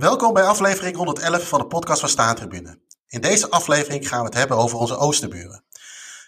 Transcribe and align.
Welkom 0.00 0.32
bij 0.32 0.44
aflevering 0.44 0.96
111 0.96 1.48
van 1.48 1.60
de 1.60 1.66
podcast 1.66 2.00
van 2.00 2.08
Staantribune. 2.08 2.78
In 3.08 3.20
deze 3.20 3.50
aflevering 3.50 4.08
gaan 4.08 4.18
we 4.18 4.24
het 4.24 4.34
hebben 4.34 4.56
over 4.56 4.78
onze 4.78 4.96
oosterburen. 4.96 5.64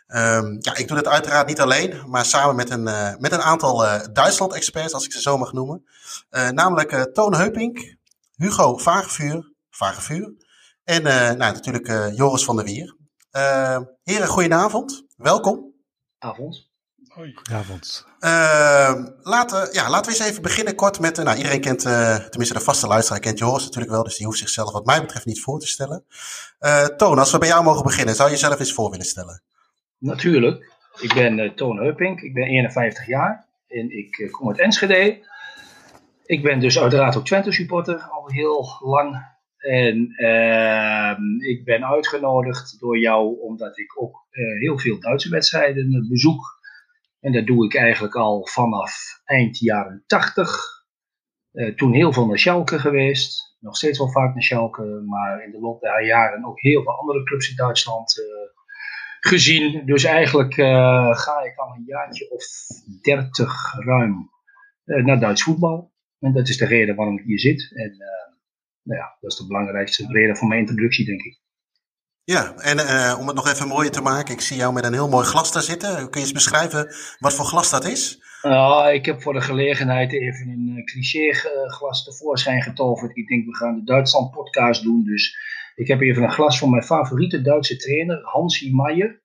Um, 0.06 0.56
ja, 0.60 0.76
ik 0.76 0.88
doe 0.88 0.96
dit 0.96 1.08
uiteraard 1.08 1.46
niet 1.46 1.60
alleen, 1.60 2.02
maar 2.06 2.24
samen 2.24 2.56
met 2.56 2.70
een, 2.70 2.86
uh, 2.86 3.16
met 3.18 3.32
een 3.32 3.40
aantal 3.40 3.84
uh, 3.84 4.00
Duitsland-experts, 4.12 4.92
als 4.92 5.04
ik 5.04 5.12
ze 5.12 5.20
zo 5.20 5.38
mag 5.38 5.52
noemen. 5.52 5.84
Uh, 6.30 6.48
namelijk 6.48 7.10
Toon 7.12 7.34
Heupink, 7.34 7.96
Hugo 8.36 8.76
Vagevuur, 8.76 9.52
Vagevuur 9.70 10.32
en 10.84 11.02
nou, 11.02 11.36
natuurlijk 11.36 12.14
Joris 12.16 12.44
van 12.44 12.56
der 12.56 12.64
Wier. 12.64 12.96
heren, 14.02 14.26
goedenavond. 14.26 15.04
Welkom. 15.16 15.74
Avond. 16.18 16.71
Goedenavond. 17.12 18.06
Uh, 18.20 19.04
laten, 19.22 19.68
ja, 19.72 19.90
laten 19.90 20.12
we 20.12 20.18
eens 20.18 20.28
even 20.28 20.42
beginnen 20.42 20.74
kort 20.74 21.00
met, 21.00 21.18
uh, 21.18 21.24
nou 21.24 21.36
iedereen 21.36 21.60
kent, 21.60 21.84
uh, 21.84 22.16
tenminste 22.16 22.54
de 22.54 22.64
vaste 22.64 22.86
luisteraar 22.86 23.20
kent 23.20 23.38
Joris 23.38 23.64
natuurlijk 23.64 23.92
wel, 23.92 24.02
dus 24.02 24.16
die 24.16 24.26
hoeft 24.26 24.38
zichzelf 24.38 24.72
wat 24.72 24.84
mij 24.84 25.00
betreft 25.00 25.26
niet 25.26 25.40
voor 25.40 25.58
te 25.58 25.66
stellen. 25.66 26.04
Toon, 26.96 27.18
als 27.18 27.32
we 27.32 27.38
bij 27.38 27.48
jou 27.48 27.64
mogen 27.64 27.82
beginnen, 27.82 28.14
zou 28.14 28.28
je 28.28 28.34
jezelf 28.34 28.58
eens 28.58 28.72
voor 28.72 28.90
willen 28.90 29.06
stellen? 29.06 29.42
Natuurlijk. 29.98 30.72
Ik 31.00 31.14
ben 31.14 31.54
Toon 31.54 31.76
Heupink, 31.76 32.20
ik 32.20 32.34
ben 32.34 32.44
51 32.44 33.06
jaar 33.06 33.46
en 33.68 33.98
ik 33.98 34.28
kom 34.30 34.48
uit 34.48 34.58
Enschede. 34.58 35.26
Ik 36.24 36.42
ben 36.42 36.60
dus 36.60 36.78
uiteraard 36.78 37.16
ook 37.16 37.24
Twente 37.24 37.52
supporter, 37.52 38.00
al 38.00 38.30
heel 38.30 38.66
lang. 38.80 39.30
En 39.58 40.14
ehm, 40.16 41.40
ik 41.40 41.64
ben 41.64 41.84
uitgenodigd 41.84 42.80
door 42.80 42.98
jou 42.98 43.40
omdat 43.40 43.78
ik 43.78 44.02
ook 44.02 44.26
heel 44.58 44.78
veel 44.78 45.00
Duitse 45.00 45.28
wedstrijden 45.28 46.06
bezoek. 46.08 46.60
En 47.22 47.32
dat 47.32 47.46
doe 47.46 47.64
ik 47.64 47.74
eigenlijk 47.74 48.14
al 48.14 48.46
vanaf 48.46 49.20
eind 49.24 49.58
jaren 49.58 50.02
80. 50.06 50.56
Uh, 51.52 51.74
toen 51.74 51.92
heel 51.92 52.12
veel 52.12 52.26
naar 52.26 52.38
Schalke 52.38 52.78
geweest. 52.78 53.56
Nog 53.60 53.76
steeds 53.76 53.98
wel 53.98 54.10
vaak 54.10 54.34
naar 54.34 54.42
Schalke. 54.42 54.82
Maar 55.06 55.44
in 55.44 55.50
de 55.50 55.60
loop 55.60 55.80
der 55.80 56.06
jaren 56.06 56.44
ook 56.44 56.60
heel 56.60 56.82
veel 56.82 56.98
andere 56.98 57.22
clubs 57.22 57.50
in 57.50 57.56
Duitsland 57.56 58.18
uh, 58.18 58.24
gezien. 59.20 59.86
Dus 59.86 60.04
eigenlijk 60.04 60.56
uh, 60.56 61.16
ga 61.16 61.42
ik 61.42 61.56
al 61.56 61.74
een 61.74 61.84
jaartje 61.86 62.30
of 62.30 62.44
30 63.02 63.74
ruim 63.84 64.30
naar 64.84 65.20
Duits 65.20 65.42
voetbal. 65.42 65.92
En 66.18 66.32
dat 66.32 66.48
is 66.48 66.56
de 66.56 66.66
reden 66.66 66.96
waarom 66.96 67.18
ik 67.18 67.24
hier 67.24 67.40
zit. 67.40 67.72
En 67.74 67.96
nou 68.82 69.00
ja, 69.00 69.16
dat 69.20 69.30
is 69.32 69.38
de 69.38 69.46
belangrijkste 69.46 70.06
reden 70.08 70.36
voor 70.36 70.48
mijn 70.48 70.60
introductie, 70.60 71.04
denk 71.04 71.22
ik. 71.22 71.40
Ja, 72.24 72.54
en 72.56 72.76
uh, 72.76 73.16
om 73.20 73.26
het 73.26 73.36
nog 73.36 73.48
even 73.48 73.68
mooier 73.68 73.90
te 73.90 74.00
maken, 74.00 74.34
ik 74.34 74.40
zie 74.40 74.56
jou 74.56 74.72
met 74.72 74.84
een 74.84 74.92
heel 74.92 75.08
mooi 75.08 75.26
glas 75.26 75.52
daar 75.52 75.62
zitten. 75.62 76.10
Kun 76.10 76.20
je 76.20 76.26
eens 76.26 76.32
beschrijven 76.32 76.88
wat 77.18 77.34
voor 77.34 77.44
glas 77.44 77.70
dat 77.70 77.84
is? 77.84 78.22
Uh, 78.42 78.88
ik 78.92 79.04
heb 79.04 79.22
voor 79.22 79.32
de 79.32 79.40
gelegenheid 79.40 80.12
even 80.12 80.48
een 80.48 80.74
uh, 80.76 80.84
cliché 80.84 81.32
glas 81.66 82.04
tevoorschijn 82.04 82.62
getoverd. 82.62 83.16
Ik 83.16 83.28
denk, 83.28 83.46
we 83.46 83.56
gaan 83.56 83.74
de 83.74 83.84
Duitsland 83.84 84.30
podcast 84.30 84.82
doen. 84.82 85.04
Dus 85.04 85.36
ik 85.74 85.88
heb 85.88 86.00
even 86.00 86.22
een 86.22 86.32
glas 86.32 86.58
van 86.58 86.70
mijn 86.70 86.82
favoriete 86.82 87.42
Duitse 87.42 87.76
trainer, 87.76 88.20
Hansi 88.22 88.74
Meijer. 88.74 89.22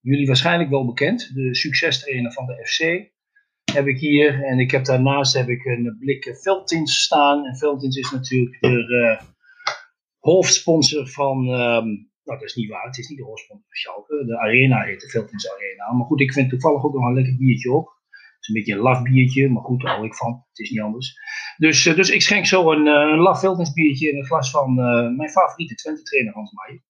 Jullie 0.00 0.26
waarschijnlijk 0.26 0.70
wel 0.70 0.86
bekend, 0.86 1.30
de 1.34 1.54
succestrainer 1.54 2.32
van 2.32 2.46
de 2.46 2.66
FC. 2.66 3.10
Heb 3.72 3.86
ik 3.86 3.98
hier. 3.98 4.44
En 4.44 4.58
ik 4.58 4.70
heb 4.70 4.84
daarnaast 4.84 5.34
heb 5.34 5.48
ik 5.48 5.64
een 5.64 5.96
blik 5.98 6.36
Veltins 6.42 7.02
staan. 7.02 7.44
En 7.44 7.56
Veltins 7.56 7.96
is 7.96 8.10
natuurlijk 8.10 8.60
de 8.60 9.18
hoofdsponsor 10.18 11.08
van... 11.08 11.48
Um, 11.48 12.06
nou, 12.28 12.40
dat 12.40 12.48
is 12.48 12.54
niet 12.54 12.70
waar. 12.70 12.84
Het 12.84 12.98
is 12.98 13.08
niet 13.08 13.18
de 13.18 13.24
hoofdsponsor 13.24 13.66
van 13.66 13.76
Schalke. 13.76 14.24
De 14.26 14.38
Arena 14.38 14.80
heet 14.80 15.00
de 15.00 15.08
Veltins 15.08 15.50
Arena. 15.52 15.92
Maar 15.92 16.06
goed, 16.06 16.20
ik 16.20 16.32
vind 16.32 16.50
toevallig 16.50 16.84
ook 16.84 16.94
nog 16.94 17.04
een 17.04 17.14
lekker 17.14 17.36
biertje 17.36 17.72
op. 17.72 17.86
Het 18.08 18.40
is 18.40 18.48
een 18.48 18.54
beetje 18.54 18.72
een 18.72 18.88
laf 18.88 19.02
biertje, 19.02 19.48
maar 19.48 19.62
goed, 19.62 19.82
daar 19.82 19.94
hou 19.94 20.06
ik 20.06 20.14
van. 20.14 20.44
Het 20.48 20.58
is 20.58 20.70
niet 20.70 20.80
anders. 20.80 21.14
Dus, 21.56 21.86
uh, 21.86 21.96
dus 21.96 22.10
ik 22.10 22.22
schenk 22.22 22.46
zo 22.46 22.72
een, 22.72 22.86
uh, 22.86 22.92
een 22.92 23.18
laf 23.18 23.40
Veltins 23.40 23.72
biertje 23.72 24.10
in 24.10 24.18
een 24.18 24.26
glas 24.26 24.50
van 24.50 24.70
uh, 24.70 25.16
mijn 25.16 25.30
favoriete 25.30 25.74
Twente 25.74 26.02
trainer 26.02 26.32
Hans 26.32 26.52
Meijer. 26.52 26.82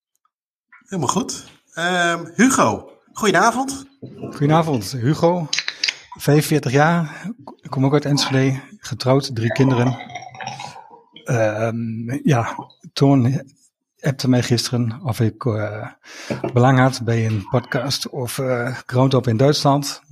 Helemaal 0.84 1.08
goed. 1.08 1.52
Um, 1.74 2.32
Hugo, 2.34 2.90
goedenavond. 3.12 3.86
Goedenavond, 4.30 4.92
Hugo. 4.92 5.46
45 6.18 6.72
jaar, 6.72 7.30
ik 7.60 7.70
kom 7.70 7.84
ook 7.84 7.92
uit 7.92 8.04
Enschede, 8.04 8.60
getrouwd, 8.78 9.34
drie 9.34 9.52
kinderen. 9.52 9.98
Um, 11.24 12.20
ja, 12.22 12.56
Toon 12.92 13.42
appte 14.00 14.28
mij 14.28 14.42
gisteren 14.42 15.00
of 15.02 15.20
ik 15.20 15.44
uh, 15.44 15.86
belang 16.52 16.78
had 16.78 17.00
bij 17.04 17.26
een 17.26 17.48
podcast 17.48 18.08
of 18.08 18.38
uh, 18.38 18.78
in 19.22 19.36
Duitsland. 19.36 20.02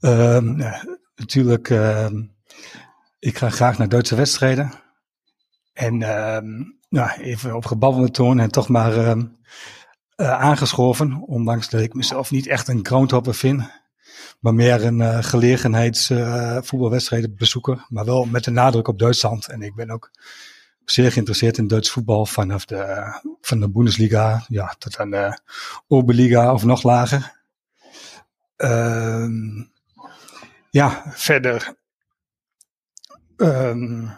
Uh, 0.00 0.38
natuurlijk, 1.16 1.70
ehm, 1.70 2.22
ik 3.18 3.38
ga 3.38 3.50
graag 3.50 3.78
naar 3.78 3.88
Duitse 3.88 4.14
wedstrijden. 4.14 4.72
En 5.72 6.02
ehm, 6.02 6.62
nou, 6.88 7.10
even 7.20 7.56
op 7.56 7.64
gebabbelde 7.66 8.10
toon 8.10 8.40
en 8.40 8.50
toch 8.50 8.68
maar 8.68 8.96
uh, 8.96 9.22
aangeschoven. 10.16 11.22
Ondanks 11.26 11.68
dat 11.68 11.80
ik 11.80 11.94
mezelf 11.94 12.30
niet 12.30 12.46
echt 12.46 12.68
een 12.68 12.86
groundhopper 12.86 13.34
vind. 13.34 13.62
Maar 14.40 14.54
meer 14.54 14.84
een 14.84 14.98
uh, 14.98 15.22
gelegenheids 15.22 16.06
voetbalwedstrijden 16.60 17.36
bezoeker. 17.36 17.86
Maar 17.88 18.04
wel 18.04 18.24
met 18.24 18.46
een 18.46 18.52
nadruk 18.52 18.88
op 18.88 18.98
Duitsland. 18.98 19.48
En 19.48 19.62
ik 19.62 19.74
ben 19.74 19.90
ook 19.90 20.10
zeer 20.84 21.12
geïnteresseerd 21.12 21.58
in 21.58 21.66
Duits 21.66 21.90
voetbal 21.90 22.26
vanaf 22.26 22.64
de, 22.64 23.12
van 23.40 23.60
de 23.60 23.70
Bundesliga 23.70 24.44
ja, 24.48 24.74
tot 24.78 24.98
aan 24.98 25.10
de 25.10 25.38
Oberliga 25.86 26.52
of 26.52 26.64
nog 26.64 26.82
lager. 26.82 27.40
Um, 28.56 29.72
ja, 30.70 31.02
verder. 31.14 31.74
Um, 33.36 34.12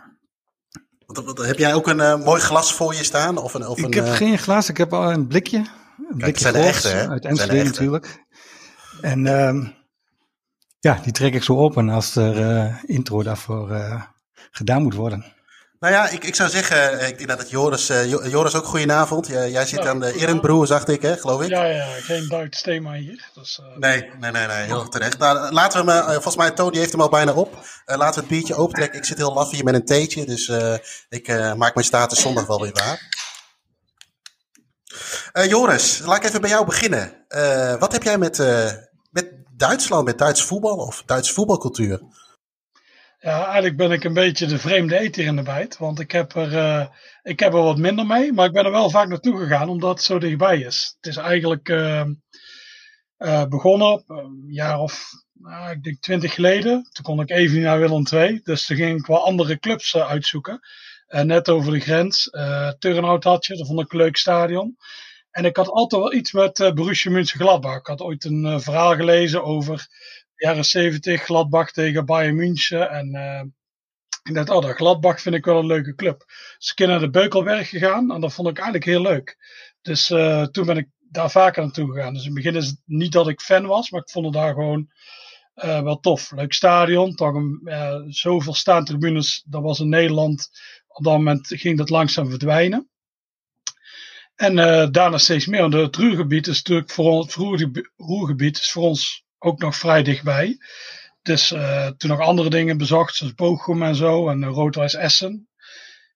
wat, 1.06 1.24
wat, 1.24 1.46
heb 1.46 1.58
jij 1.58 1.74
ook 1.74 1.86
een 1.86 1.98
uh, 1.98 2.24
mooi 2.24 2.40
glas 2.40 2.74
voor 2.74 2.94
je 2.94 3.04
staan? 3.04 3.38
Of 3.38 3.54
een, 3.54 3.66
of 3.66 3.78
ik 3.78 3.84
een, 3.84 3.92
heb 3.92 4.04
uh... 4.04 4.12
geen 4.12 4.38
glas, 4.38 4.68
ik 4.68 4.76
heb 4.76 4.92
al 4.92 5.12
een 5.12 5.26
blikje. 5.26 5.58
Een 5.58 5.66
Kijk, 6.06 6.18
blikje 6.18 6.40
zijn 6.40 6.54
echte, 6.54 6.88
hè? 6.88 7.08
Uit 7.08 7.24
Enschede 7.24 7.64
natuurlijk. 7.64 8.24
En 9.00 9.26
um, 9.26 9.74
ja, 10.80 10.98
die 11.02 11.12
trek 11.12 11.34
ik 11.34 11.42
zo 11.42 11.56
open 11.56 11.88
als 11.88 12.16
er 12.16 12.38
uh, 12.38 12.82
intro 12.86 13.22
daarvoor 13.22 13.70
gedaan 14.50 14.82
moet 14.82 14.94
worden. 14.94 15.34
Nou 15.78 15.96
ja, 15.96 16.08
ik, 16.08 16.24
ik 16.24 16.34
zou 16.34 16.50
zeggen, 16.50 17.06
ik 17.06 17.16
denk 17.16 17.28
dat 17.28 17.38
het 17.38 17.50
Joris, 17.50 17.90
uh, 17.90 18.10
Joris 18.30 18.54
ook 18.54 18.64
goedenavond. 18.64 19.26
Jij, 19.26 19.50
jij 19.50 19.66
zit 19.66 19.82
ja, 19.82 19.88
aan 19.88 20.00
de 20.00 20.14
Ehrenbroer, 20.14 20.66
zag 20.66 20.86
ik, 20.86 21.02
hè, 21.02 21.16
geloof 21.16 21.42
ik? 21.42 21.48
Ja, 21.48 21.64
ja, 21.64 21.84
geen 21.84 22.28
Duits 22.28 22.62
thema 22.62 22.92
hier. 22.92 23.30
Dus, 23.34 23.60
uh, 23.62 23.76
nee, 23.76 24.10
nee, 24.20 24.30
nee, 24.30 24.46
nee, 24.46 24.64
heel 24.64 24.88
terecht. 24.88 25.18
Nou, 25.18 25.52
laten 25.52 25.84
we 25.84 25.92
hem, 25.92 26.02
uh, 26.02 26.12
volgens 26.12 26.36
mij, 26.36 26.50
Tony 26.50 26.78
heeft 26.78 26.92
hem 26.92 27.00
al 27.00 27.08
bijna 27.08 27.32
op. 27.32 27.58
laten 27.84 28.14
we 28.14 28.20
het 28.20 28.28
biertje 28.28 28.54
opentrekken. 28.54 28.98
Ik 28.98 29.04
zit 29.04 29.16
heel 29.16 29.34
laf 29.34 29.50
hier 29.50 29.64
met 29.64 29.74
een 29.74 29.84
theetje, 29.84 30.24
dus 30.26 30.52
ik 31.08 31.28
maak 31.56 31.74
mijn 31.74 31.86
status 31.86 32.20
zondag 32.20 32.46
wel 32.46 32.60
weer 32.60 32.72
waar. 32.72 33.12
Joris, 35.46 35.98
laat 35.98 36.16
ik 36.16 36.24
even 36.24 36.40
bij 36.40 36.50
jou 36.50 36.64
beginnen. 36.64 37.26
wat 37.78 37.92
heb 37.92 38.02
jij 38.02 38.18
met, 38.18 38.38
met 39.10 39.32
Duitsland, 39.56 40.04
met 40.04 40.18
Duits 40.18 40.42
voetbal 40.42 40.76
of 40.76 41.02
Duits 41.06 41.32
voetbalcultuur? 41.32 42.00
Ja, 43.24 43.44
eigenlijk 43.44 43.76
ben 43.76 43.90
ik 43.90 44.04
een 44.04 44.12
beetje 44.12 44.46
de 44.46 44.58
vreemde 44.58 44.98
eter 44.98 45.24
in 45.24 45.36
de 45.36 45.42
bijt. 45.42 45.78
Want 45.78 46.00
ik 46.00 46.10
heb, 46.10 46.34
er, 46.34 46.52
uh, 46.52 46.86
ik 47.22 47.40
heb 47.40 47.52
er 47.52 47.62
wat 47.62 47.78
minder 47.78 48.06
mee. 48.06 48.32
Maar 48.32 48.46
ik 48.46 48.52
ben 48.52 48.64
er 48.64 48.70
wel 48.70 48.90
vaak 48.90 49.08
naartoe 49.08 49.38
gegaan 49.38 49.68
omdat 49.68 49.90
het 49.90 50.02
zo 50.02 50.18
dichtbij 50.18 50.60
is. 50.60 50.94
Het 50.96 51.06
is 51.06 51.16
eigenlijk 51.16 51.68
uh, 51.68 52.04
uh, 53.18 53.46
begonnen 53.46 54.04
een 54.06 54.44
jaar 54.46 54.78
of, 54.78 55.10
nou, 55.32 55.70
ik 55.70 55.82
denk 55.82 56.00
twintig 56.00 56.34
geleden. 56.34 56.88
Toen 56.92 57.04
kon 57.04 57.20
ik 57.20 57.30
even 57.30 57.60
naar 57.60 57.78
Willem 57.78 58.06
II. 58.12 58.40
Dus 58.42 58.66
toen 58.66 58.76
ging 58.76 58.98
ik 58.98 59.06
wel 59.06 59.24
andere 59.24 59.58
clubs 59.58 59.96
uitzoeken. 59.96 60.60
net 61.06 61.48
over 61.48 61.72
de 61.72 61.80
grens. 61.80 62.30
Turnhout 62.78 63.24
had 63.24 63.46
je, 63.46 63.56
dat 63.56 63.66
vond 63.66 63.80
ik 63.80 63.92
een 63.92 63.98
leuk 63.98 64.16
stadion. 64.16 64.76
En 65.30 65.44
ik 65.44 65.56
had 65.56 65.68
altijd 65.68 66.02
wel 66.02 66.14
iets 66.14 66.32
met 66.32 66.58
uh, 66.58 66.72
Borussia 66.72 67.10
Mönchengladbach. 67.10 67.78
Ik 67.78 67.86
had 67.86 68.00
ooit 68.00 68.24
een 68.24 68.60
verhaal 68.60 68.94
gelezen 68.96 69.44
over 69.44 69.86
jaren 70.36 70.64
70 70.64 71.22
Gladbach 71.22 71.70
tegen 71.70 72.06
Bayern 72.06 72.34
München. 72.34 72.90
En 72.90 73.14
uh, 73.14 73.42
ik 74.22 74.34
dacht, 74.34 74.48
oh, 74.48 74.62
dat 74.62 74.76
Gladbach 74.76 75.20
vind 75.20 75.34
ik 75.34 75.44
wel 75.44 75.58
een 75.58 75.66
leuke 75.66 75.94
club. 75.94 76.24
Dus 76.58 76.70
ik 76.70 76.76
ben 76.76 76.88
naar 76.88 77.00
de 77.00 77.10
Beukelberg 77.10 77.68
gegaan 77.68 78.12
en 78.12 78.20
dat 78.20 78.32
vond 78.32 78.48
ik 78.48 78.56
eigenlijk 78.56 78.84
heel 78.84 79.00
leuk. 79.00 79.36
Dus 79.82 80.10
uh, 80.10 80.42
toen 80.42 80.66
ben 80.66 80.76
ik 80.76 80.88
daar 80.98 81.30
vaker 81.30 81.62
naartoe 81.62 81.92
gegaan. 81.92 82.12
Dus 82.12 82.22
in 82.22 82.34
het 82.34 82.42
begin 82.42 82.56
is 82.56 82.66
het 82.66 82.80
niet 82.84 83.12
dat 83.12 83.28
ik 83.28 83.40
fan 83.40 83.66
was, 83.66 83.90
maar 83.90 84.00
ik 84.00 84.10
vond 84.10 84.24
het 84.24 84.34
daar 84.34 84.52
gewoon 84.52 84.88
uh, 85.56 85.82
wel 85.82 86.00
tof. 86.00 86.30
Leuk 86.30 86.52
stadion, 86.52 87.14
toch 87.14 87.34
een, 87.34 88.06
zoveel 88.08 88.54
staantribunes, 88.54 89.44
dat 89.46 89.62
was 89.62 89.80
in 89.80 89.88
Nederland. 89.88 90.50
Op 90.88 91.04
dat 91.04 91.12
moment 91.12 91.46
ging 91.48 91.78
dat 91.78 91.90
langzaam 91.90 92.30
verdwijnen. 92.30 92.88
En 94.34 94.54
daarna 94.92 95.18
steeds 95.18 95.46
meer. 95.46 95.60
Want 95.60 95.72
het 95.72 95.96
Ruhrgebied 95.96 96.46
is 96.46 96.56
natuurlijk 96.56 96.90
voor 96.90 97.10
ons, 97.10 97.34
het 97.34 97.44
Ruhrgebied 97.96 98.58
is 98.58 98.70
voor 98.70 98.82
ons 98.82 99.23
ook 99.44 99.60
nog 99.60 99.76
vrij 99.76 100.02
dichtbij. 100.02 100.58
Dus 101.22 101.52
uh, 101.52 101.86
toen 101.86 102.10
nog 102.10 102.20
andere 102.20 102.50
dingen 102.50 102.78
bezocht, 102.78 103.14
zoals 103.14 103.34
Bochum 103.34 103.82
en 103.82 103.94
zo, 103.94 104.28
en 104.28 104.42
uh, 104.42 104.94
Essen. 104.94 105.48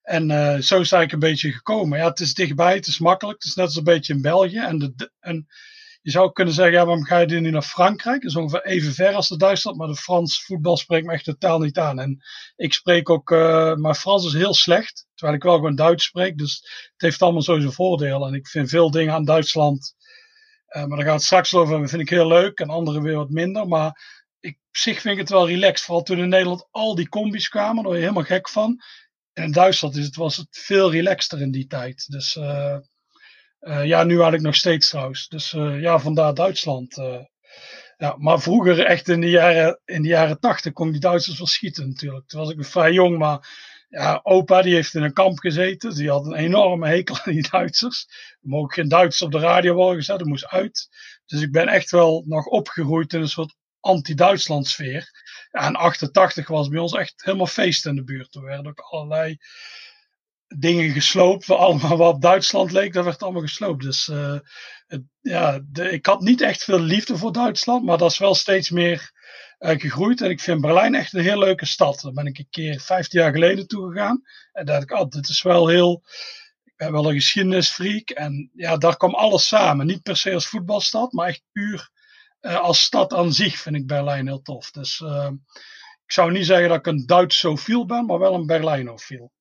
En 0.03 0.31
uh, 0.31 0.37
zo 0.39 0.55
is 0.55 0.69
het 0.69 0.73
eigenlijk 0.73 1.13
een 1.13 1.19
beetje 1.19 1.53
gekomen. 1.53 1.99
Ja, 1.99 2.09
het 2.09 2.21
is 2.21 2.35
dichtbij, 2.35 2.75
het 2.75 2.87
is 2.87 2.99
makkelijk. 2.99 3.39
Het 3.39 3.49
is 3.49 3.55
net 3.55 3.65
als 3.65 3.77
een 3.77 3.85
beetje 3.85 4.15
in 4.15 4.23
België. 4.23 4.59
En, 4.59 4.79
de, 4.79 5.11
en 5.21 5.47
je 6.03 6.11
zou 6.11 6.33
kunnen 6.33 6.55
zeggen, 6.55 6.75
ja, 6.75 6.85
waarom 6.85 7.05
ga 7.05 7.19
je 7.19 7.41
nu 7.41 7.51
naar 7.51 7.63
Frankrijk? 7.63 8.23
Dat 8.23 8.31
is 8.31 8.37
ongeveer 8.37 8.65
even 8.65 8.93
ver 8.93 9.15
als 9.15 9.29
de 9.29 9.37
Duitsland, 9.37 9.77
maar 9.77 9.89
de 9.89 9.97
Frans 9.97 10.45
voetbal 10.45 10.77
spreekt 10.77 11.07
me 11.07 11.13
echt 11.13 11.25
totaal 11.25 11.59
niet 11.59 11.79
aan. 11.79 11.99
En 11.99 12.23
ik 12.57 12.73
spreek 12.73 13.11
ook, 13.11 13.31
maar 13.77 13.95
Frans 13.95 14.27
is 14.27 14.33
heel 14.33 14.55
slecht. 14.55 15.07
terwijl 15.15 15.39
ik 15.39 15.45
wel 15.45 15.55
gewoon 15.55 15.75
Duits 15.75 16.05
spreek. 16.05 16.39
Dus 16.39 16.55
het 16.93 17.03
heeft 17.03 17.23
allemaal 17.23 17.43
zijn 17.43 17.73
voordelen. 17.73 18.29
En 18.29 18.35
ik 18.35 18.49
vind 18.49 18.69
veel 18.69 18.91
dingen 18.91 19.15
aan 19.15 19.25
Duitsland, 19.25 19.95
maar 20.69 20.88
daar 20.88 21.03
gaat 21.03 21.15
het 21.15 21.23
straks 21.23 21.55
over, 21.55 21.88
vind 21.88 22.03
ik 22.03 22.09
heel 22.09 22.26
leuk. 22.26 22.59
En 22.59 22.69
andere 22.69 23.03
weer 23.03 23.17
wat 23.17 23.31
minder. 23.31 23.69
Maar 23.69 24.23
ik, 24.41 24.59
op 24.69 24.76
zich 24.76 25.00
vind 25.00 25.15
ik 25.15 25.20
het 25.20 25.31
wel 25.31 25.49
relaxed. 25.49 25.87
Vooral 25.87 26.05
toen 26.05 26.19
in 26.19 26.29
Nederland 26.29 26.69
al 26.70 26.94
die 26.94 27.09
combis 27.09 27.49
kwamen, 27.49 27.75
daar 27.75 27.85
word 27.85 27.97
je 27.97 28.03
helemaal 28.03 28.23
gek 28.23 28.49
van. 28.49 28.82
En 29.32 29.44
in 29.44 29.53
Duitsland 29.53 29.97
is 29.97 30.05
het, 30.05 30.17
was 30.17 30.37
het 30.37 30.49
veel 30.50 30.91
relaxter 30.91 31.41
in 31.41 31.50
die 31.50 31.67
tijd. 31.67 32.06
Dus 32.09 32.37
uh, 32.37 32.76
uh, 33.61 33.85
ja, 33.85 34.03
nu 34.05 34.12
eigenlijk 34.12 34.43
nog 34.43 34.55
steeds 34.55 34.88
trouwens. 34.88 35.29
Dus 35.29 35.50
ja, 35.81 35.99
vandaar 35.99 36.35
Duitsland. 36.35 36.97
Ja, 37.97 38.15
maar 38.19 38.41
vroeger, 38.41 38.85
echt 38.85 39.09
in 39.09 39.20
de 39.20 39.31
jaren, 39.31 39.81
in 39.85 40.03
de 40.03 40.09
jaren 40.09 40.41
tachtig, 40.41 40.73
kon 40.73 40.91
die 40.91 41.00
Duitsers 41.00 41.38
wel 41.38 41.47
schieten 41.47 41.88
natuurlijk. 41.88 42.29
Toen 42.29 42.41
was 42.41 42.50
ik 42.50 42.65
vrij 42.65 42.93
jong, 42.93 43.19
maar 43.19 43.49
ja, 43.88 44.20
opa 44.23 44.62
die 44.62 44.75
heeft 44.75 44.94
in 44.94 45.02
een 45.02 45.12
kamp 45.12 45.38
gezeten. 45.38 45.94
Die 45.94 46.11
had 46.11 46.26
een 46.26 46.35
enorme 46.35 46.88
hekel 46.88 47.19
aan 47.19 47.32
die 47.32 47.49
Duitsers. 47.50 48.06
Er 48.40 48.49
mogen 48.49 48.73
geen 48.73 48.88
Duitsers 48.88 49.23
op 49.23 49.32
de 49.32 49.38
radio 49.38 49.75
worden 49.75 49.96
gezet, 49.96 50.19
dat 50.19 50.29
moest 50.29 50.46
uit. 50.46 50.88
Dus 51.26 51.43
ik 51.43 51.52
ben 51.52 51.69
echt 51.69 51.90
wel 51.90 52.25
nog 52.26 52.46
opgegroeid 52.46 53.12
in 53.12 53.20
een 53.20 53.29
soort 53.29 53.55
anti-Duitsland 53.81 54.67
sfeer. 54.67 55.11
Ja, 55.50 55.61
en 55.61 55.76
88 55.76 56.49
was 56.49 56.69
bij 56.69 56.81
ons 56.81 56.93
echt 56.93 57.25
helemaal 57.25 57.46
feest 57.46 57.87
in 57.87 57.94
de 57.94 58.05
buurt. 58.05 58.35
Er 58.35 58.43
werden 58.43 58.67
ook 58.67 58.81
allerlei 58.81 59.38
dingen 60.56 60.91
gesloopt, 60.91 61.50
allemaal 61.50 61.96
wat 61.96 62.14
op 62.14 62.23
Duitsland 62.23 62.70
leek, 62.70 62.93
dat 62.93 63.05
werd 63.05 63.23
allemaal 63.23 63.43
gesloopt. 63.43 63.82
Dus 63.82 64.06
het, 64.87 65.02
ja, 65.20 65.61
de, 65.64 65.91
ik 65.91 66.06
had 66.06 66.20
niet 66.20 66.41
echt 66.41 66.64
veel 66.64 66.81
liefde 66.81 67.17
voor 67.17 67.32
Duitsland, 67.32 67.84
maar 67.84 67.99
dat 67.99 68.11
is 68.11 68.19
wel 68.19 68.34
steeds 68.34 68.70
meer 68.70 69.12
gegroeid. 69.58 70.20
En 70.20 70.31
ik 70.31 70.40
vind 70.40 70.60
Berlijn 70.60 70.94
echt 70.94 71.14
een 71.14 71.22
heel 71.22 71.38
leuke 71.38 71.66
stad. 71.66 72.00
Daar 72.00 72.12
ben 72.12 72.26
ik 72.26 72.38
een 72.38 72.50
keer 72.50 72.81
15 72.81 73.20
jaar 73.20 73.32
geleden 73.32 73.66
toe 73.66 73.90
gegaan. 73.90 74.22
En 74.52 74.66
dacht 74.66 74.82
ik, 74.82 74.93
oh, 74.93 75.08
dit 75.08 75.28
is 75.28 75.43
wel 75.43 75.69
heel. 75.69 76.02
Ik 76.64 76.72
ben 76.76 76.93
wel 76.93 77.08
een 77.08 77.14
geschiedenisfreak. 77.14 78.10
En 78.10 78.50
ja, 78.55 78.76
daar 78.76 78.96
kwam 78.96 79.14
alles 79.14 79.46
samen. 79.46 79.87
Niet 79.87 80.02
per 80.02 80.16
se 80.16 80.34
als 80.34 80.46
voetbalstad, 80.46 81.12
maar 81.12 81.28
echt 81.28 81.43
puur 81.52 81.90
uh, 82.40 82.60
als 82.60 82.82
stad 82.82 83.14
aan 83.14 83.32
zich 83.32 83.58
vind 83.58 83.76
ik 83.76 83.87
Berlijn 83.87 84.26
heel 84.26 84.43
tof. 84.43 84.70
Dus 84.70 85.00
uh, 85.00 85.31
ik 86.05 86.12
zou 86.12 86.32
niet 86.32 86.46
zeggen 86.46 86.69
dat 86.69 86.78
ik 86.78 86.87
een 86.87 87.06
Duitsofiel 87.06 87.87
ben, 87.87 88.06
maar 88.06 88.19
wel 88.19 88.34
een 88.34 88.46
Berlijnofiel. 88.46 89.32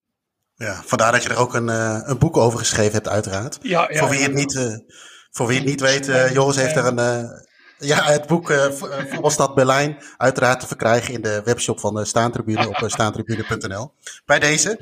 Ja, 0.56 0.82
vandaar 0.86 1.12
dat 1.12 1.24
je 1.24 1.30
er 1.30 1.38
ook 1.38 1.54
een, 1.54 1.68
uh, 1.68 2.00
een 2.04 2.18
boek 2.18 2.38
over 2.38 2.60
geschreven 2.60 2.94
hebt, 2.94 3.08
uiteraard. 3.08 3.58
Ja, 3.62 3.92
ja, 3.92 4.00
voor, 4.00 4.10
wie 4.10 4.20
het 4.20 4.34
niet, 4.34 4.84
voor 5.32 5.48
wie 5.48 5.58
het 5.58 5.66
niet 5.66 5.82
weet, 5.82 6.06
Joris 6.34 6.56
heeft 6.56 6.76
er 6.76 6.86
een, 6.86 7.30
ja, 7.78 8.04
het 8.04 8.28
boek 8.28 8.50
uh, 8.50 8.66
Voetbalstad 9.10 9.56
Berlijn 9.56 9.98
uiteraard 10.18 10.60
te 10.60 10.68
verkrijgen 10.68 11.14
in 11.14 11.22
de 11.22 11.42
webshop 11.44 11.80
van 11.80 11.96
de 11.96 12.06
Staantribune 12.06 12.68
op 12.68 12.84
staantribune.nl. 12.86 13.92
Bij 14.26 14.40
deze. 14.40 14.80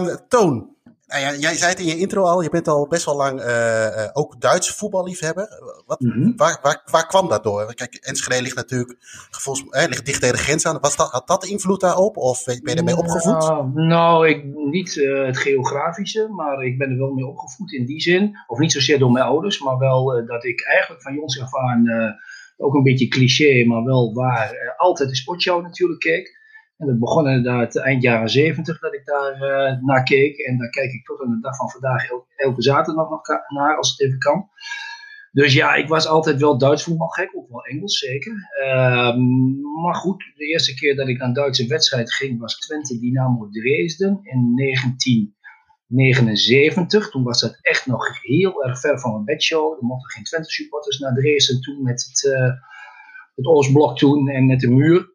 Um, 0.00 0.18
Toon, 0.28 0.75
nou 1.06 1.22
ja, 1.22 1.34
jij 1.34 1.54
zei 1.54 1.70
het 1.70 1.80
in 1.80 1.86
je 1.86 1.98
intro 1.98 2.22
al, 2.22 2.42
je 2.42 2.50
bent 2.50 2.68
al 2.68 2.86
best 2.86 3.04
wel 3.04 3.16
lang 3.16 3.40
uh, 3.40 4.08
ook 4.12 4.40
Duitse 4.40 4.74
voetballiefhebber. 4.74 5.48
Wat, 5.86 6.00
mm 6.00 6.10
-hmm. 6.10 6.36
waar, 6.36 6.58
waar, 6.62 6.82
waar 6.90 7.06
kwam 7.06 7.28
dat 7.28 7.42
door? 7.42 7.74
Kijk, 7.74 7.94
Enschede 7.94 8.42
ligt 8.42 8.56
natuurlijk 8.56 8.98
eh, 9.70 9.88
ligt 9.88 10.06
dicht 10.06 10.20
tegen 10.20 10.36
de 10.36 10.42
grens 10.42 10.66
aan. 10.66 10.78
Was 10.80 10.96
dat, 10.96 11.10
had 11.10 11.26
dat 11.26 11.44
invloed 11.44 11.80
daarop 11.80 12.16
of 12.16 12.44
ben 12.44 12.60
je 12.62 12.74
ermee 12.74 12.96
opgevoed? 12.96 13.38
Nou, 13.38 13.70
nou 13.72 14.28
ik, 14.28 14.44
niet 14.44 14.96
uh, 14.96 15.26
het 15.26 15.38
geografische, 15.38 16.28
maar 16.28 16.62
ik 16.62 16.78
ben 16.78 16.90
er 16.90 16.98
wel 16.98 17.12
mee 17.12 17.26
opgevoed 17.26 17.72
in 17.72 17.86
die 17.86 18.00
zin. 18.00 18.36
Of 18.46 18.58
niet 18.58 18.72
zozeer 18.72 18.98
door 18.98 19.12
mijn 19.12 19.24
ouders, 19.24 19.60
maar 19.60 19.78
wel 19.78 20.26
dat 20.26 20.44
ik 20.44 20.66
eigenlijk 20.66 21.02
van 21.02 21.14
jongs 21.14 21.40
af 21.40 21.56
aan, 21.56 21.86
ook 22.56 22.74
een 22.74 22.82
beetje 22.82 23.08
cliché, 23.08 23.64
maar 23.66 23.84
wel 23.84 24.14
waar, 24.14 24.74
altijd 24.76 25.08
de 25.08 25.16
sportshow 25.16 25.62
natuurlijk 25.62 26.00
keek. 26.00 26.38
En 26.76 26.86
dat 26.86 26.98
begon 26.98 27.28
inderdaad 27.28 27.76
eind 27.76 28.02
jaren 28.02 28.28
zeventig 28.28 28.80
dat 28.80 28.94
ik 28.94 29.04
daar 29.04 29.34
uh, 29.34 29.82
naar 29.82 30.02
keek. 30.02 30.38
En 30.38 30.58
daar 30.58 30.70
kijk 30.70 30.92
ik 30.92 31.04
tot 31.04 31.22
aan 31.22 31.30
de 31.30 31.40
dag 31.40 31.56
van 31.56 31.70
vandaag 31.70 32.08
elke, 32.36 32.62
zaterdag 32.62 33.10
nog 33.10 33.20
naar, 33.48 33.76
als 33.76 33.90
het 33.90 34.00
even 34.00 34.18
kan. 34.18 34.48
Dus 35.32 35.54
ja, 35.54 35.74
ik 35.74 35.88
was 35.88 36.06
altijd 36.06 36.40
wel 36.40 36.58
Duits 36.58 36.82
voetbal 36.82 37.08
gek, 37.08 37.30
ook 37.34 37.48
wel 37.48 37.64
Engels 37.64 37.98
zeker. 37.98 38.32
Um, 38.64 39.60
maar 39.82 39.94
goed, 39.94 40.32
de 40.36 40.46
eerste 40.46 40.74
keer 40.74 40.96
dat 40.96 41.08
ik 41.08 41.20
een 41.20 41.32
Duitse 41.32 41.66
wedstrijd 41.66 42.12
ging 42.12 42.40
was 42.40 42.58
Twente 42.58 42.98
Dynamo 42.98 43.48
Dresden 43.50 44.20
in 44.22 44.56
1979. 44.56 47.10
Toen 47.10 47.22
was 47.22 47.40
dat 47.40 47.58
echt 47.60 47.86
nog 47.86 48.22
heel 48.22 48.64
erg 48.64 48.80
ver 48.80 49.00
van 49.00 49.12
mijn 49.12 49.24
bedshow. 49.24 49.72
Er 49.72 49.84
mochten 49.84 50.10
geen 50.10 50.24
Twente 50.24 50.50
supporters 50.50 50.98
naar 50.98 51.14
Dresden 51.14 51.60
toen 51.60 51.82
met 51.82 52.06
het, 52.08 52.32
uh, 52.32 52.52
het 53.34 53.46
Oostblok 53.46 53.98
toen 53.98 54.28
en 54.28 54.46
met 54.46 54.60
de 54.60 54.70
muur. 54.70 55.14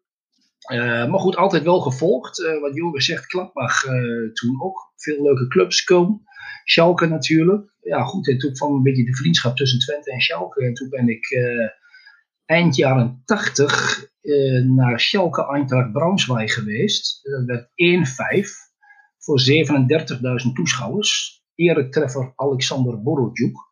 Uh, 0.69 1.09
maar 1.09 1.19
goed, 1.19 1.35
altijd 1.35 1.63
wel 1.63 1.79
gevolgd. 1.79 2.39
Uh, 2.39 2.59
wat 2.59 2.75
Joris 2.75 3.05
zegt, 3.05 3.25
Klappbach 3.25 3.85
uh, 3.85 4.31
toen 4.33 4.61
ook. 4.61 4.91
Veel 4.95 5.23
leuke 5.23 5.47
clubs 5.47 5.83
komen. 5.83 6.21
Schalke 6.63 7.05
natuurlijk. 7.07 7.73
Ja 7.81 8.03
goed, 8.03 8.27
en 8.27 8.37
toen 8.37 8.53
kwam 8.53 8.73
een 8.73 8.83
beetje 8.83 9.05
de 9.05 9.15
vriendschap 9.15 9.55
tussen 9.55 9.79
Twente 9.79 10.11
en 10.11 10.21
Schalke. 10.21 10.65
En 10.65 10.73
toen 10.73 10.89
ben 10.89 11.09
ik 11.09 11.27
eind 12.45 12.75
jaren 12.75 13.21
80 13.25 14.09
naar 14.63 14.99
Schalke 14.99 15.45
Eintracht 15.45 15.91
Braunschweig 15.91 16.53
geweest. 16.53 17.19
Dat 17.21 17.45
werd 17.45 17.67
1-5 17.67 17.71
voor 19.17 19.41
37.000 20.45 20.51
toeschouwers. 20.53 21.43
Eretreffer 21.55 22.33
Alexander 22.35 23.01
Borodjuk. 23.01 23.70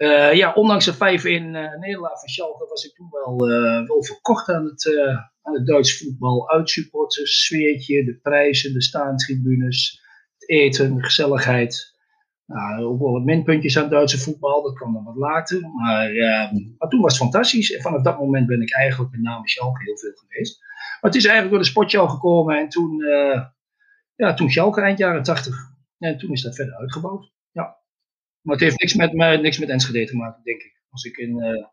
Uh, 0.00 0.32
ja, 0.34 0.52
ondanks 0.52 0.84
de 0.84 0.94
5 0.94 1.24
in 1.24 1.54
uh, 1.54 1.98
van 1.98 2.28
Schalke 2.28 2.66
was 2.68 2.84
ik 2.84 2.94
toen 2.94 3.08
wel, 3.10 3.50
uh, 3.50 3.88
wel 3.88 4.04
verkocht 4.04 4.48
aan 4.48 4.64
het, 4.64 4.98
aan 5.42 5.54
het 5.54 5.66
Duits 5.66 5.98
voetbal. 5.98 6.50
Uitsupporters, 6.50 7.44
sfeertje, 7.44 8.04
de 8.04 8.18
prijzen, 8.22 8.72
de 8.72 8.82
staantribunes, 8.82 10.02
het 10.38 10.48
eten, 10.48 11.04
gezelligheid. 11.04 11.98
Nou, 12.46 12.84
ook 12.84 12.98
wel 12.98 13.12
wat 13.12 13.24
minpuntjes 13.24 13.78
aan 13.78 13.88
Duitse 13.88 14.18
voetbal, 14.18 14.62
dat 14.62 14.74
kwam 14.74 14.92
dan 14.92 15.04
wat 15.04 15.16
later. 15.16 15.60
Maar, 15.60 16.12
maar 16.78 16.88
toen 16.88 17.00
was 17.00 17.12
het 17.12 17.22
fantastisch. 17.22 17.72
En 17.72 17.82
vanaf 17.82 18.02
dat 18.02 18.18
moment 18.18 18.46
ben 18.46 18.62
ik 18.62 18.74
eigenlijk 18.74 19.12
met 19.12 19.20
name 19.20 19.48
Schalke 19.48 19.82
heel 19.84 19.98
veel 19.98 20.12
geweest. 20.14 20.60
Maar 21.00 21.10
het 21.10 21.14
is 21.14 21.24
eigenlijk 21.24 21.54
door 21.54 21.62
de 21.62 21.70
sportshow 21.70 22.10
gekomen 22.10 22.58
en 22.58 22.68
toen, 22.68 23.04
ja, 24.14 24.34
toen 24.34 24.50
Schalke 24.50 24.80
eind 24.80 24.98
jaren 24.98 25.22
80. 25.22 25.56
En 25.98 26.18
toen 26.18 26.32
is 26.32 26.42
dat 26.42 26.54
verder 26.54 26.74
uitgebouwd. 26.74 27.32
Maar 28.42 28.54
het 28.54 28.64
heeft 28.64 28.80
niks 28.80 28.94
met, 28.94 29.12
niks 29.42 29.58
met 29.58 29.68
Enschede 29.68 30.04
te 30.04 30.16
maken, 30.16 30.42
denk 30.44 30.60
ik. 30.60 30.82
Als 30.90 31.04
ik 31.04 31.16
in 31.16 31.36
uh, 31.36 31.66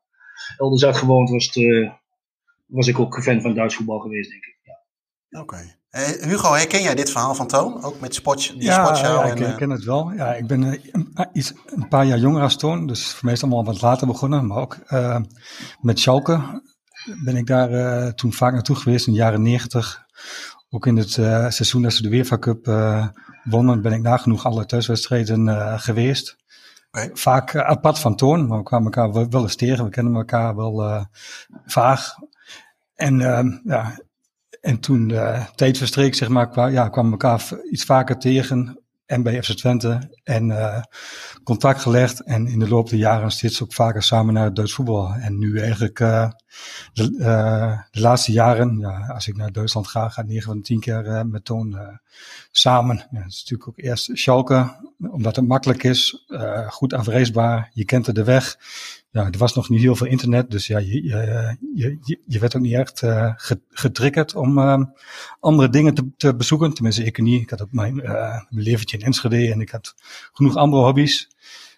elders 0.57 0.83
had 0.83 0.97
gewoond, 0.97 1.29
was, 1.29 1.45
het, 1.45 1.55
uh, 1.55 1.91
was 2.65 2.87
ik 2.87 2.99
ook 2.99 3.23
fan 3.23 3.41
van 3.41 3.53
Duits 3.53 3.75
voetbal 3.75 3.99
geweest, 3.99 4.29
denk 4.29 4.45
ik. 4.45 4.59
Ja. 4.63 4.79
Oké. 5.41 5.53
Okay. 5.53 5.75
Uh, 5.91 6.29
Hugo, 6.29 6.53
herken 6.53 6.81
jij 6.81 6.95
dit 6.95 7.11
verhaal 7.11 7.35
van 7.35 7.47
Toon? 7.47 7.83
Ook 7.83 7.99
met 7.99 8.15
sport, 8.15 8.53
die 8.53 8.63
ja, 8.63 8.83
sportshow? 8.83 9.25
Ja, 9.25 9.31
ik 9.31 9.39
en, 9.39 9.57
ken 9.57 9.69
het 9.69 9.83
wel. 9.83 10.11
Ja, 10.11 10.33
ik 10.33 10.47
ben 10.47 10.61
een, 10.61 11.03
iets, 11.33 11.53
een 11.65 11.87
paar 11.87 12.05
jaar 12.05 12.17
jonger 12.17 12.41
als 12.41 12.57
Toon, 12.57 12.87
dus 12.87 13.11
voor 13.11 13.25
mij 13.25 13.33
is 13.33 13.41
het 13.41 13.51
allemaal 13.51 13.73
wat 13.73 13.81
later 13.81 14.07
begonnen. 14.07 14.47
Maar 14.47 14.57
ook 14.57 14.77
met 15.81 15.99
Schalke 15.99 16.61
ben 17.23 17.35
ik 17.35 17.47
daar 17.47 18.13
toen 18.13 18.33
vaak 18.33 18.53
naartoe 18.53 18.75
geweest 18.75 19.07
in 19.07 19.13
de 19.13 19.19
jaren 19.19 19.41
negentig. 19.41 20.05
Ook 20.69 20.87
in 20.87 20.97
het 20.97 21.11
seizoen 21.53 21.81
dat 21.81 21.93
ze 21.93 22.01
de 22.01 22.09
UEFA 22.09 22.37
Cup 22.37 22.65
wonnen, 23.43 23.81
ben 23.81 23.93
ik 23.93 24.01
nagenoeg 24.01 24.45
alle 24.45 24.65
thuiswedstrijden 24.65 25.79
geweest. 25.79 26.37
Vaak 27.13 27.53
uh, 27.53 27.61
apart 27.61 27.99
van 27.99 28.15
toon, 28.15 28.47
maar 28.47 28.57
we 28.57 28.63
kwamen 28.63 28.93
elkaar 28.93 29.29
wel, 29.29 29.43
eens 29.43 29.55
tegen. 29.55 29.83
We 29.83 29.89
kennen 29.89 30.15
elkaar 30.15 30.55
wel 30.55 30.83
uh, 30.83 31.03
vaag. 31.65 32.15
En, 32.95 33.19
uh, 33.19 33.43
ja, 33.63 33.99
en 34.61 34.79
toen 34.79 35.07
de 35.07 35.45
tijd 35.55 35.77
verstreek, 35.77 36.15
zeg 36.15 36.29
maar, 36.29 36.71
ja, 36.71 36.89
kwamen 36.89 37.11
we 37.11 37.17
elkaar 37.17 37.59
iets 37.71 37.83
vaker 37.83 38.17
tegen. 38.17 38.81
En 39.07 39.23
bij 39.23 39.43
FC 39.43 39.51
Twente. 39.51 40.19
En 40.23 40.53
contact 41.43 41.81
gelegd. 41.81 42.19
En 42.19 42.47
in 42.47 42.59
de 42.59 42.67
loop 42.67 42.89
der 42.89 42.99
jaren 42.99 43.31
steeds 43.31 43.63
ook 43.63 43.73
vaker 43.73 44.03
samen 44.03 44.33
naar 44.33 44.45
het 44.45 44.55
Duits 44.55 44.73
voetbal. 44.73 45.13
En 45.13 45.37
nu 45.37 45.59
eigenlijk 45.59 45.97
de, 45.97 46.31
de, 46.93 47.99
laatste 47.99 48.31
jaren, 48.31 48.77
ja, 48.79 49.07
als 49.07 49.27
ik 49.27 49.35
naar 49.35 49.51
Duitsland 49.51 49.87
ga, 49.87 50.09
ga 50.09 50.21
ik 50.21 50.27
9 50.27 50.43
van 50.43 50.57
de 50.57 50.63
10 50.63 50.79
keer 50.79 51.27
met 51.27 51.45
Toon 51.45 51.99
samen. 52.51 52.95
Ja, 53.11 53.21
het 53.21 53.33
is 53.33 53.39
natuurlijk 53.39 53.69
ook 53.69 53.85
eerst 53.85 54.09
Schalke, 54.13 54.75
omdat 54.97 55.35
het 55.35 55.47
makkelijk 55.47 55.83
is, 55.83 56.27
goed 56.67 56.93
afreisbaar, 56.93 57.71
je 57.73 57.85
kent 57.85 58.07
er 58.07 58.13
de 58.13 58.23
weg. 58.23 58.57
Ja, 59.09 59.25
er 59.31 59.37
was 59.37 59.55
nog 59.55 59.69
niet 59.69 59.81
heel 59.81 59.95
veel 59.95 60.07
internet, 60.07 60.51
dus 60.51 60.67
ja, 60.67 60.77
je, 60.77 61.03
je, 61.03 61.57
je, 62.01 62.21
je 62.25 62.39
werd 62.39 62.55
ook 62.55 62.61
niet 62.61 62.73
echt 62.73 63.01
uh, 63.01 63.33
getriggerd 63.69 64.35
om 64.35 64.57
uh, 64.57 64.81
andere 65.39 65.69
dingen 65.69 65.93
te, 65.93 66.09
te, 66.17 66.35
bezoeken. 66.35 66.73
Tenminste, 66.73 67.03
ik 67.03 67.21
niet. 67.21 67.41
Ik 67.41 67.49
had 67.49 67.61
ook 67.61 67.71
mijn, 67.71 67.95
mijn 67.95 68.47
leventje 68.49 68.97
in 68.97 69.05
Enschede 69.05 69.51
en 69.51 69.61
ik 69.61 69.69
had 69.69 69.95
genoeg 70.31 70.55
andere 70.55 70.83
hobby's. 70.83 71.27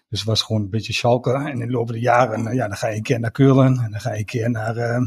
Dus 0.08 0.18
het 0.18 0.28
was 0.28 0.42
gewoon 0.42 0.62
een 0.62 0.70
beetje 0.70 0.92
Schalke. 0.92 1.32
En 1.32 1.60
in 1.60 1.66
de 1.66 1.72
loop 1.72 1.86
der 1.86 1.96
jaren, 1.96 2.54
ja, 2.54 2.68
dan 2.68 2.76
ga 2.76 2.88
je 2.88 2.96
een 2.96 3.02
keer 3.02 3.20
naar 3.20 3.30
Keulen 3.30 3.78
en 3.78 3.90
dan 3.90 4.00
ga 4.00 4.12
je 4.12 4.18
een 4.18 4.24
keer 4.24 4.50
naar 4.50 5.02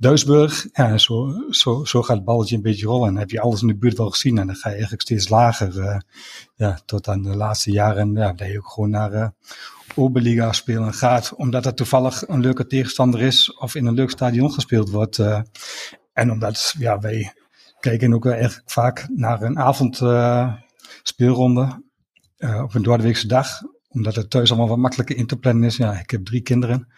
Duisburg, 0.00 0.66
ja, 0.72 0.98
zo, 0.98 1.32
zo, 1.50 1.84
zo 1.84 2.02
gaat 2.02 2.16
het 2.16 2.24
balletje 2.24 2.56
een 2.56 2.62
beetje 2.62 2.86
rollen. 2.86 3.08
En 3.08 3.16
heb 3.16 3.30
je 3.30 3.40
alles 3.40 3.60
in 3.60 3.66
de 3.66 3.76
buurt 3.76 3.98
wel 3.98 4.10
gezien 4.10 4.38
en 4.38 4.46
dan 4.46 4.56
ga 4.56 4.68
je 4.68 4.74
eigenlijk 4.74 5.02
steeds 5.02 5.28
lager. 5.28 5.76
Uh, 5.76 5.98
ja, 6.54 6.78
tot 6.84 7.08
aan 7.08 7.22
de 7.22 7.36
laatste 7.36 7.70
jaren, 7.70 8.14
ja, 8.14 8.34
je 8.36 8.58
ook 8.58 8.68
gewoon 8.68 8.90
naar 8.90 9.12
uh, 9.12 9.28
Oberliga 9.98 10.52
spelen 10.52 10.94
gaat. 10.94 11.34
Omdat 11.34 11.64
het 11.64 11.76
toevallig 11.76 12.28
een 12.28 12.40
leuke 12.40 12.66
tegenstander 12.66 13.20
is 13.20 13.54
of 13.54 13.74
in 13.74 13.86
een 13.86 13.94
leuk 13.94 14.10
stadion 14.10 14.52
gespeeld 14.52 14.90
wordt. 14.90 15.18
Uh, 15.18 15.40
en 16.12 16.30
omdat, 16.30 16.74
ja, 16.78 16.98
wij 16.98 17.32
kijken 17.80 18.14
ook 18.14 18.24
wel 18.24 18.32
echt 18.32 18.62
vaak 18.64 19.06
naar 19.14 19.42
een 19.42 19.58
avond 19.58 19.96
speelronde 21.02 21.82
op 22.38 22.74
een 22.74 22.82
doordeweekse 22.82 23.26
dag 23.26 23.60
omdat 23.88 24.14
het 24.14 24.30
thuis 24.30 24.50
allemaal 24.50 24.68
wat 24.68 24.78
makkelijker 24.78 25.16
in 25.16 25.26
te 25.26 25.36
plannen 25.36 25.64
is. 25.64 25.76
Ja, 25.76 25.92
ik 25.92 26.10
heb 26.10 26.24
drie 26.24 26.40
kinderen. 26.40 26.92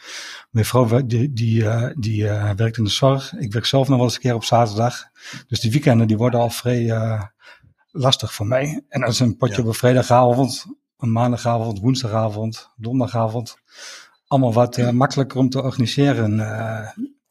Mijn 0.51 0.65
vrouw 0.65 1.07
die, 1.07 1.33
die, 1.33 1.63
uh, 1.63 1.91
die 1.95 2.23
uh, 2.23 2.51
werkt 2.57 2.77
in 2.77 2.85
de 2.85 2.91
zorg. 2.91 3.33
Ik 3.33 3.53
werk 3.53 3.65
zelf 3.65 3.89
nog 3.89 3.97
wel 3.97 4.07
eens 4.07 4.15
een 4.15 4.21
keer 4.21 4.35
op 4.35 4.45
zaterdag. 4.45 5.09
Dus 5.47 5.61
die 5.61 5.71
weekenden 5.71 6.07
die 6.07 6.17
worden 6.17 6.41
al 6.41 6.51
vrij 6.51 6.83
uh, 6.83 7.23
lastig 7.91 8.35
voor 8.35 8.47
mij. 8.47 8.85
En 8.89 9.03
als 9.03 9.21
een 9.21 9.37
potje 9.37 9.57
ja. 9.57 9.63
op 9.63 9.69
een 9.69 9.75
vrijdagavond, 9.75 10.67
een 11.01 11.13
maandagavond, 11.13 11.81
woensdagavond, 11.81 12.71
donderdagavond. 12.77 13.57
Allemaal 14.27 14.53
wat 14.53 14.77
makkelijker 14.93 15.39
om 15.39 15.51
te 15.51 15.63
organiseren. 15.63 16.37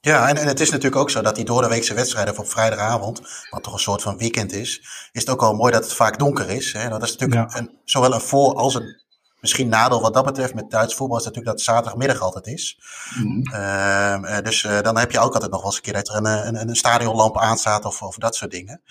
Ja, 0.02 0.30
en, 0.30 0.38
en 0.38 0.48
het 0.48 0.60
is 0.60 0.70
natuurlijk 0.70 1.02
ook 1.02 1.10
zo 1.10 1.22
dat 1.22 1.36
die 1.36 1.46
doordeweekse 1.46 1.94
wedstrijden 1.94 2.38
op 2.38 2.50
vrijdagavond, 2.50 3.22
wat 3.50 3.64
toch 3.64 3.74
een 3.74 3.80
soort 3.80 4.02
van 4.02 4.18
weekend 4.18 4.52
is, 4.52 4.80
is 5.12 5.22
het 5.22 5.30
ook 5.30 5.42
al 5.42 5.54
mooi 5.54 5.72
dat 5.72 5.84
het 5.84 5.94
vaak 5.94 6.20
donker 6.20 6.50
is. 6.50 6.74
Hè? 6.74 6.90
Dat 6.90 7.04
is 7.04 7.16
natuurlijk 7.16 7.52
ja. 7.52 7.60
een, 7.60 7.80
zowel 7.84 8.14
een 8.14 8.22
voor- 8.22 8.54
als 8.54 8.76
een 8.76 9.02
Misschien 9.42 9.70
nadeel 9.70 10.02
wat 10.02 10.14
dat 10.14 10.26
betreft 10.26 10.54
met 10.54 10.72
Duits 10.72 10.96
voetbal 10.96 11.18
is 11.18 11.24
natuurlijk 11.24 11.58
dat 11.58 11.66
het 11.66 11.76
zaterdagmiddag 11.76 12.22
altijd 12.22 12.48
is. 12.48 12.80
Mm. 13.16 13.48
Uh, 13.54 14.38
dus 14.44 14.64
uh, 14.64 14.82
dan 14.82 14.98
heb 14.98 15.12
je 15.12 15.20
ook 15.20 15.34
altijd 15.34 15.52
nog 15.52 15.62
wel 15.62 15.70
eens 15.70 15.76
een 15.76 15.84
keer 15.84 15.94
dat 15.94 16.10
er 16.10 16.16
een, 16.16 16.48
een, 16.48 16.70
een 16.70 16.76
stadionlamp 16.76 17.38
aanstaat 17.38 17.86
of, 17.86 18.02
of 18.02 18.16
dat 18.16 18.36
soort 18.36 18.52
dingen. 18.52 18.82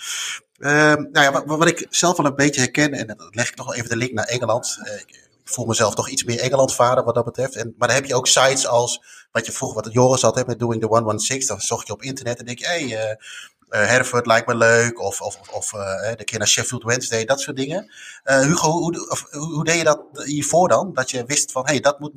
Uh, 0.59 0.71
nou 0.95 1.21
ja, 1.21 1.33
wat, 1.33 1.45
wat, 1.47 1.69
ik 1.69 1.87
zelf 1.91 2.17
wel 2.17 2.27
een 2.27 2.35
beetje 2.35 2.61
herken, 2.61 2.93
en 2.93 3.07
dat 3.07 3.35
leg 3.35 3.49
ik 3.49 3.55
toch 3.55 3.67
wel 3.67 3.75
even 3.75 3.89
de 3.89 3.97
link 3.97 4.13
naar 4.13 4.25
Engeland. 4.25 4.79
Eh, 4.83 4.95
ik, 4.95 5.09
ik 5.45 5.55
voel 5.55 5.67
mezelf 5.67 5.95
toch 5.95 6.09
iets 6.09 6.25
meer 6.25 6.41
Engeland-vader 6.41 7.05
wat 7.05 7.15
dat 7.15 7.25
betreft. 7.25 7.57
En, 7.57 7.75
maar 7.79 7.89
dan 7.89 7.97
heb 7.97 8.07
je 8.07 8.15
ook 8.15 8.27
sites 8.27 8.67
als, 8.67 9.03
wat 9.33 9.47
je 9.47 9.53
vroeger, 9.53 9.83
wat 9.83 9.93
Joris 9.93 10.23
had 10.23 10.35
hè, 10.35 10.43
met 10.47 10.59
Doing 10.59 10.81
the 10.81 10.87
116. 10.87 11.49
Dan 11.49 11.61
zocht 11.61 11.87
je 11.87 11.93
op 11.93 12.03
internet 12.03 12.39
en 12.39 12.45
denk 12.45 12.59
je, 12.59 12.67
hé, 12.67 12.89
hey, 12.89 13.19
Herford 13.69 14.27
lijkt 14.27 14.47
me 14.47 14.57
leuk, 14.57 15.01
of, 15.01 15.21
of, 15.21 15.41
of 15.53 15.73
uh, 15.73 15.81
de 16.17 16.25
keer 16.25 16.39
naar 16.39 16.49
Sheffield 16.49 16.83
Wednesday, 16.83 17.25
dat 17.25 17.41
soort 17.41 17.57
dingen. 17.57 17.93
Uh, 18.25 18.41
Hugo, 18.41 18.71
hoe, 18.71 19.19
hoe, 19.31 19.65
deed 19.65 19.77
je 19.77 19.85
dat 19.85 20.03
hiervoor 20.25 20.69
dan? 20.69 20.91
Dat 20.95 21.11
je 21.11 21.25
wist 21.27 21.53
van, 21.53 21.63
hé, 21.63 21.71
hey, 21.71 21.81
dat, 21.81 22.01
moet 22.01 22.13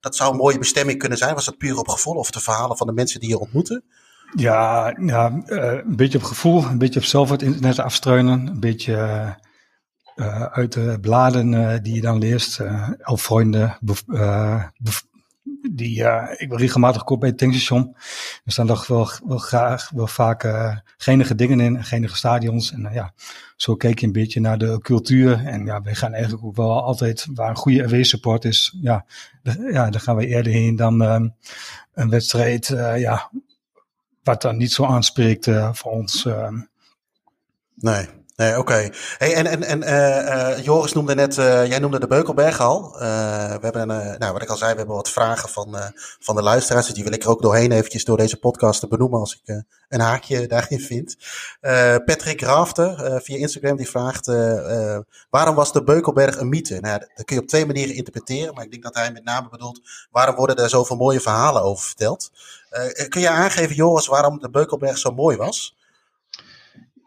dat 0.00 0.16
zou 0.16 0.30
een 0.30 0.36
mooie 0.36 0.58
bestemming 0.58 0.98
kunnen 0.98 1.18
zijn. 1.18 1.34
Was 1.34 1.44
dat 1.44 1.58
puur 1.58 1.78
op 1.78 1.88
gevoel 1.88 2.14
of 2.14 2.30
de 2.30 2.40
verhalen 2.40 2.76
van 2.76 2.86
de 2.86 2.92
mensen 2.92 3.20
die 3.20 3.28
je 3.28 3.38
ontmoette? 3.38 3.82
Ja, 4.34 4.94
ja 5.00 5.42
een 5.46 5.96
beetje 5.96 6.18
op 6.18 6.24
gevoel, 6.24 6.64
een 6.64 6.78
beetje 6.78 7.00
op 7.00 7.06
zelf 7.06 7.30
het 7.30 7.42
internet 7.42 7.78
afstreunen, 7.78 8.46
een 8.46 8.60
beetje 8.60 8.96
uit 10.50 10.72
de 10.72 10.98
bladen 11.00 11.82
die 11.82 11.94
je 11.94 12.00
dan 12.00 12.18
leest, 12.18 12.60
al 13.02 13.16
vrienden, 13.16 13.78
die 15.72 16.02
uh, 16.02 16.30
ik 16.36 16.48
wil 16.48 16.58
regelmatig 16.58 17.04
koop 17.04 17.20
bij 17.20 17.28
het 17.28 17.38
tankstation. 17.38 17.96
Er 18.44 18.52
staan 18.52 18.66
toch 18.66 18.86
wel, 18.86 19.04
graag, 19.38 19.90
wel 19.90 20.06
vaak 20.06 20.44
uh, 20.44 20.76
genige 20.96 21.34
dingen 21.34 21.60
in, 21.60 21.84
genige 21.84 22.16
stadions. 22.16 22.72
En 22.72 22.84
uh, 22.84 22.94
ja, 22.94 23.12
zo 23.56 23.74
kijk 23.74 23.98
je 23.98 24.06
een 24.06 24.12
beetje 24.12 24.40
naar 24.40 24.58
de 24.58 24.78
cultuur. 24.82 25.46
En 25.46 25.64
ja, 25.64 25.82
wij 25.82 25.94
gaan 25.94 26.12
eigenlijk 26.12 26.44
ook 26.44 26.56
wel 26.56 26.82
altijd 26.82 27.26
waar 27.34 27.50
een 27.50 27.56
goede 27.56 27.84
away 27.84 28.02
support 28.02 28.44
is. 28.44 28.76
Ja, 28.80 29.04
ja 29.72 29.90
daar 29.90 30.00
gaan 30.00 30.16
we 30.16 30.26
eerder 30.26 30.52
heen 30.52 30.76
dan 30.76 31.00
um, 31.00 31.34
een 31.94 32.10
wedstrijd, 32.10 32.66
ja, 32.96 33.30
wat 34.22 34.42
dan 34.42 34.56
niet 34.56 34.72
zo 34.72 34.84
aanspreekt 34.84 35.50
voor 35.72 35.92
ons. 35.92 36.28
Nee. 37.74 38.23
Nee, 38.36 38.58
oké. 38.58 38.90
Hey, 39.18 39.34
en 39.34 39.46
en, 39.46 39.62
en 39.62 39.82
uh, 39.82 40.56
uh, 40.58 40.64
Joris 40.64 40.92
noemde 40.92 41.14
net, 41.14 41.36
uh, 41.36 41.66
jij 41.66 41.78
noemde 41.78 42.00
de 42.00 42.06
Beukelberg 42.06 42.60
al. 42.60 42.92
we 42.92 43.58
hebben, 43.60 43.86
nou, 44.18 44.32
wat 44.32 44.42
ik 44.42 44.48
al 44.48 44.56
zei, 44.56 44.70
we 44.70 44.76
hebben 44.76 44.96
wat 44.96 45.10
vragen 45.10 45.48
van, 45.48 45.76
van 46.20 46.36
de 46.36 46.42
luisteraars. 46.42 46.86
Dus 46.86 46.94
die 46.94 47.04
wil 47.04 47.12
ik 47.12 47.22
er 47.22 47.28
ook 47.28 47.42
doorheen 47.42 47.72
eventjes 47.72 48.04
door 48.04 48.16
deze 48.16 48.38
podcast 48.38 48.80
te 48.80 48.88
benoemen 48.88 49.20
als 49.20 49.40
ik 49.42 49.64
een 49.88 50.00
haakje 50.00 50.46
daarin 50.54 50.80
vind. 50.80 51.16
Patrick 52.04 52.40
Rafter 52.40 53.20
via 53.22 53.36
Instagram 53.36 53.76
die 53.76 53.88
vraagt, 53.88 54.26
waarom 55.30 55.54
was 55.54 55.72
de 55.72 55.84
Beukelberg 55.84 56.36
een 56.36 56.48
mythe? 56.48 56.80
Nou, 56.80 56.98
dat 56.98 57.24
kun 57.24 57.36
je 57.36 57.42
op 57.42 57.48
twee 57.48 57.66
manieren 57.66 57.94
interpreteren, 57.94 58.54
maar 58.54 58.64
ik 58.64 58.70
denk 58.70 58.82
dat 58.82 58.94
hij 58.94 59.12
met 59.12 59.24
name 59.24 59.48
bedoelt, 59.48 59.80
waarom 60.10 60.34
worden 60.34 60.56
er 60.56 60.68
zoveel 60.68 60.96
mooie 60.96 61.20
verhalen 61.20 61.62
over 61.62 61.84
verteld? 61.84 62.30
kun 63.08 63.20
je 63.20 63.28
aangeven, 63.28 63.74
Joris, 63.74 64.06
waarom 64.06 64.38
de 64.38 64.50
Beukelberg 64.50 64.98
zo 64.98 65.10
mooi 65.10 65.36
was? 65.36 65.76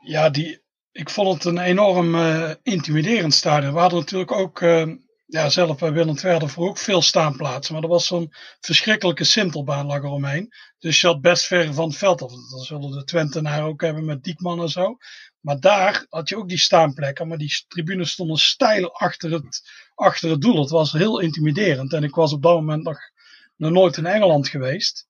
Ja, 0.02 0.30
die, 0.30 0.66
ik 0.98 1.10
vond 1.10 1.34
het 1.34 1.46
een 1.46 1.60
enorm 1.60 2.16
uh, 2.16 2.52
intimiderend 2.64 3.34
stadion. 3.34 3.74
We 3.74 3.80
hadden 3.80 4.00
natuurlijk 4.00 4.32
ook, 4.32 4.62
uh, 4.62 4.94
ja, 5.26 5.50
zelf 5.50 5.78
bij 5.78 5.92
Willem 5.92 6.18
II 6.24 6.50
voor 6.50 6.68
ook 6.68 6.78
veel 6.78 7.02
staanplaatsen. 7.02 7.74
Maar 7.74 7.84
er 7.84 7.90
was 7.90 8.08
zo'n 8.08 8.34
verschrikkelijke 8.60 9.24
sintelbaan 9.24 9.86
lag 9.86 9.98
eromheen. 9.98 10.54
Dus 10.80 11.02
je 11.02 11.08
had 11.08 11.22
best 11.22 11.46
ver 11.46 11.74
van 11.74 11.88
het 11.88 11.98
veld 11.98 12.22
af. 12.22 12.32
Dat 12.32 12.66
zullen 12.66 12.92
de 12.92 13.04
Twentenaar 13.04 13.64
ook 13.64 13.82
hebben 13.82 14.06
met 14.06 14.24
Diekman 14.24 14.62
en 14.62 14.70
zo. 14.70 14.98
Maar 15.40 15.60
daar 15.60 16.06
had 16.10 16.30
je 16.30 16.38
ook 16.38 16.50
die 16.50 16.58
staanplekken. 16.58 17.28
Maar 17.28 17.38
die 17.38 17.66
tribunes 17.68 18.12
stonden 18.12 18.38
steil 18.38 18.94
achter 18.94 19.32
het, 19.32 19.62
achter 19.96 20.30
het 20.30 20.42
doel. 20.42 20.60
Het 20.60 20.70
was 20.70 20.92
heel 20.92 21.20
intimiderend. 21.20 21.94
En 21.94 22.04
ik 22.04 22.16
was 22.16 22.34
op 22.34 22.42
dat 22.42 22.54
moment 22.54 22.84
nog 22.84 23.72
nooit 23.72 23.98
in 23.98 24.06
Engeland 24.06 24.48
geweest. 24.48 25.08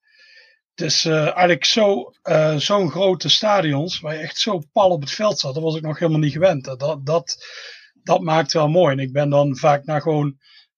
Het 0.77 0.85
is 0.85 1.05
uh, 1.05 1.21
eigenlijk 1.21 1.75
uh, 1.75 2.55
zo'n 2.55 2.89
grote 2.89 3.29
stadions, 3.29 3.99
waar 3.99 4.13
je 4.13 4.19
echt 4.19 4.37
zo 4.37 4.61
pal 4.71 4.89
op 4.89 5.01
het 5.01 5.11
veld 5.11 5.39
zat, 5.39 5.53
dat 5.53 5.63
was 5.63 5.75
ik 5.75 5.81
nog 5.81 5.99
helemaal 5.99 6.21
niet 6.21 6.31
gewend. 6.31 6.63
Dat, 6.63 7.05
dat, 7.05 7.45
dat 7.93 8.21
maakt 8.21 8.53
wel 8.53 8.67
mooi. 8.67 8.93
En 8.93 8.99
ik 8.99 9.11
ben 9.11 9.29
dan 9.29 9.57
vaak 9.57 9.85
naar 9.85 10.01
gewoon 10.01 10.25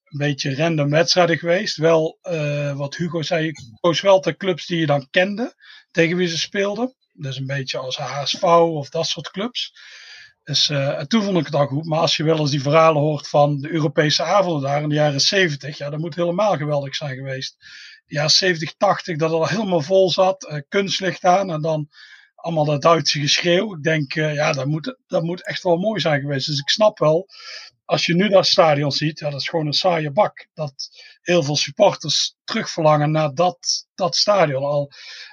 een 0.03 0.18
beetje 0.18 0.56
random 0.56 0.89
wedstrijden 0.89 1.38
geweest. 1.38 1.77
Wel, 1.77 2.20
uh, 2.24 2.77
wat 2.77 2.96
Hugo 2.96 3.22
zei, 3.22 3.51
koos 3.79 4.01
wel 4.01 4.22
de 4.22 4.38
clubs 4.38 4.65
die 4.65 4.79
je 4.79 4.86
dan 4.86 5.08
kende, 5.10 5.53
tegen 5.91 6.18
wie 6.18 6.27
ze 6.27 6.38
speelden. 6.38 6.96
Dus 7.13 7.38
een 7.38 7.46
beetje 7.46 7.77
als 7.77 7.98
HSV 7.98 8.44
of 8.44 8.89
dat 8.89 9.06
soort 9.06 9.32
clubs. 9.32 9.74
Dus, 10.44 10.70
en 10.70 11.08
toen 11.08 11.24
vond 11.24 11.38
ik 11.38 11.46
het 11.46 11.56
al 11.56 11.68
goed. 11.68 11.86
Maar 11.86 12.00
als 12.00 12.18
je 12.18 12.24
wel 12.24 12.39
eens 12.39 12.51
die 12.51 12.62
verhalen 12.62 13.01
hoort 13.01 13.27
van 13.27 13.60
de 13.60 13.72
Europese 13.72 14.24
avonden 14.24 14.70
daar 14.70 14.82
in 14.82 14.89
de 14.89 14.96
jaren 14.96 15.22
70, 15.22 15.77
ja, 15.77 15.89
dat 15.89 16.00
moet 16.00 16.15
helemaal 16.15 16.58
geweldig 16.58 16.96
zijn 16.96 17.15
geweest 17.15 17.58
ja, 18.09 18.27
70, 18.27 18.73
80 18.77 19.17
dat 19.17 19.29
het 19.29 19.39
al 19.39 19.47
helemaal 19.47 19.81
vol 19.81 20.11
zat. 20.11 20.47
Uh, 20.49 20.59
kunstlicht 20.69 21.23
aan 21.23 21.51
en 21.51 21.61
dan 21.61 21.89
allemaal 22.35 22.65
dat 22.65 22.81
Duitse 22.81 23.19
geschreeuw. 23.19 23.75
Ik 23.75 23.83
denk, 23.83 24.15
uh, 24.15 24.33
ja, 24.33 24.51
dat 24.51 24.65
moet, 24.65 24.97
dat 25.07 25.23
moet 25.23 25.45
echt 25.45 25.63
wel 25.63 25.77
mooi 25.77 25.99
zijn 25.99 26.21
geweest. 26.21 26.47
Dus 26.47 26.59
ik 26.59 26.69
snap 26.69 26.99
wel, 26.99 27.27
als 27.85 28.05
je 28.05 28.15
nu 28.15 28.29
dat 28.29 28.45
stadion 28.45 28.91
ziet, 28.91 29.19
ja, 29.19 29.29
dat 29.29 29.39
is 29.39 29.49
gewoon 29.49 29.65
een 29.65 29.73
saaie 29.73 30.11
bak. 30.11 30.47
Dat 30.53 30.73
heel 31.21 31.43
veel 31.43 31.55
supporters 31.55 32.35
terugverlangen 32.43 33.11
naar 33.11 33.33
dat, 33.33 33.87
dat 33.95 34.15
stadion. 34.15 34.63
Al 34.63 34.91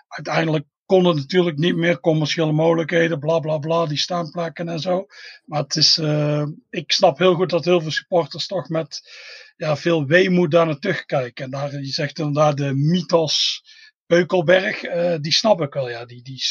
uiteindelijk 0.08 0.66
kon 0.86 1.04
het 1.04 1.16
natuurlijk 1.16 1.56
niet 1.56 1.76
meer 1.76 2.00
commerciële 2.00 2.52
mogelijkheden, 2.52 3.18
bla 3.18 3.38
bla 3.38 3.58
bla, 3.58 3.86
die 3.86 3.98
staanplakken 3.98 4.68
en 4.68 4.80
zo. 4.80 5.06
Maar 5.44 5.62
het 5.62 5.76
is, 5.76 5.98
uh, 5.98 6.46
ik 6.70 6.92
snap 6.92 7.18
heel 7.18 7.34
goed 7.34 7.50
dat 7.50 7.64
heel 7.64 7.80
veel 7.80 7.90
supporters 7.90 8.46
toch 8.46 8.68
met 8.68 9.00
ja, 9.56 9.76
veel 9.76 10.06
weemoed 10.06 10.50
daar 10.50 10.66
naar 10.66 10.78
terugkijken. 10.78 11.44
En 11.44 11.50
daar, 11.50 11.72
je 11.72 11.86
zegt 11.86 12.18
inderdaad 12.18 12.56
de 12.56 12.74
mythos 12.74 13.62
Beukelberg, 14.06 14.82
uh, 14.82 15.14
die 15.20 15.32
snap 15.32 15.60
ik 15.60 15.72
wel. 15.72 15.88
Ja. 15.88 16.04
Die, 16.04 16.22
die 16.22 16.42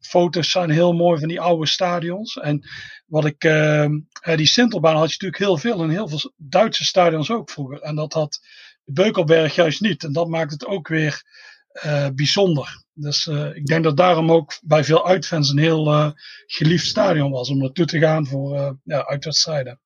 foto's 0.00 0.50
zijn 0.50 0.70
heel 0.70 0.92
mooi 0.92 1.18
van 1.18 1.28
die 1.28 1.40
oude 1.40 1.66
stadions. 1.66 2.36
En 2.36 2.68
wat 3.06 3.24
ik, 3.24 3.44
uh, 3.44 3.86
die 4.34 4.46
Sintelbaan 4.46 4.96
had 4.96 5.12
je 5.12 5.12
natuurlijk 5.12 5.42
heel 5.42 5.56
veel 5.56 5.82
in 5.84 5.90
heel 5.90 6.08
veel 6.08 6.32
Duitse 6.36 6.84
stadions 6.84 7.30
ook 7.30 7.50
vroeger. 7.50 7.80
En 7.80 7.94
dat 7.94 8.12
had 8.12 8.40
Beukelberg 8.84 9.54
juist 9.54 9.80
niet. 9.80 10.04
En 10.04 10.12
dat 10.12 10.28
maakt 10.28 10.50
het 10.52 10.66
ook 10.66 10.88
weer 10.88 11.22
uh, 11.86 12.08
bijzonder. 12.14 12.84
Dus 12.92 13.26
ik 13.54 13.66
denk 13.66 13.84
dat 13.84 13.96
daarom 13.96 14.32
ook 14.32 14.58
bij 14.62 14.84
veel 14.84 15.06
uitfans 15.06 15.50
een 15.50 15.58
heel 15.58 16.14
geliefd 16.46 16.86
stadion 16.86 17.30
was 17.30 17.48
om 17.48 17.58
naartoe 17.58 17.86
te 17.86 17.98
gaan 17.98 18.26
voor 18.26 18.78
ja, 18.84 19.06
uitwedstrijden. 19.06 19.80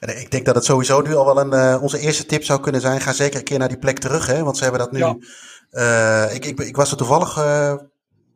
En 0.00 0.20
ik 0.20 0.30
denk 0.30 0.44
dat 0.44 0.54
het 0.54 0.64
sowieso 0.64 1.00
nu 1.00 1.14
al 1.14 1.24
wel 1.24 1.40
een, 1.40 1.54
uh, 1.54 1.82
onze 1.82 1.98
eerste 1.98 2.26
tip 2.26 2.44
zou 2.44 2.60
kunnen 2.60 2.80
zijn. 2.80 3.00
Ga 3.00 3.12
zeker 3.12 3.38
een 3.38 3.44
keer 3.44 3.58
naar 3.58 3.68
die 3.68 3.78
plek 3.78 3.98
terug, 3.98 4.26
hè? 4.26 4.42
Want 4.42 4.56
ze 4.56 4.62
hebben 4.62 4.80
dat 4.80 4.92
nu. 4.92 4.98
Ja. 4.98 5.16
Uh, 5.72 6.34
ik, 6.34 6.44
ik, 6.44 6.60
ik, 6.60 6.76
was 6.76 6.90
er 6.90 6.96
toevallig. 6.96 7.36
Uh, 7.36 7.74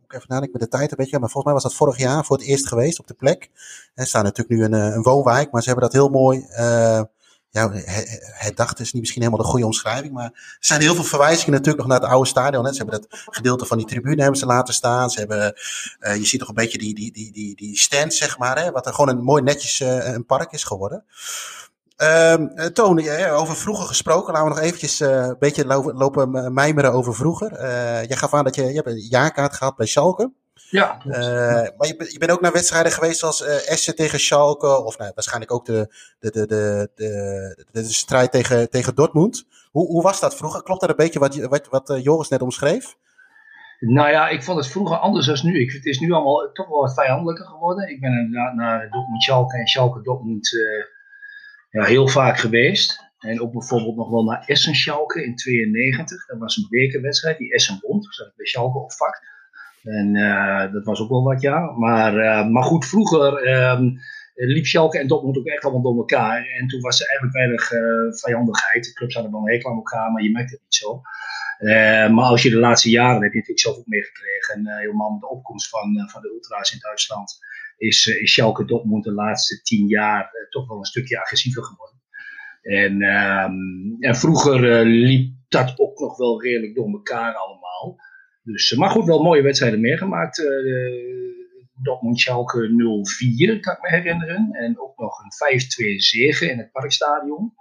even 0.09 0.27
nadenken 0.27 0.59
met 0.59 0.71
de 0.71 0.77
tijd 0.77 0.91
een 0.91 0.97
beetje. 0.97 1.19
Maar 1.19 1.31
volgens 1.31 1.45
mij 1.45 1.55
was 1.55 1.63
dat 1.63 1.75
vorig 1.75 1.99
jaar 1.99 2.25
voor 2.25 2.37
het 2.37 2.47
eerst 2.47 2.69
geweest 2.69 2.99
op 2.99 3.07
de 3.07 3.15
plek. 3.15 3.51
Er 3.95 4.07
staat 4.07 4.23
natuurlijk 4.23 4.59
nu 4.59 4.65
een, 4.65 4.73
een 4.73 5.03
woonwijk, 5.03 5.51
maar 5.51 5.63
ze 5.63 5.69
hebben 5.69 5.91
dat 5.91 5.95
heel 5.95 6.09
mooi 6.09 6.47
ja, 7.53 7.71
het 8.23 8.57
dacht 8.57 8.81
is 8.81 8.93
niet 8.93 9.01
misschien 9.01 9.23
helemaal 9.23 9.45
de 9.45 9.51
goede 9.51 9.67
omschrijving, 9.67 10.13
maar 10.13 10.25
er 10.25 10.57
zijn 10.61 10.81
heel 10.81 10.95
veel 10.95 11.05
verwijzingen 11.05 11.53
natuurlijk 11.53 11.79
nog 11.79 11.87
naar 11.87 12.01
het 12.01 12.11
oude 12.11 12.29
stadion. 12.29 12.67
Ze 12.67 12.77
hebben 12.77 13.01
dat 13.01 13.21
gedeelte 13.31 13.67
van 13.67 13.79
die 13.79 13.87
tribune 13.87 14.23
hebben 14.23 14.39
ze 14.39 14.47
laten 14.47 14.75
staan. 14.75 15.11
Ze 15.11 15.19
hebben, 15.19 15.55
uh, 16.01 16.17
je 16.17 16.25
ziet 16.25 16.41
toch 16.41 16.49
een 16.49 16.55
beetje 16.55 16.79
die, 16.79 16.95
die, 16.95 17.13
die, 17.13 17.33
die, 17.33 17.57
die 17.57 17.79
stand, 17.79 18.15
zeg 18.15 18.39
maar, 18.39 18.63
hè, 18.63 18.71
wat 18.71 18.87
er 18.87 18.95
gewoon 18.95 19.17
een 19.17 19.23
mooi 19.23 19.43
netjes 19.43 19.81
uh, 19.81 20.13
een 20.13 20.27
park 20.27 20.53
is 20.53 20.65
geworden. 20.65 21.05
Toon, 22.73 23.09
over 23.31 23.57
vroeger 23.57 23.87
gesproken, 23.87 24.33
laten 24.33 24.49
we 24.49 24.55
nog 24.55 24.65
eventjes 24.65 25.01
een 25.01 25.37
beetje 25.39 25.65
lopen, 25.95 26.53
mijmeren 26.55 26.93
over 26.93 27.15
vroeger. 27.15 27.61
Jij 28.07 28.17
gaf 28.17 28.35
aan 28.35 28.45
dat 28.45 28.55
je, 28.55 28.65
je 28.65 28.75
hebt 28.75 28.87
een 28.87 28.99
jaarkaart 28.99 29.55
gehad 29.55 29.77
bij 29.77 29.87
Schalke. 29.87 30.31
Ja. 30.55 31.03
Uh, 31.07 31.15
maar 31.77 31.87
je, 31.87 32.09
je, 32.13 32.19
bent 32.19 32.31
ook 32.31 32.41
naar 32.41 32.53
wedstrijden 32.53 32.93
geweest 32.93 33.23
uh, 33.23 33.71
Essen 33.71 33.95
tegen 33.95 34.21
Schalke. 34.21 34.85
Of 34.85 34.99
nou, 34.99 35.13
waarschijnlijk 35.15 35.53
ook 35.53 35.65
de, 35.65 35.95
de, 36.19 36.31
de, 36.31 36.47
de, 36.47 36.91
de, 36.95 37.65
de, 37.73 37.85
strijd 37.85 38.33
tegen, 38.33 38.71
tegen 38.71 38.95
Dortmund. 38.95 39.47
Hoe, 39.71 39.87
hoe 39.87 40.03
was 40.03 40.21
dat 40.21 40.37
vroeger? 40.37 40.63
Klopt 40.63 40.81
dat 40.81 40.91
een 40.91 40.97
beetje 40.97 41.19
wat, 41.19 41.37
wat, 41.37 41.69
wat 41.69 41.91
uh, 41.91 42.03
Joris 42.03 42.29
net 42.29 42.43
omschreef? 42.43 42.95
Nou 43.81 44.11
ja, 44.11 44.29
ik 44.29 44.43
vond 44.43 44.59
het 44.59 44.69
vroeger 44.69 44.97
anders 44.97 45.27
dan 45.27 45.39
nu. 45.43 45.61
Ik, 45.61 45.73
het 45.73 45.85
is 45.85 45.99
nu 45.99 46.13
allemaal 46.13 46.53
toch 46.53 46.69
wel 46.69 46.81
wat 46.81 46.95
vijandelijker 46.95 47.47
geworden. 47.47 47.89
Ik 47.89 48.01
ben 48.01 48.31
naar, 48.31 48.55
naar 48.55 48.91
Dortmund 48.91 49.23
Schalke 49.23 49.59
en 49.59 49.67
Schalke 49.67 50.03
Dortmund 50.03 50.51
ja, 51.71 51.85
heel 51.85 52.09
vaak 52.09 52.39
geweest. 52.39 53.11
En 53.19 53.41
ook 53.41 53.53
bijvoorbeeld 53.53 53.97
nog 53.97 54.11
wel 54.11 54.25
naar 54.25 54.45
Essen 54.47 54.75
Schalke 54.75 55.25
in 55.25 55.37
92. 55.37 56.27
Dat 56.27 56.39
was 56.39 56.57
een 56.57 56.67
bekerwedstrijd, 56.69 57.39
die 57.39 57.53
Essen 57.53 57.79
won. 57.81 58.01
Dus 58.01 58.17
dat 58.17 58.33
bij 58.37 58.47
Schalke 58.47 58.79
op 58.79 58.93
vak. 58.93 59.32
En 59.83 60.15
uh, 60.15 60.73
dat 60.73 60.85
was 60.85 61.01
ook 61.01 61.09
wel 61.09 61.23
wat, 61.23 61.41
ja. 61.41 61.71
Maar, 61.71 62.17
uh, 62.17 62.49
maar 62.49 62.63
goed, 62.63 62.87
vroeger 62.87 63.49
um, 63.49 63.99
liep 64.35 64.67
Schalke 64.67 64.99
en 64.99 65.07
Dortmund 65.07 65.39
ook 65.39 65.47
echt 65.47 65.65
allemaal 65.65 65.83
door 65.83 65.97
elkaar. 65.97 66.47
En 66.47 66.67
toen 66.67 66.81
was 66.81 67.01
er 67.01 67.07
eigenlijk 67.07 67.37
weinig 67.37 67.73
uh, 67.73 68.13
vijandigheid. 68.13 68.85
De 68.85 68.93
clubs 68.93 69.15
hadden 69.15 69.33
wel 69.33 69.41
een 69.41 69.53
hekel 69.53 69.71
aan 69.71 69.77
elkaar, 69.77 70.13
maar 70.13 70.23
je 70.23 70.31
merkte 70.31 70.53
het 70.55 70.63
niet 70.63 70.75
zo. 70.75 71.01
Maar 72.15 72.25
als 72.25 72.43
je 72.43 72.51
de 72.51 72.57
laatste 72.57 72.91
jaren 72.91 73.23
heb 73.23 73.33
je 73.33 73.39
natuurlijk 73.39 73.61
zelf 73.61 73.77
ook 73.77 73.87
meegekregen. 73.87 74.55
En 74.55 74.79
helemaal 74.79 75.11
met 75.11 75.21
de 75.21 75.29
opkomst 75.29 75.69
van, 75.69 76.09
van 76.11 76.23
de 76.23 76.29
ultra's 76.29 76.73
in 76.73 76.79
Duitsland 76.81 77.39
is, 77.77 78.07
is 78.07 78.33
Schalke 78.33 78.65
Dortmund 78.65 79.05
de 79.05 79.13
laatste 79.13 79.63
tien 79.63 79.87
jaar 79.87 80.31
toch 80.51 80.69
wel 80.69 80.79
een 80.79 80.85
stukje 80.85 81.21
agressiever 81.21 81.65
geworden. 81.65 82.01
En, 82.63 83.03
um, 83.03 83.97
en 84.01 84.17
vroeger 84.17 84.85
liep 84.85 85.35
dat 85.49 85.75
ook 85.77 85.99
nog 85.99 86.17
wel 86.17 86.43
redelijk 86.43 86.75
door 86.75 86.91
elkaar 86.91 87.35
allemaal. 87.35 87.97
Dus, 88.43 88.75
maar 88.75 88.91
goed, 88.91 89.05
wel 89.05 89.23
mooie 89.23 89.43
wedstrijden 89.43 89.81
meegemaakt. 89.81 90.43
Dortmund 91.83 92.21
Schalke 92.21 92.69
0-4 92.69 93.61
kan 93.61 93.75
ik 93.75 93.81
me 93.81 93.89
herinneren. 93.89 94.49
En 94.53 94.81
ook 94.81 94.99
nog 94.99 95.19
een 95.19 95.61
5-2 95.63 95.97
zege 95.97 96.51
in 96.51 96.59
het 96.59 96.73
Parkstadion. 96.73 97.55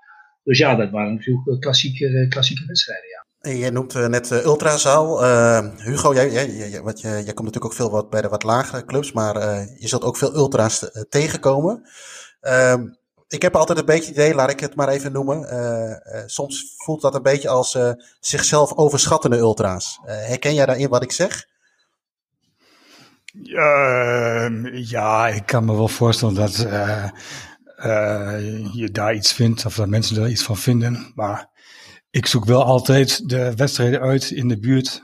Dus 0.43 0.57
ja, 0.57 0.75
dat 0.75 0.89
waren 0.89 1.13
natuurlijk 1.13 1.61
klassieke, 1.61 2.25
klassieke 2.29 2.65
wedstrijden, 2.65 3.09
ja. 3.09 3.19
Je 3.41 3.71
noemt 3.71 3.93
net 3.93 4.31
uh, 4.31 4.45
Ultrazaal. 4.45 5.23
Hugo, 5.77 6.13
jij, 6.13 6.31
jij, 6.31 6.49
jij, 6.49 6.81
wat, 6.81 7.01
jij, 7.01 7.11
jij 7.11 7.33
komt 7.33 7.45
natuurlijk 7.47 7.65
ook 7.65 7.73
veel 7.73 7.91
wat 7.91 8.09
bij 8.09 8.21
de 8.21 8.29
wat 8.29 8.43
lagere 8.43 8.85
clubs, 8.85 9.11
maar 9.11 9.35
uh, 9.35 9.61
je 9.77 9.87
zult 9.87 10.03
ook 10.03 10.17
veel 10.17 10.35
ultra's 10.35 11.05
tegenkomen. 11.09 11.83
Ehm, 13.31 13.35
ik 13.35 13.41
heb 13.41 13.55
altijd 13.55 13.79
een 13.79 13.85
beetje 13.85 14.11
idee, 14.11 14.33
laat 14.33 14.49
ik 14.49 14.59
het 14.59 14.75
maar 14.75 14.89
even 14.89 15.11
noemen. 15.11 15.47
soms 16.25 16.73
voelt 16.77 17.01
dat 17.01 17.15
een 17.15 17.21
beetje 17.21 17.49
als 17.49 17.77
zichzelf 18.19 18.75
overschattende 18.75 19.37
ultra's. 19.37 19.99
herken 20.03 20.53
jij 20.53 20.65
daarin 20.65 20.89
wat 20.89 21.03
ik 21.03 21.11
zeg? 21.11 21.49
ja, 24.73 25.27
ik 25.27 25.45
kan 25.45 25.65
me 25.65 25.75
wel 25.75 25.87
voorstellen 25.87 26.35
dat 26.35 26.55
je 28.73 28.89
daar 28.91 29.13
iets 29.13 29.33
vindt, 29.33 29.65
of 29.65 29.75
dat 29.75 29.87
mensen 29.87 30.23
er 30.23 30.29
iets 30.29 30.43
van 30.43 30.57
vinden. 30.57 31.11
Maar 31.15 31.49
ik 32.09 32.25
zoek 32.25 32.45
wel 32.45 32.63
altijd 32.63 33.29
de 33.29 33.55
wedstrijden 33.55 34.01
uit 34.01 34.31
in 34.31 34.47
de 34.47 34.59
buurt 34.59 35.03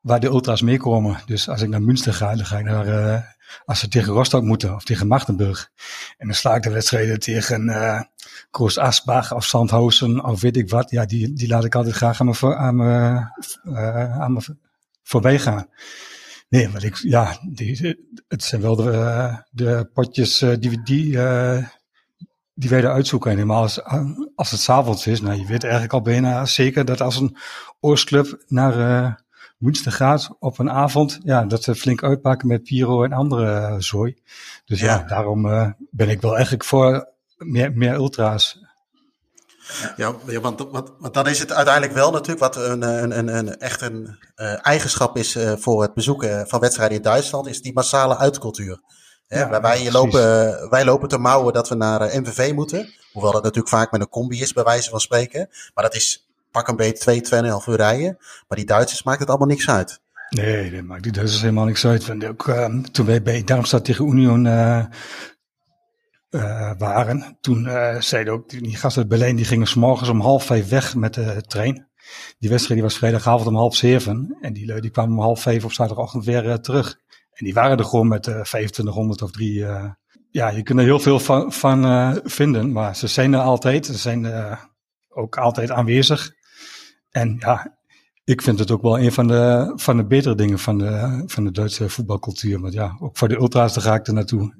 waar 0.00 0.20
de 0.20 0.26
ultras 0.26 0.62
meekomen. 0.62 1.22
Dus 1.26 1.48
als 1.48 1.62
ik 1.62 1.68
naar 1.68 1.82
Münster 1.82 2.14
ga, 2.14 2.34
dan 2.34 2.46
ga 2.46 2.58
ik 2.58 2.64
naar, 2.64 3.33
als 3.64 3.80
ze 3.80 3.88
tegen 3.88 4.12
Rostock 4.12 4.42
moeten 4.42 4.74
of 4.74 4.84
tegen 4.84 5.06
Magdeburg. 5.06 5.70
En 6.16 6.26
dan 6.26 6.36
sla 6.36 6.54
ik 6.54 6.62
de 6.62 6.70
wedstrijden 6.70 7.18
tegen 7.18 7.68
uh, 7.68 8.00
Kroos 8.50 8.78
Asbach 8.78 9.34
of 9.34 9.44
Sandhausen 9.44 10.24
of 10.24 10.40
weet 10.40 10.56
ik 10.56 10.70
wat. 10.70 10.90
Ja, 10.90 11.04
die, 11.04 11.32
die 11.32 11.48
laat 11.48 11.64
ik 11.64 11.74
altijd 11.74 11.94
graag 11.94 12.20
aan 12.20 12.26
me, 12.26 12.56
aan 12.56 12.76
me, 12.76 13.20
uh, 13.64 14.20
aan 14.20 14.38
voorbij 15.02 15.38
gaan. 15.38 15.68
Nee, 16.48 16.68
maar 16.68 16.84
ik, 16.84 16.96
ja, 16.96 17.38
die, 17.52 17.96
het 18.28 18.42
zijn 18.42 18.60
wel 18.60 18.76
de, 18.76 19.42
de 19.50 19.90
potjes 19.92 20.38
die, 20.38 20.82
die, 20.82 21.18
die 22.54 22.68
wij 22.68 22.78
eruit 22.78 23.06
zoeken. 23.06 23.30
En 23.30 23.36
helemaal 23.36 23.62
als, 23.62 23.82
als 24.34 24.50
het 24.50 24.60
s'avonds 24.60 25.06
is, 25.06 25.20
nou 25.20 25.38
je 25.38 25.46
weet 25.46 25.62
eigenlijk 25.62 25.92
al 25.92 26.02
bijna 26.02 26.46
zeker 26.46 26.84
dat 26.84 27.00
als 27.00 27.16
een 27.16 27.36
Oostclub 27.80 28.44
naar 28.46 29.23
Münster 29.56 29.92
gaat 29.92 30.30
op 30.38 30.58
een 30.58 30.70
avond, 30.70 31.18
ja, 31.22 31.44
dat 31.44 31.62
ze 31.62 31.74
flink 31.74 32.02
uitpakken 32.02 32.48
met 32.48 32.62
Piro 32.62 33.04
en 33.04 33.12
andere 33.12 33.70
uh, 33.70 33.74
zooi. 33.78 34.16
Dus 34.64 34.80
ja, 34.80 34.86
ja 34.86 35.04
daarom 35.06 35.46
uh, 35.46 35.70
ben 35.90 36.08
ik 36.08 36.20
wel 36.20 36.34
eigenlijk 36.34 36.64
voor 36.64 37.08
meer, 37.36 37.72
meer 37.72 37.94
ultra's. 37.94 38.62
Ja, 39.96 40.14
want, 40.40 40.66
want, 40.70 40.92
want 40.98 41.14
dan 41.14 41.26
is 41.26 41.38
het 41.38 41.52
uiteindelijk 41.52 41.94
wel 41.94 42.10
natuurlijk 42.10 42.40
wat 42.40 42.56
een, 42.56 42.82
een, 42.82 43.18
een, 43.18 43.36
een 43.36 43.58
echt 43.58 43.80
een 43.80 44.18
eigenschap 44.62 45.16
is 45.16 45.38
voor 45.56 45.82
het 45.82 45.94
bezoeken 45.94 46.48
van 46.48 46.60
wedstrijden 46.60 46.96
in 46.96 47.02
Duitsland, 47.02 47.46
is 47.46 47.62
die 47.62 47.72
massale 47.72 48.16
uitcultuur. 48.16 48.80
Ja, 49.28 49.60
wij, 49.60 49.90
lopen, 49.90 50.70
wij 50.70 50.84
lopen 50.84 51.08
te 51.08 51.18
mouwen 51.18 51.52
dat 51.52 51.68
we 51.68 51.74
naar 51.74 52.14
uh, 52.14 52.20
MVV 52.20 52.52
moeten. 52.52 52.92
Hoewel 53.12 53.32
dat 53.32 53.42
natuurlijk 53.42 53.74
vaak 53.74 53.92
met 53.92 54.00
een 54.00 54.08
combi 54.08 54.40
is, 54.40 54.52
bij 54.52 54.64
wijze 54.64 54.90
van 54.90 55.00
spreken. 55.00 55.48
Maar 55.74 55.84
dat 55.84 55.94
is 55.94 56.23
pak 56.54 56.68
een 56.68 56.76
beetje 56.76 56.98
twee, 56.98 57.20
tweeënhalf 57.20 57.66
uur 57.66 57.76
rijden. 57.76 58.16
Maar 58.48 58.58
die 58.58 58.66
Duitsers 58.66 59.02
maakt 59.02 59.20
het 59.20 59.28
allemaal 59.28 59.46
niks 59.46 59.68
uit. 59.68 60.00
Nee, 60.28 60.70
dat 60.70 60.82
maakt 60.82 61.02
die 61.02 61.12
Duitsers 61.12 61.42
helemaal 61.42 61.64
niks 61.64 61.86
uit. 61.86 62.06
Want 62.06 62.24
ook, 62.24 62.46
uh, 62.46 62.66
toen 62.82 63.06
wij 63.06 63.22
bij 63.22 63.44
Darmstad 63.44 63.84
tegen 63.84 64.06
Union 64.06 64.44
uh, 64.44 64.84
waren, 66.78 67.38
toen 67.40 67.68
zeiden 67.98 68.32
ook 68.32 68.48
die 68.48 68.76
gasten 68.76 69.02
uit 69.02 69.10
Berlijn, 69.10 69.36
die 69.36 69.44
gingen 69.44 69.66
s 69.66 69.74
morgens 69.74 70.08
om 70.08 70.20
half 70.20 70.44
vijf 70.44 70.68
weg 70.68 70.94
met 70.94 71.14
de 71.14 71.42
trein. 71.46 71.88
Die 72.38 72.50
wedstrijd 72.50 72.80
die 72.80 72.88
was 72.88 72.98
vrijdagavond 72.98 73.46
om 73.46 73.56
half 73.56 73.76
zeven. 73.76 74.36
En 74.40 74.52
die, 74.52 74.80
die 74.80 74.90
kwamen 74.90 75.16
om 75.16 75.22
half 75.22 75.40
vijf 75.40 75.64
op 75.64 75.72
zaterdagochtend 75.72 76.24
weer 76.24 76.60
terug. 76.60 76.98
En 77.32 77.44
die 77.44 77.54
waren 77.54 77.78
er 77.78 77.84
gewoon 77.84 78.08
met 78.08 78.26
uh, 78.26 78.40
2500 78.40 79.22
of 79.22 79.30
drie. 79.30 79.64
Ja, 80.30 80.48
je 80.48 80.62
kunt 80.62 80.78
er 80.78 80.84
heel 80.84 81.00
veel 81.00 81.20
van, 81.20 81.52
van 81.52 82.20
vinden, 82.24 82.72
maar 82.72 82.96
ze 82.96 83.06
zijn 83.06 83.32
er 83.32 83.40
altijd. 83.40 83.86
Ze 83.86 83.98
zijn 83.98 84.26
ook 85.08 85.38
altijd 85.38 85.70
aanwezig. 85.70 86.32
En 87.14 87.36
ja, 87.38 87.76
ik 88.24 88.42
vind 88.42 88.58
het 88.58 88.70
ook 88.70 88.82
wel 88.82 88.98
een 88.98 89.12
van 89.12 89.26
de, 89.26 89.72
van 89.76 89.96
de 89.96 90.04
betere 90.04 90.34
dingen 90.34 90.58
van 90.58 90.78
de, 90.78 91.22
van 91.26 91.44
de 91.44 91.50
Duitse 91.50 91.88
voetbalcultuur. 91.88 92.60
Want 92.60 92.72
ja, 92.72 92.96
ook 93.00 93.16
voor 93.16 93.28
de 93.28 93.36
ultra's, 93.36 93.74
daar 93.74 93.84
ga 93.84 93.94
ik 93.94 94.06
er 94.06 94.12
naartoe. 94.12 94.54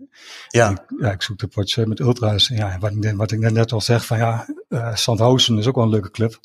Ja. 0.49 0.71
Ik, 0.71 0.83
ja, 0.99 1.11
ik 1.11 1.23
zoek 1.23 1.39
de 1.39 1.47
potje 1.47 1.87
met 1.87 2.01
ultra's. 2.01 2.49
Ja, 2.49 2.79
wat, 2.79 2.93
ik, 2.93 3.17
wat 3.17 3.31
ik 3.31 3.39
net 3.39 3.73
al 3.73 3.81
zeg, 3.81 4.07
van 4.07 4.19
ja, 4.19 4.47
uh, 4.69 4.95
Sandhausen 4.95 5.59
is 5.59 5.67
ook 5.67 5.75
wel 5.75 5.85
een 5.85 5.91
leuke 5.91 6.11
club. 6.11 6.41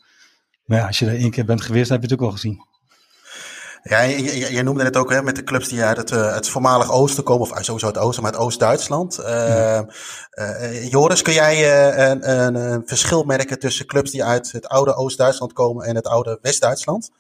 Maar 0.66 0.78
ja, 0.78 0.88
als 0.88 1.00
je 1.00 1.06
er 1.06 1.18
één 1.18 1.32
keer 1.32 1.46
bent 1.46 1.62
geweest, 1.62 1.90
heb 1.90 2.00
je 2.00 2.04
het 2.04 2.14
ook 2.14 2.20
wel 2.20 2.32
gezien. 2.32 2.66
Ja, 3.84 4.02
je, 4.02 4.64
noemde 4.64 4.84
het 4.84 4.98
ook 4.98 5.12
hè, 5.12 5.24
met 5.24 5.36
de 5.36 5.44
clubs 5.44 5.68
die 5.68 5.84
uit 5.84 5.98
het, 5.98 6.12
uh, 6.12 6.34
het 6.34 6.50
voormalig 6.50 6.92
oosten 6.92 7.24
komen, 7.24 7.52
of 7.52 7.64
sowieso 7.64 7.88
het 7.88 7.98
oosten, 7.98 8.24
maar 8.24 8.32
het 8.32 8.42
Oost-Duitsland. 8.42 9.20
Uh, 9.20 9.82
uh, 10.32 10.90
Joris, 10.90 11.22
kun 11.22 11.34
jij 11.34 11.88
een, 12.10 12.30
een, 12.32 12.56
een, 12.56 12.88
verschil 12.88 13.24
merken 13.24 13.60
tussen 13.60 13.86
clubs 13.86 14.12
die 14.12 14.24
uit 14.24 14.52
het 14.52 14.68
oude 14.68 14.96
Oost-Duitsland 14.96 15.54
komen 15.54 15.86
en 15.86 15.96
het 15.96 16.08
oude 16.08 16.40
West-Duitsland? 16.42 17.12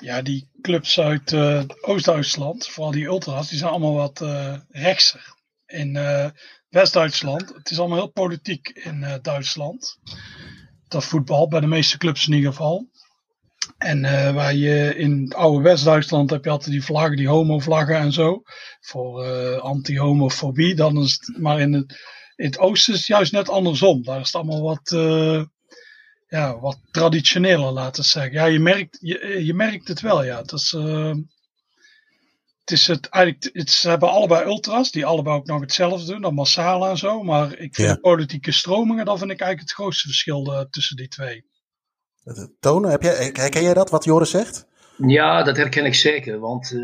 Ja, 0.00 0.22
die 0.22 0.48
clubs 0.62 1.00
uit 1.00 1.34
Oost-Duitsland, 1.80 2.68
vooral 2.68 2.92
die 2.92 3.06
ultras, 3.06 3.48
die 3.48 3.58
zijn 3.58 3.70
allemaal 3.70 3.94
wat 3.94 4.24
rechtser. 4.68 5.34
In 5.66 5.98
West-Duitsland, 6.68 7.54
het 7.54 7.70
is 7.70 7.78
allemaal 7.78 7.98
heel 7.98 8.10
politiek 8.10 8.68
in 8.68 9.18
Duitsland. 9.22 9.98
Dat 10.88 11.04
voetbal, 11.04 11.48
bij 11.48 11.60
de 11.60 11.66
meeste 11.66 11.98
clubs 11.98 12.26
in 12.26 12.34
ieder 12.34 12.50
geval. 12.50 12.86
En 13.78 14.04
uh, 14.04 14.34
waar 14.34 14.54
je 14.54 14.94
in 14.96 15.22
het 15.22 15.34
oude 15.34 15.62
West-Duitsland 15.62 16.30
heb 16.30 16.44
je 16.44 16.50
altijd 16.50 16.70
die 16.70 16.84
vlaggen, 16.84 17.16
die 17.16 17.28
homo-vlaggen 17.28 17.96
en 17.96 18.12
zo. 18.12 18.42
Voor 18.80 19.26
uh, 19.26 19.58
anti-homofobie. 19.58 20.74
Dan 20.74 21.02
is 21.02 21.12
het, 21.12 21.38
maar 21.38 21.60
in 21.60 21.72
het, 21.72 22.00
in 22.36 22.44
het 22.44 22.58
oosten 22.58 22.92
is 22.92 22.98
het 22.98 23.08
juist 23.08 23.32
net 23.32 23.48
andersom. 23.48 24.02
Daar 24.02 24.20
is 24.20 24.26
het 24.26 24.34
allemaal 24.34 24.62
wat, 24.62 24.90
uh, 24.90 25.44
ja, 26.28 26.58
wat 26.58 26.78
traditioneler, 26.90 27.72
laten 27.72 28.02
we 28.02 28.08
zeggen. 28.08 28.32
Ja, 28.32 28.44
je 28.44 28.58
merkt, 28.58 28.98
je, 29.00 29.44
je 29.44 29.54
merkt 29.54 29.88
het 29.88 30.00
wel, 30.00 30.24
ja. 30.24 30.40
Het 30.40 30.52
is, 30.52 30.70
het 32.60 32.70
is 32.70 32.86
het, 32.86 33.08
eigenlijk, 33.08 33.50
het, 33.52 33.70
ze 33.70 33.88
hebben 33.88 34.10
allebei 34.10 34.44
ultras, 34.44 34.90
die 34.90 35.06
allebei 35.06 35.36
ook 35.36 35.46
nog 35.46 35.60
hetzelfde 35.60 36.12
doen, 36.12 36.22
dan 36.22 36.34
massaal 36.34 36.86
en 36.88 36.96
zo. 36.96 37.22
Maar 37.22 37.52
ik 37.52 37.74
vind 37.74 37.88
ja. 37.88 37.94
de 37.94 38.00
politieke 38.00 38.52
stromingen, 38.52 39.04
dat 39.04 39.18
vind 39.18 39.30
ik 39.30 39.40
eigenlijk 39.40 39.70
het 39.70 39.78
grootste 39.78 40.06
verschil 40.06 40.66
tussen 40.70 40.96
die 40.96 41.08
twee. 41.08 41.44
Tonen, 42.60 42.90
heb 42.90 43.02
jij, 43.02 43.30
herken 43.32 43.62
jij 43.62 43.74
dat, 43.74 43.90
wat 43.90 44.04
Joris 44.04 44.30
zegt? 44.30 44.66
Ja, 44.96 45.42
dat 45.42 45.56
herken 45.56 45.84
ik 45.84 45.94
zeker. 45.94 46.38
Want 46.38 46.72
uh, 46.72 46.82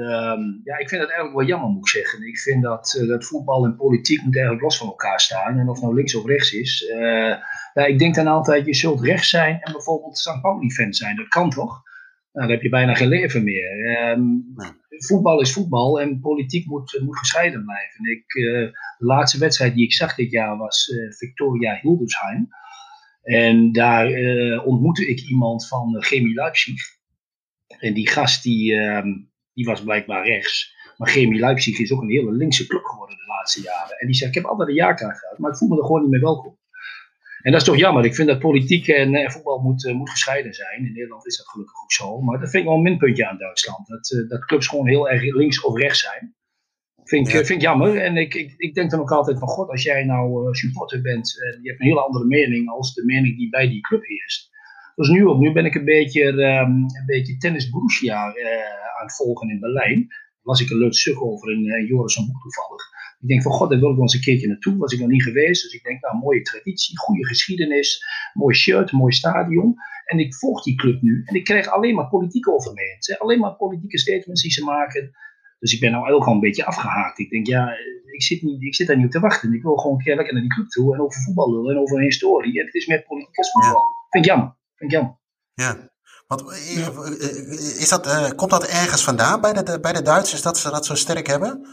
ja, 0.64 0.78
ik 0.78 0.88
vind 0.88 1.00
dat 1.00 1.11
eigenlijk 1.11 1.35
wel 1.35 1.46
jammer, 1.46 1.68
moet 1.68 1.78
ik 1.78 1.88
zeggen. 1.88 2.26
Ik 2.26 2.38
vind 2.38 2.62
dat, 2.62 2.98
uh, 3.00 3.09
dat 3.09 3.24
voetbal 3.24 3.64
en 3.64 3.76
politiek 3.76 4.22
moet 4.22 4.35
eigenlijk 4.35 4.64
los 4.64 4.78
van 4.78 4.87
elkaar 4.87 5.20
staan. 5.20 5.59
En 5.59 5.68
of 5.68 5.81
nou 5.81 5.94
links 5.94 6.14
of 6.14 6.26
rechts 6.26 6.52
is. 6.52 6.90
Uh, 6.90 7.35
ja, 7.74 7.85
ik 7.87 7.98
denk 7.98 8.14
dan 8.14 8.26
altijd, 8.26 8.66
je 8.66 8.74
zult 8.74 9.02
rechts 9.02 9.28
zijn 9.28 9.61
en 9.61 9.72
bijvoorbeeld 9.72 10.18
St. 10.18 10.40
Pauli-fan 10.40 10.92
zijn. 10.92 11.16
Dat 11.16 11.28
kan 11.28 11.50
toch? 11.50 11.83
Nou, 12.33 12.46
dan 12.46 12.50
heb 12.50 12.62
je 12.62 12.68
bijna 12.68 12.94
geen 12.94 13.09
leven 13.09 13.44
meer. 13.44 13.98
Um, 14.11 14.55
voetbal 14.88 15.40
is 15.40 15.52
voetbal 15.52 16.00
en 16.00 16.20
politiek 16.20 16.66
moet, 16.66 17.00
moet 17.05 17.18
gescheiden 17.18 17.64
blijven. 17.64 18.11
Ik, 18.11 18.24
de 18.98 19.07
laatste 19.07 19.38
wedstrijd 19.38 19.74
die 19.74 19.85
ik 19.85 19.92
zag 19.92 20.14
dit 20.14 20.31
jaar 20.31 20.57
was 20.57 20.90
Victoria 21.18 21.78
Hildesheim. 21.81 22.48
En 23.22 23.72
daar 23.72 24.11
uh, 24.11 24.66
ontmoette 24.66 25.06
ik 25.06 25.20
iemand 25.20 25.68
van 25.68 26.02
Chemie 26.02 26.35
Leipzig. 26.35 26.82
En 27.78 27.94
die 27.94 28.08
gast 28.08 28.42
die, 28.42 28.72
uh, 28.72 29.02
die 29.52 29.64
was 29.64 29.82
blijkbaar 29.82 30.26
rechts. 30.26 30.74
Maar 30.96 31.08
Chemie 31.08 31.40
Leipzig 31.40 31.78
is 31.78 31.92
ook 31.92 32.02
een 32.02 32.11
hele 32.11 32.32
linkse 32.32 32.66
club 32.66 32.85
geworden 32.85 33.16
de 33.16 33.26
laatste 33.26 33.62
jaren. 33.62 33.98
En 33.98 34.06
die 34.06 34.16
zegt, 34.16 34.37
ik 34.37 34.42
heb 34.42 34.50
altijd 34.50 34.68
een 34.68 34.74
jaarkaart 34.74 35.18
gehad, 35.18 35.38
maar 35.38 35.50
ik 35.50 35.56
voel 35.56 35.68
me 35.68 35.76
er 35.76 35.85
gewoon 35.85 36.00
niet 36.00 36.11
meer 36.11 36.20
welkom. 36.20 36.58
En 37.42 37.52
dat 37.52 37.61
is 37.61 37.66
toch 37.66 37.76
jammer. 37.76 38.04
Ik 38.04 38.14
vind 38.14 38.28
dat 38.28 38.38
politiek 38.38 38.88
en 38.88 39.30
voetbal 39.30 39.58
moet, 39.58 39.92
moet 39.92 40.11
gescheiden 40.11 40.54
zijn. 40.54 40.85
In 40.85 40.92
Nederland 40.92 41.26
is 41.26 41.37
dat 41.37 41.48
gelukkig 41.48 41.82
ook 41.82 41.92
zo. 41.92 42.20
Maar 42.20 42.38
dat 42.38 42.50
vind 42.50 42.62
ik 42.62 42.68
wel 42.68 42.76
een 42.76 42.82
minpuntje 42.82 43.28
aan 43.28 43.38
Duitsland. 43.38 43.87
Dat, 43.87 44.24
dat 44.28 44.44
clubs 44.44 44.66
gewoon 44.66 44.88
heel 44.88 45.11
erg 45.11 45.22
links 45.22 45.62
of 45.62 45.76
rechts 45.76 46.00
zijn. 46.00 46.35
Vind 47.12 47.29
ik, 47.29 47.35
vind 47.35 47.48
ik 47.48 47.61
jammer. 47.61 47.96
En 47.96 48.16
ik, 48.16 48.35
ik, 48.35 48.55
ik 48.57 48.75
denk 48.75 48.90
dan 48.90 49.01
ook 49.01 49.11
altijd 49.11 49.38
van 49.38 49.48
god, 49.48 49.68
als 49.68 49.83
jij 49.83 50.05
nou 50.05 50.55
supporter 50.55 51.01
bent 51.03 51.42
en 51.42 51.62
je 51.62 51.68
hebt 51.68 51.81
een 51.81 51.87
hele 51.87 52.01
andere 52.01 52.25
mening 52.25 52.68
als 52.68 52.94
de 52.94 53.05
mening 53.05 53.37
die 53.37 53.48
bij 53.48 53.68
die 53.68 53.81
club 53.81 54.05
heerst. 54.05 54.51
Dus 54.94 55.09
nu 55.09 55.27
ook. 55.27 55.38
Nu 55.38 55.53
ben 55.53 55.64
ik 55.64 55.75
een 55.75 55.85
beetje, 55.85 56.22
um, 56.25 56.72
een 56.72 57.07
beetje 57.07 57.37
tennis 57.37 57.70
Borussia 57.70 58.16
aan 58.98 59.07
het 59.07 59.16
volgen 59.16 59.51
in 59.51 59.61
Berlijn. 59.61 60.07
Daar 60.09 60.40
las 60.42 60.61
ik 60.61 60.70
een 60.70 60.79
leuk 60.79 60.94
stuk 60.94 61.22
over 61.22 61.53
in 61.53 61.64
uh, 61.64 61.88
Joris 61.88 62.16
een 62.16 62.27
boek 62.27 62.42
toevallig. 62.42 62.83
Ik 63.20 63.29
denk 63.29 63.42
van 63.42 63.53
god, 63.53 63.70
daar 63.70 63.79
wil 63.79 63.88
ik 63.88 63.94
wel 63.94 64.05
eens 64.05 64.14
een 64.14 64.20
keertje 64.20 64.48
naartoe. 64.48 64.77
Was 64.77 64.92
ik 64.92 65.01
nog 65.01 65.09
niet 65.09 65.22
geweest. 65.22 65.62
Dus 65.62 65.72
ik 65.72 65.83
denk, 65.83 66.01
nou, 66.01 66.16
mooie 66.16 66.42
traditie, 66.42 66.98
goede 66.98 67.27
geschiedenis, 67.27 68.05
mooi 68.33 68.55
shirt, 68.55 68.92
mooi 68.92 69.12
stadion. 69.12 69.75
En 70.05 70.18
ik 70.18 70.35
volg 70.35 70.62
die 70.62 70.75
club 70.75 71.03
nu. 71.03 71.22
En 71.25 71.35
ik 71.35 71.44
krijg 71.44 71.66
alleen 71.66 71.94
maar 71.94 72.09
politiek 72.09 72.48
over 72.48 72.72
me 72.72 72.81
heen. 72.81 73.18
Alleen 73.18 73.38
maar 73.38 73.55
politieke 73.57 73.98
statements 73.98 74.42
die 74.42 74.53
ze 74.53 74.64
maken. 74.64 75.11
Dus 75.62 75.72
ik 75.72 75.81
ben 75.81 75.90
nou 75.92 76.12
ook 76.12 76.27
al 76.27 76.33
een 76.33 76.40
beetje 76.40 76.64
afgehaakt. 76.64 77.18
Ik 77.18 77.31
denk, 77.31 77.46
ja, 77.46 77.68
ik 78.12 78.22
zit, 78.22 78.42
niet, 78.42 78.62
ik 78.62 78.75
zit 78.75 78.87
daar 78.87 78.96
niet 78.96 79.07
op 79.07 79.11
te 79.11 79.20
wachten. 79.20 79.53
Ik 79.53 79.62
wil 79.62 79.77
gewoon 79.77 79.96
een 79.96 80.03
keer 80.03 80.16
lekker 80.16 80.35
naar 80.35 80.42
die 80.42 80.53
club 80.53 80.68
toe. 80.68 80.94
En 80.94 81.01
over 81.01 81.22
voetbal 81.22 81.53
lullen 81.53 81.75
en 81.75 81.81
over 81.81 81.96
een 81.96 82.05
historie. 82.05 82.61
En 82.61 82.66
het 82.66 82.75
is 82.75 82.87
meer 82.87 83.03
politiek 83.03 83.38
als 83.38 83.51
voetbal. 83.51 83.83
Vind 84.11 84.25
ik 84.25 84.31
jammer. 84.31 84.57
Vind 84.75 84.92
ik 84.92 84.96
jammer. 84.98 85.18
Ja. 85.55 85.90
Want, 86.27 86.53
is 87.79 87.88
dat, 87.88 88.07
uh, 88.07 88.31
komt 88.31 88.51
dat 88.51 88.66
ergens 88.66 89.05
vandaan 89.05 89.40
bij 89.40 89.53
de, 89.53 89.81
bij 89.81 89.92
de 89.92 90.03
Duitsers 90.03 90.42
dat 90.42 90.59
ze 90.59 90.70
dat 90.70 90.87
zo 90.87 90.94
sterk 90.94 91.27
hebben? 91.27 91.66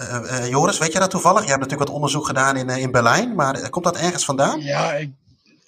Uh, 0.00 0.20
uh, 0.22 0.48
Joris, 0.48 0.78
weet 0.78 0.92
je 0.92 0.98
dat 0.98 1.10
toevallig? 1.10 1.42
Je 1.42 1.48
hebt 1.48 1.60
natuurlijk 1.60 1.88
wat 1.88 1.96
onderzoek 1.96 2.26
gedaan 2.26 2.56
in, 2.56 2.68
in 2.68 2.90
Berlijn, 2.90 3.34
maar 3.34 3.70
komt 3.70 3.84
dat 3.84 3.96
ergens 3.96 4.24
vandaan? 4.24 4.60
Ja, 4.60 4.92
ik, 4.92 5.10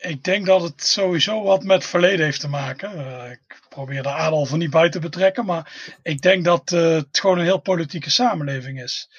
ik 0.01 0.25
denk 0.25 0.47
dat 0.47 0.63
het 0.63 0.85
sowieso 0.85 1.43
wat 1.43 1.65
met 1.65 1.87
verleden 1.87 2.25
heeft 2.25 2.41
te 2.41 2.49
maken. 2.49 2.91
ik 3.31 3.61
probeer 3.69 4.03
de 4.03 4.09
Adolf 4.09 4.51
er 4.51 4.57
niet 4.57 4.71
bij 4.71 4.91
te 4.91 4.99
betrekken, 4.99 5.45
maar 5.45 5.95
ik 6.03 6.21
denk 6.21 6.45
dat 6.45 6.71
het 6.71 7.19
gewoon 7.19 7.39
een 7.39 7.45
heel 7.45 7.61
politieke 7.61 8.11
samenleving 8.11 8.83
is. 8.83 9.11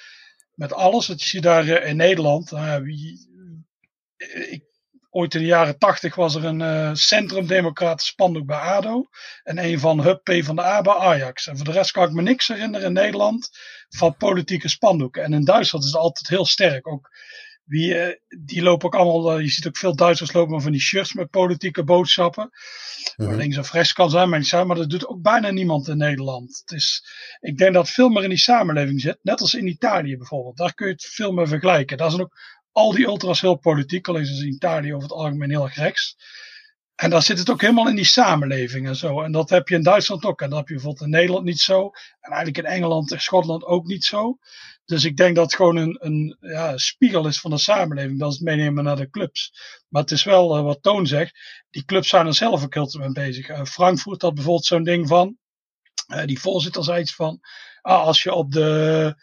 Met 0.54 0.72
alles, 0.72 1.06
wat 1.06 1.22
je 1.22 1.28
ziet 1.28 1.42
daar 1.42 1.66
in 1.66 1.96
Nederland. 1.96 2.52
Ik 4.50 4.62
Ooit 5.14 5.34
in 5.34 5.40
de 5.40 5.46
jaren 5.46 5.78
tachtig 5.78 6.14
was 6.14 6.34
er 6.34 6.44
een 6.44 6.96
centrum-democratisch 6.96 8.06
spandoek 8.06 8.46
bij 8.46 8.58
ADO. 8.58 9.08
En 9.42 9.58
een 9.58 9.78
van 9.78 10.02
Hup 10.02 10.22
P 10.22 10.44
van 10.44 10.56
de 10.56 10.62
A 10.62 10.80
bij 10.80 10.94
Ajax. 10.94 11.46
En 11.46 11.56
voor 11.56 11.64
de 11.64 11.72
rest 11.72 11.90
kan 11.90 12.08
ik 12.08 12.14
me 12.14 12.22
niks 12.22 12.48
herinneren 12.48 12.86
in 12.86 12.92
Nederland 12.92 13.50
van 13.88 14.16
politieke 14.16 14.68
spandoeken. 14.68 15.22
En 15.22 15.32
in 15.32 15.44
Duitsland 15.44 15.84
is 15.84 15.90
het 15.90 16.00
altijd 16.00 16.28
heel 16.28 16.46
sterk. 16.46 16.86
Ook 16.86 17.10
wie, 17.72 17.94
uh, 17.94 18.14
die 18.44 18.62
lopen 18.62 18.86
ook 18.86 18.94
allemaal, 18.94 19.38
uh, 19.38 19.44
je 19.44 19.50
ziet 19.50 19.66
ook 19.66 19.76
veel 19.76 19.96
Duitsers 19.96 20.32
lopen 20.32 20.62
van 20.62 20.72
die 20.72 20.80
shirts 20.80 21.12
met 21.12 21.30
politieke 21.30 21.84
boodschappen. 21.84 22.50
Mm 23.16 23.26
-hmm. 23.26 23.36
Links 23.36 23.58
of 23.58 23.72
rechts 23.72 23.92
kan 23.92 24.10
zijn, 24.10 24.28
maar, 24.28 24.38
niet 24.38 24.48
zijn, 24.48 24.66
maar 24.66 24.76
dat 24.76 24.90
doet 24.90 25.06
ook 25.06 25.22
bijna 25.22 25.50
niemand 25.50 25.88
in 25.88 25.96
Nederland. 25.96 26.62
Het 26.64 26.78
is, 26.78 27.04
ik 27.40 27.58
denk 27.58 27.74
dat 27.74 27.84
het 27.86 27.94
veel 27.94 28.08
meer 28.08 28.22
in 28.22 28.28
die 28.28 28.38
samenleving 28.38 29.00
zit. 29.00 29.18
Net 29.22 29.40
als 29.40 29.54
in 29.54 29.66
Italië 29.66 30.16
bijvoorbeeld. 30.16 30.56
Daar 30.56 30.74
kun 30.74 30.86
je 30.86 30.92
het 30.92 31.04
veel 31.04 31.32
meer 31.32 31.48
vergelijken. 31.48 31.96
Daar 31.96 32.10
zijn 32.10 32.22
ook 32.22 32.38
al 32.72 32.92
die 32.92 33.06
ultras 33.06 33.40
heel 33.40 33.56
politiek, 33.56 34.08
alleen 34.08 34.22
is 34.22 34.40
in 34.40 34.54
Italië 34.54 34.94
over 34.94 35.08
het 35.08 35.18
algemeen 35.18 35.50
heel 35.50 35.64
erg 35.64 35.74
rechts. 35.74 36.16
En 36.94 37.10
daar 37.10 37.22
zit 37.22 37.38
het 37.38 37.50
ook 37.50 37.60
helemaal 37.60 37.88
in 37.88 37.96
die 37.96 38.04
samenleving 38.04 38.86
en 38.86 38.96
zo. 38.96 39.22
En 39.22 39.32
dat 39.32 39.50
heb 39.50 39.68
je 39.68 39.74
in 39.74 39.82
Duitsland 39.82 40.24
ook. 40.24 40.40
En 40.40 40.48
dat 40.48 40.58
heb 40.58 40.68
je 40.68 40.74
bijvoorbeeld 40.74 41.04
in 41.04 41.10
Nederland 41.10 41.44
niet 41.44 41.60
zo. 41.60 41.90
En 42.20 42.32
eigenlijk 42.32 42.58
in 42.58 42.72
Engeland 42.72 43.12
en 43.12 43.20
Schotland 43.20 43.64
ook 43.64 43.86
niet 43.86 44.04
zo. 44.04 44.38
Dus 44.92 45.04
ik 45.04 45.16
denk 45.16 45.36
dat 45.36 45.44
het 45.44 45.54
gewoon 45.54 45.76
een, 45.76 45.96
een 46.00 46.36
ja, 46.40 46.76
spiegel 46.76 47.26
is 47.26 47.40
van 47.40 47.50
de 47.50 47.58
samenleving. 47.58 48.18
Dat 48.18 48.32
is 48.32 48.38
het 48.38 48.44
meenemen 48.44 48.84
naar 48.84 48.96
de 48.96 49.10
clubs. 49.10 49.52
Maar 49.88 50.02
het 50.02 50.10
is 50.10 50.24
wel 50.24 50.56
uh, 50.56 50.62
wat 50.62 50.82
Toon 50.82 51.06
zegt. 51.06 51.38
Die 51.70 51.84
clubs 51.84 52.08
zijn 52.08 52.26
er 52.26 52.34
zelf 52.34 52.64
ook 52.64 52.74
heel 52.74 52.94
mee 52.98 53.12
bezig. 53.12 53.48
Uh, 53.48 53.64
Frankfurt 53.64 54.22
had 54.22 54.34
bijvoorbeeld 54.34 54.64
zo'n 54.64 54.82
ding 54.82 55.08
van. 55.08 55.36
Uh, 56.08 56.24
die 56.24 56.40
voorzitter 56.40 56.84
zei 56.84 57.00
iets 57.00 57.14
van. 57.14 57.40
Ah, 57.80 58.02
als 58.02 58.22
je 58.22 58.32
op 58.32 58.52
de, 58.52 59.14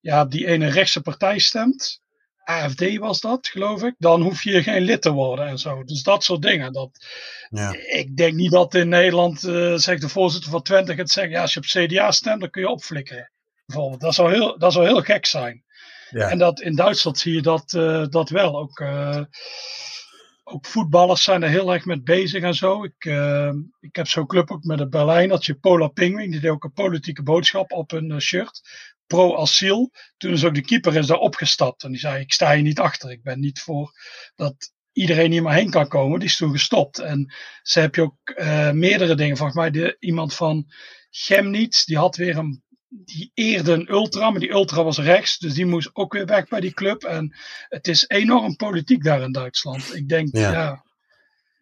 ja, 0.00 0.24
die 0.24 0.46
ene 0.46 0.68
rechtse 0.68 1.00
partij 1.00 1.38
stemt. 1.38 2.00
AFD 2.44 2.96
was 2.96 3.20
dat, 3.20 3.48
geloof 3.48 3.82
ik. 3.82 3.94
Dan 3.98 4.22
hoef 4.22 4.42
je 4.42 4.62
geen 4.62 4.82
lid 4.82 5.02
te 5.02 5.10
worden 5.12 5.46
en 5.46 5.58
zo. 5.58 5.84
Dus 5.84 6.02
dat 6.02 6.24
soort 6.24 6.42
dingen. 6.42 6.72
Dat, 6.72 6.90
ja. 7.48 7.74
Ik 7.86 8.16
denk 8.16 8.34
niet 8.34 8.50
dat 8.50 8.74
in 8.74 8.88
Nederland, 8.88 9.40
zegt 9.80 10.00
de 10.00 10.08
voorzitter 10.08 10.50
van 10.50 10.62
Twente, 10.62 10.92
het 10.92 11.10
zeggen, 11.10 11.32
ja, 11.32 11.40
als 11.40 11.54
je 11.54 11.60
op 11.60 11.66
CDA 11.66 12.10
stemt, 12.10 12.40
dan 12.40 12.50
kun 12.50 12.62
je 12.62 12.68
opflikkeren. 12.68 13.30
Bijvoorbeeld. 13.68 14.00
Dat 14.00 14.14
zou 14.14 14.32
heel, 14.32 14.58
dat 14.58 14.72
zou 14.72 14.86
heel 14.86 15.02
gek 15.02 15.26
zijn. 15.26 15.64
Ja. 16.10 16.30
En 16.30 16.38
dat, 16.38 16.60
in 16.60 16.74
Duitsland 16.74 17.18
zie 17.18 17.34
je 17.34 17.42
dat, 17.42 17.72
uh, 17.72 18.06
dat 18.06 18.28
wel. 18.28 18.58
Ook, 18.58 18.78
uh, 18.78 19.22
ook 20.44 20.66
voetballers 20.66 21.22
zijn 21.22 21.42
er 21.42 21.48
heel 21.48 21.72
erg 21.72 21.84
mee 21.84 22.02
bezig 22.02 22.42
en 22.42 22.54
zo. 22.54 22.84
Ik, 22.84 23.04
ik 23.80 23.96
heb 23.96 24.06
zo'n 24.06 24.26
club 24.26 24.50
ook 24.50 24.64
met 24.64 24.92
dat 24.92 25.44
je 25.46 25.54
Polar 25.54 25.92
Penguin, 25.92 26.30
die 26.30 26.40
deed 26.40 26.50
ook 26.50 26.64
een 26.64 26.72
politieke 26.72 27.22
boodschap 27.22 27.72
op 27.72 27.90
hun 27.90 28.20
shirt 28.20 28.60
pro-asiel. 29.06 29.92
Toen 30.16 30.32
is 30.32 30.44
ook 30.44 30.54
de 30.54 30.64
keeper 30.64 30.96
is 30.96 31.06
daar 31.06 31.18
opgestapt. 31.18 31.82
En 31.82 31.90
die 31.90 32.00
zei, 32.00 32.20
ik 32.20 32.32
sta 32.32 32.54
hier 32.54 32.62
niet 32.62 32.80
achter. 32.80 33.10
Ik 33.10 33.22
ben 33.22 33.40
niet 33.40 33.60
voor 33.60 33.92
dat 34.34 34.54
iedereen 34.92 35.32
hier 35.32 35.42
maar 35.42 35.54
heen 35.54 35.70
kan 35.70 35.88
komen. 35.88 36.18
Die 36.18 36.28
is 36.28 36.36
toen 36.36 36.52
gestopt. 36.52 36.98
En 36.98 37.34
ze 37.62 37.80
heb 37.80 37.94
je 37.94 38.02
ook 38.02 38.34
meerdere 38.72 39.14
dingen. 39.14 39.36
Volgens 39.36 39.58
mij 39.58 39.70
de, 39.70 39.96
iemand 39.98 40.34
van 40.34 40.66
Chemnitz, 41.10 41.84
die 41.84 41.98
had 41.98 42.16
weer 42.16 42.36
een 42.36 42.62
die 42.88 43.30
eerde 43.34 43.72
een 43.72 43.90
ultra, 43.90 44.30
maar 44.30 44.40
die 44.40 44.50
ultra 44.50 44.84
was 44.84 44.98
rechts, 44.98 45.38
dus 45.38 45.54
die 45.54 45.66
moest 45.66 45.90
ook 45.92 46.12
weer 46.12 46.26
weg 46.26 46.48
bij 46.48 46.60
die 46.60 46.74
club. 46.74 47.02
En 47.02 47.36
het 47.68 47.88
is 47.88 48.08
enorm 48.08 48.56
politiek 48.56 49.04
daar 49.04 49.22
in 49.22 49.32
Duitsland. 49.32 49.94
Ik 49.94 50.08
denk, 50.08 50.36
ja. 50.36 50.52
ja 50.52 50.86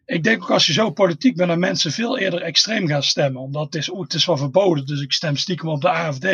ik 0.07 0.23
denk 0.23 0.43
ook 0.43 0.51
als 0.51 0.67
je 0.67 0.73
zo 0.73 0.91
politiek 0.91 1.35
bent, 1.35 1.49
dat 1.49 1.57
mensen 1.57 1.91
veel 1.91 2.17
eerder 2.17 2.41
extreem 2.41 2.87
gaan 2.87 3.03
stemmen. 3.03 3.41
Omdat 3.41 3.65
het 3.65 3.75
is, 3.75 3.89
oh, 3.89 4.01
het 4.01 4.13
is 4.13 4.25
wel 4.25 4.37
verboden, 4.37 4.85
dus 4.85 5.01
ik 5.01 5.13
stem 5.13 5.35
stiekem 5.35 5.69
op 5.69 5.81
de 5.81 5.89
AFD. 5.89 6.25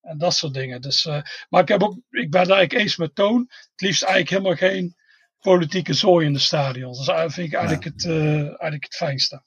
En 0.00 0.18
dat 0.18 0.34
soort 0.34 0.54
dingen. 0.54 0.80
Dus, 0.80 1.04
uh, 1.04 1.22
maar 1.48 1.62
ik, 1.62 1.68
heb 1.68 1.82
ook, 1.82 1.94
ik 2.10 2.30
ben 2.30 2.40
het 2.40 2.50
eigenlijk 2.50 2.72
eens 2.72 2.96
met 2.96 3.14
Toon. 3.14 3.46
Het 3.48 3.80
liefst 3.80 4.02
eigenlijk 4.02 4.30
helemaal 4.30 4.70
geen 4.70 4.96
politieke 5.40 5.94
zooi 5.94 6.26
in 6.26 6.32
de 6.32 6.38
stadions. 6.38 7.06
Dat 7.06 7.32
vind 7.32 7.46
ik 7.46 7.58
eigenlijk, 7.58 7.84
ja. 7.84 7.90
het, 7.90 8.04
uh, 8.04 8.36
eigenlijk 8.36 8.84
het 8.84 8.94
fijnste. 8.94 9.42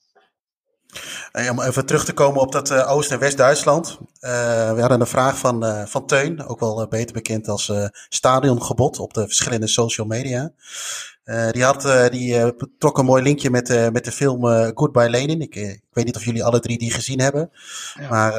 En 1.32 1.52
om 1.52 1.62
even 1.62 1.86
terug 1.86 2.06
te 2.06 2.14
komen 2.14 2.42
op 2.42 2.52
dat 2.52 2.72
uh, 2.72 2.92
Oost- 2.92 3.12
en 3.12 3.20
West-Duitsland. 3.20 3.98
we 4.20 4.78
hadden 4.80 5.02
een 5.02 5.08
vraag 5.08 5.38
van, 5.38 5.88
van 5.88 6.06
Teun, 6.06 6.48
ook 6.48 6.60
wel 6.60 6.88
beter 6.88 7.14
bekend 7.14 7.48
als 7.48 7.72
stadiongebod 8.10 9.00
op 9.00 9.14
de 9.14 9.26
verschillende 9.26 9.68
social 9.68 10.08
media. 10.08 10.52
Die, 11.52 11.64
had, 11.64 12.12
die 12.12 12.56
trok 12.78 12.98
een 12.98 13.06
mooi 13.06 13.24
linkje 13.24 13.50
met, 13.50 13.92
met 13.92 14.06
de 14.06 14.12
film 14.12 14.72
Goodbye 14.76 15.10
Lenin. 15.10 15.42
Ik, 15.42 15.83
weet 15.96 16.06
niet 16.06 16.16
of 16.16 16.26
jullie 16.26 16.44
alle 16.44 16.60
drie 16.60 16.78
die 16.78 16.92
gezien 16.92 17.20
hebben. 17.20 17.52
Ja. 17.94 18.10
Maar 18.10 18.34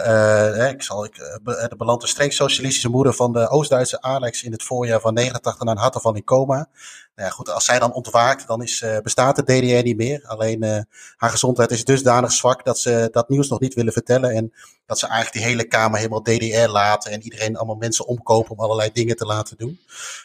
ik 0.70 0.82
zal, 0.82 1.04
ik, 1.04 1.14
de 1.44 1.74
beland 1.76 2.00
de 2.00 2.06
streng 2.06 2.32
socialistische 2.32 2.88
moeder 2.88 3.14
van 3.14 3.32
de 3.32 3.48
Oost-Duitse 3.48 4.00
Alex 4.00 4.42
in 4.42 4.52
het 4.52 4.62
voorjaar 4.62 5.00
van 5.00 5.14
89 5.14 5.62
naar 5.64 5.74
een 5.74 5.80
hartaanval 5.80 6.14
in 6.14 6.24
coma. 6.24 6.68
Nou 7.14 7.28
ja, 7.28 7.34
goed, 7.34 7.50
als 7.50 7.64
zij 7.64 7.78
dan 7.78 7.92
ontwaakt, 7.92 8.46
dan 8.46 8.62
is, 8.62 8.84
bestaat 9.02 9.36
de 9.36 9.42
DDR 9.42 9.82
niet 9.82 9.96
meer. 9.96 10.24
Alleen 10.26 10.86
haar 11.16 11.30
gezondheid 11.30 11.70
is 11.70 11.84
dusdanig 11.84 12.32
zwak 12.32 12.64
dat 12.64 12.78
ze 12.78 13.08
dat 13.12 13.28
nieuws 13.28 13.48
nog 13.48 13.60
niet 13.60 13.74
willen 13.74 13.92
vertellen. 13.92 14.30
En 14.30 14.52
dat 14.86 14.98
ze 14.98 15.06
eigenlijk 15.06 15.36
die 15.36 15.46
hele 15.46 15.68
kamer 15.68 15.98
helemaal 15.98 16.22
DDR 16.22 16.68
laten. 16.68 17.12
En 17.12 17.22
iedereen 17.22 17.56
allemaal 17.56 17.76
mensen 17.76 18.06
omkopen 18.06 18.50
om 18.50 18.60
allerlei 18.60 18.90
dingen 18.92 19.16
te 19.16 19.26
laten 19.26 19.56
doen. 19.56 19.80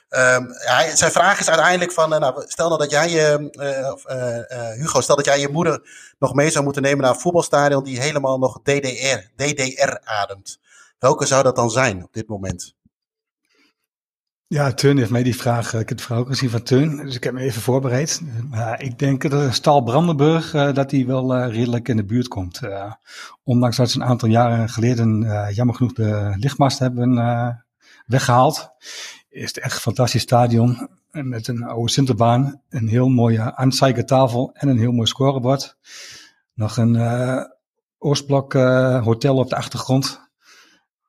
Um, 0.09 0.53
ja, 0.65 0.95
zijn 0.95 1.11
vraag 1.11 1.39
is 1.39 1.49
uiteindelijk 1.49 1.91
van, 1.91 2.09
nou, 2.09 2.43
stel 2.47 2.67
nou 2.67 2.79
dat 2.79 2.91
jij 2.91 3.09
je, 3.09 3.49
uh, 3.51 4.57
uh, 4.57 4.71
Hugo, 4.71 5.01
stel 5.01 5.15
dat 5.15 5.25
jij 5.25 5.39
je 5.39 5.49
moeder 5.49 5.81
nog 6.19 6.33
mee 6.33 6.49
zou 6.49 6.63
moeten 6.63 6.81
nemen 6.81 7.01
naar 7.01 7.13
een 7.13 7.19
voetbalstadion 7.19 7.83
die 7.83 7.99
helemaal 7.99 8.37
nog 8.37 8.61
DDR, 8.61 9.31
DDR 9.35 9.97
ademt. 10.03 10.59
Welke 10.99 11.25
zou 11.25 11.43
dat 11.43 11.55
dan 11.55 11.71
zijn 11.71 12.03
op 12.03 12.13
dit 12.13 12.27
moment? 12.27 12.77
Ja, 14.47 14.73
Teun 14.73 14.97
heeft 14.97 15.09
mij 15.09 15.23
die 15.23 15.35
vraag, 15.35 15.73
ik 15.73 15.89
heb 15.89 15.97
de 15.97 16.03
vraag 16.03 16.19
ook 16.19 16.27
gezien 16.27 16.49
van 16.49 16.63
Teun, 16.63 16.97
dus 16.97 17.15
ik 17.15 17.23
heb 17.23 17.33
me 17.33 17.41
even 17.41 17.61
voorbereid. 17.61 18.21
Maar 18.49 18.81
ik 18.81 18.99
denk 18.99 19.29
dat 19.29 19.53
Staal 19.53 19.81
Brandenburg, 19.83 20.53
uh, 20.53 20.73
dat 20.73 20.89
die 20.89 21.07
wel 21.07 21.35
uh, 21.35 21.53
redelijk 21.53 21.87
in 21.87 21.97
de 21.97 22.05
buurt 22.05 22.27
komt. 22.27 22.61
Ondanks 23.43 23.77
dat 23.77 23.89
ze 23.89 23.99
een 23.99 24.07
aantal 24.07 24.29
jaren 24.29 24.69
geleden 24.69 25.19
jammer 25.53 25.75
genoeg 25.75 25.93
de 25.93 26.33
lichtmast 26.37 26.79
hebben 26.79 27.17
weggehaald, 28.05 28.71
is 29.29 29.47
het 29.47 29.59
echt 29.59 29.75
een 29.75 29.81
fantastisch 29.81 30.21
stadion. 30.21 30.89
Met 31.11 31.47
een 31.47 31.63
oude 31.63 31.91
Sinterbaan, 31.91 32.61
een 32.69 32.87
heel 32.87 33.09
mooie 33.09 33.55
aanzeigertafel 33.55 34.51
en 34.53 34.67
een 34.67 34.79
heel 34.79 34.91
mooi 34.91 35.07
scorebord. 35.07 35.77
Nog 36.53 36.77
een 36.77 36.97
Oostblok 37.97 38.53
hotel 39.03 39.37
op 39.37 39.49
de 39.49 39.55
achtergrond. 39.55 40.29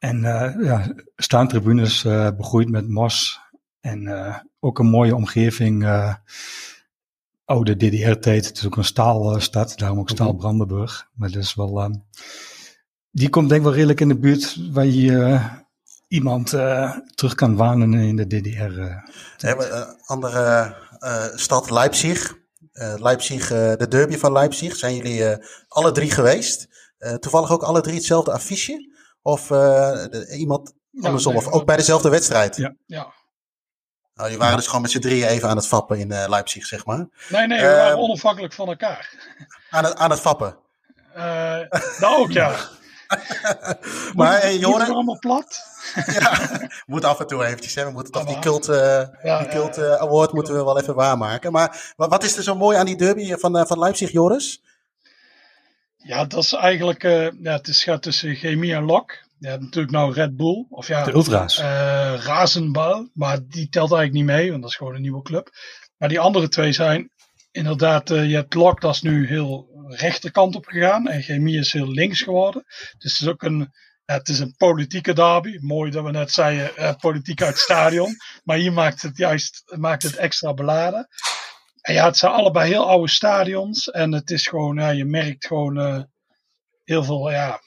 En 0.00 0.16
uh, 0.16 0.54
ja, 0.62 0.94
staantribunes 1.16 2.04
uh, 2.04 2.30
begroeid 2.36 2.68
met 2.68 2.88
mos. 2.88 3.40
En 3.80 4.02
uh, 4.02 4.36
ook 4.60 4.78
een 4.78 4.90
mooie 4.90 5.14
omgeving. 5.14 5.84
oude 7.44 7.76
DDR-tijd. 7.76 8.46
Het 8.46 8.56
is 8.56 8.66
ook 8.66 8.76
een 8.76 8.84
staalstad, 8.84 9.78
daarom 9.78 9.98
ook 9.98 10.08
Staal 10.08 10.34
Brandenburg. 10.34 11.08
Maar 11.14 11.30
dat 11.30 11.42
is 11.42 11.54
wel. 11.54 12.02
die 13.10 13.28
komt 13.28 13.48
denk 13.48 13.60
ik 13.60 13.66
wel 13.66 13.76
redelijk 13.76 14.00
in 14.00 14.08
de 14.08 14.18
buurt 14.18 14.72
waar 14.72 14.86
je 14.86 15.40
iemand 16.10 16.48
terug 17.14 17.34
kan 17.34 17.56
wanen 17.56 17.94
in 17.94 18.16
de 18.16 18.26
DDR. 18.26 18.80
Een 19.46 19.96
andere 20.06 20.76
stad, 21.34 21.70
Leipzig. 21.70 22.38
Leipzig, 22.96 23.48
de 23.48 23.86
derby 23.88 24.16
van 24.16 24.32
Leipzig. 24.32 24.76
Zijn 24.76 24.96
jullie 24.96 25.36
alle 25.68 25.92
drie 25.92 26.10
geweest? 26.10 26.68
toevallig 27.18 27.50
ook 27.50 27.62
alle 27.62 27.80
drie 27.80 27.94
hetzelfde 27.94 28.32
affiche? 28.32 28.88
Of 29.22 29.46
de, 29.46 30.36
iemand 30.38 30.72
andersom? 31.00 31.36
of 31.36 31.48
ook 31.48 31.66
bij 31.66 31.76
dezelfde 31.76 32.08
wedstrijd? 32.08 32.56
Ja. 32.56 32.74
ja. 32.86 33.12
Nou, 34.20 34.32
je 34.32 34.38
waren 34.38 34.56
dus 34.56 34.66
gewoon 34.66 34.82
met 34.82 34.90
z'n 34.90 34.98
drieën 34.98 35.28
even 35.28 35.48
aan 35.48 35.56
het 35.56 35.66
fappen 35.66 35.98
in 35.98 36.12
uh, 36.12 36.24
Leipzig, 36.28 36.66
zeg 36.66 36.84
maar. 36.84 37.08
Nee, 37.28 37.46
nee, 37.46 37.60
we 37.60 37.66
waren 37.66 37.98
onafhankelijk 37.98 38.52
van 38.52 38.68
elkaar. 38.68 39.14
Aan 39.70 39.84
het, 39.84 39.96
aan 39.96 40.10
het 40.10 40.20
fappen? 40.20 40.56
Uh, 41.16 41.60
nou 42.00 42.18
ook, 42.18 42.30
ja. 42.30 42.56
maar 44.16 44.40
hey, 44.40 44.58
Joren... 44.58 44.86
we 44.86 44.92
allemaal 44.92 45.18
plat? 45.18 45.60
ja, 46.20 46.48
moet 46.86 47.04
af 47.04 47.20
en 47.20 47.26
toe 47.26 47.44
eventjes. 47.44 47.74
Hè. 47.74 47.84
We 47.84 47.90
moeten 47.90 48.12
toch 48.12 48.24
die 48.24 48.38
cult, 48.38 48.68
uh, 48.68 49.04
die 49.38 49.48
cult 49.48 49.78
award 49.78 50.32
moeten 50.32 50.54
we 50.54 50.64
wel 50.64 50.80
even 50.80 50.94
waarmaken. 50.94 51.52
Maar 51.52 51.94
wat 51.96 52.24
is 52.24 52.36
er 52.36 52.42
zo 52.42 52.54
mooi 52.54 52.76
aan 52.76 52.86
die 52.86 52.96
derby 52.96 53.34
van, 53.34 53.66
van 53.66 53.78
Leipzig, 53.78 54.12
Joris? 54.12 54.62
Ja, 55.96 56.24
dat 56.24 56.42
is 56.42 56.52
eigenlijk... 56.52 57.02
ja, 57.02 57.52
het 57.52 57.68
is, 57.68 57.82
gaat 57.82 58.02
tussen 58.02 58.34
chemie 58.34 58.74
en 58.74 58.84
lok. 58.84 59.18
Je 59.40 59.48
hebt 59.48 59.62
natuurlijk 59.62 59.92
nou 59.92 60.12
Red 60.12 60.36
Bull. 60.36 60.66
Of 60.70 60.88
ja, 60.88 61.04
de 61.04 61.12
Ultra's. 61.12 61.58
Uh, 61.58 61.64
Razenbal. 62.14 63.08
Maar 63.14 63.38
die 63.48 63.68
telt 63.68 63.92
eigenlijk 63.92 64.12
niet 64.12 64.36
mee, 64.36 64.50
want 64.50 64.62
dat 64.62 64.70
is 64.70 64.76
gewoon 64.76 64.94
een 64.94 65.00
nieuwe 65.02 65.22
club. 65.22 65.50
Maar 65.96 66.08
die 66.08 66.20
andere 66.20 66.48
twee 66.48 66.72
zijn 66.72 67.10
inderdaad, 67.50 68.10
uh, 68.10 68.28
je 68.28 68.34
hebt 68.34 68.54
Lok, 68.54 68.80
dat 68.80 68.94
is 68.94 69.02
nu 69.02 69.26
heel 69.26 69.68
rechterkant 69.86 70.56
op 70.56 70.66
gegaan. 70.66 71.08
En 71.08 71.22
Chemie 71.22 71.58
is 71.58 71.72
heel 71.72 71.88
links 71.90 72.22
geworden. 72.22 72.64
Dus 72.98 73.12
het 73.12 73.20
is 73.20 73.28
ook 73.28 73.42
een, 73.42 73.72
het 74.04 74.28
is 74.28 74.38
een 74.38 74.54
politieke 74.56 75.12
derby. 75.12 75.58
Mooi 75.60 75.90
dat 75.90 76.04
we 76.04 76.10
net 76.10 76.32
zeiden, 76.32 76.72
uh, 76.78 76.94
politiek 76.96 77.42
uit 77.42 77.58
stadion. 77.58 78.16
Maar 78.44 78.56
hier 78.56 78.72
maakt 78.72 79.02
het 79.02 79.16
juist 79.16 79.62
maakt 79.76 80.02
het 80.02 80.16
extra 80.16 80.54
beladen. 80.54 81.08
En 81.80 81.94
ja, 81.94 82.04
het 82.04 82.16
zijn 82.16 82.32
allebei 82.32 82.70
heel 82.70 82.88
oude 82.88 83.08
stadions. 83.08 83.90
En 83.90 84.12
het 84.12 84.30
is 84.30 84.46
gewoon, 84.46 84.76
ja, 84.76 84.90
je 84.90 85.04
merkt 85.04 85.46
gewoon 85.46 86.08
heel 86.84 87.04
veel, 87.04 87.30
ja, 87.30 87.60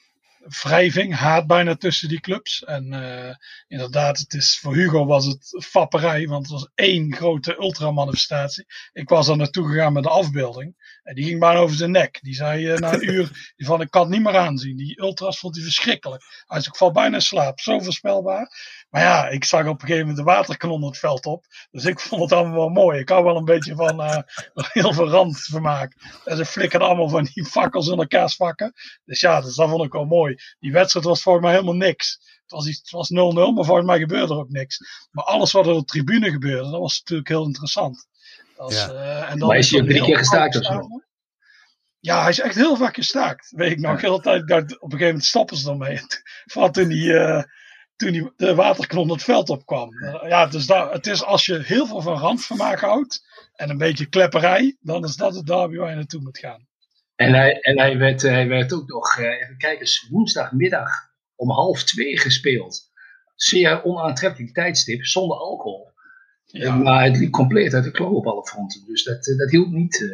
wrijving, 0.48 1.14
haat 1.14 1.46
bijna 1.46 1.76
tussen 1.76 2.08
die 2.08 2.20
clubs. 2.20 2.64
En 2.64 2.92
uh, 2.92 3.34
inderdaad, 3.66 4.18
het 4.18 4.34
is, 4.34 4.58
voor 4.58 4.74
Hugo 4.74 5.06
was 5.06 5.26
het 5.26 5.64
fapperij, 5.64 6.26
want 6.26 6.42
het 6.42 6.52
was 6.52 6.70
één 6.74 7.14
grote 7.14 7.56
ultramanifestatie. 7.58 8.66
Ik 8.92 9.08
was 9.08 9.28
er 9.28 9.36
naartoe 9.36 9.68
gegaan 9.68 9.92
met 9.92 10.02
de 10.02 10.08
afbeelding. 10.08 10.98
En 11.02 11.14
die 11.14 11.24
ging 11.24 11.40
bijna 11.40 11.58
over 11.58 11.76
zijn 11.76 11.90
nek. 11.90 12.18
Die 12.22 12.34
zei 12.34 12.72
uh, 12.72 12.78
na 12.78 12.92
een 12.92 13.10
uur 13.14 13.54
van 13.56 13.80
ik 13.80 13.90
kan 13.90 14.02
het 14.02 14.10
niet 14.10 14.22
meer 14.22 14.36
aanzien. 14.36 14.76
Die 14.76 15.00
ultras 15.00 15.38
vond 15.38 15.54
hij 15.54 15.64
verschrikkelijk. 15.64 16.22
Hij 16.22 16.60
zei 16.60 16.70
ik 16.70 16.76
val 16.76 16.92
bijna 16.92 17.14
in 17.14 17.22
slaap. 17.22 17.60
Zo 17.60 17.78
voorspelbaar. 17.78 18.48
Maar 18.94 19.02
ja, 19.02 19.28
ik 19.28 19.44
zag 19.44 19.66
op 19.66 19.80
een 19.80 19.80
gegeven 19.80 20.06
moment 20.06 20.16
de 20.16 20.32
waterkanon 20.32 20.84
het 20.84 20.98
veld 20.98 21.26
op. 21.26 21.44
Dus 21.70 21.84
ik 21.84 22.00
vond 22.00 22.22
het 22.22 22.32
allemaal 22.32 22.54
wel 22.54 22.68
mooi. 22.68 22.98
Ik 22.98 23.08
hou 23.08 23.24
wel 23.24 23.36
een 23.36 23.44
beetje 23.44 23.74
van 23.74 24.00
uh, 24.04 24.18
heel 24.54 24.92
veel 24.92 25.08
randvermaak. 25.08 25.92
En 26.24 26.36
ze 26.36 26.44
flikkerden 26.44 26.88
allemaal 26.88 27.08
van 27.08 27.28
die 27.32 27.44
fakkels 27.44 27.88
in 27.88 27.98
elkaars 27.98 28.36
vakken. 28.36 28.72
Dus 29.04 29.20
ja, 29.20 29.40
dus 29.40 29.54
dat 29.54 29.68
vond 29.68 29.84
ik 29.84 29.92
wel 29.92 30.04
mooi. 30.04 30.36
Die 30.58 30.72
wedstrijd 30.72 31.06
was 31.06 31.22
volgens 31.22 31.44
mij 31.44 31.54
helemaal 31.54 31.74
niks. 31.74 32.18
Het 32.42 32.50
was, 32.50 32.66
iets, 32.66 32.78
het 32.78 32.90
was 32.90 33.10
0-0, 33.10 33.14
maar 33.54 33.64
volgens 33.64 33.86
mij 33.86 33.98
gebeurde 33.98 34.34
er 34.34 34.40
ook 34.40 34.50
niks. 34.50 34.78
Maar 35.10 35.24
alles 35.24 35.52
wat 35.52 35.66
er 35.66 35.72
op 35.72 35.78
de 35.78 35.84
tribune 35.84 36.30
gebeurde, 36.30 36.70
dat 36.70 36.80
was 36.80 36.98
natuurlijk 36.98 37.28
heel 37.28 37.46
interessant. 37.46 38.06
ja. 38.68 38.90
uh, 38.90 39.30
en 39.30 39.38
dan 39.38 39.48
maar 39.48 39.58
is 39.58 39.70
hij 39.70 39.82
drie 39.82 40.02
keer 40.02 40.18
gestaakt 40.18 40.56
of 40.56 40.64
zo? 40.64 40.88
Ja, 42.00 42.20
hij 42.20 42.30
is 42.30 42.40
echt 42.40 42.54
heel 42.54 42.76
vaak 42.76 42.94
gestaakt. 42.94 43.50
Weet 43.50 43.70
ik 43.70 43.78
nog, 43.78 44.00
heel 44.00 44.20
tijd, 44.20 44.42
op 44.42 44.52
een 44.52 44.68
gegeven 44.68 45.06
moment 45.06 45.24
stoppen 45.24 45.56
ze 45.56 45.70
ermee. 45.70 46.00
Vooral 46.52 46.70
toen 46.70 46.88
die, 46.88 47.04
uh, 47.04 47.42
toen 47.96 48.12
die, 48.12 48.32
de 48.36 48.54
waterknon 48.54 49.10
het 49.10 49.22
veld 49.22 49.50
opkwam. 49.50 49.94
Uh, 49.94 50.24
ja, 50.28 50.46
dus 50.46 50.66
daar, 50.66 50.92
het 50.92 51.06
is 51.06 51.24
als 51.24 51.46
je 51.46 51.58
heel 51.62 51.86
veel 51.86 52.00
van 52.00 52.18
randvermaak 52.18 52.80
houdt 52.80 53.24
en 53.54 53.70
een 53.70 53.78
beetje 53.78 54.06
klepperij, 54.08 54.76
dan 54.80 55.04
is 55.04 55.16
dat 55.16 55.34
het 55.34 55.46
derby 55.46 55.76
waar 55.76 55.90
je 55.90 55.96
naartoe 55.96 56.20
moet 56.20 56.38
gaan. 56.38 56.66
En 57.16 57.34
hij, 57.34 57.60
en 57.60 57.78
hij, 57.78 57.98
werd, 57.98 58.22
hij 58.22 58.48
werd 58.48 58.72
ook 58.72 58.88
nog, 58.88 59.18
uh, 59.18 59.24
even 59.26 59.56
kijken, 59.56 59.88
woensdagmiddag 60.10 60.90
om 61.34 61.50
half 61.50 61.82
twee 61.82 62.18
gespeeld. 62.18 62.92
Zeer 63.34 63.84
onaantrekkelijk 63.84 64.54
tijdstip, 64.54 65.04
zonder 65.04 65.36
alcohol. 65.36 65.92
Ja. 66.44 66.74
Maar 66.74 67.04
het 67.04 67.16
liep 67.16 67.30
compleet 67.30 67.74
uit 67.74 67.84
de 67.84 67.90
klauw 67.90 68.14
op 68.14 68.26
alle 68.26 68.46
fronten. 68.46 68.84
Dus 68.86 69.04
dat, 69.04 69.24
dat 69.24 69.50
hielp 69.50 69.70
niet 69.70 70.04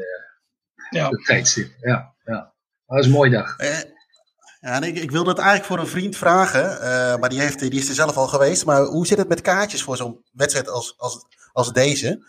ja. 0.90 1.08
het 1.08 1.24
tijdstip. 1.24 1.72
Ja, 1.80 2.14
ja. 2.24 2.54
Dat 2.86 2.98
is 2.98 3.06
een 3.06 3.12
mooie 3.12 3.30
dag. 3.30 3.56
Eh, 4.60 4.70
ja, 4.70 4.82
ik, 4.82 4.96
ik 4.96 5.10
wilde 5.10 5.30
het 5.30 5.38
eigenlijk 5.38 5.68
voor 5.68 5.78
een 5.78 5.86
vriend 5.86 6.16
vragen, 6.16 6.72
uh, 6.72 7.16
maar 7.16 7.28
die, 7.28 7.40
heeft, 7.40 7.58
die 7.58 7.70
is 7.70 7.88
er 7.88 7.94
zelf 7.94 8.16
al 8.16 8.26
geweest. 8.26 8.64
Maar 8.64 8.82
hoe 8.82 9.06
zit 9.06 9.18
het 9.18 9.28
met 9.28 9.40
kaartjes 9.40 9.82
voor 9.82 9.96
zo'n 9.96 10.24
wedstrijd 10.32 10.68
als, 10.68 10.94
als, 10.96 11.26
als 11.52 11.72
deze? 11.72 12.24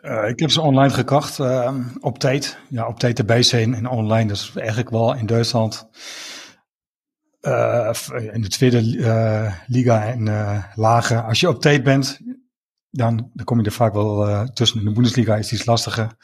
Uh, 0.00 0.28
ik 0.28 0.38
heb 0.38 0.50
ze 0.50 0.60
online 0.60 0.94
gekocht 0.94 1.38
uh, 1.38 1.74
op 2.00 2.18
tijd. 2.18 2.58
Ja, 2.68 2.86
op 2.86 2.98
tijd 2.98 3.18
erbij 3.18 3.42
zijn 3.42 3.74
en 3.74 3.86
online. 3.86 4.28
Dus 4.28 4.52
eigenlijk 4.54 4.90
wel 4.90 5.14
in 5.14 5.26
Duitsland. 5.26 5.88
in 8.32 8.42
de 8.42 8.48
tweede 8.48 8.80
liga 9.66 10.06
en 10.06 10.28
lager. 10.74 11.22
Als 11.22 11.40
je 11.40 11.48
op 11.48 11.60
tijd 11.60 11.82
bent, 11.82 12.20
dan, 12.90 13.30
dan 13.32 13.44
kom 13.44 13.58
je 13.58 13.64
er 13.64 13.72
vaak 13.72 13.92
wel 13.92 14.48
tussen. 14.52 14.78
In 14.78 14.84
de 14.84 14.92
Bundesliga 14.92 15.36
is 15.36 15.52
iets 15.52 15.66
lastiger. 15.66 16.16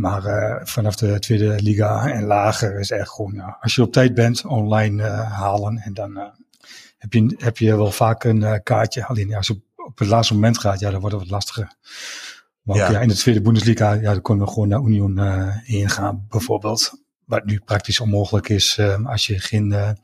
Maar 0.00 0.24
uh, 0.24 0.64
vanaf 0.64 0.96
de 0.96 1.18
tweede 1.18 1.62
liga 1.62 2.10
en 2.10 2.24
lager 2.24 2.78
is 2.78 2.90
echt 2.90 3.08
gewoon, 3.08 3.32
ja, 3.34 3.58
als 3.60 3.74
je 3.74 3.82
op 3.82 3.92
tijd 3.92 4.14
bent, 4.14 4.44
online 4.44 5.02
uh, 5.02 5.32
halen. 5.32 5.78
En 5.78 5.94
dan 5.94 6.10
uh, 6.16 6.24
heb, 6.98 7.12
je, 7.12 7.34
heb 7.38 7.58
je 7.58 7.76
wel 7.76 7.92
vaak 7.92 8.24
een 8.24 8.62
kaartje. 8.62 9.06
Alleen 9.06 9.34
als 9.34 9.46
je 9.46 9.60
op 9.76 9.98
het 9.98 10.08
laatste 10.08 10.34
moment 10.34 10.58
gaat, 10.58 10.80
ja, 10.80 10.90
dan 10.90 11.00
wordt 11.00 11.14
het 11.14 11.24
wat 11.24 11.32
lastiger. 11.32 11.72
Maar 12.62 12.76
ja. 12.76 12.86
Ook, 12.86 12.92
ja 12.92 13.00
in 13.00 13.08
de 13.08 13.14
tweede 13.14 13.40
Bundesliga, 13.40 13.92
ja, 13.92 14.12
dan 14.12 14.22
kunnen 14.22 14.44
we 14.44 14.52
gewoon 14.52 14.68
naar 14.68 14.80
Union 14.80 15.20
ingaan, 15.64 16.26
bijvoorbeeld. 16.28 16.92
Wat 17.24 17.44
nu 17.44 17.60
praktisch 17.64 18.00
onmogelijk 18.00 18.48
is 18.48 18.80
als 19.04 19.26
je 19.26 19.38
geen 19.38 19.96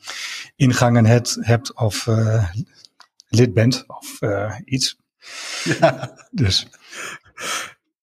ingangen 0.56 1.06
hebt, 1.06 1.38
hebt 1.40 1.74
of 1.74 2.08
lid 3.28 3.54
bent 3.54 3.84
of 3.86 4.20
iets. 4.64 4.98
Ja. 5.64 6.16
Dus 6.30 6.66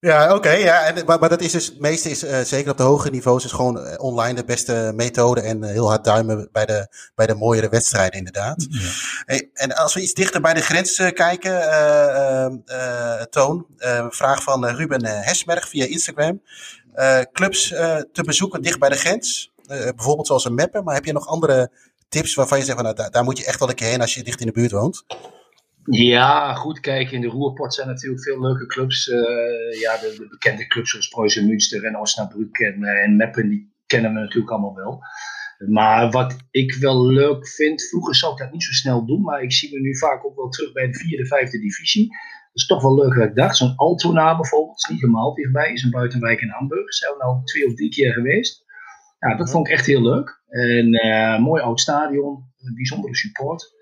ja, 0.04 0.36
oké. 0.36 0.50
ja, 0.52 0.86
en, 0.86 1.06
maar, 1.06 1.20
maar, 1.20 1.30
dat 1.30 1.42
is 1.42 1.52
dus, 1.52 1.66
het 1.66 1.80
meeste 1.80 2.10
is 2.10 2.24
uh, 2.24 2.40
zeker 2.40 2.72
op 2.72 2.78
de 2.78 2.84
hogere 2.84 3.12
niveaus, 3.12 3.46
is 3.46 3.52
gewoon 3.52 3.78
uh, 3.78 3.94
online 3.98 4.34
de 4.34 4.46
beste 4.46 4.92
methode 4.96 5.42
en 5.42 5.64
uh, 5.64 5.70
heel 5.70 5.88
hard 5.88 6.04
duimen 6.04 6.50
bij 6.52 6.66
de, 6.66 6.88
bij 7.16 7.28
de 7.28 7.36
mooiere 7.36 7.70
wedstrijden, 7.70 8.18
inderdaad. 8.18 8.66
Ja. 8.70 8.80
Hey, 9.26 9.50
en 9.54 9.76
als 9.76 9.94
we 9.94 10.02
iets 10.02 10.14
dichter 10.14 10.42
bij 10.42 10.54
de 10.54 10.62
grens 10.62 10.96
kijken, 11.14 12.64
Toon, 13.30 13.66
vraag 14.10 14.44
van 14.44 14.66
Ruben 14.66 15.06
Hesberg 15.06 15.70
via 15.70 15.86
Instagram. 15.86 16.42
clubs 17.32 17.68
te 18.12 18.24
bezoeken 18.26 18.62
dicht 18.62 18.80
bij 18.80 18.90
de 18.90 18.98
grens, 18.98 19.54
bijvoorbeeld 19.68 20.28
zoals 20.28 20.46
een 20.46 20.56
Meppen, 20.56 20.84
maar 20.84 20.96
heb 20.96 21.06
je 21.06 21.14
nog 21.14 21.28
andere 21.28 21.72
tips 22.10 22.34
waarvan 22.34 22.58
je 22.58 22.64
zegt, 22.64 22.76
van, 22.76 22.86
nou, 22.86 22.96
daar, 22.96 23.12
daar 23.12 23.24
moet 23.24 23.38
je 23.38 23.46
echt 23.46 23.60
wel 23.60 23.70
een 23.70 23.76
keer 23.76 23.88
heen 23.88 24.02
als 24.02 24.14
je 24.14 24.24
dicht 24.24 24.40
in 24.40 24.48
de 24.48 24.54
buurt 24.54 24.72
woont? 24.72 25.06
Ja, 25.86 26.54
goed 26.54 26.80
kijken. 26.80 27.16
In 27.16 27.22
de 27.22 27.28
Roerport 27.28 27.74
zijn 27.74 27.88
natuurlijk 27.88 28.24
veel 28.24 28.42
leuke 28.42 28.66
clubs. 28.66 29.08
Uh, 29.08 29.18
ja, 29.82 29.98
de, 29.98 30.16
de, 30.18 30.28
bekende 30.30 30.68
clubs 30.68 30.90
zoals 30.90 31.08
Preußen 31.08 31.48
Münster 31.48 31.84
en 31.84 32.00
Osnabrück 32.00 32.60
en, 32.60 32.82
uh, 32.82 33.04
en 33.04 33.16
Meppen, 33.16 33.50
die 33.50 33.74
kennen 33.86 34.14
we 34.14 34.20
natuurlijk 34.20 34.52
allemaal 34.52 34.76
wel. 34.76 35.02
Maar 35.68 36.12
wat 36.12 36.36
ik 36.52 36.74
wel 36.74 37.08
leuk 37.08 37.48
vind, 37.48 37.88
vroeger 37.88 38.16
zou 38.16 38.32
ik 38.32 38.38
dat 38.38 38.52
niet 38.52 38.64
zo 38.64 38.72
snel 38.72 39.06
doen, 39.06 39.22
maar 39.22 39.42
ik 39.42 39.52
zie 39.52 39.74
me 39.74 39.80
nu 39.80 39.98
vaak 39.98 40.26
ook 40.26 40.36
wel 40.36 40.50
terug 40.50 40.72
bij 40.72 40.88
de 40.88 40.94
vierde, 40.94 41.26
vijfde 41.26 41.60
divisie. 41.60 42.08
Dat 42.08 42.62
is 42.62 42.66
toch 42.66 42.82
wel 42.82 42.96
leuk 42.96 43.16
dat 43.16 43.28
ik 43.28 43.36
dacht. 43.36 43.58
Zo'n 43.58 43.76
Altona 43.76 44.36
bijvoorbeeld, 44.36 44.78
is 44.78 44.90
niet 44.90 45.02
helemaal 45.02 45.34
dichtbij, 45.34 45.74
is 45.74 45.84
een 45.84 45.92
buitenwijk 45.92 46.42
in 46.42 46.50
Hamburg. 46.50 46.94
Zijn 46.94 47.12
we 47.12 47.18
nou 47.24 47.44
twee 47.44 47.68
of 47.68 47.74
drie 47.74 47.90
keer 47.90 48.14
geweest. 48.14 48.64
Ja, 49.20 49.36
dat 49.36 49.52
vond 49.52 49.68
ik 49.68 49.74
echt 49.74 49.86
heel 49.86 50.02
leuk. 50.02 50.42
En 50.48 51.06
uh, 51.06 51.40
mooi 51.40 51.62
oud 51.62 51.80
stadion, 51.80 52.54
een 52.60 52.76
bijzondere 52.76 53.16
support. 53.16 53.73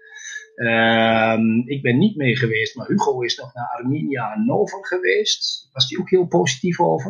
Um, 0.55 1.69
ik 1.69 1.81
ben 1.81 1.97
niet 1.97 2.15
mee 2.15 2.37
geweest, 2.37 2.75
maar 2.75 2.87
Hugo 2.87 3.21
is 3.21 3.37
nog 3.37 3.53
naar 3.53 3.77
Arminia 3.77 4.37
Nova 4.37 4.77
geweest. 4.81 5.69
Was 5.71 5.87
die 5.87 5.99
ook 5.99 6.09
heel 6.09 6.27
positief 6.27 6.79
over. 6.79 7.09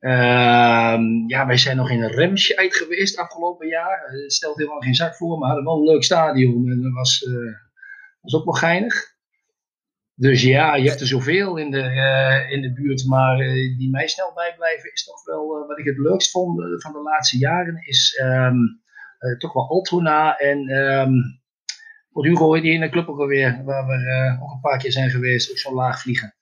Um, 0.00 1.28
ja, 1.28 1.46
wij 1.46 1.56
zijn 1.56 1.76
nog 1.76 1.90
in 1.90 2.04
Remscheid 2.04 2.76
geweest 2.76 3.18
afgelopen 3.18 3.68
jaar. 3.68 4.10
Het 4.10 4.32
stelt 4.32 4.56
helemaal 4.56 4.80
geen 4.80 4.94
zak 4.94 5.16
voor, 5.16 5.38
maar 5.38 5.48
hadden 5.48 5.66
wel 5.66 5.78
een 5.78 5.92
leuk 5.92 6.04
stadion 6.04 6.70
en 6.70 6.82
dat 6.82 6.92
was, 6.92 7.22
uh, 7.22 7.52
was 8.20 8.34
ook 8.34 8.44
wel 8.44 8.54
geinig. 8.54 9.14
Dus 10.14 10.42
ja, 10.42 10.74
je 10.74 10.88
hebt 10.88 11.00
er 11.00 11.06
zoveel 11.06 11.56
in 11.56 11.70
de, 11.70 11.82
uh, 11.82 12.52
in 12.52 12.62
de 12.62 12.72
buurt, 12.72 13.06
maar 13.06 13.36
die 13.78 13.90
mij 13.90 14.08
snel 14.08 14.32
bijblijven 14.34 14.92
is 14.92 15.04
toch 15.04 15.24
wel 15.24 15.66
wat 15.66 15.78
ik 15.78 15.84
het 15.84 15.98
leukst 15.98 16.30
vond 16.30 16.82
van 16.82 16.92
de 16.92 17.02
laatste 17.02 17.38
jaren. 17.38 17.76
Is 17.86 18.20
um, 18.22 18.82
toch 19.38 19.52
wel 19.52 19.68
Altona 19.68 20.38
en 20.38 20.58
want 22.16 22.28
Hugo, 22.28 22.60
die 22.60 22.72
ene 22.72 22.88
club 22.88 23.08
ook 23.08 23.18
alweer, 23.18 23.62
waar 23.64 23.86
we 23.86 23.94
uh, 23.94 24.42
ook 24.42 24.52
een 24.52 24.60
paar 24.60 24.78
keer 24.78 24.92
zijn 24.92 25.10
geweest, 25.10 25.50
ook 25.50 25.58
zo 25.58 25.74
laag 25.74 26.00
vliegen. 26.00 26.34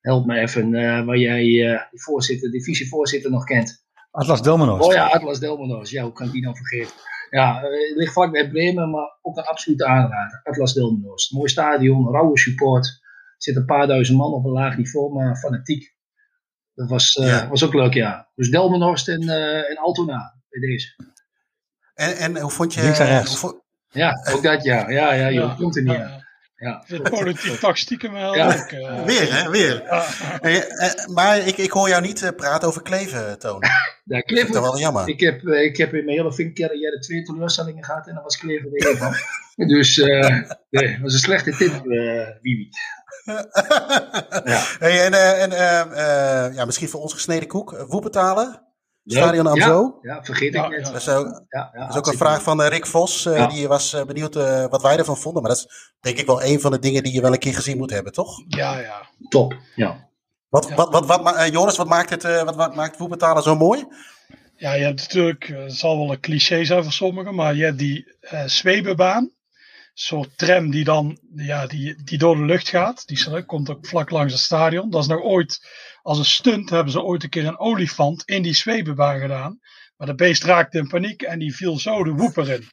Help 0.00 0.26
me 0.26 0.38
even, 0.38 0.72
uh, 0.72 1.04
waar 1.04 1.16
jij 1.16 1.44
uh, 1.44 1.82
die 1.90 2.02
voorzitter, 2.02 2.50
divisievoorzitter 2.50 3.30
nog 3.30 3.44
kent. 3.44 3.84
Atlas 4.10 4.42
Delmanos. 4.42 4.86
Oh 4.86 4.92
ja, 4.92 5.06
Atlas 5.06 5.40
Delmanos. 5.40 5.90
Ja, 5.90 6.02
hoe 6.02 6.12
kan 6.12 6.26
ik 6.26 6.32
die 6.32 6.42
dan 6.42 6.56
vergeten? 6.56 6.94
Ja, 7.30 7.60
het 7.60 7.96
ligt 7.96 8.12
vlak 8.12 8.32
bij 8.32 8.50
Bremen, 8.50 8.90
maar 8.90 9.18
ook 9.22 9.36
een 9.36 9.44
absolute 9.44 9.86
aanrader. 9.86 10.40
Atlas 10.42 10.74
Delmenhorst. 10.74 11.32
Mooi 11.32 11.48
stadion, 11.48 12.10
rauwe 12.12 12.38
support. 12.38 12.86
Er 12.86 13.34
zitten 13.36 13.62
een 13.62 13.68
paar 13.68 13.86
duizend 13.86 14.18
man 14.18 14.32
op 14.32 14.44
een 14.44 14.50
laag 14.50 14.76
niveau, 14.76 15.12
maar 15.12 15.36
fanatiek. 15.36 15.94
Dat 16.74 16.88
was, 16.88 17.16
uh, 17.16 17.48
was 17.48 17.64
ook 17.64 17.74
leuk, 17.74 17.94
ja. 17.94 18.30
Dus 18.34 18.50
Delmenhorst 18.50 19.08
en, 19.08 19.22
uh, 19.22 19.70
en 19.70 19.76
Altona 19.76 20.42
bij 20.48 20.60
deze. 20.60 20.88
En, 21.94 22.16
en 22.16 22.40
hoe 22.40 22.50
vond 22.50 22.74
je... 22.74 22.82
Links 22.82 22.98
en 22.98 23.06
rechts. 23.06 23.40
Hoe, 23.40 23.62
ja, 23.90 24.12
ook 24.32 24.42
dat 24.42 24.62
ja. 24.62 24.90
Ja, 24.90 25.12
ja, 25.12 25.26
je 25.26 25.54
komt 25.56 25.76
er 25.76 25.82
niet 25.82 25.96
aan. 25.96 26.28
Ja. 26.56 26.84
De 26.86 27.00
politiek 27.10 27.58
toch 27.58 27.78
stiekem 27.78 28.12
wel 28.12 28.34
Ja. 28.36 28.46
leuk. 28.46 28.72
eh. 28.72 29.04
Weer, 29.04 29.34
hè? 29.34 29.50
Weer. 29.50 29.82
Ja. 29.84 30.04
Eh, 30.40 31.06
maar 31.06 31.38
ik, 31.38 31.56
ik 31.56 31.70
hoor 31.70 31.88
jou 31.88 32.02
niet 32.02 32.22
eh, 32.22 32.30
praten 32.36 32.68
over 32.68 32.82
Kleven, 32.82 33.38
Toon. 33.38 33.60
Dat 34.04 34.18
Ja, 34.18 34.20
Klever, 34.20 34.52
toch 34.52 34.62
wel 34.62 34.78
jammer. 34.78 35.08
ik, 35.08 35.20
heb, 35.20 35.42
ik 35.42 35.76
heb 35.76 35.94
in 35.94 36.04
mijn 36.04 36.16
hele 36.16 36.32
vinkcarrière 36.32 36.98
twee 36.98 37.22
teleurstellingen 37.22 37.84
gehad 37.84 38.06
en 38.08 38.14
dan 38.14 38.22
was 38.22 38.40
er 38.42 38.48
één 38.50 38.96
van. 38.98 39.14
Dus 39.68 39.98
eh 39.98 40.40
nee, 40.70 40.90
dat 40.92 41.00
was 41.02 41.12
een 41.12 41.18
slechte 41.18 41.50
tip, 41.56 41.72
eh 41.86 42.28
Wiwi. 42.40 42.68
Ja. 44.44 44.62
Hey, 44.78 45.04
en 45.04 45.12
en 45.40 45.50
ja, 46.54 46.64
misschien 46.64 46.88
voor 46.88 47.00
ons 47.00 47.12
gesneden 47.12 47.48
koek. 47.48 47.84
Woepetalen, 47.88 48.62
Stadion 49.04 49.46
Amzo. 49.46 49.98
Ja, 50.02 50.14
ja, 50.14 50.24
vergeet 50.24 50.54
ik 50.54 50.68
net. 50.68 50.86
ja. 50.86 50.92
Dat 50.92 51.00
is 51.00 51.08
ook, 51.08 51.42
Ja, 51.48 51.70
ja, 51.74 51.80
dat 51.80 51.88
is 51.90 51.96
ook 51.96 52.06
een 52.06 52.18
vraag 52.18 52.42
van 52.42 52.62
eh, 52.62 52.68
Rick 52.68 52.86
Vos. 52.86 53.26
eh, 53.26 53.36
Ja. 53.36 53.46
Die 53.46 53.68
was 53.68 53.92
eh, 53.92 54.04
benieuwd 54.04 54.36
eh, 54.36 54.66
wat 54.66 54.82
wij 54.82 54.96
ervan 54.98 55.16
vonden. 55.16 55.42
Maar 55.42 55.50
dat 55.50 55.60
is 55.60 55.94
denk 56.00 56.18
ik 56.18 56.26
wel 56.26 56.42
een 56.42 56.60
van 56.60 56.70
de 56.70 56.78
dingen 56.78 57.02
die 57.02 57.12
je 57.12 57.20
wel 57.20 57.32
een 57.32 57.38
keer 57.38 57.54
gezien 57.54 57.76
moet 57.78 57.90
hebben, 57.90 58.12
toch? 58.12 58.42
ja, 58.48 58.78
ja. 58.78 59.08
Top. 59.28 59.54
Ja. 59.74 60.08
Wat, 60.48 60.68
Ja. 60.68 60.74
wat, 60.74 61.06
wat, 61.06 61.36
eh, 61.36 61.48
Joris, 61.52 61.76
wat 61.76 61.88
maakt, 61.88 62.10
het, 62.10 62.24
eh, 62.24 62.42
wat, 62.42 62.56
wat 62.56 62.74
maakt 62.74 62.98
Woepetalen 62.98 63.42
zo 63.42 63.56
mooi? 63.56 63.86
Ja, 64.56 64.72
je 64.72 64.84
hebt 64.84 65.00
natuurlijk, 65.00 65.46
het 65.46 65.72
zal 65.74 65.98
wel 65.98 66.10
een 66.12 66.20
cliché 66.20 66.64
zijn 66.64 66.82
voor 66.82 66.92
sommigen, 66.92 67.34
maar 67.34 67.54
je 67.54 67.64
hebt 67.64 67.78
die 67.78 68.16
eh 68.20 68.42
Zwebebaan. 68.46 69.22
Een 69.22 70.06
soort 70.06 70.38
tram 70.38 70.70
die 70.70 70.84
dan 70.84 71.18
ja, 71.34 71.66
die, 71.66 72.02
die 72.04 72.18
door 72.18 72.36
de 72.36 72.44
lucht 72.44 72.68
gaat. 72.68 73.06
Die 73.06 73.44
komt 73.44 73.70
ook 73.70 73.86
vlak 73.86 74.10
langs 74.10 74.32
het 74.32 74.42
stadion. 74.42 74.90
Dat 74.90 75.00
is 75.02 75.08
nog 75.08 75.20
ooit, 75.22 75.66
als 76.02 76.18
een 76.18 76.24
stunt 76.24 76.70
hebben 76.70 76.92
ze 76.92 77.02
ooit 77.02 77.22
een 77.22 77.28
keer 77.28 77.46
een 77.46 77.58
olifant 77.58 78.22
in 78.24 78.42
die 78.42 78.54
Zwebebaan 78.54 79.20
gedaan. 79.20 79.58
Maar 79.96 80.06
de 80.06 80.14
beest 80.14 80.44
raakte 80.44 80.78
in 80.78 80.88
paniek 80.88 81.22
en 81.22 81.38
die 81.38 81.54
viel 81.54 81.78
zo 81.78 82.04
de 82.04 82.10
woeper 82.10 82.50
in. 82.50 82.68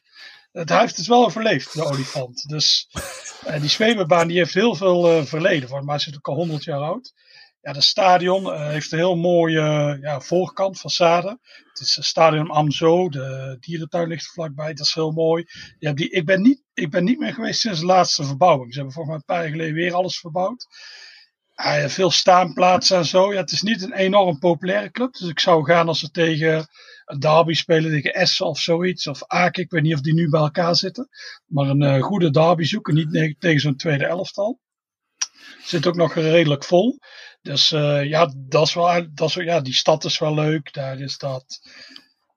Het, 0.52 0.68
heeft 0.68 0.96
het 0.96 1.06
wel 1.06 1.24
overleefd, 1.24 1.72
de 1.72 1.84
olifant. 1.84 2.48
Dus 2.48 2.88
eh, 3.44 3.60
die 3.60 3.70
Zwebebaan 3.70 4.28
die 4.28 4.36
heeft 4.36 4.54
heel 4.54 4.74
veel 4.74 5.10
eh, 5.10 5.24
verleden. 5.24 5.68
Volgens 5.68 5.88
mij 5.88 5.96
is 5.96 6.04
het 6.04 6.16
ook 6.16 6.28
al 6.28 6.34
100 6.34 6.64
jaar 6.64 6.80
oud. 6.80 7.12
Ja, 7.60 7.72
het 7.72 7.82
stadion 7.82 8.52
eh, 8.52 8.68
heeft 8.68 8.92
een 8.92 8.98
heel 8.98 9.16
mooie 9.16 9.98
ja, 10.00 10.20
voorkant, 10.20 10.78
façade. 10.78 11.36
Het 11.68 11.80
is 11.80 11.96
het 11.96 12.04
stadion 12.04 12.50
Amzo, 12.50 13.08
de 13.08 13.56
dierentuin 13.60 14.08
ligt 14.08 14.24
er 14.24 14.32
vlakbij, 14.32 14.74
dat 14.74 14.86
is 14.86 14.94
heel 14.94 15.10
mooi. 15.10 15.44
Je 15.78 15.86
hebt 15.86 15.98
die, 15.98 16.10
ik, 16.10 16.24
ben 16.24 16.42
niet, 16.42 16.62
ik 16.74 16.90
ben 16.90 17.04
niet 17.04 17.18
meer 17.18 17.34
geweest 17.34 17.60
sinds 17.60 17.80
de 17.80 17.86
laatste 17.86 18.24
verbouwing. 18.24 18.72
Ze 18.72 18.76
hebben 18.76 18.94
volgens 18.94 19.14
mij 19.14 19.24
een 19.26 19.34
paar 19.36 19.48
jaar 19.48 19.58
geleden 19.58 19.82
weer 19.82 19.94
alles 19.94 20.18
verbouwd. 20.18 20.66
Ah, 21.60 21.88
veel 21.88 22.10
staanplaatsen 22.10 22.96
en 22.96 23.04
zo. 23.04 23.32
Ja, 23.32 23.40
het 23.40 23.52
is 23.52 23.62
niet 23.62 23.82
een 23.82 23.92
enorm 23.92 24.38
populaire 24.38 24.90
club. 24.90 25.12
Dus 25.12 25.28
ik 25.28 25.40
zou 25.40 25.64
gaan 25.64 25.88
als 25.88 25.98
ze 25.98 26.10
tegen 26.10 26.68
een 27.04 27.18
derby 27.18 27.52
spelen, 27.52 27.90
tegen 27.90 28.14
Essen 28.14 28.46
of 28.46 28.58
zoiets. 28.58 29.06
Of 29.06 29.26
Aken, 29.26 29.62
ik 29.62 29.70
weet 29.70 29.82
niet 29.82 29.94
of 29.94 30.00
die 30.00 30.14
nu 30.14 30.28
bij 30.28 30.40
elkaar 30.40 30.76
zitten. 30.76 31.08
Maar 31.46 31.68
een 31.68 31.82
eh, 31.82 32.02
goede 32.02 32.30
derby 32.30 32.64
zoeken, 32.64 32.94
niet 32.94 33.36
tegen 33.38 33.60
zo'n 33.60 33.76
tweede 33.76 34.06
elftal. 34.06 34.60
Zit 35.62 35.86
ook 35.86 35.96
nog 35.96 36.14
redelijk 36.14 36.64
vol. 36.64 36.98
Dus 37.42 37.72
eh, 37.72 38.04
ja, 38.04 38.34
dat 38.36 38.66
is 38.66 38.74
wel, 38.74 39.06
dat 39.14 39.28
is, 39.28 39.34
ja, 39.34 39.60
die 39.60 39.74
stad 39.74 40.04
is 40.04 40.18
wel 40.18 40.34
leuk. 40.34 40.72
Daar 40.72 41.00
is 41.00 41.18
dat. 41.18 41.60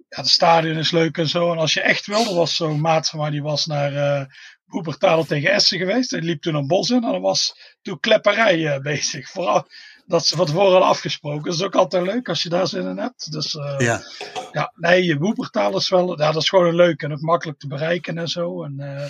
Ja, 0.08 0.18
het 0.18 0.28
stadion 0.28 0.78
is 0.78 0.92
leuk 0.92 1.18
en 1.18 1.28
zo. 1.28 1.52
En 1.52 1.58
als 1.58 1.74
je 1.74 1.82
echt 1.82 2.06
wilde, 2.06 2.34
was 2.34 2.56
zo'n 2.56 2.82
maat 2.82 3.10
van 3.10 3.20
mij, 3.20 3.30
die 3.30 3.42
was 3.42 3.66
naar 3.66 3.94
eh 3.96 4.26
Boepertaal 4.72 5.24
tegen 5.24 5.52
Essen 5.52 5.78
geweest. 5.78 6.10
Die 6.10 6.22
liep 6.22 6.42
toen 6.42 6.56
een 6.56 6.68
bos 6.68 6.90
in 6.90 7.04
en 7.04 7.12
dan 7.12 7.22
was 7.22 7.56
toen 7.82 8.00
klepperij 8.00 8.68
eh, 8.68 8.82
bezig. 8.82 9.30
Vooral 9.30 9.68
dat 10.06 10.26
ze 10.26 10.36
van 10.36 10.46
tevoren 10.46 10.72
hadden 10.72 10.90
afgesproken. 10.90 11.44
Dat 11.44 11.54
is 11.54 11.64
ook 11.64 11.76
altijd 11.76 12.06
leuk 12.06 12.30
als 12.30 12.44
je 12.44 12.50
daar 12.50 12.68
zin 12.68 12.88
in 12.88 12.98
hebt. 12.98 13.32
Dus 13.32 13.56
eh, 13.56 13.76
Ja. 13.78 14.02
ja, 14.52 14.74
nee, 14.76 15.04
je 15.04 15.18
Woepertaal 15.18 15.78
is 15.78 15.90
wel, 15.90 16.20
ja, 16.20 16.32
dat 16.32 16.42
is 16.42 16.50
gewoon 16.50 16.76
leuk 16.76 17.02
en 17.02 17.12
ook 17.12 17.22
makkelijk 17.22 17.60
te 17.60 17.68
bereiken 17.68 18.18
en 18.18 18.28
zo. 18.28 18.64
En 18.64 18.80
eh, 18.80 19.10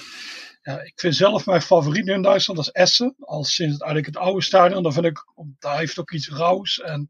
ja, 0.62 0.82
ik 0.82 0.94
vind 0.96 1.16
zelf 1.16 1.46
mijn 1.46 1.62
favoriet 1.62 2.06
nu 2.06 2.14
in 2.14 2.22
Duitsland, 2.22 2.60
dat 2.60 2.76
is 2.76 2.82
Essen. 2.82 3.16
Al 3.20 3.44
sinds 3.44 3.74
het, 3.74 3.82
eigenlijk 3.84 4.16
het 4.16 4.26
oude 4.26 4.42
stadion, 4.42 4.84
daar 4.84 4.94
vind 4.94 5.06
ik, 5.06 5.26
daar 5.60 5.78
heeft 5.78 6.00
ook 6.00 6.12
iets 6.12 6.30
rauws. 6.30 6.82
En 6.82 7.10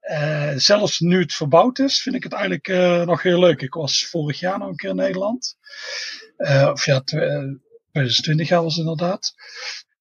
eh, 0.00 0.52
zelfs 0.56 1.00
nu 1.00 1.20
het 1.20 1.34
verbouwd 1.34 1.78
is, 1.78 2.02
vind 2.02 2.14
ik 2.14 2.22
het 2.22 2.32
eigenlijk 2.32 2.68
eh, 2.68 3.02
nog 3.02 3.22
heel 3.22 3.38
leuk. 3.38 3.60
Ik 3.60 3.74
was 3.74 4.06
vorig 4.06 4.40
jaar 4.40 4.58
nog 4.58 4.68
een 4.68 4.76
keer 4.76 4.90
in 4.90 4.96
Nederland. 4.96 5.56
Eh, 6.36 6.68
of 6.72 6.84
ja, 6.84 7.02
2020 7.92 8.48
jaar 8.48 8.62
was 8.62 8.76
het 8.76 8.86
inderdaad. 8.86 9.34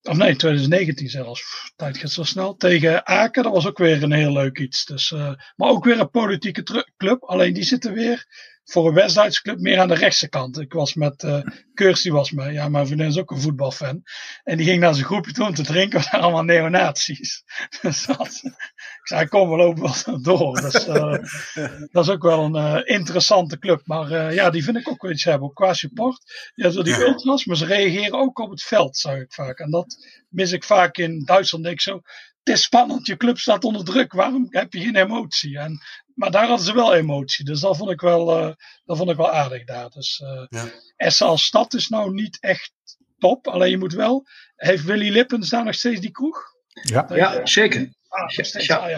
Of 0.04 0.18
nee, 0.18 0.36
2019 0.36 1.10
zelfs. 1.10 1.72
Tijd 1.76 1.98
gaat 1.98 2.12
zo 2.12 2.24
snel. 2.24 2.56
Tegen 2.56 3.08
Aken, 3.08 3.44
dat 3.44 3.54
was 3.54 3.68
ook 3.68 3.78
weer 3.78 4.04
een 4.04 4.12
heel 4.12 4.32
leuk 4.32 4.60
iets. 4.60 4.86
Dus, 4.86 5.12
eh, 5.12 5.34
maar 5.56 5.70
ook 5.70 5.84
weer 5.84 6.00
een 6.00 6.10
politieke 6.10 6.88
club. 6.98 7.24
Alleen 7.24 7.54
die 7.54 7.64
zitten 7.64 7.94
weer 7.94 8.28
voor 8.70 8.88
een 8.88 8.94
West-Duitse 8.94 9.42
club 9.42 9.60
meer 9.60 9.80
aan 9.80 9.88
de 9.88 9.94
rechtse 9.94 10.30
kant. 10.30 10.60
Ik 10.60 10.74
was 10.74 10.94
met 10.94 11.24
uh, 11.24 11.42
Keurs, 11.74 12.02
die 12.02 12.12
was 12.12 12.32
mee. 12.32 12.54
Ja, 12.54 12.70
mijn 12.70 12.86
vriendin 12.86 13.08
is 13.08 13.18
ook 13.18 13.32
een 13.32 13.42
voetbalfan. 13.42 14.04
En 14.44 14.58
die 14.58 14.66
ging 14.66 14.80
naar 14.80 14.94
zijn 14.94 15.06
groepje 15.06 15.32
toe 15.32 15.48
om 15.48 15.54
te 15.54 15.64
drinken. 15.64 16.02
Waren 16.04 16.20
allemaal 16.20 16.44
neonazies. 16.44 17.44
Dus 17.82 18.06
dat, 18.06 18.42
ik 18.44 19.02
zei, 19.04 19.28
kom, 19.28 19.50
we 19.50 19.56
lopen 19.56 19.82
wel 20.06 20.22
door. 20.22 20.62
Dus, 20.62 20.88
uh, 20.88 21.18
dat 21.92 22.04
is 22.04 22.10
ook 22.10 22.24
wel 22.24 22.44
een 22.44 22.56
uh, 22.56 22.96
interessante 22.96 23.60
club. 23.60 23.82
Maar 23.86 24.12
uh, 24.12 24.34
ja, 24.34 24.50
die 24.50 24.64
vind 24.64 24.78
ik 24.78 24.90
ook 24.90 25.02
wel 25.02 25.12
iets 25.12 25.24
hebben. 25.24 25.54
Qua 25.54 25.74
support. 25.74 26.52
Hebt 26.56 26.74
wel 26.74 26.84
die 26.84 27.06
ultras, 27.06 27.46
maar 27.46 27.58
ze 27.58 27.66
reageren 27.66 28.20
ook 28.20 28.40
op 28.40 28.50
het 28.50 28.64
veld, 28.64 28.98
zag 28.98 29.16
ik 29.16 29.34
vaak. 29.34 29.60
En 29.60 29.72
dat 29.72 29.96
mis 30.30 30.52
ik 30.52 30.64
vaak 30.64 30.98
in 30.98 31.24
Duitsland. 31.26 31.64
Denk 31.64 31.76
ik 31.76 31.82
zo, 31.82 32.02
het 32.44 32.58
is 32.58 32.64
spannend, 32.64 33.06
je 33.06 33.18
club 33.18 33.38
staat 33.38 33.64
onder 33.64 33.84
druk. 33.86 34.14
Waarom 34.14 34.48
heb 34.50 34.74
je 34.74 34.80
geen 34.80 34.96
emotie? 34.96 35.58
En, 35.58 35.82
maar 36.20 36.32
daar 36.32 36.48
hadden 36.48 36.66
ze 36.66 36.74
wel 36.74 36.94
emotie. 36.94 37.46
Dus 37.46 37.60
dat 37.60 37.78
vond 37.78 37.92
ik 37.92 38.02
wel, 38.02 38.40
uh, 38.40 38.54
dat 38.86 38.98
vond 38.98 39.10
ik 39.10 39.16
wel 39.16 39.32
aardig 39.32 39.66
daar. 39.66 39.90
Dus 39.90 40.22
uh, 40.24 40.46
ja. 40.50 40.66
Essen 40.96 41.28
als 41.28 41.46
stad 41.46 41.74
is 41.74 41.88
nou 41.88 42.14
niet 42.14 42.38
echt 42.40 42.72
top. 43.18 43.48
Alleen 43.48 43.70
je 43.70 43.78
moet 43.78 43.94
wel... 43.94 44.28
Heeft 44.56 44.84
Willy 44.84 45.10
Lippens 45.10 45.50
daar 45.50 45.64
nog 45.64 45.74
steeds 45.74 46.02
die 46.02 46.12
kroeg? 46.12 46.44
Ja, 46.82 47.08
ja 47.14 47.46
zeker. 47.46 47.94
Ah, 48.08 48.28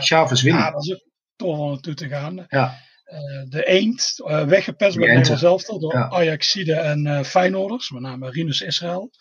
Chavez 0.01 0.41
Willy. 0.41 0.57
Ja, 0.57 0.71
dat 0.71 0.83
is 0.83 0.93
ook 0.93 1.07
toch 1.35 1.57
wel 1.57 1.69
naartoe 1.69 1.93
te 1.93 2.07
gaan. 2.07 2.45
Ja. 2.47 2.79
Uh, 3.05 3.49
de 3.49 3.65
Eend, 3.65 4.15
uh, 4.17 4.43
weggepest 4.43 4.97
bij 4.97 5.07
Nederland 5.07 5.39
zelf 5.39 5.63
door 5.63 5.93
ja. 5.93 6.09
Ajaxide 6.09 6.73
en 6.73 7.05
uh, 7.05 7.23
Feyenoorders, 7.23 7.89
met 7.89 8.01
name 8.01 8.29
Rinus 8.29 8.61
Israël. 8.61 9.11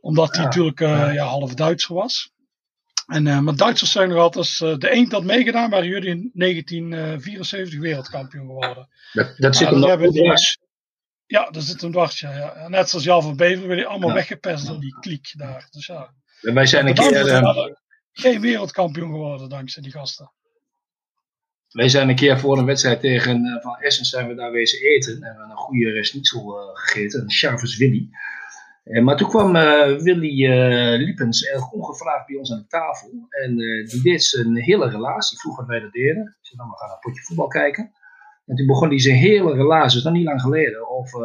Omdat 0.00 0.28
hij 0.30 0.38
ja. 0.38 0.44
natuurlijk 0.44 0.78
ja. 0.78 1.10
ja. 1.10 1.24
half 1.24 1.54
Duitser 1.54 1.94
was. 1.94 2.32
En, 3.06 3.26
uh, 3.26 3.40
maar 3.40 3.56
Duitsers 3.56 3.92
zijn 3.92 4.08
nog 4.08 4.18
altijd, 4.18 4.36
als 4.36 4.60
uh, 4.60 4.76
de 4.76 4.90
eend 4.90 5.12
had 5.12 5.24
meegedaan, 5.24 5.70
waren 5.70 5.88
jullie 5.88 6.10
in 6.10 6.30
1974 6.34 7.80
wereldkampioen 7.80 8.46
geworden. 8.46 8.88
Dat, 9.12 9.34
dat 9.36 9.56
zit 9.56 9.68
hem 9.68 9.78
nog 9.78 10.12
dwars. 10.12 10.58
Ja, 11.26 11.50
dat 11.50 11.62
zit 11.62 11.80
hem 11.80 11.90
dwars, 11.90 12.20
ja, 12.20 12.36
ja. 12.36 12.68
Net 12.68 12.88
zoals 12.88 13.04
Jan 13.04 13.22
van 13.22 13.36
Bever, 13.36 13.66
werden 13.66 13.86
allemaal 13.86 14.08
ja. 14.08 14.14
weggepest 14.14 14.66
door 14.66 14.80
die 14.80 14.98
kliek 15.00 15.32
daar. 15.36 15.68
Dus 15.70 15.86
ja. 15.86 16.14
En 16.40 16.54
wij 16.54 16.66
zijn 16.66 16.86
een 16.86 16.94
keer... 16.94 17.76
Geen 18.12 18.40
wereldkampioen 18.40 19.10
geworden 19.10 19.48
dankzij 19.48 19.82
die 19.82 19.92
gasten. 19.92 20.32
Wij 21.70 21.88
zijn 21.88 22.08
een 22.08 22.14
keer 22.14 22.38
voor 22.38 22.58
een 22.58 22.64
wedstrijd 22.64 23.00
tegen 23.00 23.60
Van 23.62 23.76
Essen 23.76 24.04
zijn 24.04 24.28
we 24.28 24.34
daar 24.34 24.52
wezen 24.52 24.78
eten. 24.78 25.12
En 25.12 25.20
we 25.20 25.26
hebben 25.26 25.50
een 25.50 25.56
goede 25.56 26.04
schnitzel 26.04 26.70
gegeten, 26.72 27.20
een 27.20 27.30
Chavez 27.30 27.76
Willy. 27.76 28.08
Uh, 28.84 29.02
maar 29.02 29.16
toen 29.16 29.28
kwam 29.28 29.52
Willy 30.02 30.48
Liepens 30.96 31.44
erg 31.44 31.70
ongevraagd 31.70 32.26
bij 32.26 32.36
ons 32.36 32.52
aan 32.52 32.58
de 32.58 32.66
tafel. 32.66 33.26
En 33.28 33.56
die 33.86 34.02
deed 34.02 34.22
zijn 34.22 34.56
hele 34.56 34.88
relatie, 34.88 35.38
vroeg 35.38 35.56
wat 35.56 35.66
wij 35.66 35.80
dat 35.80 35.92
deden. 35.92 36.22
Ik 36.22 36.46
zei, 36.46 36.56
nou, 36.56 36.70
we 36.70 36.76
gaan 36.76 36.90
een 36.90 36.98
potje 37.00 37.22
voetbal 37.22 37.46
kijken. 37.46 37.92
En 38.46 38.56
toen 38.56 38.66
begon 38.66 38.88
hij 38.88 39.00
zijn 39.00 39.16
hele 39.16 39.52
relatie, 39.54 39.88
dat 39.88 39.96
is 39.96 40.04
nog 40.04 40.12
niet 40.12 40.24
lang 40.24 40.40
geleden, 40.40 40.90
over, 40.90 41.20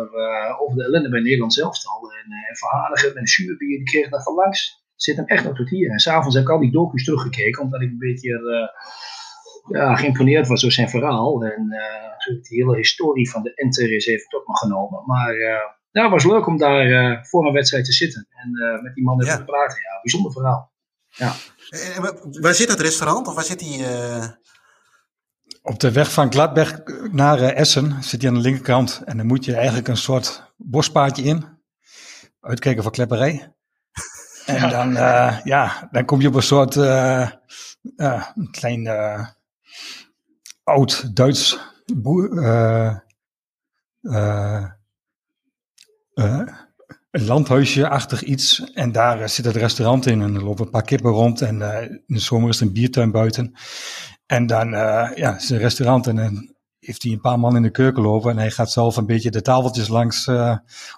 over 0.60 0.78
de 0.78 0.84
ellende 0.84 1.10
bij 1.10 1.22
Nederland 1.22 1.54
zelftal. 1.54 2.12
En, 2.12 2.32
en 2.50 2.56
verhalen 2.56 3.02
met 3.04 3.15
een 3.15 3.28
zuurbier, 3.28 3.78
die 3.78 3.84
kreeg 3.84 4.10
dat 4.10 4.24
van 4.24 4.34
langs. 4.34 4.84
Zit 4.95 5.15
hem 5.15 5.26
echt 5.26 5.43
nog 5.43 5.56
tot 5.56 5.69
hier. 5.69 5.89
En 5.91 6.00
s'avonds 6.00 6.36
heb 6.36 6.43
ik 6.43 6.50
al 6.50 6.60
die 6.60 6.72
docu's 6.72 7.04
teruggekeken, 7.04 7.63
omdat 7.63 7.82
ik 7.82 7.89
een 7.89 7.98
beetje 7.98 8.72
ja, 9.68 9.95
geïmponeerd 9.95 10.47
was 10.47 10.62
door 10.62 10.72
zijn 10.72 10.89
verhaal. 10.89 11.43
En 11.43 11.66
uh, 11.70 12.41
de 12.41 12.55
hele 12.55 12.76
historie 12.76 13.30
van 13.30 13.43
de 13.43 13.53
Enter 13.53 13.93
is 13.95 14.07
even 14.07 14.30
tot 14.30 14.47
me 14.47 14.57
genomen. 14.57 15.03
Maar 15.05 15.36
uh, 15.91 16.03
ja, 16.03 16.11
het 16.11 16.23
was 16.23 16.31
leuk 16.31 16.47
om 16.47 16.57
daar 16.57 16.87
uh, 16.87 17.23
voor 17.23 17.47
een 17.47 17.53
wedstrijd 17.53 17.85
te 17.85 17.93
zitten. 17.93 18.27
En 18.29 18.49
uh, 18.53 18.81
met 18.81 18.93
die 18.93 19.03
man 19.03 19.21
even 19.21 19.33
ja. 19.33 19.37
te 19.37 19.45
praten. 19.45 19.77
Ja, 19.77 19.99
bijzonder 20.01 20.31
verhaal. 20.31 20.71
Ja. 21.09 21.33
En, 21.69 22.19
waar 22.41 22.53
zit 22.53 22.69
het 22.69 22.79
restaurant? 22.79 23.27
Of 23.27 23.35
waar 23.35 23.43
zit 23.43 23.59
die... 23.59 23.85
Op 25.61 25.79
de 25.79 25.91
weg 25.91 26.11
van 26.11 26.31
Gladberg 26.31 26.81
naar 27.11 27.39
Essen 27.39 28.03
zit 28.03 28.21
hij 28.21 28.29
aan 28.29 28.35
de 28.35 28.41
linkerkant. 28.41 29.01
En 29.05 29.17
dan 29.17 29.25
moet 29.25 29.45
je 29.45 29.55
eigenlijk 29.55 29.87
een 29.87 29.97
soort 29.97 30.53
bospaadje 30.57 31.23
in. 31.23 31.45
Uitkijken 32.41 32.83
voor 32.83 32.91
klepperij. 32.91 33.33
En 34.45 34.55
ja. 34.55 34.69
dan, 34.69 34.91
ja, 35.43 35.89
dan 35.91 36.05
kom 36.05 36.21
je 36.21 36.27
op 36.27 36.35
een 36.35 36.41
soort 36.41 36.75
een 36.75 38.51
klein 38.51 38.89
oud-Duits 40.63 41.59
boer, 41.85 42.29
een 47.11 47.26
landhuisje-achtig 47.26 48.24
iets. 48.24 48.72
En 48.74 48.91
daar 48.91 49.30
zit 49.30 49.45
het 49.45 49.55
restaurant 49.55 50.05
in 50.05 50.22
en 50.22 50.36
er 50.36 50.43
lopen 50.43 50.65
een 50.65 50.72
paar 50.72 50.84
kippen 50.84 51.11
rond. 51.11 51.41
En 51.41 51.61
in 52.07 52.15
de 52.15 52.20
zomer 52.20 52.49
is 52.49 52.59
er 52.59 52.67
een 52.67 52.74
biertuin 52.74 53.11
buiten. 53.11 53.53
En 54.26 54.47
dan 54.47 54.70
ja, 55.15 55.36
is 55.36 55.49
een 55.49 55.57
restaurant 55.57 56.07
en 56.07 56.15
dan 56.15 56.53
heeft 56.80 57.03
hij 57.03 57.11
een 57.11 57.22
paar 57.22 57.39
man 57.39 57.55
in 57.55 57.61
de 57.61 57.72
keuken 57.72 58.03
lopen. 58.03 58.32
En 58.32 58.38
hij 58.38 58.51
gaat 58.51 58.72
zelf 58.72 58.97
een 58.97 59.05
beetje 59.05 59.32
de 59.32 59.41
tafeltjes 59.41 59.88
langs 59.88 60.28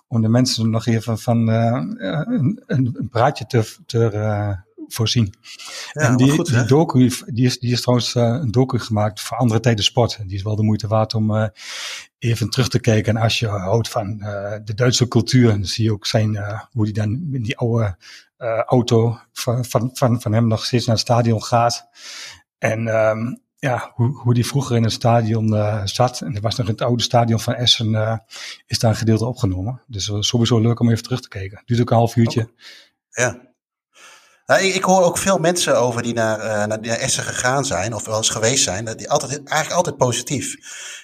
om 0.07 0.22
de 0.22 0.30
mensen 0.30 0.69
nog 0.69 0.86
even 0.86 1.19
van 1.19 1.47
een, 1.47 2.63
een, 2.65 3.07
praatje 3.11 3.45
te, 3.45 3.76
te 3.86 3.99
voorzien. 4.93 5.33
Ja, 5.91 6.01
en 6.01 6.17
die, 6.17 6.31
goed, 6.31 6.45
die 6.45 6.65
docu, 6.65 7.11
die 7.25 7.45
is, 7.45 7.59
die 7.59 7.71
is 7.71 7.81
trouwens 7.81 8.15
uh, 8.15 8.23
een 8.23 8.51
docu 8.51 8.79
gemaakt 8.79 9.21
voor 9.21 9.37
andere 9.37 9.59
tijden 9.59 9.83
sport. 9.83 10.17
En 10.19 10.27
die 10.27 10.37
is 10.37 10.43
wel 10.43 10.55
de 10.55 10.63
moeite 10.63 10.87
waard 10.87 11.13
om 11.13 11.31
uh, 11.31 11.47
even 12.19 12.49
terug 12.49 12.69
te 12.69 12.79
kijken. 12.79 13.15
En 13.15 13.21
als 13.21 13.39
je 13.39 13.47
houdt 13.47 13.89
van 13.89 14.17
uh, 14.19 14.55
de 14.63 14.73
Duitse 14.73 15.07
cultuur, 15.07 15.47
dan 15.47 15.65
zie 15.65 15.83
je 15.83 15.91
ook 15.91 16.05
zijn, 16.05 16.37
hoe 16.71 16.85
die 16.85 16.93
dan 16.93 17.09
in 17.31 17.43
die 17.43 17.57
oude 17.57 17.97
auto 18.65 19.19
van, 19.33 19.65
van, 19.65 19.89
van, 19.93 20.21
van 20.21 20.33
hem 20.33 20.47
nog 20.47 20.65
steeds 20.65 20.85
naar 20.85 20.95
het 20.95 21.05
stadion 21.05 21.43
gaat. 21.43 21.89
En 22.57 22.87
um, 22.87 23.41
ja, 23.61 23.91
hoe, 23.93 24.17
hoe 24.17 24.33
die 24.33 24.45
vroeger 24.45 24.75
in 24.75 24.83
het 24.83 24.91
stadion 24.91 25.53
uh, 25.53 25.81
zat. 25.85 26.21
En 26.21 26.35
er 26.35 26.41
was 26.41 26.55
nog 26.55 26.67
in 26.67 26.73
het 26.73 26.81
oude 26.81 27.03
stadion 27.03 27.39
van 27.39 27.53
Essen, 27.53 27.89
uh, 27.89 28.17
is 28.65 28.79
daar 28.79 28.91
een 28.91 28.97
gedeelte 28.97 29.25
opgenomen. 29.25 29.81
Dus 29.87 30.07
uh, 30.07 30.17
sowieso 30.19 30.59
leuk 30.59 30.79
om 30.79 30.89
even 30.89 31.03
terug 31.03 31.21
te 31.21 31.27
kijken. 31.27 31.61
Duurt 31.65 31.81
ook 31.81 31.89
een 31.89 31.95
half 31.95 32.15
uurtje. 32.15 32.49
Ja, 33.09 33.51
nou, 34.52 34.64
ik, 34.64 34.76
ik, 34.76 34.84
hoor 34.84 35.04
ook 35.04 35.18
veel 35.18 35.38
mensen 35.38 35.80
over 35.80 36.02
die 36.02 36.14
naar, 36.14 36.39
uh, 36.39 36.45
naar, 36.45 36.68
naar, 36.68 36.97
Essen 36.97 37.24
gegaan 37.24 37.66
zijn, 37.66 37.93
of 37.93 38.06
wel 38.06 38.18
eens 38.18 38.30
geweest 38.30 38.64
zijn, 38.64 38.86
dat 38.86 38.97
die 38.97 39.10
altijd, 39.10 39.32
eigenlijk 39.32 39.72
altijd 39.72 39.97
positief. 39.97 40.56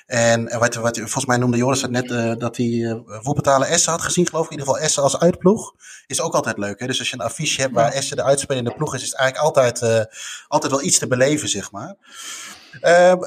En 0.05 0.59
wat, 0.59 0.75
wat, 0.75 0.97
volgens 0.97 1.25
mij 1.25 1.37
noemde 1.37 1.57
Joris 1.57 1.81
het 1.81 1.91
net 1.91 2.11
uh, 2.11 2.35
dat 2.37 2.57
hij 2.57 2.65
uh, 2.65 3.71
Essen 3.71 3.91
had 3.91 4.01
gezien, 4.01 4.27
geloof 4.27 4.45
ik. 4.45 4.51
In 4.51 4.57
ieder 4.57 4.73
geval 4.73 4.87
Essen 4.87 5.03
als 5.03 5.19
uitploeg. 5.19 5.73
Is 6.07 6.21
ook 6.21 6.33
altijd 6.33 6.57
leuk. 6.57 6.79
Hè? 6.79 6.87
Dus 6.87 6.99
als 6.99 7.09
je 7.09 7.15
een 7.15 7.25
affiche 7.25 7.61
hebt 7.61 7.73
waar 7.73 7.91
Essen 7.91 8.15
de 8.15 8.23
uitspelende 8.23 8.73
ploeg 8.73 8.95
is, 8.95 9.01
is 9.01 9.09
het 9.09 9.17
eigenlijk 9.17 9.57
altijd, 9.57 10.07
altijd 10.47 10.71
wel 10.71 10.83
iets 10.83 10.97
te 10.97 11.07
beleven, 11.07 11.49
zeg 11.49 11.71
maar. 11.71 11.95
Ehm, 12.81 13.17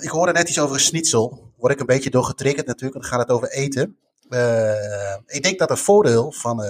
ik 0.00 0.10
hoorde 0.10 0.32
net 0.32 0.48
iets 0.48 0.60
over 0.60 0.74
een 0.74 0.80
schnitzel. 0.80 1.52
Word 1.56 1.72
ik 1.72 1.80
een 1.80 1.86
beetje 1.86 2.10
door 2.10 2.24
getriggerd 2.24 2.66
natuurlijk, 2.66 3.00
dan 3.00 3.10
gaat 3.10 3.20
het 3.20 3.30
over 3.30 3.50
eten. 3.50 3.96
ik 5.26 5.42
denk 5.42 5.58
dat 5.58 5.70
een 5.70 5.76
voordeel 5.76 6.32
van 6.32 6.64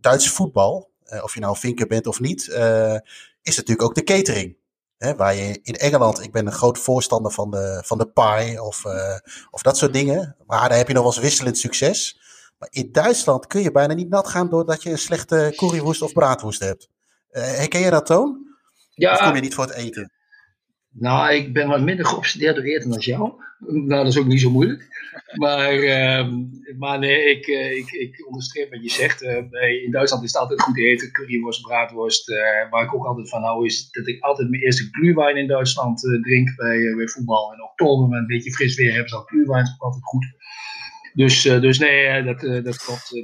Duits 0.00 0.28
voetbal 0.28 0.90
eh, 0.91 0.91
of 1.20 1.34
je 1.34 1.40
nou 1.40 1.56
vinker 1.56 1.86
bent 1.86 2.06
of 2.06 2.20
niet, 2.20 2.48
eh, 2.48 2.96
is 3.42 3.56
natuurlijk 3.56 3.82
ook 3.82 3.94
de 3.94 4.04
catering. 4.04 4.56
Hè, 4.98 5.16
waar 5.16 5.34
je 5.34 5.58
in 5.62 5.74
Engeland, 5.74 6.22
ik 6.22 6.32
ben 6.32 6.46
een 6.46 6.52
groot 6.52 6.78
voorstander 6.78 7.32
van 7.32 7.50
de, 7.50 7.82
van 7.84 7.98
de 7.98 8.08
pie 8.08 8.62
of, 8.62 8.84
eh, 8.84 9.18
of 9.50 9.62
dat 9.62 9.76
soort 9.76 9.92
dingen. 9.92 10.36
Maar 10.46 10.68
daar 10.68 10.78
heb 10.78 10.88
je 10.88 10.94
nog 10.94 11.02
wel 11.02 11.12
eens 11.12 11.22
wisselend 11.22 11.58
succes. 11.58 12.20
Maar 12.58 12.68
in 12.72 12.92
Duitsland 12.92 13.46
kun 13.46 13.62
je 13.62 13.72
bijna 13.72 13.94
niet 13.94 14.08
nat 14.08 14.28
gaan 14.28 14.48
doordat 14.48 14.82
je 14.82 14.90
een 14.90 14.98
slechte 14.98 15.52
currywoest 15.56 16.02
of 16.02 16.12
braadwoest 16.12 16.60
hebt. 16.60 16.88
herken 17.30 17.80
je 17.80 17.90
dat, 17.90 18.06
Toon? 18.06 18.56
Ja. 18.90 19.12
Of 19.12 19.18
kom 19.18 19.34
je 19.34 19.40
niet 19.40 19.54
voor 19.54 19.64
het 19.64 19.74
eten? 19.74 20.12
Nou, 20.92 21.34
ik 21.34 21.52
ben 21.52 21.68
wat 21.68 21.80
minder 21.80 22.06
geobsedeerd 22.06 22.54
door 22.54 22.64
eten 22.64 22.90
dan 22.90 22.98
jou. 22.98 23.32
Nou, 23.58 23.88
dat 23.88 24.06
is 24.06 24.18
ook 24.18 24.26
niet 24.26 24.40
zo 24.40 24.50
moeilijk. 24.50 24.90
Maar, 25.32 25.74
uh, 25.74 26.32
maar 26.78 26.98
nee, 26.98 27.24
ik, 27.30 27.46
uh, 27.46 27.76
ik, 27.76 27.90
ik 27.90 28.26
onderstreep 28.26 28.70
wat 28.70 28.82
je 28.82 28.90
zegt. 28.90 29.22
Uh, 29.22 29.84
in 29.84 29.90
Duitsland 29.90 30.24
is 30.24 30.32
het 30.32 30.40
altijd 30.40 30.62
goed 30.62 30.78
eten, 30.78 31.12
curryworst, 31.12 31.62
braadworst. 31.62 32.28
Uh, 32.28 32.36
waar 32.70 32.84
ik 32.84 32.94
ook 32.94 33.06
altijd 33.06 33.28
van 33.28 33.42
hou 33.42 33.66
is 33.66 33.90
dat 33.90 34.08
ik 34.08 34.22
altijd 34.22 34.50
mijn 34.50 34.62
eerste 34.62 34.88
glühwein 34.90 35.36
in 35.36 35.46
Duitsland 35.46 36.00
drink 36.00 36.56
bij, 36.56 36.94
bij 36.96 37.08
voetbal. 37.08 37.52
In 37.52 37.62
oktober 37.62 38.08
met 38.08 38.18
een 38.18 38.26
beetje 38.26 38.52
fris 38.52 38.74
weer 38.74 38.90
hebben 38.90 39.08
ze 39.08 39.16
al 39.16 39.22
glühwein, 39.22 39.62
is 39.64 39.72
ook 39.74 39.82
altijd 39.82 40.04
goed. 40.04 40.26
Dus, 41.14 41.42
dus 41.42 41.78
nee, 41.78 42.22
dat, 42.22 42.40
dat 42.64 42.76
klopt. 42.76 43.22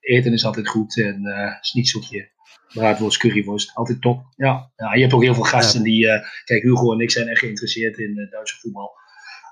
eten 0.00 0.32
is 0.32 0.44
altijd 0.44 0.68
goed 0.68 0.98
en 0.98 1.20
uh, 1.24 1.52
schnitzeltje 1.60 2.30
braadworst, 2.72 3.18
curryworst. 3.18 3.74
Altijd 3.74 4.00
top. 4.00 4.24
Ja. 4.36 4.70
ja 4.76 4.94
je 4.94 5.00
hebt 5.00 5.12
ook 5.12 5.22
heel 5.22 5.34
veel 5.34 5.42
gasten 5.42 5.82
die. 5.82 6.06
Uh, 6.06 6.12
kijk, 6.44 6.62
Hugo 6.62 6.92
en 6.92 7.00
ik 7.00 7.10
zijn 7.10 7.28
echt 7.28 7.38
geïnteresseerd 7.38 7.98
in 7.98 8.18
uh, 8.18 8.30
Duitse 8.30 8.58
voetbal. 8.58 8.90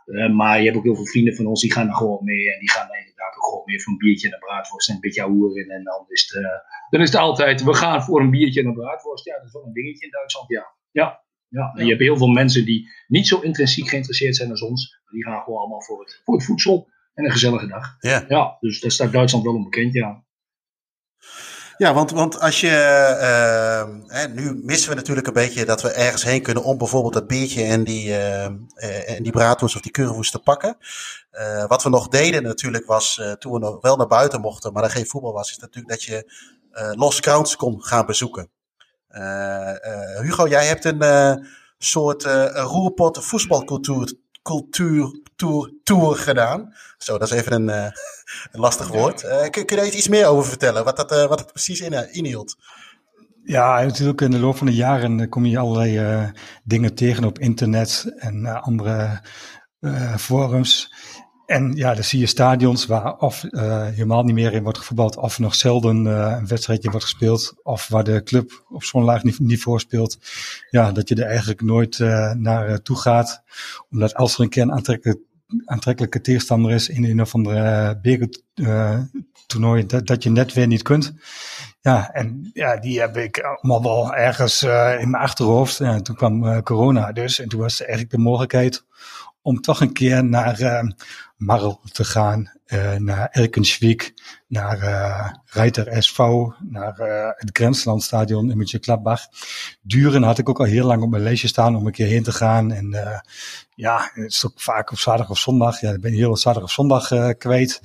Uh, 0.07 0.35
maar 0.35 0.59
je 0.59 0.65
hebt 0.65 0.77
ook 0.77 0.85
heel 0.85 0.95
veel 0.95 1.07
vrienden 1.07 1.35
van 1.35 1.47
ons 1.47 1.61
die 1.61 1.73
gaan 1.73 1.89
er 1.89 1.95
gewoon 1.95 2.25
mee. 2.25 2.53
En 2.53 2.59
die 2.59 2.71
gaan 2.71 2.89
inderdaad 2.99 3.37
ook 3.37 3.45
gewoon 3.45 3.63
mee 3.65 3.83
voor 3.83 3.93
een 3.93 3.99
biertje 3.99 4.27
en 4.27 4.35
een 4.35 4.41
braadworst 4.41 4.89
en 4.89 4.95
een 4.95 5.01
beetje 5.01 5.23
in. 5.55 5.71
En 5.71 5.85
dan 5.85 6.05
is, 6.09 6.33
het, 6.33 6.63
dan 6.91 7.01
is 7.01 7.11
het 7.11 7.21
altijd, 7.21 7.63
we 7.63 7.75
gaan 7.75 8.03
voor 8.03 8.21
een 8.21 8.31
biertje 8.31 8.61
en 8.61 8.67
een 8.67 8.75
braadworst. 8.75 9.25
Ja, 9.25 9.37
dat 9.37 9.47
is 9.47 9.53
wel 9.53 9.65
een 9.65 9.73
dingetje 9.73 10.05
in 10.05 10.11
Duitsland. 10.11 10.49
Ja, 10.49 10.75
ja. 10.91 11.23
ja. 11.49 11.73
En 11.75 11.85
je 11.85 11.91
hebt 11.91 12.03
heel 12.03 12.17
veel 12.17 12.29
mensen 12.29 12.65
die 12.65 12.89
niet 13.07 13.27
zo 13.27 13.41
intrinsiek 13.41 13.89
geïnteresseerd 13.89 14.37
zijn 14.37 14.51
als 14.51 14.63
ons. 14.63 15.01
Die 15.11 15.25
gaan 15.25 15.43
gewoon 15.43 15.59
allemaal 15.59 15.83
voor 15.83 16.01
het, 16.01 16.21
voor 16.25 16.35
het 16.35 16.45
voedsel 16.45 16.89
en 17.15 17.25
een 17.25 17.31
gezellige 17.31 17.67
dag. 17.67 17.97
Ja. 17.99 18.25
ja 18.29 18.57
dus 18.61 18.81
daar 18.81 18.91
staat 18.91 19.13
Duitsland 19.13 19.45
wel 19.45 19.55
onbekend, 19.55 19.93
ja. 19.93 20.25
Ja, 21.79 21.95
want, 21.95 22.11
want 22.11 22.41
als 22.41 22.61
je. 22.61 23.97
Uh, 24.09 24.25
nu 24.35 24.61
missen 24.63 24.89
we 24.89 24.95
natuurlijk 24.95 25.27
een 25.27 25.33
beetje 25.33 25.65
dat 25.65 25.83
we 25.83 25.91
ergens 25.91 26.23
heen 26.23 26.43
kunnen 26.43 26.63
om 26.63 26.79
bijvoorbeeld 26.79 27.13
dat 27.13 27.27
biertje 27.27 27.65
en 27.65 27.85
die, 27.85 28.09
uh, 28.09 28.45
en 29.11 29.23
die 29.23 29.33
braadwoest 29.33 29.77
of 29.77 29.81
die 29.81 29.91
currywoest 29.91 30.33
te 30.33 30.39
pakken. 30.39 30.77
Wat 31.69 31.83
we 31.83 31.89
nog 31.89 32.09
deden 32.09 32.43
natuurlijk 32.43 32.87
was, 32.87 33.21
toen 33.39 33.53
we 33.53 33.59
nog 33.59 33.81
wel 33.81 33.97
naar 33.97 34.07
buiten 34.07 34.41
mochten, 34.41 34.73
maar 34.73 34.85
er 34.85 34.91
geen 34.91 35.07
voetbal 35.07 35.33
was, 35.33 35.51
is 35.51 35.59
natuurlijk 35.59 35.89
dat 35.89 36.03
je 36.03 36.33
Los 36.97 37.21
Crowns 37.21 37.57
kon 37.57 37.83
gaan 37.83 38.07
bezoeken. 38.07 38.51
Hugo, 40.21 40.49
jij 40.49 40.67
hebt 40.67 40.85
een 40.85 41.47
soort 41.79 42.25
roerpot 42.55 43.25
voetbalcultuur 43.25 44.15
cultuur 44.43 45.21
tour, 45.37 45.73
tour 45.83 46.17
gedaan. 46.17 46.75
Zo, 46.99 47.19
dat 47.19 47.33
is 47.33 47.39
even 47.39 47.53
een, 47.53 47.69
uh, 47.69 47.85
een 48.53 48.61
lastig 48.61 48.89
woord. 48.89 49.23
Uh, 49.23 49.49
kun, 49.49 49.67
kun, 49.67 49.85
je 49.85 49.97
iets 49.97 50.09
meer 50.09 50.27
over 50.27 50.49
vertellen, 50.49 50.85
wat 50.85 50.97
dat, 50.97 51.13
uh, 51.13 51.27
wat 51.27 51.53
precies 51.53 51.81
in, 51.81 52.13
inhield? 52.13 52.57
Ja, 53.43 53.83
natuurlijk 53.83 54.21
in 54.21 54.31
de 54.31 54.39
loop 54.39 54.57
van 54.57 54.67
de 54.67 54.75
jaren 54.75 55.29
kom 55.29 55.45
je 55.45 55.59
allerlei 55.59 56.33
dingen 56.65 56.95
tegen 56.95 57.25
op 57.25 57.39
internet 57.39 58.15
en 58.19 58.47
andere 58.47 59.21
forums. 60.19 60.93
En 61.47 61.73
ja, 61.75 61.95
dan 61.95 62.05
zie 62.05 62.21
je 62.21 62.27
stadions 62.27 62.87
waar 62.87 63.17
of 63.17 63.45
uh, 63.51 63.87
helemaal 63.87 64.23
niet 64.23 64.35
meer 64.35 64.53
in 64.53 64.63
wordt 64.63 64.79
gevoetbald, 64.79 65.17
of 65.17 65.39
nog 65.39 65.55
zelden 65.55 66.05
uh, 66.05 66.37
een 66.39 66.47
wedstrijdje 66.47 66.91
wordt 66.91 67.05
gespeeld, 67.05 67.55
of 67.63 67.89
waar 67.89 68.05
de 68.05 68.23
club 68.23 68.65
op 68.69 68.85
zo'n 68.85 69.05
laag 69.05 69.23
niveau 69.39 69.79
speelt. 69.79 70.19
Ja, 70.71 70.93
dat 70.93 71.09
je 71.09 71.15
er 71.15 71.27
eigenlijk 71.27 71.63
nooit 71.63 71.99
uh, 71.99 72.33
naar 72.33 72.83
toe 72.83 72.97
gaat. 72.97 73.43
Omdat 73.91 74.15
als 74.15 74.35
er 74.35 74.41
een 74.41 74.49
keer 74.49 74.71
aantrekkelijke, 75.65 76.21
tegenstander 76.21 76.73
is 76.73 76.89
in 76.89 77.05
een 77.05 77.21
of 77.21 77.35
andere 77.35 77.99
bekertoernooi, 78.03 79.87
dat, 79.87 80.07
dat 80.07 80.23
je 80.23 80.31
net 80.31 80.53
weer 80.53 80.67
niet 80.67 80.83
kunt. 80.83 81.15
Ja, 81.81 82.11
en 82.13 82.51
ja, 82.53 82.77
die 82.77 83.01
heb 83.01 83.17
ik 83.17 83.39
allemaal 83.39 83.83
wel 83.83 84.15
ergens 84.15 84.63
in 84.63 85.11
mijn 85.11 85.23
achterhoofd. 85.23 85.79
Ja, 85.79 86.01
toen 86.01 86.17
kwam 86.17 86.63
corona 86.63 87.13
dus, 87.13 87.41
en 87.41 87.49
toen 87.49 87.61
was 87.61 87.81
er 87.81 87.87
eigenlijk 87.87 88.17
de 88.17 88.23
mogelijkheid 88.23 88.85
om 89.43 89.61
toch 89.61 89.81
een 89.81 89.93
keer 89.93 90.25
naar 90.25 90.85
Marl 91.37 91.81
te 91.93 92.05
gaan, 92.05 92.53
uh, 92.67 92.95
naar 92.95 93.29
Erkenschwick, 93.31 94.15
naar 94.49 94.83
uh, 94.83 95.33
Reiter 95.45 96.03
SV, 96.03 96.19
naar 96.69 97.01
uh, 97.01 97.29
het 97.37 97.51
Grenslandstadion 97.53 98.51
in 98.51 98.57
Mönchengladbach. 98.57 99.21
Duren 99.83 100.23
had 100.23 100.39
ik 100.39 100.49
ook 100.49 100.59
al 100.59 100.65
heel 100.65 100.87
lang 100.87 101.03
op 101.03 101.11
mijn 101.11 101.23
lijstje 101.23 101.49
staan 101.49 101.77
om 101.77 101.87
een 101.87 101.93
keer 101.93 102.07
heen 102.07 102.23
te 102.23 102.33
gaan. 102.33 102.73
En 102.73 103.23
ja, 103.75 104.11
het 104.15 104.33
is 104.33 104.47
ook 104.47 104.61
vaak 104.61 104.91
op 104.91 104.99
zaterdag 104.99 105.31
of 105.31 105.39
zondag. 105.39 105.81
Ja, 105.81 105.93
ik 105.93 106.01
ben 106.01 106.13
heel 106.13 106.37
zaterdag 106.37 106.69
of 106.69 106.75
zondag 106.75 107.37
kwijt. 107.39 107.81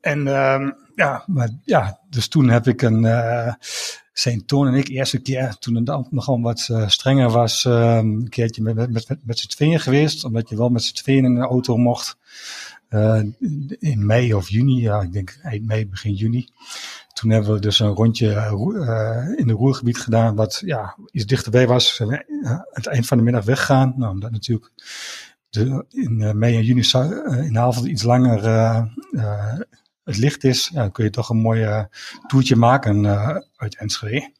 En 0.00 0.26
uh, 0.26 0.68
ja, 0.94 1.24
maar 1.26 1.48
ja, 1.64 2.00
dus 2.08 2.28
toen 2.28 2.48
heb 2.48 2.66
ik 2.66 2.82
een 2.82 3.04
zijn 4.12 4.46
Toon 4.46 4.66
en 4.66 4.74
ik 4.74 4.88
eerste 4.88 5.18
keer, 5.18 5.56
toen 5.58 5.74
het 5.74 6.10
nogal 6.10 6.40
wat 6.40 6.70
strenger 6.86 7.30
was, 7.30 7.64
uh, 7.64 7.96
een 7.96 8.28
keertje 8.28 8.62
met, 8.62 8.74
met, 8.74 9.08
met, 9.08 9.18
met 9.22 9.38
z'n 9.38 9.48
tweeën 9.48 9.80
geweest. 9.80 10.24
Omdat 10.24 10.48
je 10.48 10.56
wel 10.56 10.68
met 10.68 10.82
z'n 10.82 10.94
tweeën 10.94 11.24
in 11.24 11.36
een 11.36 11.42
auto 11.42 11.76
mocht. 11.76 12.16
Uh, 12.90 13.22
in 13.78 14.06
mei 14.06 14.34
of 14.34 14.48
juni, 14.48 14.80
ja, 14.80 15.00
ik 15.00 15.12
denk 15.12 15.38
eind 15.42 15.66
mei, 15.66 15.88
begin 15.88 16.14
juni. 16.14 16.48
Toen 17.12 17.30
hebben 17.30 17.52
we 17.52 17.60
dus 17.60 17.80
een 17.80 17.94
rondje 17.94 18.26
uh, 18.26 19.38
in 19.38 19.48
het 19.48 19.58
Roergebied 19.58 19.98
gedaan, 19.98 20.34
wat 20.34 20.62
ja, 20.64 20.96
iets 21.10 21.26
dichterbij 21.26 21.66
was. 21.66 21.98
Uh, 22.00 22.08
aan 22.42 22.64
het 22.70 22.86
eind 22.86 23.06
van 23.06 23.16
de 23.18 23.24
middag 23.24 23.44
weggaan. 23.44 23.94
Nou, 23.96 24.12
omdat 24.12 24.30
natuurlijk 24.30 24.70
de, 25.48 25.84
in 25.88 26.38
mei 26.38 26.56
en 26.56 26.64
juni 26.64 26.84
in 27.46 27.52
de 27.52 27.58
avond 27.58 27.86
iets 27.86 28.02
langer 28.02 28.42
het 30.04 30.16
licht 30.16 30.44
is, 30.44 30.70
dan 30.72 30.92
kun 30.92 31.04
je 31.04 31.10
toch 31.10 31.28
een 31.28 31.40
mooi 31.40 31.62
uh, 31.62 31.84
toertje 32.26 32.56
maken 32.56 33.06
uit 33.56 33.76
Enschede. 33.76 34.32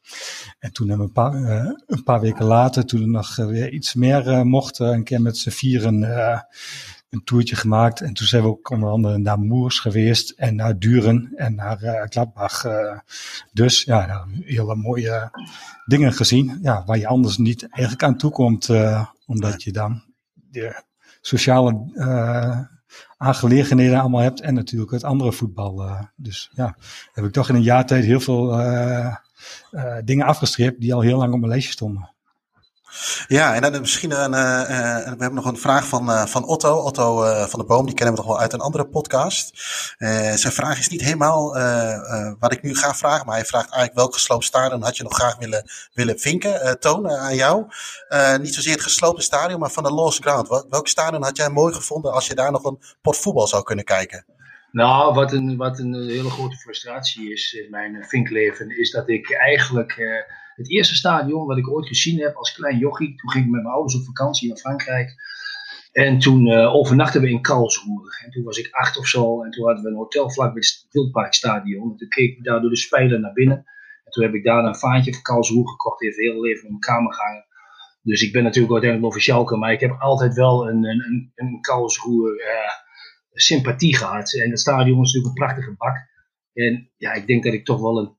En 0.59 0.73
toen 0.73 0.89
hebben 0.89 1.11
we 1.13 1.21
een 1.21 1.31
paar, 1.31 1.75
een 1.87 2.03
paar 2.03 2.21
weken 2.21 2.45
later, 2.45 2.85
toen 2.85 3.01
er 3.01 3.07
nog 3.07 3.35
weer 3.35 3.71
iets 3.71 3.93
meer 3.93 4.45
mocht, 4.45 4.79
een 4.79 5.03
keer 5.03 5.21
met 5.21 5.37
z'n 5.37 5.49
vieren 5.49 5.99
een 7.15 7.23
toertje 7.23 7.55
gemaakt. 7.55 8.01
En 8.01 8.13
toen 8.13 8.27
zijn 8.27 8.41
we 8.43 8.47
ook 8.47 8.69
onder 8.69 8.89
andere 8.89 9.17
naar 9.17 9.39
Moers 9.39 9.79
geweest 9.79 10.29
en 10.29 10.55
naar 10.55 10.79
Duren 10.79 11.31
en 11.35 11.55
naar 11.55 12.07
Gladbach. 12.09 12.65
dus 13.51 13.83
ja, 13.83 14.05
nou, 14.05 14.45
hele 14.45 14.75
mooie 14.75 15.31
dingen 15.85 16.13
gezien, 16.13 16.59
ja, 16.61 16.83
waar 16.85 16.97
je 16.97 17.07
anders 17.07 17.37
niet 17.37 17.67
eigenlijk 17.69 18.03
aan 18.03 18.17
toe 18.17 18.31
komt, 18.31 18.69
omdat 19.25 19.63
je 19.63 19.71
dan 19.71 20.03
de 20.33 20.83
sociale 21.21 21.93
aangelegenheden 23.17 23.99
allemaal 23.99 24.21
hebt. 24.21 24.41
En 24.41 24.53
natuurlijk 24.53 24.91
het 24.91 25.03
andere 25.03 25.31
voetbal. 25.31 25.83
dus 26.15 26.51
ja, 26.53 26.77
heb 27.11 27.25
ik 27.25 27.31
toch 27.31 27.49
in 27.49 27.55
een 27.55 27.61
jaar 27.61 27.85
tijd 27.85 28.03
heel 28.03 28.19
veel 28.19 28.61
dingen 30.03 30.25
afgestreept 30.25 30.81
die 30.81 30.93
al 30.93 31.01
heel 31.01 31.17
lang 31.17 31.33
op 31.33 31.39
mijn 31.39 31.51
lijstje 31.51 31.71
stonden. 31.71 32.14
Ja, 33.27 33.55
en 33.55 33.61
dan 33.61 33.81
misschien 33.81 34.11
een, 34.11 34.33
uh, 34.33 34.61
we 34.67 35.15
hebben 35.17 35.33
nog 35.33 35.45
een 35.45 35.57
vraag 35.57 35.87
van, 35.87 36.09
uh, 36.09 36.25
van 36.25 36.45
Otto, 36.45 36.75
Otto 36.75 37.15
van 37.47 37.59
de 37.59 37.65
Boom, 37.65 37.85
die 37.85 37.95
kennen 37.95 38.15
we 38.15 38.21
toch 38.21 38.29
wel 38.29 38.39
uit 38.39 38.53
een 38.53 38.59
andere 38.59 38.85
podcast. 38.87 39.51
zijn 40.35 40.53
vraag 40.53 40.79
is 40.79 40.87
niet 40.87 41.01
helemaal 41.01 41.53
wat 42.39 42.51
ik 42.51 42.61
nu 42.61 42.75
ga 42.75 42.95
vragen, 42.95 43.25
maar 43.25 43.35
hij 43.35 43.45
vraagt 43.45 43.69
eigenlijk 43.69 43.95
welk 43.95 44.13
gesloopt 44.13 44.43
stadion 44.43 44.83
had 44.83 44.97
je 44.97 45.03
nog 45.03 45.13
graag 45.13 45.37
willen, 45.37 45.69
willen 45.93 46.19
vinken, 46.19 46.79
Toon, 46.79 47.09
aan 47.09 47.35
jou. 47.35 47.65
niet 48.41 48.55
zozeer 48.55 48.73
het 48.73 48.81
gesloopte 48.81 49.21
stadion, 49.21 49.59
maar 49.59 49.71
van 49.71 49.83
de 49.83 49.91
Lost 49.91 50.21
Ground. 50.21 50.47
Wel, 50.47 50.65
welk 50.69 50.87
stadion 50.87 51.23
had 51.23 51.37
jij 51.37 51.49
mooi 51.49 51.73
gevonden 51.73 52.13
als 52.13 52.27
je 52.27 52.35
daar 52.35 52.51
nog 52.51 52.63
een 52.63 52.79
pot 53.01 53.17
voetbal 53.17 53.47
zou 53.47 53.63
kunnen 53.63 53.85
kijken? 53.85 54.34
Nou, 54.75 55.13
wat 55.13 55.33
een, 55.33 55.57
wat 55.57 55.79
een 55.79 55.93
hele 55.93 56.29
grote 56.29 56.55
frustratie 56.55 57.31
is 57.31 57.53
in 57.53 57.69
mijn 57.69 58.03
vinkleven, 58.03 58.77
is 58.77 58.91
dat 58.91 59.09
ik 59.09 59.31
eigenlijk 59.31 59.95
het 60.55 60.71
eerste 60.71 60.95
stadion 60.95 61.47
wat 61.47 61.57
ik 61.57 61.69
ooit 61.69 61.87
gezien 61.87 62.19
heb 62.19 62.35
als 62.35 62.53
klein 62.53 62.77
jochie, 62.77 63.15
toen 63.15 63.29
ging 63.29 63.45
ik 63.45 63.51
met 63.51 63.61
mijn 63.61 63.73
ouders 63.73 63.95
op 63.95 64.05
vakantie 64.05 64.47
naar 64.47 64.57
Frankrijk. 64.57 65.15
En 65.91 66.19
toen 66.19 66.47
uh, 66.47 66.75
overnachten 66.75 67.21
we 67.21 67.29
in 67.29 67.41
Karlsruhe. 67.41 68.21
En 68.25 68.31
toen 68.31 68.43
was 68.43 68.57
ik 68.57 68.67
acht 68.71 68.97
of 68.97 69.07
zo. 69.07 69.43
En 69.43 69.51
toen 69.51 69.65
hadden 69.65 69.83
we 69.83 69.89
een 69.89 69.95
hotel 69.95 70.31
vlak 70.31 70.53
bij 70.53 70.61
het 70.61 70.87
Wildparkstadion. 70.91 71.91
En 71.91 71.97
toen 71.97 72.07
keek 72.07 72.37
ik 72.37 72.43
daar 72.43 72.61
door 72.61 72.69
de 72.69 72.77
spijler 72.77 73.19
naar 73.19 73.33
binnen. 73.33 73.57
En 74.03 74.11
toen 74.11 74.23
heb 74.23 74.33
ik 74.33 74.43
daar 74.43 74.63
een 74.63 74.75
vaantje 74.75 75.13
van 75.13 75.21
Karlsruhe 75.21 75.67
gekocht. 75.67 76.01
Heeft 76.01 76.17
heel 76.17 76.41
leven 76.41 76.63
in 76.63 76.69
mijn 76.69 76.79
kamer 76.79 77.13
gehangen. 77.13 77.45
Dus 78.01 78.21
ik 78.21 78.31
ben 78.31 78.43
natuurlijk 78.43 78.73
uiteindelijk 78.73 79.21
Schalke. 79.21 79.57
Maar 79.57 79.71
ik 79.71 79.79
heb 79.79 79.95
altijd 79.99 80.33
wel 80.33 80.67
een, 80.67 80.83
een, 80.83 81.31
een, 81.35 81.61
Karlsruhe 81.61 82.29
uh, 82.29 82.84
sympathie 83.41 83.95
gehad. 83.95 84.33
En 84.33 84.49
het 84.49 84.59
stadion 84.59 85.01
is 85.01 85.13
natuurlijk 85.13 85.27
een 85.27 85.45
prachtige 85.45 85.75
bak. 85.77 85.95
En 86.53 86.89
ja, 86.97 87.13
ik 87.13 87.27
denk 87.27 87.43
dat 87.43 87.53
ik 87.53 87.65
toch 87.65 87.81
wel 87.81 87.99
een 87.99 88.15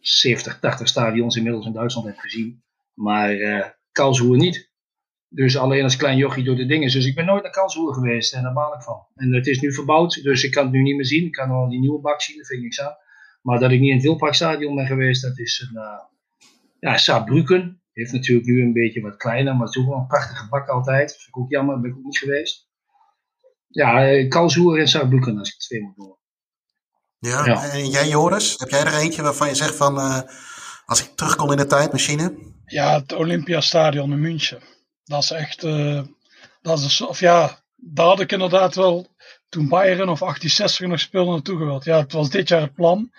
70, 0.00 0.58
80 0.58 0.88
stadions 0.88 1.36
inmiddels 1.36 1.66
in 1.66 1.72
Duitsland 1.72 2.06
heb 2.06 2.18
gezien. 2.18 2.62
Maar 2.94 3.34
uh, 3.34 3.66
niet. 4.18 4.70
Dus 5.28 5.56
alleen 5.56 5.82
als 5.82 5.96
klein 5.96 6.16
jochie 6.16 6.44
door 6.44 6.56
de 6.56 6.66
dingen. 6.66 6.90
Dus 6.90 7.06
ik 7.06 7.14
ben 7.14 7.24
nooit 7.24 7.42
naar 7.42 7.52
Karlsruhe 7.52 7.92
geweest 7.92 8.34
en 8.34 8.42
daar 8.42 8.52
baal 8.52 8.74
ik 8.74 8.82
van. 8.82 9.06
En 9.14 9.32
het 9.32 9.46
is 9.46 9.60
nu 9.60 9.72
verbouwd, 9.72 10.22
dus 10.22 10.44
ik 10.44 10.50
kan 10.50 10.64
het 10.64 10.72
nu 10.72 10.82
niet 10.82 10.96
meer 10.96 11.06
zien. 11.06 11.24
Ik 11.24 11.32
kan 11.32 11.48
wel 11.48 11.68
die 11.68 11.80
nieuwe 11.80 12.00
bak 12.00 12.20
zien, 12.20 12.36
daar 12.36 12.44
vind 12.44 12.58
ik 12.58 12.64
niks 12.64 12.80
aan. 12.80 12.96
Maar 13.42 13.58
dat 13.58 13.70
ik 13.70 13.80
niet 13.80 13.88
in 13.88 13.94
het 13.94 14.04
Wildparkstadion 14.04 14.74
ben 14.74 14.86
geweest, 14.86 15.22
dat 15.22 15.38
is 15.38 15.68
een... 15.68 15.82
Uh, 15.82 15.98
ja, 16.78 16.96
Saarbrücken 16.96 17.82
heeft 17.92 18.12
natuurlijk 18.12 18.46
nu 18.46 18.62
een 18.62 18.72
beetje 18.72 19.00
wat 19.00 19.16
kleiner, 19.16 19.56
maar 19.56 19.66
het 19.66 19.76
is 19.76 19.82
ook 19.82 19.88
wel 19.88 19.98
een 19.98 20.06
prachtige 20.06 20.48
bak 20.48 20.68
altijd. 20.68 21.08
Dat 21.08 21.16
vind 21.16 21.28
ik 21.28 21.38
ook 21.38 21.50
jammer, 21.50 21.80
ben 21.80 21.90
ik 21.90 21.96
ook 21.96 22.04
niet 22.04 22.18
geweest. 22.18 22.70
Ja, 23.72 24.26
Karlsruhe 24.28 24.80
en 24.80 24.88
Saarbrücken 24.88 25.38
als 25.38 25.48
ik 25.48 25.54
het 25.54 25.66
twee 25.66 25.82
moet 25.82 25.96
doen. 25.96 26.16
Ja. 27.18 27.70
en 27.70 27.90
jij 27.90 28.08
Joris, 28.08 28.54
heb 28.58 28.68
jij 28.68 28.80
er 28.80 28.94
eentje 28.94 29.22
waarvan 29.22 29.48
je 29.48 29.54
zegt 29.54 29.74
van, 29.74 29.96
uh, 29.96 30.20
als 30.84 31.02
ik 31.02 31.10
terugkom 31.14 31.50
in 31.50 31.56
de 31.56 31.66
tijdmachine? 31.66 32.34
Ja, 32.64 33.00
het 33.00 33.12
Olympiastadion 33.12 34.12
in 34.12 34.20
München. 34.20 34.62
Dat 35.04 35.22
is 35.22 35.30
echt, 35.30 35.64
uh, 35.64 36.02
dat 36.62 36.78
is, 36.78 37.00
of 37.00 37.20
ja, 37.20 37.62
daar 37.76 38.06
had 38.06 38.20
ik 38.20 38.32
inderdaad 38.32 38.74
wel, 38.74 39.06
toen 39.48 39.68
Bayern 39.68 40.08
of 40.08 40.18
1860 40.18 40.86
nog 40.86 41.00
speelde, 41.00 41.30
naartoe 41.30 41.58
gewild. 41.58 41.84
Ja, 41.84 41.98
het 41.98 42.12
was 42.12 42.30
dit 42.30 42.48
jaar 42.48 42.60
het 42.60 42.74
plan, 42.74 43.12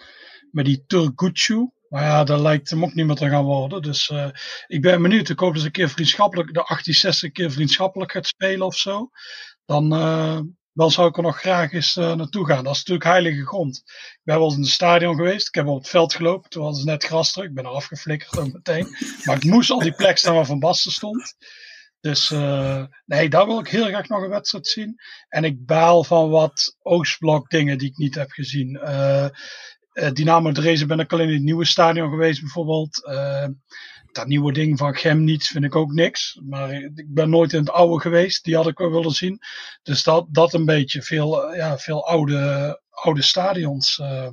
met 0.52 0.66
die 0.66 0.84
Turgucu. 0.88 1.72
Maar 1.90 2.04
ja, 2.04 2.24
dat 2.24 2.40
lijkt 2.40 2.70
hem 2.70 2.84
ook 2.84 2.94
niet 2.94 3.06
meer 3.06 3.16
te 3.16 3.30
gaan 3.30 3.44
worden. 3.44 3.82
Dus 3.82 4.10
uh, 4.10 4.28
ik 4.68 4.82
ben 4.82 5.02
benieuwd. 5.02 5.30
Ik 5.30 5.40
hoop 5.40 5.52
dat 5.52 5.60
ze 5.60 5.66
een 5.66 5.72
keer 5.72 5.90
vriendschappelijk, 5.90 6.48
de 6.48 6.54
1860 6.54 7.32
keer 7.32 7.52
vriendschappelijk 7.52 8.12
gaat 8.12 8.28
spelen 8.28 8.66
of 8.66 8.76
zo. 8.76 9.10
Dan, 9.66 9.90
dan 10.74 10.92
zou 10.92 11.08
ik 11.08 11.18
er 11.18 11.24
nog 11.24 11.40
graag 11.40 11.74
eens 11.74 11.96
uh, 11.96 12.14
naartoe 12.14 12.46
gaan. 12.46 12.64
Dat 12.64 12.74
is 12.74 12.78
natuurlijk 12.78 13.06
heilige 13.06 13.46
grond. 13.46 13.78
Ik 13.86 14.22
ben 14.24 14.38
wel 14.38 14.46
eens 14.46 14.56
in 14.56 14.62
het 14.62 14.72
stadion 14.72 15.16
geweest. 15.16 15.48
Ik 15.48 15.54
heb 15.56 15.68
op 15.68 15.78
het 15.78 15.90
veld 15.90 16.14
gelopen. 16.14 16.50
Toen 16.50 16.64
was 16.64 16.78
het 16.78 16.86
net 16.86 17.04
grasdruk. 17.04 17.48
Ik 17.48 17.54
ben 17.54 17.64
er 17.64 17.70
afgeflikkerd 17.70 18.38
ook 18.38 18.54
meteen. 18.54 18.88
Maar 19.24 19.36
ik 19.36 19.44
moest 19.44 19.70
al 19.70 19.80
die 19.80 19.94
plek 19.94 20.18
staan 20.18 20.36
waar 20.36 20.46
Van 20.46 20.60
Basten 20.60 20.92
stond. 20.92 21.36
Dus 22.00 22.32
uh, 22.32 22.84
nee, 23.06 23.30
daar 23.30 23.46
wil 23.46 23.60
ik 23.60 23.68
heel 23.68 23.86
graag 23.86 24.08
nog 24.08 24.22
een 24.24 24.30
wedstrijd 24.30 24.68
zien. 24.68 24.96
En 25.30 25.44
ik 25.44 25.66
baal 25.66 26.04
van 26.04 26.30
wat 26.30 26.76
Oostblok 26.82 27.50
dingen 27.50 27.78
die 27.78 27.90
ik 27.90 27.98
niet 27.98 28.16
heb 28.16 28.32
gezien. 28.32 28.80
Dynamo 30.14 30.52
Dresden 30.52 30.88
ben 30.88 31.00
ik 31.00 31.14
alleen 31.14 31.28
in 31.28 31.34
het 31.34 31.44
nieuwe 31.44 31.66
stadion 31.66 32.10
geweest 32.10 32.42
bijvoorbeeld 32.42 33.02
dat 34.14 34.28
nieuwe 34.28 34.54
ding 34.54 34.78
van 34.78 34.96
Gemnitz 34.96 35.52
vind 35.52 35.64
ik 35.64 35.76
ook 35.76 35.92
niks. 35.92 36.40
Maar 36.44 36.74
ik 36.74 37.14
ben 37.14 37.30
nooit 37.30 37.54
in 37.54 37.60
het 37.60 37.70
oude 37.70 38.02
geweest. 38.02 38.44
Die 38.44 38.56
had 38.56 38.68
ik 38.68 38.78
wel 38.78 38.92
willen 38.92 39.12
zien. 39.12 39.40
Dus 39.84 40.04
dat, 40.04 40.26
dat 40.30 40.54
een 40.54 40.66
beetje. 40.66 41.02
Veel, 41.02 41.44
eh, 41.44 41.58
ja, 41.58 41.78
veel 41.78 42.08
oude, 42.08 42.82
oude 42.90 43.22
stadions 43.22 43.98
uh, 43.98 44.30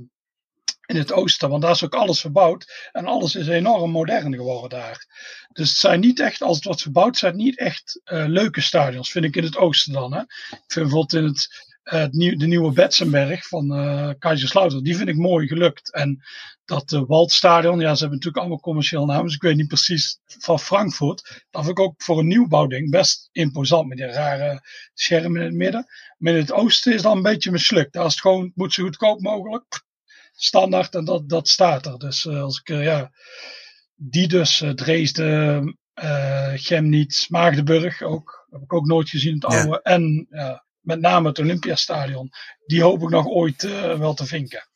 in 0.87 0.97
het 0.97 1.13
oosten. 1.13 1.51
Want 1.51 1.63
daar 1.63 1.71
is 1.71 1.85
ook 1.85 1.95
alles 1.95 2.21
verbouwd. 2.21 2.89
En 2.93 3.07
alles 3.07 3.35
is 3.35 3.49
enorm 3.49 3.91
modern 3.91 4.35
geworden 4.35 4.71
daar. 4.71 5.07
Dus 5.53 5.69
het 5.69 5.79
zijn 5.79 6.01
niet 6.01 6.21
echt, 6.21 6.43
als 6.43 6.57
het 6.57 6.65
wordt 6.65 6.83
verbouwd, 6.83 7.17
zijn 7.17 7.33
het 7.33 7.43
niet 7.43 7.59
echt 7.59 8.01
uh, 8.05 8.25
leuke 8.27 8.61
stadions. 8.61 9.11
Vind 9.11 9.25
ik 9.25 9.37
in 9.37 9.45
het 9.45 9.57
oosten 9.57 9.93
dan. 9.93 10.13
Hè. 10.13 10.21
Ik 10.21 10.65
vind 10.67 10.87
bijvoorbeeld 10.87 11.13
in 11.13 11.25
het 11.25 11.70
uh, 11.85 12.07
de 12.11 12.47
nieuwe 12.47 12.73
Betzenberg 12.73 13.47
van 13.47 13.79
uh, 13.79 14.11
Kaiserslautern, 14.19 14.83
die 14.83 14.97
vind 14.97 15.09
ik 15.09 15.17
mooi 15.17 15.47
gelukt. 15.47 15.93
En 15.93 16.23
dat 16.65 16.93
uh, 16.93 17.03
Waldstadion, 17.07 17.81
ja, 17.81 17.95
ze 17.95 18.01
hebben 18.01 18.11
natuurlijk 18.11 18.37
allemaal 18.37 18.61
commercieel 18.61 19.07
namen, 19.07 19.25
dus 19.25 19.35
ik 19.35 19.43
weet 19.43 19.57
niet 19.57 19.69
precies 19.69 20.21
van 20.25 20.59
Frankfurt. 20.59 21.45
Dat 21.51 21.65
vind 21.65 21.79
ik 21.79 21.85
ook 21.85 22.03
voor 22.03 22.19
een 22.19 22.27
nieuwbouwding 22.27 22.91
best 22.91 23.29
imposant 23.33 23.89
met 23.89 23.99
die 23.99 24.07
rare 24.07 24.61
schermen 24.95 25.41
in 25.41 25.47
het 25.47 25.57
midden. 25.57 25.87
Maar 26.19 26.33
in 26.33 26.39
het 26.39 26.53
oosten 26.53 26.95
is 26.95 27.03
dat 27.03 27.15
een 27.15 27.23
beetje 27.23 27.51
mislukt. 27.51 27.93
Daar 27.93 28.07
is 28.07 28.13
het 28.13 28.21
gewoon, 28.21 28.53
moet 28.55 28.73
zo 28.73 28.83
goedkoop 28.83 29.21
mogelijk. 29.21 29.83
Standaard 30.33 30.95
en 30.95 31.05
dat, 31.05 31.29
dat 31.29 31.49
staat 31.49 31.87
er. 31.87 31.99
Dus 31.99 32.27
als 32.27 32.59
ik, 32.59 32.69
ja, 32.69 33.11
die 33.95 34.29
dus, 34.29 34.65
Dresden, 34.75 35.79
uh, 36.03 36.53
Chemnitz, 36.55 37.29
Maagdenburg 37.29 38.03
ook. 38.03 38.47
Heb 38.51 38.63
ik 38.63 38.73
ook 38.73 38.87
nooit 38.87 39.09
gezien, 39.09 39.35
het 39.35 39.45
oude. 39.45 39.69
Ja. 39.69 39.81
En 39.93 40.27
ja, 40.31 40.65
met 40.81 41.01
name 41.01 41.29
het 41.29 41.39
Olympiastadion. 41.39 42.31
Die 42.67 42.83
hoop 42.83 43.03
ik 43.03 43.09
nog 43.09 43.27
ooit 43.27 43.63
uh, 43.63 43.99
wel 43.99 44.15
te 44.15 44.27
vinken. 44.27 44.69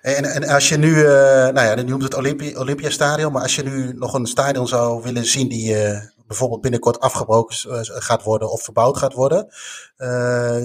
En, 0.00 0.24
en 0.24 0.48
als 0.48 0.68
je 0.68 0.76
nu, 0.76 0.94
uh, 0.94 1.04
nou 1.04 1.60
ja, 1.60 1.76
je 1.76 1.82
noemt 1.82 2.02
het 2.02 2.14
Olympi 2.14 2.56
Olympiastadion, 2.56 3.32
maar 3.32 3.42
als 3.42 3.54
je 3.54 3.62
nu 3.62 3.92
nog 3.92 4.14
een 4.14 4.26
stadion 4.26 4.68
zou 4.68 5.02
willen 5.02 5.24
zien 5.24 5.48
die 5.48 5.74
uh, 5.74 6.00
bijvoorbeeld 6.26 6.60
binnenkort 6.60 7.00
afgebroken 7.00 7.56
gaat 8.02 8.22
worden 8.22 8.50
of 8.50 8.62
verbouwd 8.62 8.96
gaat 8.96 9.12
worden. 9.12 9.48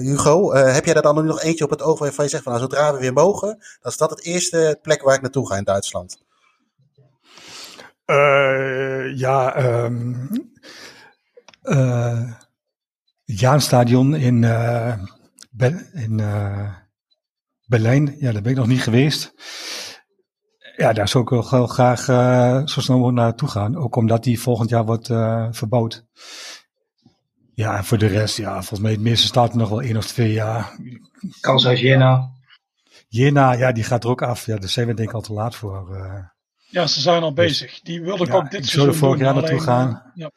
Hugo, 0.00 0.52
heb 0.54 0.84
jij 0.84 0.94
daar 0.94 1.02
dan 1.02 1.26
nog 1.26 1.42
eentje 1.42 1.64
op 1.64 1.70
het 1.70 1.82
oog 1.82 1.98
waarvan 1.98 2.24
je 2.24 2.30
zegt 2.30 2.42
van 2.42 2.52
nou, 2.52 2.64
zodra 2.64 2.92
we 2.92 2.98
weer 2.98 3.12
mogen, 3.12 3.48
dan 3.80 3.92
is 3.92 3.96
dat 3.96 4.10
het 4.10 4.24
eerste 4.24 4.78
plek 4.82 5.02
waar 5.02 5.14
ik 5.14 5.20
naartoe 5.20 5.48
ga 5.48 5.56
in 5.56 5.64
Duitsland? 5.64 6.26
ja, 9.14 9.64
um, 9.84 10.28
Jaanstadion 13.34 14.14
in, 14.14 14.42
uh, 14.42 14.94
in 15.92 16.18
uh, 16.18 16.74
Berlijn. 17.66 18.16
Ja, 18.18 18.32
daar 18.32 18.42
ben 18.42 18.50
ik 18.50 18.58
nog 18.58 18.66
niet 18.66 18.82
geweest. 18.82 19.32
Ja, 20.76 20.92
daar 20.92 21.08
zou 21.08 21.24
ik 21.24 21.30
wel 21.30 21.48
heel 21.50 21.66
graag 21.66 22.08
uh, 22.08 22.66
zo 22.66 22.80
snel 22.80 22.96
mogelijk 22.96 23.18
naartoe 23.18 23.48
gaan. 23.48 23.76
Ook 23.76 23.96
omdat 23.96 24.24
die 24.24 24.40
volgend 24.40 24.70
jaar 24.70 24.84
wordt 24.84 25.06
verbouwd. 25.56 26.06
Ja, 27.54 27.76
en 27.76 27.84
voor 27.84 27.98
de 27.98 28.06
rest, 28.06 28.36
ja, 28.36 28.52
volgens 28.52 28.80
mij 28.80 28.92
het 28.92 29.00
meeste 29.00 29.26
staat 29.26 29.50
er 29.50 29.58
nog 29.58 29.68
wel 29.68 29.82
één 29.82 29.96
of 29.96 30.06
twee 30.06 30.32
jaar. 30.32 30.78
Kans 31.40 31.66
als 31.66 31.80
Jena. 31.80 32.30
Jena, 33.08 33.52
ja, 33.52 33.72
die 33.72 33.84
gaat 33.84 34.04
er 34.04 34.10
ook 34.10 34.22
af. 34.22 34.46
Ja, 34.46 34.56
daar 34.56 34.68
zijn 34.68 34.86
we 34.86 34.94
denk 34.94 35.08
ik 35.08 35.14
al 35.14 35.20
te 35.20 35.32
laat 35.32 35.54
voor. 35.54 35.96
Ja, 36.70 36.86
ze 36.86 37.00
zijn 37.00 37.22
al 37.22 37.34
dus, 37.34 37.44
bezig. 37.44 37.80
Die 37.80 38.00
wilde 38.00 38.24
ik 38.24 38.30
ja, 38.30 38.36
ook 38.36 38.50
dit 38.50 38.60
ik 38.60 38.66
seizoen 38.66 38.92
er 38.92 38.98
vorig 38.98 39.20
jaar 39.20 39.34
naartoe 39.34 39.60
gaan. 39.60 40.12
Ja. 40.14 40.30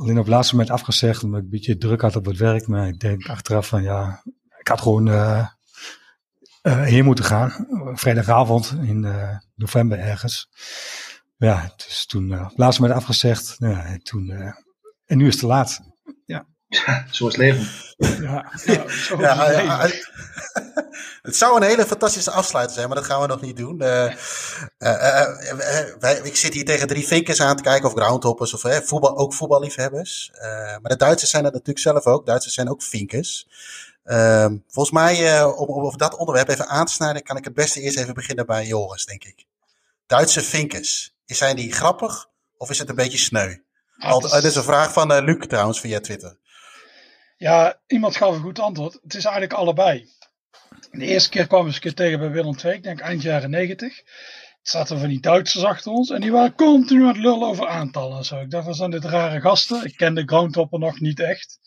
Alleen 0.00 0.18
op 0.18 0.24
het 0.24 0.34
laatste 0.34 0.54
moment 0.54 0.72
afgezegd, 0.72 1.22
omdat 1.22 1.38
ik 1.38 1.44
een 1.44 1.50
beetje 1.50 1.76
druk 1.76 2.00
had 2.00 2.16
op 2.16 2.24
het 2.24 2.36
werk. 2.36 2.66
Maar 2.66 2.88
ik 2.88 3.00
denk 3.00 3.28
achteraf 3.28 3.68
van 3.68 3.82
ja, 3.82 4.22
ik 4.58 4.68
had 4.68 4.80
gewoon 4.80 5.06
uh, 5.08 5.46
uh, 6.62 6.82
heen 6.82 7.04
moeten 7.04 7.24
gaan. 7.24 7.66
Vrijdagavond 7.94 8.76
in 8.82 9.02
uh, 9.02 9.36
november 9.54 9.98
ergens. 9.98 10.48
Ja, 11.36 11.72
dus 11.76 12.06
toen 12.06 12.32
op 12.32 12.48
het 12.48 12.58
laatste 12.58 12.80
moment 12.80 13.00
afgezegd. 13.00 13.54
Ja, 13.58 13.84
en, 13.84 14.02
toen, 14.02 14.30
en 15.06 15.18
nu 15.18 15.26
is 15.26 15.32
het 15.32 15.40
te 15.40 15.46
laat. 15.46 15.80
Ja. 16.24 16.46
Zo 17.10 17.26
is 17.28 17.36
leven. 17.36 17.68
Ja, 17.96 18.50
Ja, 18.64 18.88
zo 18.88 18.92
is 18.92 19.08
Ja, 19.08 19.14
het 19.16 19.20
ja, 19.20 19.46
leven. 19.46 19.64
ja, 19.64 19.90
het 21.22 21.36
zou 21.36 21.56
een 21.56 21.62
hele 21.68 21.86
fantastische 21.86 22.30
afsluiter 22.30 22.74
zijn, 22.74 22.86
maar 22.88 22.96
dat 22.96 23.04
gaan 23.06 23.20
we 23.20 23.26
nog 23.26 23.40
niet 23.40 23.56
doen. 23.56 23.80
Eh, 23.80 24.04
eh, 24.78 25.20
eh, 25.20 25.94
wij, 25.98 26.20
ik 26.22 26.36
zit 26.36 26.54
hier 26.54 26.64
tegen 26.64 26.86
drie 26.88 27.06
vinkers 27.06 27.40
aan 27.40 27.56
te 27.56 27.62
kijken, 27.62 27.88
of 27.88 27.94
groundhoppers, 27.94 28.54
of 28.54 28.60
voetbal, 28.86 29.16
ook 29.16 29.34
voetballiefhebbers. 29.34 30.30
Eh, 30.34 30.50
maar 30.50 30.80
de 30.90 30.96
Duitsers 30.96 31.30
zijn 31.30 31.42
dat 31.42 31.52
natuurlijk 31.52 31.78
zelf 31.78 32.06
ook. 32.06 32.26
Duitsers 32.26 32.54
zijn 32.54 32.70
ook 32.70 32.82
vinkers. 32.82 33.46
Ehm, 34.04 34.56
volgens 34.68 34.94
mij, 34.94 35.36
eh, 35.38 35.58
om, 35.58 35.66
om 35.68 35.84
over 35.84 35.98
dat 35.98 36.16
onderwerp 36.16 36.48
even 36.48 36.68
aan 36.68 36.86
te 36.86 36.92
snijden, 36.92 37.22
kan 37.22 37.36
ik 37.36 37.44
het 37.44 37.54
beste 37.54 37.80
eerst 37.80 37.98
even 37.98 38.14
beginnen 38.14 38.46
bij 38.46 38.66
Joris, 38.66 39.04
denk 39.04 39.24
ik. 39.24 39.44
Duitse 40.06 40.42
vinkers. 40.42 41.14
Zijn 41.26 41.56
die 41.56 41.72
grappig 41.72 42.28
of 42.56 42.70
is 42.70 42.78
het 42.78 42.88
een 42.88 42.94
beetje 42.94 43.18
sneu? 43.18 43.56
Ah, 43.98 44.10
Al, 44.10 44.20
het 44.22 44.30
dat 44.30 44.44
is- 44.44 44.54
een 44.54 44.62
vraag 44.62 44.92
van 44.92 45.24
Luc 45.24 45.46
trouwens 45.46 45.80
via 45.80 46.00
Twitter. 46.00 46.36
Ja, 47.40 47.80
iemand 47.86 48.16
gaf 48.16 48.34
een 48.34 48.40
goed 48.40 48.58
antwoord. 48.58 48.92
Het 49.02 49.14
is 49.14 49.24
eigenlijk 49.24 49.52
allebei. 49.52 50.08
De 50.90 51.04
eerste 51.04 51.30
keer 51.30 51.46
kwam 51.46 51.66
ik 51.66 51.84
eens 51.84 51.94
tegen 51.94 52.18
bij 52.18 52.30
Willem 52.30 52.56
II, 52.64 52.74
ik 52.74 52.82
denk 52.82 53.00
eind 53.00 53.22
jaren 53.22 53.50
negentig. 53.50 54.02
zaten 54.62 54.98
van 54.98 55.08
die 55.08 55.20
Duitsers 55.20 55.64
achter 55.64 55.92
ons 55.92 56.10
en 56.10 56.20
die 56.20 56.32
waren 56.32 56.54
continu 56.54 57.00
aan 57.00 57.08
het 57.08 57.16
lullen 57.16 57.48
over 57.48 57.68
aantallen 57.68 58.16
en 58.18 58.24
zo. 58.24 58.40
Ik 58.40 58.50
dacht, 58.50 58.66
wat 58.66 58.76
zijn 58.76 58.90
dit 58.90 59.04
rare 59.04 59.40
gasten? 59.40 59.84
Ik 59.84 59.96
kende 59.96 60.22
Groundhopper 60.26 60.78
nog 60.78 61.00
niet 61.00 61.20
echt. 61.20 61.58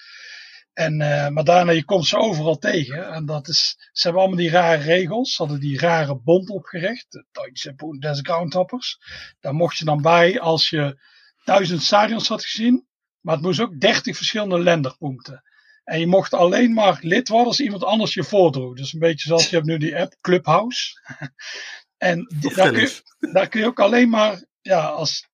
En, 0.74 0.94
uh, 1.00 1.28
maar 1.28 1.44
daarna, 1.44 1.72
je 1.72 1.86
komt 1.86 2.06
ze 2.06 2.18
overal 2.18 2.58
tegen. 2.58 3.14
En 3.14 3.26
dat 3.26 3.48
is, 3.48 3.76
ze 3.92 4.02
hebben 4.02 4.22
allemaal 4.22 4.40
die 4.40 4.50
rare 4.50 4.82
regels. 4.82 5.36
Ze 5.36 5.42
hadden 5.42 5.60
die 5.60 5.80
rare 5.80 6.16
bond 6.16 6.50
opgericht. 6.50 7.06
De 7.10 7.26
Duitse 7.32 7.74
Bundesgroundhoppers. 7.74 8.98
Daar 9.40 9.54
mocht 9.54 9.78
je 9.78 9.86
dan 9.86 10.02
bij 10.02 10.40
als 10.40 10.70
je 10.70 11.00
duizend 11.44 11.82
stadions 11.82 12.28
had 12.28 12.44
gezien. 12.44 12.88
Maar 13.20 13.36
het 13.36 13.44
moest 13.44 13.60
ook 13.60 13.80
dertig 13.80 14.18
verschillende 14.18 14.60
lenderpunten. 14.60 15.44
En 15.84 16.00
je 16.00 16.08
mocht 16.08 16.34
alleen 16.34 16.74
maar 16.74 16.98
lid 17.02 17.28
worden 17.28 17.48
als 17.48 17.60
iemand 17.60 17.84
anders 17.84 18.14
je 18.14 18.24
voordroeg. 18.24 18.76
Dus 18.76 18.94
een 18.94 19.00
beetje 19.00 19.28
zoals 19.28 19.50
je 19.50 19.56
hebt 19.56 19.68
nu 19.68 19.78
die 19.78 20.00
app 20.00 20.16
Clubhouse. 20.22 21.00
en 21.98 22.28
daar 22.40 22.72
kun, 22.72 22.82
je, 22.82 23.02
daar 23.20 23.48
kun 23.48 23.60
je 23.60 23.66
ook 23.66 23.80
alleen 23.80 24.10
maar, 24.10 24.44
ja, 24.62 24.86
als 24.86 25.28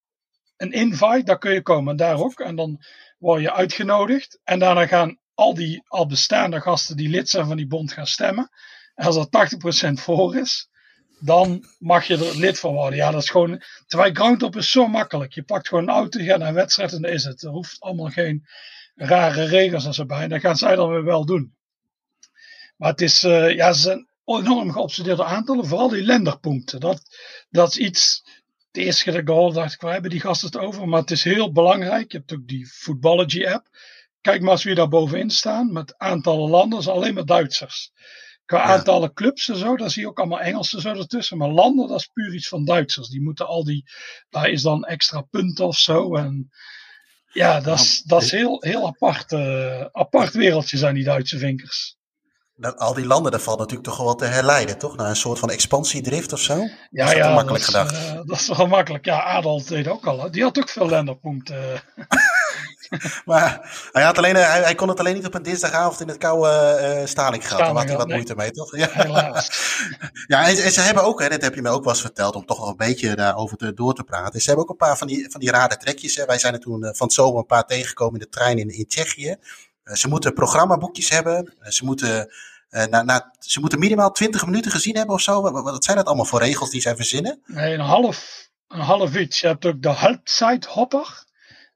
een 0.58 0.72
invite, 0.72 1.24
daar 1.24 1.38
kun 1.38 1.54
je 1.54 1.62
komen. 1.62 1.95
Daar 1.95 2.20
ook. 2.20 2.39
En 2.39 2.56
dan 2.56 2.84
word 3.18 3.41
je 3.41 3.54
uitgenodigd. 3.54 4.39
En 4.43 4.60
daarna 4.60 4.88
gaan 4.88 5.20
al 5.34 5.54
die 5.54 5.84
al 5.88 6.06
bestaande 6.06 6.62
gasten 6.62 6.97
die 6.97 7.10
lid 7.10 7.30
zijn 7.30 7.47
van 7.47 7.58
die 7.58 7.68
bond 7.68 7.91
gaan 7.91 8.08
stemmen. 8.08 8.50
En 8.95 9.06
als 9.06 9.16
er 9.16 9.89
80% 9.89 9.93
voor 9.93 10.38
is, 10.38 10.70
dan 11.20 11.66
mag 11.78 12.06
je 12.06 12.18
er 12.18 12.38
lid 12.38 12.60
van 12.60 12.74
worden. 12.74 12.97
Ja, 12.97 13.12
dat 13.12 13.24
is 13.24 13.30
gewoon. 13.30 13.64
Terwijl 13.88 14.14
Groundhop 14.14 14.56
is 14.56 14.72
zo 14.72 14.88
makkelijk. 14.88 15.34
Je 15.34 15.43
pakt 15.43 15.68
gewoon 15.68 15.84
een 15.84 15.93
auto, 15.93 16.20
je 16.20 16.26
gaat 16.26 16.39
naar 16.39 16.47
een 16.47 16.54
wedstrijd 16.54 16.93
en 16.93 17.02
dan 17.02 17.12
is 17.12 17.24
het. 17.24 17.43
Er 17.43 17.50
hoeft 17.50 17.80
allemaal 17.80 18.10
geen 18.10 18.47
rare 19.00 19.43
regels 19.43 19.86
en 19.86 19.93
zo 19.93 20.06
bij. 20.06 20.24
En 20.24 20.30
dat 20.30 20.39
gaan 20.39 20.58
zij 20.58 20.76
dan 20.76 20.89
weer 20.89 21.04
wel 21.04 21.26
doen. 21.26 21.56
Maar 22.78 22.89
het 22.89 23.02
is, 23.02 23.24
uh, 23.24 23.56
ja, 23.56 23.74
ze 23.74 23.82
zijn 23.82 24.08
enorm 24.26 24.72
geobsedeerde 24.72 25.24
aantallen. 25.24 25.68
Vooral 25.68 25.89
die 25.89 26.04
lenderpunten. 26.04 26.80
Dat, 26.80 27.02
dat 27.50 27.70
is 27.70 27.78
iets. 27.78 28.24
De 28.72 28.84
eerste 28.84 29.04
keer 29.04 29.26
dat 29.26 29.47
ik 29.50 29.54
dacht 29.54 29.74
ik, 29.74 29.82
wij 29.82 29.91
hebben 29.91 30.12
die 30.12 30.20
gasten 30.20 30.47
het 30.47 30.58
over. 30.58 30.88
Maar 30.88 31.00
het 31.00 31.12
is 31.12 31.24
heel 31.24 31.52
belangrijk. 31.52 32.12
Je 32.12 32.18
hebt 32.18 32.34
ook 32.34 32.47
die 32.47 32.66
Footballogy 32.66 33.45
app. 33.45 33.68
Kijk 34.22 34.41
maar 34.41 34.52
eens 34.52 34.64
wie 34.64 34.76
daar 34.76 34.88
bovenin 34.88 35.30
staan. 35.30 35.74
Met 35.74 35.97
aantallen 35.97 36.50
landen. 36.50 36.80
Dat 36.80 36.88
alleen 36.88 37.14
maar 37.14 37.26
Duitsers. 37.26 37.91
Qua 38.45 38.62
aantallen 38.62 39.14
clubs 39.14 39.50
en 39.50 39.56
zo, 39.56 39.76
daar 39.78 39.89
zie 39.89 40.02
je 40.02 40.08
ook 40.08 40.20
allemaal 40.20 40.39
Engelsen 40.39 40.82
zo 40.82 40.89
ertussen. 40.89 41.38
Maar 41.38 41.50
landen, 41.50 41.88
dat 41.88 42.00
is 42.00 42.10
puur 42.14 42.34
iets 42.34 42.47
van 42.47 42.66
Duitsers. 42.66 43.08
Die 43.08 43.22
moeten 43.22 43.47
al 43.47 43.64
die, 43.64 43.84
daar 44.30 44.50
is 44.50 44.62
dan 44.62 44.86
extra 44.86 45.22
punten 45.22 45.66
of 45.66 45.78
zo. 45.78 46.16
En 46.16 46.50
ja, 47.32 47.60
dat 47.60 47.80
is, 47.80 48.02
dat 48.06 48.22
is 48.22 48.32
heel, 48.32 48.58
heel 48.60 48.88
apart, 48.88 49.32
uh, 49.32 49.86
apart 49.92 50.34
wereldje 50.34 50.78
zijn 50.78 50.96
die 50.96 51.04
Duitse 51.04 51.38
vinkers. 51.38 51.98
al 52.76 52.94
die 52.94 53.06
landen, 53.06 53.32
daar 53.32 53.42
valt 53.42 53.60
natuurlijk 53.60 53.88
toch 53.88 53.98
wel 53.98 54.16
te 54.16 54.26
herleiden, 54.26 54.78
toch? 54.78 54.96
Naar 54.96 55.10
een 55.10 55.16
soort 55.16 55.40
van 55.40 55.52
expansiedrift 55.52 56.34
of 56.34 56.40
zo? 56.40 56.56
Ja, 56.90 57.06
is 57.06 57.12
dat 57.12 57.18
ja, 57.18 57.34
makkelijk 57.34 57.72
dat 57.72 57.86
is, 57.86 57.90
gedacht? 57.90 58.16
Uh, 58.16 58.22
dat 58.26 58.40
is 58.40 58.48
wel 58.48 58.68
makkelijk. 58.68 59.06
Ja, 59.06 59.24
Adolf 59.24 59.64
deed 59.64 59.88
ook 59.88 60.08
al. 60.08 60.22
Hè. 60.22 60.30
Die 60.30 60.44
had 60.44 60.58
ook 60.58 60.70
veel 60.70 60.90
lenderpunten. 60.90 61.64
maar 63.26 63.72
hij, 63.92 64.04
had 64.04 64.18
alleen, 64.18 64.36
hij, 64.36 64.62
hij, 64.62 64.76
kon 64.76 64.90
het 64.90 65.00
alleen 65.00 65.14
niet 65.14 65.26
op 65.26 65.34
een 65.34 65.44
dinsdagavond 65.44 66.02
in 66.02 66.08
het 66.08 66.18
koude 66.18 66.80
uh, 67.00 67.06
Stalingrat. 67.06 67.60
Daar 67.60 67.68
had 67.68 67.88
hij 67.88 67.98
wat 67.98 68.08
nee. 68.08 68.16
moeite 68.16 68.36
mee, 68.36 68.52
toch? 68.52 68.76
Ja, 68.78 68.88
Helaas. 68.92 69.50
ja 70.28 70.48
en, 70.48 70.58
en, 70.58 70.72
ze 70.72 70.82
hebben 70.82 71.04
ook, 71.04 71.22
hè, 71.22 71.30
dat 71.30 71.42
heb 71.42 71.56
je 71.56 71.62
me 71.62 71.70
ook 71.70 71.84
wel 71.84 71.94
eens 71.94 72.02
verteld, 72.02 72.36
om 72.36 72.46
toch 72.46 72.60
nog 72.60 72.70
een 72.70 72.78
beetje 72.78 73.16
daarover 73.16 73.58
te, 73.58 73.74
door 73.74 73.94
te 73.94 74.04
praten. 74.04 74.42
Ze 74.42 74.48
hebben 74.48 74.66
ook 74.66 74.72
een 74.72 74.88
paar 74.88 74.98
van 74.98 75.08
die, 75.08 75.32
van 75.32 75.40
die 75.40 75.52
rare 75.52 75.78
trekjes. 75.78 76.16
Hè. 76.16 76.26
Wij 76.26 76.40
zijn 76.40 76.54
er 76.54 76.60
toen 76.60 76.84
uh, 76.84 76.90
van 76.94 77.08
het 77.08 77.16
zomer 77.16 77.40
een 77.40 77.46
paar 77.46 77.66
tegengekomen 77.66 78.14
in 78.14 78.20
de 78.20 78.30
trein 78.30 78.58
in, 78.58 78.70
in 78.70 78.88
Tsjechië. 78.88 79.36
Ze 79.84 80.08
moeten 80.08 80.34
programmaboekjes 80.34 81.10
hebben. 81.10 81.54
ze 81.62 81.86
moeten... 81.86 82.34
Uh, 82.70 82.86
na, 82.86 83.02
na, 83.02 83.34
ze 83.40 83.60
moeten 83.60 83.80
minimaal 83.80 84.12
20 84.12 84.46
minuten 84.46 84.72
gezien 84.72 84.96
hebben 84.96 85.16
of 85.16 85.22
zo. 85.22 85.42
Wat, 85.42 85.64
wat 85.64 85.84
zijn 85.84 85.98
dat 85.98 86.06
allemaal 86.06 86.26
voor 86.26 86.40
regels 86.40 86.70
die 86.70 86.82
zij 86.82 86.96
verzinnen? 86.96 87.42
Nee, 87.46 87.74
een 87.74 87.80
half, 87.80 88.50
een 88.68 88.80
half 88.80 89.16
iets. 89.16 89.40
Je 89.40 89.48
hebt 89.48 89.66
ook 89.66 89.82
de 89.82 89.90
halbzeithopper. 89.90 91.28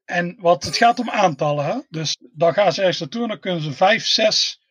En 0.06 0.36
wat, 0.39 0.64
het 0.64 0.78
gaat 0.78 0.99
om 0.99 1.10
aantallen. 1.10 1.66
Hè? 1.66 1.80
Dus 1.89 2.18
dan 2.34 2.54
gaan 2.54 2.74
ze 2.74 2.80
ergens 2.80 2.99
naartoe 2.99 3.22
en 3.22 3.28
dan 3.28 3.39
kunnen 3.39 3.62
ze 3.62 3.72
vijf, 3.72 4.06
zes 4.06 4.62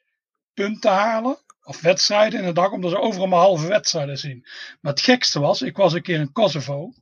punten 0.54 0.90
halen. 0.90 1.38
Of 1.64 1.80
wedstrijden 1.80 2.40
in 2.40 2.46
de 2.46 2.52
dag, 2.52 2.70
omdat 2.70 2.90
ze 2.90 2.98
overal 2.98 3.26
maar 3.26 3.38
halve 3.38 3.66
wedstrijden 3.66 4.18
zien. 4.18 4.46
Maar 4.80 4.92
het 4.92 5.00
gekste 5.00 5.40
was, 5.40 5.62
ik 5.62 5.76
was 5.76 5.92
een 5.92 6.02
keer 6.02 6.20
in 6.20 6.32
Kosovo. 6.32 6.92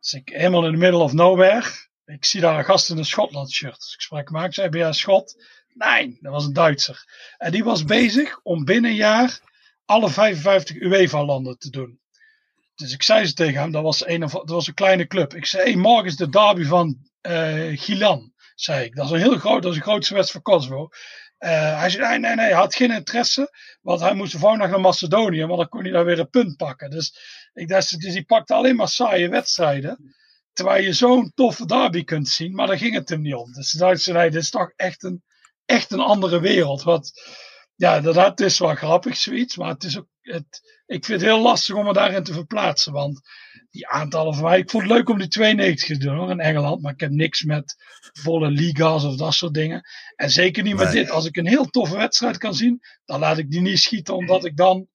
Dus 0.00 0.12
ik 0.12 0.28
helemaal 0.28 0.66
in 0.66 0.72
the 0.72 0.78
middle 0.78 1.00
of 1.00 1.12
nowhere. 1.12 1.70
Ik 2.04 2.24
zie 2.24 2.40
daar 2.40 2.58
een 2.58 2.64
gast 2.64 2.90
in 2.90 2.98
een 2.98 3.04
Schotland 3.04 3.50
shirt. 3.50 3.80
Dus 3.80 3.94
ik 3.94 4.00
sprak 4.00 4.28
hem 4.28 4.36
aan, 4.36 4.52
zei, 4.52 4.68
ben 4.68 4.80
jij 4.80 4.92
Schot? 4.92 5.44
Nee, 5.74 6.18
dat 6.20 6.32
was 6.32 6.44
een 6.44 6.52
Duitser. 6.52 7.04
En 7.38 7.52
die 7.52 7.64
was 7.64 7.84
bezig 7.84 8.40
om 8.42 8.64
binnen 8.64 8.90
een 8.90 8.96
jaar 8.96 9.40
alle 9.84 10.10
55 10.10 10.76
UEFA-landen 10.76 11.58
te 11.58 11.70
doen. 11.70 12.00
Dus 12.74 12.92
ik 12.92 13.02
zei 13.02 13.26
ze 13.26 13.34
tegen 13.34 13.60
hem, 13.60 13.70
dat 13.70 13.82
was 13.82 14.06
een, 14.06 14.20
dat 14.20 14.48
was 14.48 14.66
een 14.66 14.74
kleine 14.74 15.06
club. 15.06 15.34
Ik 15.34 15.46
zei, 15.46 15.62
hey, 15.62 15.76
morgen 15.76 16.06
is 16.06 16.16
de 16.16 16.28
derby 16.28 16.64
van 16.64 16.98
uh, 17.30 17.78
Gilan, 17.78 18.32
zei 18.54 18.84
ik. 18.84 18.94
Dat 18.94 19.04
is 19.04 19.10
een 19.10 19.18
heel 19.18 19.38
groot, 19.38 19.62
dat 19.62 19.70
is 19.70 19.76
een 19.76 19.84
grootste 19.84 20.14
wedstrijd 20.14 20.44
voor 20.44 20.54
Kosovo. 20.54 20.88
Uh, 21.38 21.78
hij 21.78 21.90
zei, 21.90 22.08
nee, 22.08 22.18
nee, 22.18 22.34
nee, 22.34 22.46
hij 22.46 22.54
had 22.54 22.74
geen 22.74 22.90
interesse, 22.90 23.50
want 23.82 24.00
hij 24.00 24.14
moest 24.14 24.40
de 24.40 24.56
naar 24.56 24.80
Macedonië, 24.80 25.44
want 25.44 25.58
dan 25.58 25.68
kon 25.68 25.82
hij 25.82 25.90
daar 25.90 26.04
weer 26.04 26.18
een 26.18 26.30
punt 26.30 26.56
pakken. 26.56 26.90
Dus 26.90 27.18
ik 27.52 27.68
dacht, 27.68 28.00
dus 28.00 28.12
die 28.12 28.24
pakte 28.24 28.54
alleen 28.54 28.76
maar 28.76 28.88
saaie 28.88 29.28
wedstrijden, 29.28 30.14
terwijl 30.52 30.84
je 30.84 30.92
zo'n 30.92 31.32
toffe 31.34 31.66
derby 31.66 32.04
kunt 32.04 32.28
zien, 32.28 32.54
maar 32.54 32.66
daar 32.66 32.78
ging 32.78 32.94
het 32.94 33.08
hem 33.08 33.20
niet 33.20 33.34
om. 33.34 33.52
Dus 33.52 33.70
de 33.70 33.78
Duitsers 33.78 34.16
nee, 34.16 34.30
dit 34.30 34.42
is 34.42 34.50
toch 34.50 34.72
echt 34.76 35.02
een, 35.02 35.22
echt 35.64 35.92
een 35.92 36.00
andere 36.00 36.40
wereld. 36.40 36.82
Wat, 36.82 37.12
ja, 37.74 38.00
dat, 38.00 38.14
dat 38.14 38.40
is 38.40 38.58
wel 38.58 38.74
grappig 38.74 39.16
zoiets, 39.16 39.56
maar 39.56 39.68
het 39.68 39.84
is 39.84 39.98
ook, 39.98 40.08
het, 40.26 40.80
ik 40.86 41.04
vind 41.04 41.20
het 41.20 41.30
heel 41.30 41.40
lastig 41.42 41.74
om 41.74 41.84
me 41.84 41.92
daarin 41.92 42.22
te 42.22 42.32
verplaatsen, 42.32 42.92
want 42.92 43.20
die 43.70 43.88
aantallen 43.88 44.34
van 44.34 44.42
mij. 44.44 44.58
Ik 44.58 44.70
vond 44.70 44.82
het 44.82 44.92
leuk 44.92 45.08
om 45.08 45.18
die 45.18 45.28
92 45.28 45.86
te 45.98 46.04
doen 46.04 46.16
hoor, 46.16 46.30
in 46.30 46.40
Engeland. 46.40 46.82
Maar 46.82 46.92
ik 46.92 47.00
heb 47.00 47.10
niks 47.10 47.42
met 47.42 47.74
volle 48.12 48.50
liga's 48.50 49.04
of 49.04 49.16
dat 49.16 49.34
soort 49.34 49.54
dingen. 49.54 49.82
En 50.16 50.30
zeker 50.30 50.62
niet 50.62 50.76
met 50.76 50.92
Nee. 50.92 51.02
dit. 51.02 51.10
Als 51.10 51.24
ik 51.26 51.36
een 51.36 51.46
heel 51.46 51.64
toffe 51.66 51.96
wedstrijd 51.96 52.38
kan 52.38 52.54
zien, 52.54 52.80
dan 53.04 53.20
laat 53.20 53.38
ik 53.38 53.50
die 53.50 53.60
niet 53.60 53.78
schieten. 53.78 54.14
Omdat 54.16 54.44
ik 54.44 54.56
dan. 54.56 54.88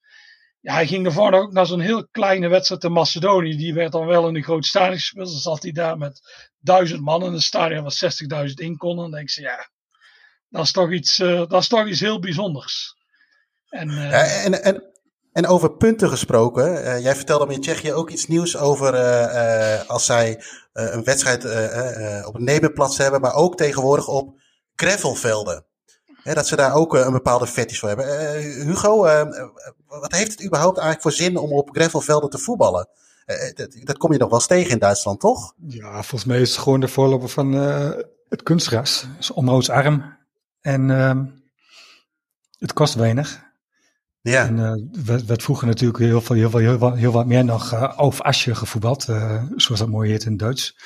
Ja, 0.59 0.73
hij 0.73 0.88
ging 0.88 1.05
ervoor 1.05 1.34
ook 1.34 1.51
naar 1.51 1.65
zo'n 1.65 1.79
heel 1.79 2.07
kleine 2.07 2.47
wedstrijd 2.47 2.84
in 2.84 2.91
Macedonië. 2.91 3.55
Die 3.57 3.73
werd 3.73 3.91
dan 3.91 4.05
wel 4.05 4.27
in 4.27 4.36
een 4.36 4.43
groot 4.43 4.65
stadion 4.65 4.95
gespeeld. 4.97 5.27
Dan 5.32 5.39
zat 5.39 5.63
hij 5.63 5.71
daar 5.71 5.97
met 5.97 6.21
duizend 6.59 7.01
man 7.01 7.25
in 7.25 7.34
een 7.34 7.41
stadion 7.41 7.84
waar 7.84 8.47
60.000 8.47 8.53
in 8.53 8.77
konden. 8.77 9.03
Dan 9.03 9.11
denk 9.11 9.29
ik, 9.29 9.36
ja, 9.36 9.69
dat 10.49 10.65
is 10.65 10.71
toch 10.71 10.91
iets, 10.91 11.19
eh, 11.19 11.38
dat 11.47 11.61
is 11.61 11.67
toch 11.67 11.88
iets 11.88 11.99
heel 11.99 12.19
bijzonders. 12.19 12.95
En, 13.69 13.89
eh, 13.89 14.09
Ja, 14.11 14.43
en, 14.43 14.63
en, 14.63 14.90
en 15.32 15.47
over 15.47 15.71
punten 15.71 16.09
gesproken. 16.09 16.84
eh, 16.84 17.03
jij 17.03 17.15
vertelde 17.15 17.45
me 17.45 17.53
in 17.53 17.61
Tsjechië 17.61 17.93
ook 17.93 18.09
iets 18.09 18.27
nieuws 18.27 18.57
over 18.57 18.93
eh, 18.93 19.79
eh, 19.79 19.89
als 19.89 20.05
zij 20.05 20.43
een 20.73 21.03
wedstrijd 21.03 21.45
op 22.25 22.36
een 22.36 22.43
nebenplaats 22.43 22.97
hebben, 22.97 23.21
maar 23.21 23.34
ook 23.34 23.57
tegenwoordig 23.57 24.07
op 24.07 24.39
gravelvelden. 24.75 25.65
Hè, 26.23 26.34
dat 26.34 26.47
ze 26.47 26.55
daar 26.55 26.73
ook 26.73 26.93
een 26.93 27.11
bepaalde 27.11 27.47
fetish 27.47 27.79
voor 27.79 27.88
hebben. 27.88 28.41
Hugo, 28.65 28.97
wat 29.88 30.11
heeft 30.11 30.32
het 30.32 30.43
überhaupt 30.43 30.77
eigenlijk 30.77 31.01
voor 31.01 31.25
zin 31.25 31.38
om 31.38 31.51
op 31.51 31.69
gravelvelden 31.71 32.29
te 32.29 32.38
voetballen? 32.38 32.88
Dat, 33.53 33.77
dat 33.84 33.97
kom 33.97 34.11
je 34.11 34.17
nog 34.17 34.29
wel 34.29 34.38
eens 34.38 34.47
tegen 34.47 34.71
in 34.71 34.79
Duitsland, 34.79 35.19
toch? 35.19 35.53
Ja, 35.67 35.91
volgens 35.91 36.25
mij 36.25 36.41
is 36.41 36.51
het 36.51 36.59
gewoon 36.59 36.79
de 36.79 36.88
voorloper 36.88 37.29
van 37.29 37.51
het 38.29 38.43
kunstgras. 38.43 39.05
Het 39.17 39.19
is. 39.19 39.32
En 40.61 40.91
ehm, 40.91 41.25
het 42.57 42.73
kost 42.73 42.93
weinig. 42.93 43.50
Ja. 44.22 44.45
En 44.45 44.59
eh 44.59 45.03
werd, 45.05 45.26
werd 45.26 45.43
vroeger 45.43 45.67
natuurlijk 45.67 45.99
heel, 45.99 46.22
veel, 46.22 46.36
heel, 46.36 46.49
veel, 46.49 46.59
heel, 46.59 46.78
wat, 46.78 46.95
heel 46.95 47.11
wat 47.11 47.26
meer 47.26 47.45
nog 47.45 47.74
uh, 47.74 47.84
auf 47.84 48.22
Asje 48.22 48.55
gevoetbald, 48.55 49.07
uh, 49.07 49.43
zoals 49.55 49.80
dat 49.80 49.89
mooi 49.89 50.09
heet 50.09 50.24
in 50.24 50.38
Duits. 50.38 50.78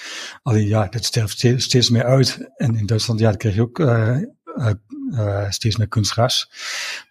Alleen 0.41 0.67
ja, 0.67 0.87
dat 0.87 1.05
sterft 1.05 1.37
steeds, 1.37 1.89
meer 1.89 2.03
uit. 2.03 2.51
En 2.55 2.75
in 2.75 2.85
Duitsland, 2.85 3.19
ja, 3.19 3.31
krijg 3.31 3.55
je 3.55 3.61
ook 3.61 3.79
uh, 3.79 4.17
uh, 5.11 5.49
steeds 5.49 5.75
meer 5.75 5.87
kunstgras. 5.87 6.51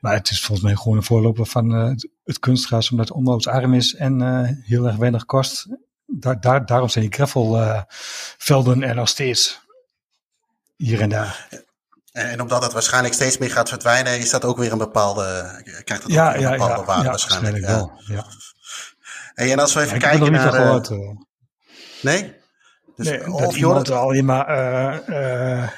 Maar 0.01 0.15
het 0.15 0.31
is 0.31 0.41
volgens 0.41 0.67
mij 0.67 0.77
gewoon 0.77 0.97
een 0.97 1.03
voorloper 1.03 1.47
van 1.47 1.75
uh, 1.75 1.89
het, 1.89 2.09
het 2.25 2.39
kunstgras, 2.39 2.91
omdat 2.91 3.09
het 3.09 3.17
onmootsarm 3.17 3.75
is 3.75 3.95
en 3.95 4.21
uh, 4.21 4.49
heel 4.63 4.87
erg 4.87 4.97
weinig 4.97 5.25
kost. 5.25 5.67
Daar, 6.07 6.41
daar, 6.41 6.67
daarom 6.67 6.89
zijn 6.89 7.05
die 7.05 7.15
gravelvelden 7.15 8.83
er 8.83 8.95
nog 8.95 9.09
steeds 9.09 9.61
hier 10.77 11.01
en 11.01 11.09
daar. 11.09 11.64
En 12.15 12.41
omdat 12.41 12.63
het 12.63 12.73
waarschijnlijk 12.73 13.15
steeds 13.15 13.39
meer 13.39 13.51
gaat 13.51 13.69
verdwijnen, 13.69 14.19
is 14.19 14.31
dat 14.31 14.45
ook 14.45 14.57
weer 14.57 14.73
een 14.73 14.79
bepaalde, 14.79 15.51
krijgt 15.85 16.03
dat 16.03 16.13
ja, 16.13 16.29
ook 16.29 16.37
weer 16.37 16.45
een 16.45 16.51
bepaalde 16.51 16.81
ja, 16.81 16.85
waarde 16.85 17.09
waarschijnlijk. 17.09 17.67
wel. 17.67 17.93
Ja. 18.07 18.27
Hey, 19.35 19.53
en 19.53 19.59
als 19.59 19.75
we 19.75 19.81
even 19.81 19.99
kijken 19.99 20.33
naar... 20.33 20.53
gehoord, 20.53 20.91
uh, 20.91 20.99
nee? 22.03 22.37
Dus 22.97 23.09
nee, 23.09 23.19
dat 23.19 23.55
iemand 23.55 23.91
alleen 23.91 24.25
maar 24.25 24.49
uh, 25.09 25.69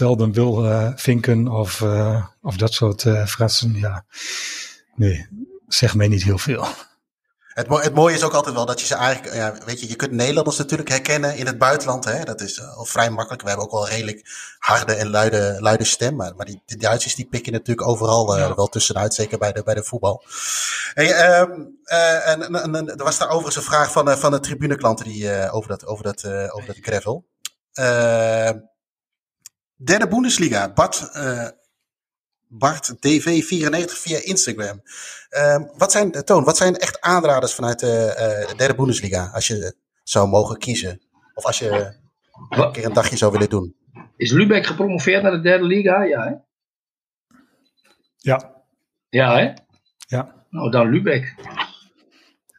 uh, 0.00 0.32
wil 0.32 0.64
uh, 0.64 0.90
vinken 0.94 1.48
of, 1.48 1.82
of 2.40 2.56
dat 2.56 2.72
soort 2.72 3.02
fratsen, 3.26 3.74
ja. 3.74 4.04
Nee, 4.94 5.26
zeg 5.66 5.94
mij 5.94 6.08
niet 6.08 6.22
heel 6.24 6.38
veel. 6.38 6.66
Het, 7.54 7.68
het, 7.68 7.94
mooie 7.94 8.14
is 8.14 8.22
ook 8.22 8.32
altijd 8.32 8.54
wel 8.54 8.66
dat 8.66 8.80
je 8.80 8.86
ze 8.86 8.94
eigenlijk, 8.94 9.34
ja, 9.34 9.54
weet 9.64 9.80
je, 9.80 9.88
je 9.88 9.96
kunt 9.96 10.12
Nederlanders 10.12 10.56
natuurlijk 10.58 10.88
herkennen 10.88 11.36
in 11.36 11.46
het 11.46 11.58
buitenland. 11.58 12.04
Hè? 12.04 12.24
Dat 12.24 12.40
is 12.40 12.58
eh, 12.58 12.76
al 12.76 12.84
vrij 12.84 13.10
makkelijk. 13.10 13.42
We 13.42 13.48
hebben 13.48 13.66
ook 13.66 13.72
wel 13.72 13.88
redelijk 13.88 14.26
harde 14.58 14.94
en 14.94 15.10
luide, 15.10 15.56
luide 15.60 15.84
stem. 15.84 16.16
Maar, 16.16 16.34
die, 16.36 16.62
die 16.66 16.76
Duitsers 16.76 17.14
die 17.14 17.26
pikken 17.26 17.52
natuurlijk 17.52 17.88
overal 17.88 18.36
eh, 18.36 18.56
wel 18.56 18.66
tussenuit, 18.66 19.14
zeker 19.14 19.38
bij 19.38 19.52
de, 19.52 19.62
bij 19.62 19.74
de 19.74 19.84
voetbal. 19.84 20.24
Ehm, 20.94 21.50
eh, 21.84 22.28
en, 22.28 22.54
en, 22.54 22.88
er 22.88 23.04
was 23.04 23.18
daar 23.18 23.28
overigens 23.28 23.56
een 23.56 23.62
vraag 23.62 23.92
van, 23.92 24.18
van 24.18 24.30
de 24.30 24.40
tribuneklanten 24.40 25.04
die, 25.04 25.50
over 25.50 25.68
dat, 25.68 25.86
over 25.86 26.04
dat, 26.04 26.24
over 26.52 26.66
dat 26.66 26.76
gravel. 26.80 27.24
derde 29.76 30.08
Bundesliga. 30.08 30.72
Bad 30.72 31.10
BartDV94 32.52 33.92
via 33.98 34.18
Instagram. 34.22 34.82
Ehm, 35.28 35.64
wat 35.76 35.92
zijn, 35.92 36.10
Toon, 36.10 36.44
wat 36.44 36.56
zijn 36.56 36.76
echt 36.76 37.00
aanraders 37.00 37.54
vanuit 37.54 37.82
eh, 37.82 37.88
de 37.88 38.54
derde 38.56 38.74
Bundesliga 38.74 39.30
als 39.32 39.46
je 39.46 39.76
zou 40.02 40.28
mogen 40.28 40.58
kiezen? 40.58 41.00
Of 41.34 41.44
als 41.44 41.58
je 41.58 41.94
een 42.48 42.72
keer 42.72 42.84
een 42.84 42.92
dagje 42.92 43.16
zou 43.16 43.32
willen 43.32 43.48
doen? 43.48 43.76
Is 44.16 44.30
Lubeck 44.30 44.66
gepromoveerd 44.66 45.22
naar 45.22 45.32
de 45.32 45.40
derde 45.40 45.64
liga? 45.64 46.02
Ja, 46.02 46.24
hè? 46.24 46.34
Ja. 48.16 48.64
Ja, 49.08 49.36
hè? 49.36 49.52
Ja. 50.06 50.44
Nou, 50.50 50.70
dan 50.70 50.88
Lubeck. 50.88 51.34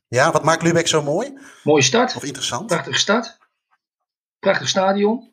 Ja, 0.08 0.32
wat 0.32 0.44
maakt 0.44 0.62
Lubeck 0.62 0.88
zo 0.88 1.02
mooi? 1.02 1.40
Mooie 1.64 1.82
stad. 1.82 2.16
Of 2.16 2.24
interessant. 2.24 2.68
Prachtige 2.68 2.98
stad. 2.98 3.38
Prachtig 4.40 4.68
stadion. 4.68 5.33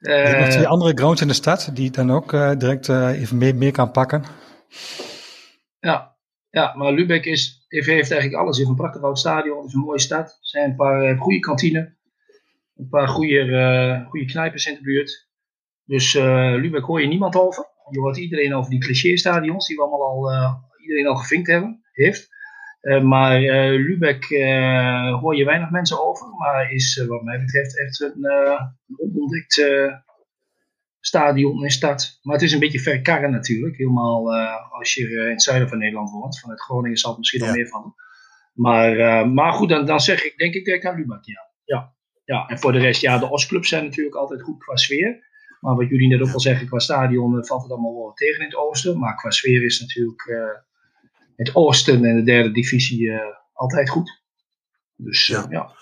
Hebt 0.00 0.38
nog 0.38 0.48
twee 0.48 0.66
andere 0.66 0.92
grounds 0.94 1.20
in 1.20 1.28
de 1.28 1.34
stad 1.34 1.70
die 1.74 1.90
dan 1.90 2.10
ook 2.10 2.32
uh, 2.32 2.56
direct 2.56 2.88
uh, 2.88 3.20
even 3.20 3.38
meer, 3.38 3.54
meer 3.54 3.72
kan 3.72 3.90
pakken. 3.90 4.24
Ja, 5.80 6.16
ja 6.50 6.74
maar 6.76 6.92
Lubeck 6.92 7.24
is, 7.24 7.64
heeft 7.68 7.88
eigenlijk 7.88 8.34
alles. 8.34 8.56
Heeft 8.56 8.68
een 8.68 8.76
prachtig 8.76 9.02
oud 9.02 9.18
stadion, 9.18 9.56
het 9.56 9.66
is 9.66 9.74
een 9.74 9.80
mooie 9.80 10.00
stad. 10.00 10.28
Er 10.28 10.36
zijn 10.40 10.70
een 10.70 10.76
paar 10.76 11.12
uh, 11.12 11.20
goede 11.20 11.38
kantine, 11.38 11.96
een 12.76 12.88
paar 12.88 13.08
goede, 13.08 14.06
goede 14.08 14.26
knijpers 14.26 14.66
in 14.66 14.74
de 14.74 14.82
buurt. 14.82 15.28
Dus 15.84 16.14
Lubeck 16.14 16.84
hoor 16.84 17.00
je 17.00 17.06
niemand 17.06 17.36
over. 17.36 17.68
Je 17.90 18.00
hoort 18.00 18.16
iedereen 18.16 18.54
over 18.54 18.70
die 18.70 18.80
cliché-stadions 18.80 19.66
die 19.66 19.76
we 19.76 19.82
allemaal 19.82 20.02
al, 20.02 20.30
iedereen 20.80 21.06
al 21.06 21.16
gevinkt 21.16 21.48
hebben, 21.48 21.84
heeft. 21.92 22.28
Maar 23.02 23.40
Lubeck 23.78 24.26
hoor 25.20 25.36
je 25.36 25.44
weinig 25.44 25.70
mensen 25.70 26.06
over, 26.06 26.26
maar 26.38 26.72
is 26.72 27.04
wat 27.08 27.22
mij 27.22 27.38
betreft 27.38 27.78
echt 27.78 28.00
een, 28.00 28.24
een 28.24 28.98
onontdekt 28.98 29.62
stadion 31.00 31.64
en 31.64 31.70
stad. 31.70 32.18
Maar 32.22 32.34
het 32.34 32.44
is 32.44 32.52
een 32.52 32.58
beetje 32.58 32.80
ver 32.80 33.02
karren 33.02 33.30
natuurlijk. 33.30 33.76
Helemaal 33.76 34.34
uh, 34.34 34.72
als 34.72 34.94
je 34.94 35.10
in 35.10 35.30
het 35.30 35.42
zuiden 35.42 35.68
van 35.68 35.78
Nederland 35.78 36.10
woont. 36.10 36.40
Vanuit 36.40 36.60
Groningen 36.60 36.98
zal 36.98 37.10
het 37.10 37.18
misschien 37.18 37.40
ja. 37.40 37.46
nog 37.46 37.56
meer 37.56 37.68
van. 37.68 37.94
Maar, 38.52 38.96
uh, 38.96 39.32
maar 39.32 39.52
goed, 39.52 39.68
dan, 39.68 39.86
dan 39.86 40.00
zeg 40.00 40.24
ik 40.24 40.36
denk 40.36 40.54
ik 40.54 40.64
direct 40.64 40.84
aan 40.84 40.96
Lubak, 40.96 41.24
ja. 41.24 41.50
ja. 41.64 41.94
Ja, 42.24 42.46
en 42.46 42.58
voor 42.58 42.72
de 42.72 42.78
rest, 42.78 43.00
ja, 43.00 43.18
de 43.18 43.30
Oostclubs 43.30 43.68
zijn 43.68 43.84
natuurlijk 43.84 44.16
altijd 44.16 44.42
goed 44.42 44.58
qua 44.58 44.76
sfeer. 44.76 45.28
Maar 45.60 45.74
wat 45.74 45.88
jullie 45.88 46.08
net 46.08 46.20
ook 46.20 46.32
al 46.32 46.40
zeggen, 46.40 46.66
qua 46.66 46.78
stadion 46.78 47.36
uh, 47.36 47.44
valt 47.44 47.62
het 47.62 47.70
allemaal 47.70 47.94
wel 47.94 48.12
tegen 48.12 48.38
in 48.38 48.44
het 48.44 48.56
oosten. 48.56 48.98
Maar 48.98 49.16
qua 49.16 49.30
sfeer 49.30 49.64
is 49.64 49.80
natuurlijk 49.80 50.28
het 51.40 51.54
oosten 51.54 52.04
en 52.04 52.16
de 52.16 52.22
derde 52.22 52.52
divisie 52.52 53.10
altijd 53.52 53.90
goed. 53.90 54.22
Dus 54.96 55.26
ja. 55.26 55.46
ja. 55.48 55.72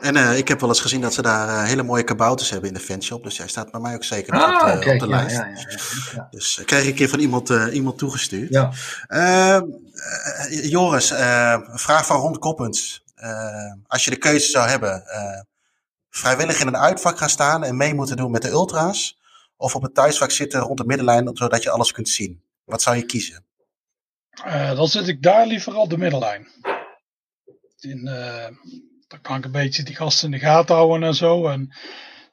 En 0.00 0.16
uh, 0.16 0.38
ik 0.38 0.48
heb 0.48 0.60
wel 0.60 0.68
eens 0.68 0.80
gezien 0.80 1.00
dat 1.00 1.14
ze 1.14 1.22
daar 1.22 1.48
uh, 1.48 1.64
hele 1.64 1.82
mooie 1.82 2.04
kabouters 2.04 2.50
hebben 2.50 2.68
in 2.68 2.74
de 2.74 2.80
fanshop. 2.80 3.22
Dus 3.22 3.36
jij 3.36 3.48
staat 3.48 3.70
bij 3.70 3.80
mij 3.80 3.94
ook 3.94 4.04
zeker 4.04 4.32
ah, 4.32 4.42
op, 4.42 4.70
de, 4.70 4.76
okay, 4.76 4.94
op 4.94 5.00
de 5.00 5.06
ja, 5.06 5.16
lijst. 5.16 5.36
Ja, 5.36 5.46
ja, 6.14 6.28
dus 6.30 6.58
uh, 6.58 6.64
krijg 6.64 6.82
ik 6.82 6.88
een 6.88 6.94
keer 6.94 7.08
van 7.08 7.18
iemand, 7.18 7.48
iemand 7.48 7.98
toegestuurd. 7.98 8.48
Ja. 8.48 8.72
Ehm, 9.06 9.64
Joris, 10.50 11.10
een 11.10 11.78
vraag 11.78 12.06
van 12.06 12.20
Ron 12.20 12.38
Koppens. 12.38 13.04
als 13.86 14.04
je 14.04 14.10
de 14.10 14.16
keuze 14.16 14.50
zou 14.50 14.68
hebben, 14.68 15.02
vrijwillig 16.10 16.60
in 16.60 16.66
een 16.66 16.76
uitvak 16.76 17.18
gaan 17.18 17.28
staan 17.28 17.64
en 17.64 17.76
mee 17.76 17.94
moeten 17.94 18.16
doen 18.16 18.30
met 18.30 18.42
de 18.42 18.50
ultra's. 18.50 19.18
Of 19.56 19.74
op 19.74 19.82
het 19.82 19.94
thuisvak 19.94 20.30
zitten 20.30 20.60
rond 20.60 20.78
de 20.78 20.86
middenlijn, 20.86 21.30
zodat 21.32 21.62
je 21.62 21.70
alles 21.70 21.92
kunt 21.92 22.08
zien. 22.08 22.42
Wat 22.64 22.82
zou 22.82 22.96
je 22.96 23.02
kiezen? 23.02 23.44
Dan 24.74 24.88
zit 24.88 25.08
ik 25.08 25.22
daar 25.22 25.46
liever 25.46 25.76
op 25.76 25.90
de 25.90 25.98
middenlijn. 25.98 26.48
In, 27.80 28.04
dan 29.08 29.20
kan 29.22 29.36
ik 29.36 29.44
een 29.44 29.50
beetje 29.50 29.82
die 29.82 29.96
gasten 29.96 30.24
in 30.24 30.38
de 30.38 30.46
gaten 30.46 30.74
houden 30.74 31.08
en 31.08 31.14
zo. 31.14 31.48
En 31.48 31.74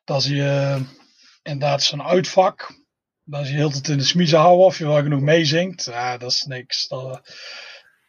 dat 0.03 0.23
zie 0.23 0.35
je 0.35 0.81
inderdaad 1.43 1.83
zo'n 1.83 2.03
uitvak. 2.03 2.85
Dat 3.23 3.41
is 3.41 3.49
je 3.49 3.55
heel 3.55 3.69
tijd 3.69 3.87
in 3.87 3.97
de 3.97 4.03
smiezen 4.03 4.39
houden 4.39 4.65
of 4.65 4.77
je 4.77 4.87
wel 4.87 5.01
genoeg 5.01 5.21
meezingt. 5.21 5.85
Ja, 5.85 6.17
dat 6.17 6.31
is 6.31 6.43
niks. 6.43 6.87
Dat, 6.87 7.21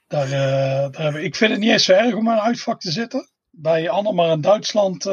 daar, 0.07 1.21
ik 1.21 1.37
vind 1.37 1.51
het 1.51 1.61
niet 1.61 1.71
eens 1.71 1.85
zo 1.85 1.93
erg 1.93 2.15
om 2.15 2.27
in 2.27 2.33
een 2.33 2.41
uitvak 2.41 2.81
te 2.81 2.91
zitten. 2.91 3.31
Bij 3.51 3.91
Anne, 3.91 4.13
maar 4.13 4.33
in 4.33 4.41
Duitsland 4.41 5.07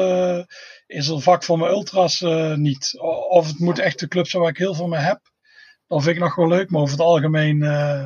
is 0.86 1.08
een 1.08 1.22
vak 1.22 1.44
voor 1.44 1.58
mijn 1.58 1.72
ultras 1.72 2.20
niet. 2.56 3.00
Of 3.30 3.48
het 3.48 3.60
moet 3.60 3.80
echt 3.80 4.00
de 4.00 4.08
club 4.08 4.28
zijn 4.28 4.42
waar 4.42 4.52
ik 4.52 4.58
heel 4.58 4.74
veel 4.74 4.88
mee 4.88 5.00
heb. 5.00 5.34
Dan 5.88 6.02
vind 6.02 6.16
ik 6.16 6.22
nog 6.22 6.36
wel 6.36 6.48
leuk. 6.48 6.70
Maar 6.70 6.82
over 6.82 6.98
het 6.98 7.06
algemeen, 7.06 7.58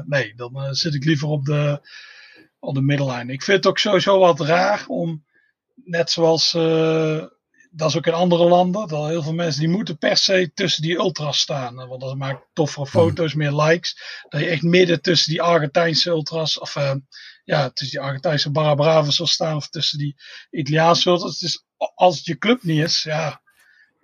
nee. 0.07 0.33
Dan 0.35 0.75
zit 0.75 0.93
ik 0.93 1.05
liever 1.05 1.27
op 1.27 1.45
de, 1.45 1.89
op 2.59 2.73
de 2.73 2.81
middellijn. 2.81 3.29
Ik 3.29 3.43
vind 3.43 3.57
het 3.57 3.67
ook 3.67 3.77
sowieso 3.77 4.19
wat 4.19 4.39
raar 4.39 4.85
om 4.87 5.25
net 5.83 6.09
zoals 6.11 6.53
uh, 6.53 7.23
dat 7.71 7.89
is 7.89 7.97
ook 7.97 8.07
in 8.07 8.13
andere 8.13 8.47
landen, 8.47 8.87
dat 8.87 9.07
heel 9.07 9.23
veel 9.23 9.33
mensen 9.33 9.59
die 9.59 9.69
moeten 9.69 9.97
per 9.97 10.17
se 10.17 10.51
tussen 10.53 10.81
die 10.81 10.97
ultras 10.97 11.39
staan. 11.39 11.75
Want 11.75 12.01
dat 12.01 12.15
maakt 12.15 12.45
toffere 12.53 12.87
foto's, 12.87 13.33
meer 13.33 13.51
likes. 13.51 14.23
Dat 14.29 14.41
je 14.41 14.47
echt 14.47 14.63
midden 14.63 15.01
tussen 15.01 15.31
die 15.31 15.41
Argentijnse 15.41 16.09
ultras, 16.09 16.59
of 16.59 16.75
ja, 17.43 17.69
tussen 17.69 17.97
die 17.97 18.07
Argentijnse 18.07 18.51
Barra 18.51 18.75
Bravas 18.75 19.17
wil 19.17 19.27
staan, 19.27 19.55
of 19.55 19.69
tussen 19.69 19.97
die 19.97 20.15
Italiaanse 20.49 21.09
ultras. 21.09 21.39
Dus 21.39 21.65
als 21.95 22.17
het 22.17 22.25
je 22.25 22.37
club 22.37 22.63
niet 22.63 22.83
is, 22.83 23.03
ja, 23.03 23.41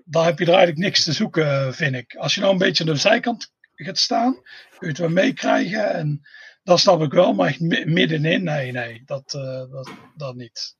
dan 0.05 0.25
heb 0.25 0.39
je 0.39 0.45
er 0.45 0.53
eigenlijk 0.53 0.79
niks 0.79 1.03
te 1.03 1.13
zoeken, 1.13 1.73
vind 1.73 1.95
ik. 1.95 2.15
Als 2.15 2.35
je 2.35 2.41
nou 2.41 2.53
een 2.53 2.59
beetje 2.59 2.83
aan 2.83 2.93
de 2.93 2.99
zijkant 2.99 3.53
gaat 3.83 3.97
staan, 3.97 4.41
je 4.79 4.87
het 4.87 4.97
wel 4.97 5.09
meekrijgen. 5.09 5.93
En 5.93 6.21
dat 6.63 6.79
snap 6.79 7.01
ik 7.01 7.11
wel, 7.11 7.33
maar 7.33 7.55
middenin, 7.59 8.43
nee, 8.43 8.71
nee, 8.71 9.01
dat, 9.05 9.33
uh, 9.33 9.71
dat, 9.71 9.89
dat 10.15 10.35
niet. 10.35 10.75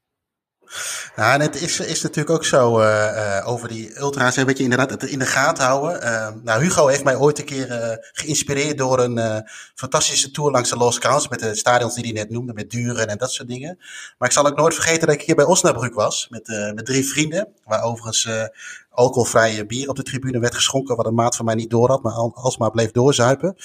Ja, 1.16 1.40
het 1.40 1.62
is, 1.62 1.80
is 1.80 2.02
natuurlijk 2.02 2.36
ook 2.36 2.46
zo 2.46 2.80
uh, 2.80 2.86
uh, 2.86 3.48
over 3.48 3.68
die 3.68 4.00
ultra's, 4.00 4.36
een 4.36 4.46
beetje 4.46 4.64
inderdaad 4.64 4.90
het 4.90 5.04
in 5.04 5.20
de 5.20 5.26
gaten 5.26 5.64
houden. 5.64 6.04
Uh, 6.04 6.34
nou, 6.44 6.62
Hugo 6.62 6.88
heeft 6.88 7.04
mij 7.04 7.16
ooit 7.16 7.40
een 7.40 7.46
keer 7.46 7.98
geïnspireerd 8.12 8.78
door 8.78 9.00
een 9.00 9.44
fantastische 9.76 10.32
tour 10.32 10.52
langs 10.52 10.70
de 10.70 10.78
Lost 10.78 11.00
Counts 11.00 11.28
met 11.28 11.40
de 11.40 11.56
stadions 11.56 11.96
die 11.96 12.04
hij 12.04 12.14
net 12.14 12.30
noemde, 12.30 12.54
met 12.54 12.70
Duren 12.70 13.08
en 13.08 13.18
dat 13.18 13.32
soort 13.32 13.48
dingen. 13.48 13.78
Maar 14.18 14.28
ik 14.28 14.34
zal 14.34 14.48
ook 14.48 14.58
nooit 14.58 14.74
vergeten 14.74 15.08
dat 15.08 15.16
ik 15.16 15.22
hier 15.22 15.36
bij 15.36 15.46
Osnabrück 15.46 15.94
was, 15.94 16.28
met, 16.30 16.72
met 16.76 16.86
drie 16.86 17.06
vrienden, 17.06 17.54
waar 17.64 17.84
overigens 17.84 18.28
alcoholvrije 18.96 19.66
bier 19.66 19.90
op 19.90 19.96
de 19.96 20.04
tribune 20.04 20.40
werd 20.40 20.56
geschonken, 20.56 20.96
wat 20.96 21.06
een 21.06 21.14
maat 21.14 21.36
van 21.36 21.46
mij 21.46 21.56
niet 21.56 21.70
door 21.70 21.90
had, 21.90 22.04
maar 22.04 22.14
alsmaar 22.14 22.72
bleef 22.72 22.92
doorzuipen. 22.92 23.56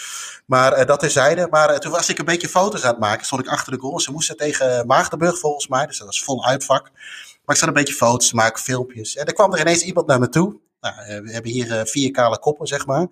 Maar 0.47 0.79
uh, 0.79 0.87
dat 0.87 1.01
terzijde. 1.01 1.47
Maar 1.51 1.71
uh, 1.71 1.77
toen 1.77 1.93
was 1.93 2.09
ik 2.09 2.19
een 2.19 2.25
beetje 2.25 2.49
foto's 2.49 2.85
aan 2.85 2.91
het 2.91 3.01
maken, 3.01 3.27
stond 3.27 3.43
ik 3.43 3.49
achter 3.49 3.73
de 3.73 3.79
goal. 3.79 4.01
Ze 4.01 4.13
moesten 4.13 4.37
tegen 4.37 4.87
Maagdenburg 4.87 5.39
volgens 5.39 5.69
mij, 5.69 5.87
dus 5.87 5.99
dat 5.99 6.07
was 6.07 6.23
vol 6.23 6.45
uitvak. 6.45 6.91
Maar 7.45 7.55
ik 7.55 7.57
zat 7.57 7.69
een 7.69 7.75
beetje 7.75 7.95
foto's 7.95 8.29
te 8.29 8.35
maken, 8.35 8.63
filmpjes. 8.63 9.17
En 9.17 9.27
er 9.27 9.33
kwam 9.33 9.53
er 9.53 9.61
ineens 9.61 9.83
iemand 9.83 10.07
naar 10.07 10.19
me 10.19 10.29
toe. 10.29 10.59
Nou, 10.81 10.95
we 11.23 11.33
hebben 11.33 11.51
hier 11.51 11.87
vier 11.87 12.11
kale 12.11 12.39
koppen, 12.39 12.67
zeg 12.67 12.87
maar. 12.87 13.07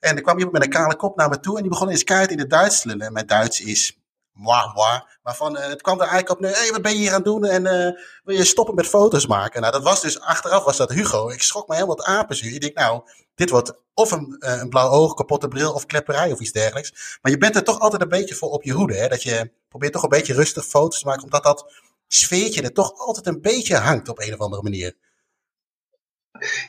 En 0.00 0.16
er 0.16 0.22
kwam 0.22 0.36
iemand 0.36 0.52
met 0.52 0.64
een 0.64 0.70
kale 0.70 0.96
kop 0.96 1.16
naar 1.16 1.28
me 1.28 1.40
toe 1.40 1.56
en 1.56 1.62
die 1.62 1.70
begon 1.70 1.88
eens 1.88 2.04
keihard 2.04 2.30
in 2.30 2.38
het 2.38 2.50
Duits 2.50 2.80
te 2.80 2.88
lullen. 2.88 3.06
En 3.06 3.12
mijn 3.12 3.26
Duits 3.26 3.60
is 3.60 3.99
moi, 4.40 4.72
moi. 4.74 5.00
Maar 5.22 5.36
van, 5.36 5.56
uh, 5.56 5.66
het 5.66 5.82
kwam 5.82 6.00
er 6.00 6.06
eigenlijk 6.06 6.30
op, 6.30 6.54
hey, 6.54 6.70
wat 6.70 6.82
ben 6.82 6.92
je 6.92 6.98
hier 6.98 7.08
aan 7.08 7.14
het 7.14 7.24
doen? 7.24 7.44
En 7.44 7.64
uh, 7.64 8.02
wil 8.24 8.36
je 8.36 8.44
stoppen 8.44 8.74
met 8.74 8.86
foto's 8.86 9.26
maken? 9.26 9.60
Nou, 9.60 9.72
dat 9.72 9.82
was 9.82 10.00
dus, 10.00 10.20
achteraf 10.20 10.64
was 10.64 10.76
dat 10.76 10.90
Hugo. 10.90 11.28
Ik 11.28 11.42
schrok 11.42 11.68
me 11.68 11.74
helemaal 11.74 11.96
het 11.96 12.06
apenzuur. 12.06 12.54
Ik 12.54 12.60
denk, 12.60 12.74
nou, 12.74 13.02
dit 13.34 13.50
wordt 13.50 13.72
of 13.94 14.10
een, 14.10 14.36
uh, 14.38 14.58
een 14.60 14.68
blauw 14.68 14.88
oog, 14.88 15.14
kapotte 15.14 15.48
bril 15.48 15.72
of 15.72 15.86
klepperij 15.86 16.32
of 16.32 16.40
iets 16.40 16.52
dergelijks. 16.52 17.18
Maar 17.22 17.32
je 17.32 17.38
bent 17.38 17.56
er 17.56 17.64
toch 17.64 17.78
altijd 17.78 18.02
een 18.02 18.08
beetje 18.08 18.34
voor 18.34 18.50
op 18.50 18.62
je 18.62 18.72
hoede. 18.72 18.94
Hè? 18.94 19.08
Dat 19.08 19.22
je 19.22 19.50
probeert 19.68 19.92
toch 19.92 20.02
een 20.02 20.08
beetje 20.08 20.34
rustig 20.34 20.64
foto's 20.64 21.00
te 21.00 21.06
maken, 21.06 21.24
omdat 21.24 21.42
dat 21.42 21.72
sfeertje 22.06 22.62
er 22.62 22.72
toch 22.72 22.92
altijd 22.98 23.26
een 23.26 23.40
beetje 23.40 23.76
hangt 23.76 24.08
op 24.08 24.20
een 24.20 24.32
of 24.32 24.40
andere 24.40 24.62
manier. 24.62 24.96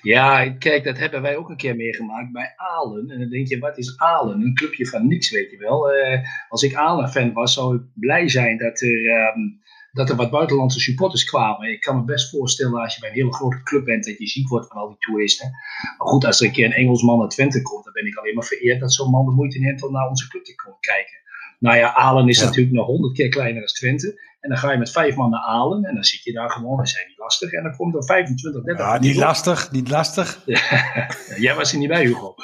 Ja, 0.01 0.49
kijk, 0.49 0.83
dat 0.83 0.97
hebben 0.97 1.21
wij 1.21 1.35
ook 1.35 1.49
een 1.49 1.57
keer 1.57 1.75
meegemaakt 1.75 2.31
bij 2.31 2.53
Alen. 2.55 3.09
En 3.09 3.19
dan 3.19 3.29
denk 3.29 3.47
je, 3.47 3.59
wat 3.59 3.77
is 3.77 3.97
Alen? 3.97 4.41
Een 4.41 4.55
clubje 4.55 4.87
van 4.87 5.07
niks, 5.07 5.31
weet 5.31 5.51
je 5.51 5.57
wel. 5.57 5.93
Uh, 5.93 6.19
als 6.49 6.63
ik 6.63 6.75
Alen-fan 6.75 7.33
was, 7.33 7.53
zou 7.53 7.75
ik 7.75 7.81
blij 7.93 8.29
zijn 8.29 8.57
dat 8.57 8.81
er, 8.81 9.31
um, 9.35 9.61
dat 9.91 10.09
er 10.09 10.15
wat 10.15 10.31
buitenlandse 10.31 10.79
supporters 10.79 11.23
kwamen. 11.23 11.71
Ik 11.71 11.81
kan 11.81 11.95
me 11.95 12.03
best 12.03 12.29
voorstellen 12.29 12.81
als 12.81 12.93
je 12.93 12.99
bij 12.99 13.09
een 13.09 13.15
hele 13.15 13.33
grote 13.33 13.63
club 13.63 13.85
bent, 13.85 14.05
dat 14.05 14.17
je 14.17 14.27
ziek 14.27 14.47
wordt 14.47 14.67
van 14.67 14.77
al 14.77 14.87
die 14.87 14.97
toeristen. 14.97 15.49
Maar 15.97 16.07
goed, 16.07 16.25
als 16.25 16.39
er 16.39 16.45
een 16.45 16.51
keer 16.51 16.65
een 16.65 16.71
Engelsman 16.71 17.19
naar 17.19 17.29
Twente 17.29 17.61
komt, 17.61 17.83
dan 17.83 17.93
ben 17.93 18.05
ik 18.05 18.17
alleen 18.17 18.35
maar 18.35 18.43
vereerd 18.43 18.79
dat 18.79 18.93
zo'n 18.93 19.11
man 19.11 19.25
de 19.25 19.31
moeite 19.31 19.59
neemt 19.59 19.83
om 19.83 19.91
naar 19.91 20.09
onze 20.09 20.27
club 20.27 20.43
te 20.43 20.55
komen 20.55 20.79
kijken. 20.79 21.19
Nou 21.59 21.77
ja, 21.77 21.93
Alen 21.93 22.27
is 22.27 22.39
ja. 22.39 22.45
natuurlijk 22.45 22.75
nog 22.75 22.85
honderd 22.85 23.13
keer 23.13 23.29
kleiner 23.29 23.61
dan 23.61 23.73
Twente. 23.73 24.30
En 24.41 24.49
dan 24.49 24.57
ga 24.57 24.71
je 24.71 24.77
met 24.77 24.91
vijf 24.91 25.15
man 25.15 25.29
naar 25.29 25.41
Alen 25.41 25.83
en 25.83 25.93
dan 25.93 26.03
zit 26.03 26.23
je 26.23 26.33
daar 26.33 26.51
gewoon, 26.51 26.77
dan 26.77 26.87
zijn 26.87 27.07
die 27.07 27.17
lastig. 27.17 27.51
En 27.51 27.63
dan 27.63 27.75
komt 27.75 27.95
er 27.95 28.05
25, 28.05 28.63
30. 28.63 28.85
Ja, 28.85 28.99
niet 28.99 29.15
lastig, 29.15 29.71
niet 29.71 29.89
lastig. 29.89 30.41
Jij 31.45 31.55
was 31.55 31.71
er 31.71 31.77
niet 31.77 31.87
bij, 31.87 32.05
Hugo. 32.05 32.35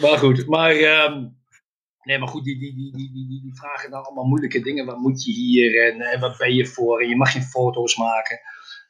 maar 0.00 0.18
goed, 0.18 0.46
maar 0.46 0.74
um, 0.74 1.36
Nee, 2.06 2.18
maar 2.18 2.28
goed, 2.28 2.44
die, 2.44 2.58
die, 2.58 2.74
die, 2.74 2.92
die, 2.92 3.12
die, 3.12 3.40
die 3.42 3.56
vragen 3.56 3.90
dan 3.90 4.04
allemaal 4.04 4.24
moeilijke 4.24 4.60
dingen. 4.60 4.86
Wat 4.86 4.98
moet 4.98 5.24
je 5.24 5.32
hier 5.32 5.86
en, 5.86 6.00
en 6.00 6.20
wat 6.20 6.36
ben 6.38 6.54
je 6.54 6.66
voor? 6.66 7.00
En 7.00 7.08
je 7.08 7.16
mag 7.16 7.32
geen 7.32 7.42
foto's 7.42 7.96
maken. 7.96 8.38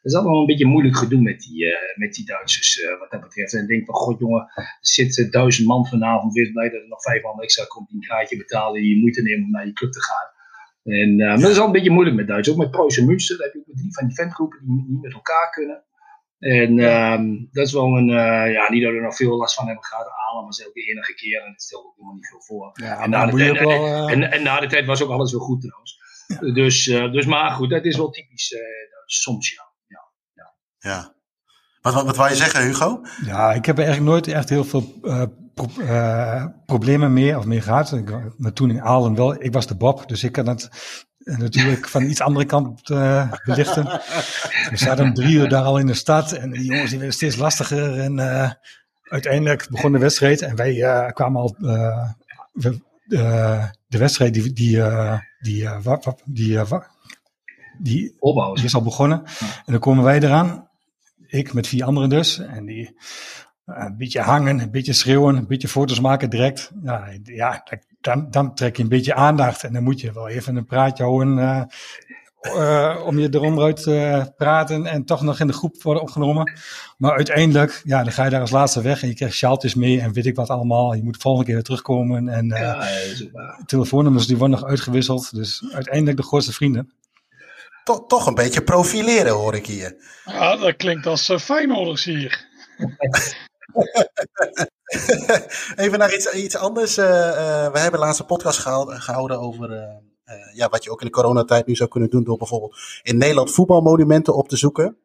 Dat 0.01 0.11
is 0.11 0.13
allemaal 0.13 0.39
een 0.39 0.45
beetje 0.45 0.65
moeilijk 0.65 0.97
gedoe 0.97 1.21
met 1.21 1.39
die, 1.39 1.65
uh, 1.65 1.73
met 1.95 2.13
die 2.13 2.25
Duitsers, 2.25 2.77
uh, 2.77 2.99
wat 2.99 3.11
dat 3.11 3.21
betreft. 3.21 3.53
En 3.53 3.61
ik 3.61 3.67
denk 3.67 3.85
van, 3.85 3.95
god 3.95 4.19
jongen, 4.19 4.51
er 4.55 4.77
zit 4.81 5.17
uh, 5.17 5.31
duizend 5.31 5.67
man 5.67 5.87
vanavond. 5.87 6.33
Wees 6.33 6.51
blij 6.51 6.69
dat 6.69 6.81
er 6.81 6.87
nog 6.87 7.01
vijf 7.01 7.21
man 7.21 7.41
extra 7.41 7.65
komt 7.65 7.87
die 7.89 7.97
een 8.01 8.07
kaartje 8.07 8.37
betalen. 8.37 8.81
Die 8.81 8.95
je 8.95 8.99
moeite 8.99 9.21
nemen 9.21 9.45
om 9.45 9.51
naar 9.51 9.65
je 9.65 9.73
club 9.73 9.91
te 9.91 10.01
gaan. 10.01 10.29
En, 10.87 11.15
maar 11.15 11.39
dat 11.39 11.49
is 11.49 11.59
al 11.59 11.65
een 11.65 11.71
beetje 11.71 11.91
moeilijk 11.91 12.15
met 12.15 12.27
Duits. 12.27 12.49
Ook 12.49 12.57
met 12.57 12.71
Preußen 12.71 13.01
en 13.01 13.07
Münster, 13.07 13.37
daar 13.37 13.45
heb 13.45 13.53
je 13.53 13.59
ook 13.59 13.77
drie 13.77 13.93
van 13.93 14.07
die 14.07 14.15
ventgroepen 14.15 14.59
die 14.59 14.85
niet 14.87 15.01
met 15.01 15.13
elkaar 15.13 15.49
kunnen. 15.49 15.83
En 16.39 16.79
um, 16.79 17.49
dat 17.51 17.65
is 17.65 17.73
wel 17.73 17.97
een, 17.97 18.09
uh, 18.09 18.53
ja, 18.53 18.69
niet 18.69 18.83
dat 18.83 18.91
we 18.91 18.97
er 18.97 19.03
nog 19.03 19.15
veel 19.15 19.37
last 19.37 19.55
van 19.55 19.65
hebben 19.65 19.83
gehad, 19.83 20.07
Alen 20.07 20.45
was 20.45 20.61
elke 20.61 20.81
enige 20.81 21.13
keer 21.13 21.41
en 21.41 21.51
het 21.51 21.61
stelde 21.61 21.87
ook 21.87 21.93
helemaal 21.95 22.15
niet 22.15 22.27
veel 22.27 22.41
voor. 22.41 22.69
Ja, 22.73 23.03
en, 23.03 23.09
na 23.09 23.25
de 23.25 23.37
tijd, 23.37 23.59
wel, 23.59 23.87
uh... 23.87 24.11
en, 24.11 24.31
en, 24.31 24.43
na 24.43 24.59
de 24.59 24.67
tijd 24.67 24.85
was 24.85 25.03
ook 25.03 25.09
alles 25.09 25.31
wel 25.31 25.41
goed 25.41 25.61
trouwens. 25.61 25.97
Ja. 26.27 26.53
Dus, 26.53 26.87
uh, 26.87 27.11
dus 27.11 27.25
maar 27.25 27.51
goed, 27.51 27.69
dat 27.69 27.85
is 27.85 27.97
wel 27.97 28.09
typisch 28.09 28.55
soms 29.05 29.49
ja. 29.49 29.71
ja. 29.87 30.11
ja. 30.33 30.53
ja. 30.77 31.15
Wat, 31.81 31.93
wat, 31.93 32.05
wat 32.05 32.15
wou 32.15 32.29
je 32.29 32.35
zeggen, 32.35 32.65
Hugo? 32.65 33.01
Ja, 33.25 33.53
ik 33.53 33.65
heb 33.65 33.77
er 33.77 33.83
eigenlijk 33.83 34.11
nooit 34.11 34.27
echt 34.27 34.49
heel 34.49 34.63
veel 34.63 34.83
pro 35.57 36.51
problemen 36.65 37.13
mee 37.13 37.37
of 37.37 37.45
mee 37.45 37.61
gehad. 37.61 37.93
Ik, 37.93 38.09
maar 38.37 38.53
toen 38.53 38.69
in 38.69 38.81
Aalen 38.81 39.15
wel, 39.15 39.43
ik 39.43 39.53
was 39.53 39.67
de 39.67 39.75
Bob, 39.75 40.07
dus 40.07 40.23
ik 40.23 40.31
kan 40.31 40.47
het 40.47 40.69
natuurlijk 41.17 41.87
van 41.87 42.03
iets 42.03 42.21
andere 42.21 42.45
kant 42.45 42.89
uh, 42.89 43.31
belichten. 43.45 43.83
We 44.71 44.77
zaten 44.77 45.05
om 45.05 45.13
drie 45.13 45.35
uur 45.35 45.49
daar 45.49 45.63
al 45.63 45.77
in 45.77 45.87
de 45.87 45.93
stad 45.93 46.31
en 46.31 46.51
die 46.51 46.63
jongens 46.63 46.89
die 46.89 46.97
werden 46.97 47.15
steeds 47.15 47.35
lastiger. 47.35 47.99
En 47.99 48.17
uh, 48.17 48.51
uiteindelijk 49.03 49.67
begon 49.69 49.91
de 49.91 49.97
wedstrijd 49.97 50.41
en 50.41 50.55
wij 50.55 51.11
kwamen 51.13 51.41
al. 51.41 51.55
We, 52.51 52.79
de 53.87 53.97
wedstrijd 53.97 54.33
die, 54.33 54.53
die, 54.53 54.81
die, 55.39 55.69
die, 56.25 56.59
die, 57.77 58.15
Opbouw 58.19 58.53
die 58.53 58.63
is 58.63 58.75
al 58.75 58.81
begonnen. 58.81 59.23
En 59.39 59.71
dan 59.71 59.79
komen 59.79 60.03
wij 60.03 60.19
eraan. 60.19 60.67
Ik 61.27 61.53
met 61.53 61.67
vier 61.67 61.83
anderen 61.83 62.09
dus. 62.09 62.39
En 62.39 62.65
die 62.65 62.95
een 63.67 63.97
beetje 63.97 64.21
hangen, 64.21 64.59
een 64.59 64.71
beetje 64.71 64.93
schreeuwen, 64.93 65.35
een 65.35 65.47
beetje 65.47 65.67
foto's 65.67 65.99
maken 65.99 66.29
direct. 66.29 66.71
Ja, 66.83 67.07
ja 67.23 67.63
dan, 68.01 68.27
dan 68.29 68.55
trek 68.55 68.77
je 68.77 68.83
een 68.83 68.89
beetje 68.89 69.13
aandacht 69.13 69.63
en 69.63 69.73
dan 69.73 69.83
moet 69.83 70.01
je 70.01 70.13
wel 70.13 70.27
even 70.27 70.55
een 70.55 70.65
praatje 70.65 71.03
houden 71.03 71.37
uh, 71.37 71.61
uh, 72.55 73.01
om 73.05 73.19
je 73.19 73.33
eromruit 73.33 73.83
te 73.83 74.31
praten 74.37 74.85
en 74.85 75.05
toch 75.05 75.21
nog 75.21 75.39
in 75.39 75.47
de 75.47 75.53
groep 75.53 75.81
worden 75.81 76.03
opgenomen. 76.03 76.51
Maar 76.97 77.15
uiteindelijk, 77.15 77.81
ja, 77.83 78.03
dan 78.03 78.11
ga 78.11 78.23
je 78.23 78.29
daar 78.29 78.41
als 78.41 78.51
laatste 78.51 78.81
weg 78.81 79.01
en 79.01 79.07
je 79.07 79.13
krijgt 79.13 79.35
sjaaltjes 79.35 79.75
mee 79.75 80.01
en 80.01 80.13
weet 80.13 80.25
ik 80.25 80.35
wat 80.35 80.49
allemaal. 80.49 80.93
Je 80.93 81.03
moet 81.03 81.13
de 81.13 81.19
volgende 81.19 81.45
keer 81.45 81.55
weer 81.55 81.63
terugkomen 81.63 82.29
en 82.29 82.45
uh, 82.45 82.59
ja, 82.59 83.63
telefoonnummers 83.65 84.27
die 84.27 84.37
worden 84.37 84.59
nog 84.59 84.69
uitgewisseld. 84.69 85.35
Dus 85.35 85.63
uiteindelijk 85.73 86.17
de 86.17 86.23
grootste 86.23 86.53
vrienden. 86.53 86.91
Toch, 87.83 88.07
toch 88.07 88.27
een 88.27 88.35
beetje 88.35 88.63
profileren 88.63 89.33
hoor 89.33 89.55
ik 89.55 89.65
hier. 89.65 89.95
Ja, 90.25 90.55
dat 90.55 90.75
klinkt 90.75 91.05
als 91.05 91.29
uh, 91.29 91.37
Feyenoorders 91.37 92.03
hier. 92.03 92.45
Even 95.75 95.99
naar 95.99 96.13
iets, 96.13 96.33
iets 96.33 96.55
anders. 96.55 96.97
Uh, 96.97 97.05
uh, 97.05 97.71
we 97.71 97.79
hebben 97.79 97.99
laatst 97.99 98.19
een 98.19 98.25
podcast 98.25 98.59
gehouden, 98.59 99.39
over 99.39 99.71
uh, 99.71 99.83
ja, 100.53 100.69
wat 100.69 100.83
je 100.83 100.91
ook 100.91 101.01
in 101.01 101.07
de 101.07 101.13
coronatijd 101.13 101.67
nu 101.67 101.75
zou 101.75 101.89
kunnen 101.89 102.09
doen 102.09 102.23
door 102.23 102.37
bijvoorbeeld 102.37 102.75
in 103.03 103.17
Nederland 103.17 103.51
voetbalmonumenten 103.51 104.35
op 104.35 104.49
te 104.49 104.57
zoeken. 104.57 104.97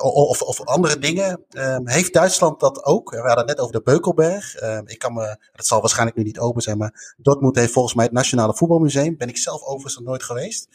of, 0.00 0.42
of 0.42 0.64
andere 0.64 0.98
dingen. 0.98 1.44
heeft 1.84 2.12
Duitsland 2.12 2.60
dat 2.60 2.84
ook? 2.84 3.10
We 3.10 3.16
hadden 3.16 3.38
het 3.38 3.46
net 3.46 3.60
over 3.60 3.72
de 3.72 3.82
Beukelberg. 3.82 4.54
ik 4.84 4.98
kan 4.98 5.12
me, 5.12 5.36
dat 5.52 5.66
zal 5.66 5.80
waarschijnlijk 5.80 6.16
nu 6.16 6.22
niet 6.22 6.38
open 6.38 6.62
zijn, 6.62 6.78
maar 6.78 7.14
Dortmund 7.16 7.56
heeft 7.56 7.72
volgens 7.72 7.94
mij 7.94 8.04
het 8.04 8.14
Nationale 8.14 8.54
Voetbalmuseum. 8.54 9.16
Ben 9.16 9.28
ik 9.28 9.38
zelf 9.38 9.62
overigens 9.62 9.94
nog 9.94 10.04
nooit 10.04 10.22
geweest. 10.22 10.68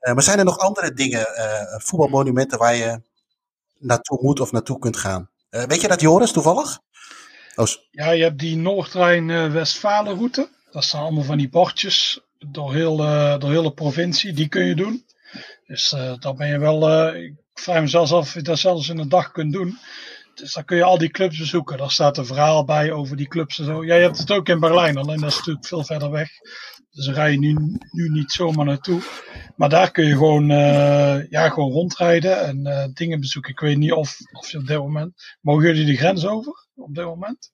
maar 0.00 0.22
zijn 0.22 0.38
er 0.38 0.44
nog 0.44 0.58
andere 0.58 0.92
dingen, 0.92 1.26
voetbalmonumenten 1.78 2.58
waar 2.58 2.74
je 2.74 3.00
naartoe 3.80 4.18
moet 4.22 4.40
of 4.40 4.52
naartoe 4.52 4.78
kunt 4.78 4.96
gaan. 4.96 5.30
Uh, 5.50 5.62
weet 5.62 5.80
je 5.80 5.88
dat, 5.88 6.00
Joris, 6.00 6.32
toevallig? 6.32 6.78
Oh. 7.54 7.66
Ja, 7.90 8.10
je 8.10 8.22
hebt 8.22 8.38
die 8.38 8.56
Noord-Rijn-Westfalen-route. 8.56 10.48
Dat 10.70 10.84
zijn 10.84 11.02
allemaal 11.02 11.22
van 11.22 11.38
die 11.38 11.48
bordjes 11.48 12.20
door 12.38 12.74
heel, 12.74 13.00
uh, 13.00 13.38
door 13.38 13.62
de 13.62 13.72
provincie. 13.72 14.32
Die 14.32 14.48
kun 14.48 14.64
je 14.64 14.74
doen. 14.74 15.04
Dus 15.66 15.92
uh, 15.92 16.12
dan 16.18 16.36
ben 16.36 16.48
je 16.48 16.58
wel. 16.58 17.08
ik 17.14 17.34
vraag 17.54 17.80
me 17.80 17.86
zelfs 17.86 18.12
af 18.12 18.20
of 18.20 18.34
je 18.34 18.42
dat 18.42 18.58
zelfs 18.58 18.88
in 18.88 18.98
een 18.98 19.08
dag 19.08 19.32
kunt 19.32 19.52
doen. 19.52 19.78
Dus 20.34 20.52
dan 20.52 20.64
kun 20.64 20.76
je 20.76 20.84
al 20.84 20.98
die 20.98 21.10
clubs 21.10 21.38
bezoeken. 21.38 21.78
Daar 21.78 21.90
staat 21.90 22.18
een 22.18 22.26
verhaal 22.26 22.64
bij 22.64 22.92
over 22.92 23.16
die 23.16 23.28
clubs 23.28 23.58
en 23.58 23.64
zo. 23.64 23.84
Ja, 23.84 23.94
je 23.94 24.02
hebt 24.02 24.18
het 24.18 24.30
ook 24.30 24.48
in 24.48 24.60
Berlijn, 24.60 24.96
alleen 24.96 25.20
dat 25.20 25.30
is 25.30 25.36
natuurlijk 25.36 25.66
veel 25.66 25.84
verder 25.84 26.10
weg. 26.10 26.30
Dus 26.90 27.06
daar 27.06 27.14
rij 27.14 27.32
je 27.32 27.38
nu, 27.38 27.78
nu 27.90 28.08
niet 28.08 28.30
zomaar 28.32 28.64
naartoe. 28.64 29.02
Maar 29.56 29.68
daar 29.68 29.90
kun 29.90 30.04
je 30.04 30.12
gewoon, 30.12 30.50
uh, 30.50 31.30
ja, 31.30 31.48
gewoon 31.48 31.72
rondrijden 31.72 32.44
en 32.44 32.66
uh, 32.66 32.84
dingen 32.92 33.20
bezoeken. 33.20 33.50
Ik 33.50 33.60
weet 33.60 33.78
niet 33.78 33.92
of, 33.92 34.16
of 34.32 34.50
je 34.50 34.58
op 34.58 34.66
dit 34.66 34.78
moment. 34.78 35.36
Mogen 35.40 35.66
jullie 35.66 35.86
de 35.86 35.96
grens 35.96 36.26
over 36.26 36.66
op 36.74 36.94
dit 36.94 37.04
moment? 37.04 37.52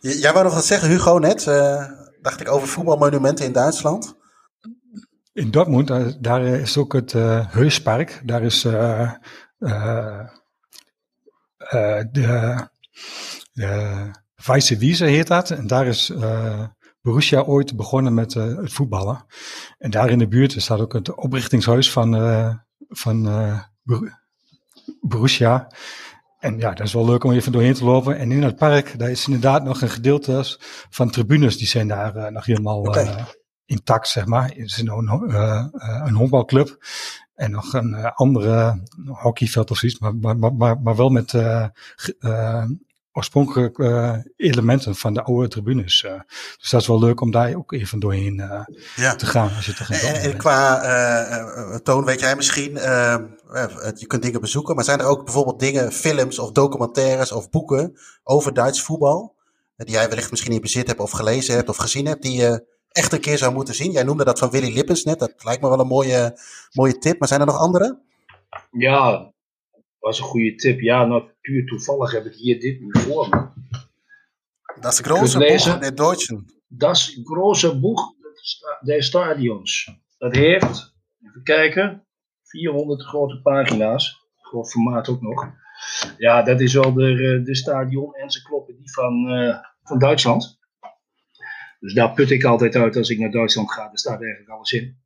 Jij 0.00 0.32
wou 0.32 0.44
nog 0.44 0.54
wat 0.54 0.64
zeggen, 0.64 0.88
Hugo, 0.88 1.18
net. 1.18 1.46
Uh, 1.46 1.84
dacht 2.20 2.40
ik 2.40 2.50
over 2.50 2.68
voetbalmonumenten 2.68 3.44
in 3.44 3.52
Duitsland. 3.52 4.16
In 5.32 5.50
Dortmund, 5.50 5.88
daar, 5.88 6.20
daar 6.20 6.44
is 6.44 6.76
ook 6.76 6.92
het 6.92 7.12
uh, 7.12 7.52
Heuspark. 7.52 8.20
Daar 8.24 8.42
is 8.42 8.64
uh, 8.64 9.12
uh, 9.58 10.26
de, 12.12 12.56
de 13.52 14.10
Weisse 14.46 14.76
Wiese 14.76 15.04
heet 15.04 15.26
dat. 15.26 15.50
En 15.50 15.66
daar 15.66 15.86
is 15.86 16.12
Borussia 17.06 17.42
ooit 17.42 17.76
begonnen 17.76 18.14
met 18.14 18.34
uh, 18.34 18.56
het 18.56 18.72
voetballen. 18.72 19.24
En 19.78 19.90
daar 19.90 20.10
in 20.10 20.18
de 20.18 20.28
buurt 20.28 20.54
staat 20.62 20.80
ook 20.80 20.92
het 20.92 21.14
oprichtingshuis 21.14 21.92
van, 21.92 22.14
uh, 22.14 22.54
van 22.88 23.26
uh, 23.26 23.60
Borussia. 25.00 25.72
En 26.38 26.58
ja, 26.58 26.72
dat 26.72 26.86
is 26.86 26.92
wel 26.92 27.04
leuk 27.04 27.24
om 27.24 27.32
even 27.32 27.52
doorheen 27.52 27.74
te 27.74 27.84
lopen. 27.84 28.18
En 28.18 28.32
in 28.32 28.42
het 28.42 28.56
park, 28.56 28.98
daar 28.98 29.10
is 29.10 29.26
inderdaad 29.26 29.64
nog 29.64 29.82
een 29.82 29.88
gedeelte 29.88 30.58
van 30.90 31.10
tribunes. 31.10 31.56
Die 31.56 31.66
zijn 31.66 31.88
daar 31.88 32.32
nog 32.32 32.44
helemaal 32.44 32.78
okay. 32.78 33.24
intact, 33.64 34.08
zeg 34.08 34.26
maar. 34.26 34.50
Er 34.50 34.64
is 34.64 34.78
een, 34.78 35.08
een 36.06 36.14
honkbalclub. 36.14 36.84
En 37.34 37.50
nog 37.50 37.72
een 37.72 37.94
andere 37.94 38.82
hockeyveld 39.04 39.70
of 39.70 39.76
zoiets. 39.76 39.98
Maar, 39.98 40.16
maar, 40.16 40.54
maar, 40.54 40.80
maar 40.80 40.96
wel 40.96 41.08
met 41.08 41.32
uh, 41.32 41.66
elementen 44.36 44.94
van 44.94 45.14
de 45.14 45.22
oude 45.22 45.48
tribunes. 45.48 46.02
Uh, 46.02 46.12
dus 46.58 46.70
dat 46.70 46.80
is 46.80 46.86
wel 46.86 46.98
leuk 46.98 47.20
om 47.20 47.30
daar 47.30 47.54
ook 47.54 47.72
even 47.72 47.98
doorheen 47.98 48.38
uh, 48.38 48.64
ja. 48.96 49.14
te 49.14 49.26
gaan. 49.26 49.50
Als 49.56 49.66
je 49.66 49.74
te 49.74 49.84
gaan 49.84 50.14
en, 50.14 50.20
en 50.20 50.36
qua 50.36 51.76
toon 51.82 52.04
weet 52.04 52.20
jij 52.20 52.36
misschien, 52.36 52.72
je 53.94 54.04
kunt 54.06 54.22
dingen 54.22 54.40
bezoeken, 54.40 54.74
maar 54.74 54.84
zijn 54.84 55.00
er 55.00 55.06
ook 55.06 55.24
bijvoorbeeld 55.24 55.60
dingen, 55.60 55.92
films 55.92 56.38
of 56.38 56.52
documentaires 56.52 57.32
of 57.32 57.50
boeken 57.50 57.98
over 58.22 58.54
Duits 58.54 58.82
voetbal, 58.82 59.34
die 59.76 59.94
jij 59.94 60.08
wellicht 60.08 60.30
misschien 60.30 60.52
in 60.52 60.60
bezit 60.60 60.86
hebt 60.86 61.00
of 61.00 61.10
gelezen 61.10 61.54
hebt 61.54 61.68
of 61.68 61.76
gezien 61.76 62.06
hebt, 62.06 62.22
die 62.22 62.40
je 62.40 62.74
echt 62.88 63.12
een 63.12 63.20
keer 63.20 63.38
zou 63.38 63.52
moeten 63.52 63.74
zien? 63.74 63.90
Jij 63.90 64.02
noemde 64.02 64.24
dat 64.24 64.38
van 64.38 64.50
Willy 64.50 64.74
Lippens 64.74 65.04
net, 65.04 65.18
dat 65.18 65.32
lijkt 65.44 65.62
me 65.62 65.68
wel 65.68 65.80
een 65.80 65.86
mooie, 65.86 66.40
mooie 66.72 66.98
tip, 66.98 67.18
maar 67.18 67.28
zijn 67.28 67.40
er 67.40 67.46
nog 67.46 67.58
andere? 67.58 67.98
Ja, 68.70 69.32
was 70.06 70.18
een 70.18 70.24
goede 70.24 70.54
tip. 70.54 70.80
Ja, 70.80 71.04
nou, 71.04 71.30
puur 71.40 71.66
toevallig 71.66 72.12
heb 72.12 72.24
ik 72.24 72.34
hier 72.34 72.60
dit 72.60 72.80
nu 72.80 72.88
voor 72.90 73.28
me. 73.28 73.48
Dat 74.80 74.92
is 74.92 74.98
grote 74.98 75.38
boek 75.38 75.82
in 75.82 75.94
Deutschen. 75.94 76.46
Dat 76.68 76.96
is 76.96 77.20
grote 77.24 77.80
boek 77.80 78.14
der 78.80 79.02
stadions. 79.02 79.90
Dat 80.18 80.34
heeft, 80.34 80.94
even 81.22 81.42
kijken, 81.42 82.06
400 82.42 83.02
grote 83.02 83.40
pagina's. 83.42 84.24
Groot 84.36 84.70
formaat 84.70 85.08
ook 85.08 85.20
nog. 85.20 85.52
Ja, 86.18 86.42
dat 86.42 86.60
is 86.60 86.74
wel 86.74 86.92
de, 86.92 87.40
de 87.44 87.54
stadion-encyclopedie 87.54 88.92
van, 88.92 89.38
uh, 89.38 89.56
van 89.82 89.98
Duitsland. 89.98 90.58
Dus 91.80 91.94
daar 91.94 92.12
put 92.12 92.30
ik 92.30 92.44
altijd 92.44 92.76
uit 92.76 92.96
als 92.96 93.10
ik 93.10 93.18
naar 93.18 93.30
Duitsland 93.30 93.72
ga. 93.72 93.86
Daar 93.86 93.98
staat 93.98 94.20
eigenlijk 94.22 94.50
alles 94.50 94.72
in. 94.72 94.98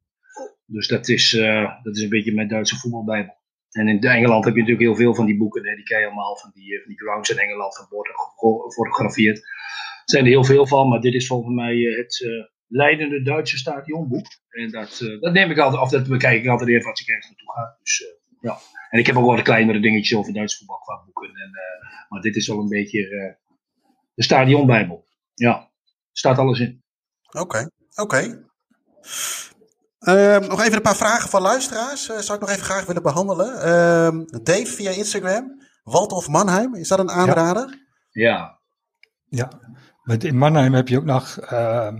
Dus 0.67 0.89
dat 0.89 1.09
is, 1.09 1.33
uh, 1.33 1.83
dat 1.83 1.97
is 1.97 2.03
een 2.03 2.09
beetje 2.09 2.35
mijn 2.35 2.49
Duitse 2.49 2.77
voetbalbijbel. 2.77 3.40
En 3.71 3.89
in 3.89 4.01
Engeland 4.01 4.45
heb 4.45 4.55
je 4.55 4.61
natuurlijk 4.61 4.89
heel 4.89 4.97
veel 4.97 5.15
van 5.15 5.27
die 5.27 5.37
boeken, 5.37 5.67
hè, 5.69 5.75
die 5.75 5.85
ken 5.85 6.01
je 6.01 6.07
allemaal, 6.07 6.37
van 6.37 6.51
die, 6.55 6.79
van 6.81 6.89
die 6.89 6.99
grounds 6.99 7.31
in 7.31 7.39
Engeland, 7.39 7.77
van 7.77 7.87
worden 7.91 8.15
gefotografeerd. 8.15 9.39
Er 9.39 9.45
zijn 10.05 10.25
er 10.25 10.31
heel 10.31 10.45
veel 10.45 10.67
van, 10.67 10.89
maar 10.89 11.01
dit 11.01 11.15
is 11.15 11.27
volgens 11.27 11.55
mij 11.55 11.87
eh, 11.87 11.97
het 11.97 12.21
uh, 12.21 12.45
leidende 12.67 13.23
Duitse 13.23 13.59
stadionboek. 13.59 14.27
En 14.49 14.71
dat, 14.71 14.99
dat 15.21 15.33
neem 15.33 15.51
ik 15.51 15.59
altijd 15.59 15.83
af, 15.83 15.91
dat 15.91 16.09
bekijk 16.09 16.43
ik 16.43 16.51
altijd 16.51 16.69
even 16.71 16.91
als 16.91 17.01
ik 17.01 17.09
ergens 17.09 17.27
naartoe 17.27 17.53
ga. 17.53 17.77
Dus, 17.83 18.05
ja. 18.41 18.59
En 18.91 18.99
ik 18.99 19.07
heb 19.07 19.17
ook 19.17 19.27
wel 19.27 19.37
de 19.37 19.43
kleinere 19.43 19.81
dingetjes 19.81 20.19
over 20.19 20.33
Duits 20.33 20.59
voetbal 20.59 20.79
qua 20.79 21.03
boeken. 21.05 21.29
En, 21.29 21.51
maar 22.09 22.21
dit 22.21 22.37
is 22.37 22.49
wel 22.49 22.59
een 22.59 22.69
beetje 22.69 23.37
de 24.15 24.23
stadionbijbel. 24.23 25.05
Ja, 25.35 25.71
staat 26.13 26.39
alles 26.39 26.61
in. 26.61 26.83
Oké, 27.31 27.71
oké. 27.95 28.49
Uh, 30.09 30.39
nog 30.39 30.61
even 30.61 30.75
een 30.75 30.83
paar 30.83 30.97
vragen 30.97 31.31
van 31.31 31.43
luisteraars. 31.43 32.11
Uh, 32.11 32.19
zou 32.19 32.35
ik 32.35 32.41
nog 32.41 32.51
even 32.51 32.65
graag 32.65 32.87
willen 32.87 33.03
behandelen. 33.03 33.55
Uh, 33.55 34.41
Dave 34.43 34.67
via 34.67 34.91
Instagram. 34.91 35.61
Waldorf 35.83 36.29
Mannheim, 36.29 36.75
is 36.75 36.89
dat 36.89 36.99
een 36.99 37.11
aanrader? 37.11 37.87
Ja. 38.11 38.59
Ja. 39.29 39.51
in 40.19 40.37
Mannheim 40.37 40.75
heb 40.75 40.89
je 40.89 40.97
ook 40.97 41.05
nog, 41.05 41.53
uh, 41.53 41.93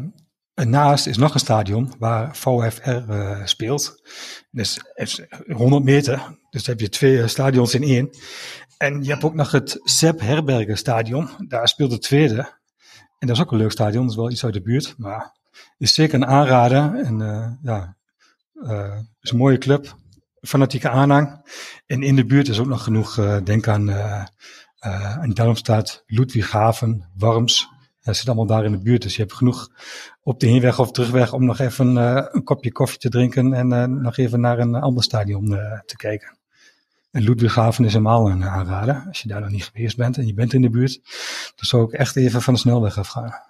naast 0.55 1.07
is 1.07 1.17
nog 1.17 1.35
een 1.35 1.41
stadion 1.41 1.93
waar 1.99 2.37
VFR 2.37 2.91
uh, 2.91 3.45
speelt. 3.45 4.03
Dus 4.51 4.81
100 5.47 5.85
meter, 5.85 6.39
dus 6.51 6.67
heb 6.67 6.81
je 6.81 6.89
twee 6.89 7.29
stadions 7.29 7.75
in 7.75 7.83
één. 7.83 8.11
En 8.77 9.03
je 9.03 9.11
hebt 9.11 9.25
ook 9.25 9.35
nog 9.35 9.51
het 9.51 9.81
Sepp 9.83 10.21
Herberger 10.21 10.77
stadion, 10.77 11.29
daar 11.49 11.69
speelt 11.69 11.91
de 11.91 11.99
tweede. 11.99 12.59
En 13.19 13.27
dat 13.27 13.37
is 13.37 13.43
ook 13.43 13.53
een 13.53 13.59
leuk 13.59 13.71
stadion, 13.71 14.03
dat 14.03 14.11
is 14.11 14.17
wel 14.17 14.31
iets 14.31 14.45
uit 14.45 14.55
de 14.55 14.63
buurt, 14.63 14.95
maar 14.97 15.40
is 15.79 15.95
zeker 15.95 16.15
een 16.15 16.27
aanrader. 16.27 17.05
En 17.05 17.21
uh, 17.21 17.51
ja, 17.63 17.97
uh, 18.55 18.99
is 19.21 19.31
een 19.31 19.37
mooie 19.39 19.59
club, 19.59 19.97
fanatieke 20.41 20.89
aanhang. 20.89 21.53
En 21.87 22.03
in 22.03 22.17
de 22.17 22.25
buurt 22.25 22.49
is 22.49 22.59
ook 22.59 22.67
nog 22.67 22.83
genoeg, 22.85 23.17
uh, 23.17 23.37
denk 23.45 23.69
aan, 23.69 23.91
aan 24.81 25.31
Darmstadt, 25.31 26.03
Ludwighaven, 26.07 27.11
Worms. 27.15 27.69
Dat 28.03 28.17
zit 28.17 28.27
allemaal 28.27 28.47
daar 28.47 28.65
in 28.65 28.73
de 28.73 28.83
buurt. 28.83 29.03
Dus 29.03 29.17
je 29.17 29.23
hebt 29.23 29.35
genoeg 29.35 29.69
op 30.23 30.41
de 30.41 30.47
heenweg 30.47 30.79
of 30.79 30.91
terugweg 30.91 31.33
om 31.33 31.45
nog 31.45 31.59
even 31.59 31.97
een 31.97 32.45
kopje 32.45 32.73
koffie 32.73 32.99
te 32.99 33.09
drinken 33.09 33.53
en 33.53 34.01
nog 34.03 34.17
even 34.17 34.41
naar 34.41 34.59
een 34.59 34.75
ander 34.75 35.03
stadion 35.03 35.49
te 35.87 35.97
kijken. 35.97 36.39
En 37.11 37.23
Ludwighaven 37.23 37.85
is 37.85 37.93
helemaal 37.93 38.31
een 38.31 38.45
aanrader. 38.45 39.05
Als 39.09 39.23
je 39.23 39.29
daar 39.29 39.41
nog 39.41 39.51
niet 39.51 39.65
geweest 39.65 39.97
bent 39.97 40.17
en 40.17 40.27
je 40.27 40.35
bent 40.35 40.53
in 40.53 40.63
de 40.63 40.71
buurt, 40.71 41.01
dan 41.57 41.67
zou 41.67 41.85
ik 41.85 41.93
echt 41.93 42.17
even 42.17 42.43
van 42.43 42.55
de 42.55 42.61
snelweg 42.61 42.99
afgaan. 42.99 43.50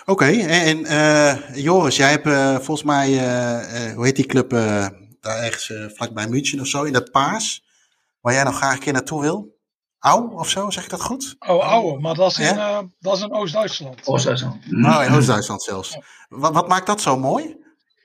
Oké, 0.00 0.10
okay, 0.10 0.46
en 0.46 0.78
uh, 0.78 1.56
Joris, 1.56 1.96
jij 1.96 2.10
hebt 2.10 2.26
uh, 2.26 2.54
volgens 2.54 2.82
mij, 2.82 3.10
uh, 3.10 3.94
hoe 3.94 4.04
heet 4.04 4.16
die 4.16 4.26
club, 4.26 4.50
daar 4.50 5.42
ergens 5.42 5.72
vlakbij 5.94 6.28
München 6.28 6.60
of 6.60 6.66
zo, 6.66 6.82
in 6.82 6.92
dat 6.92 7.10
paas, 7.10 7.64
waar 8.20 8.34
jij 8.34 8.44
nog 8.44 8.56
graag 8.56 8.74
een 8.74 8.80
keer 8.80 8.92
naartoe 8.92 9.20
wil? 9.20 9.54
Au 10.04 10.34
of 10.34 10.48
zo, 10.48 10.70
zeg 10.70 10.84
ik 10.84 10.90
dat 10.90 11.00
goed? 11.00 11.36
Oh, 11.38 11.62
Auwe, 11.62 12.00
maar 12.00 12.14
dat 12.14 12.30
is 12.30 12.38
in, 12.38 12.54
ja? 12.54 12.82
dat 12.98 13.16
is 13.16 13.22
in 13.22 13.32
Oost-Duitsland. 13.32 14.06
Oost-Duitsland. 14.06 14.54
Oh, 14.54 15.04
in 15.04 15.12
Oost-Duitsland 15.12 15.62
zelfs. 15.62 15.92
Ja. 15.92 16.02
Wat, 16.28 16.52
wat, 16.52 16.68
maakt 16.68 16.86
dat 16.86 17.00
zo 17.00 17.18
mooi? 17.18 17.56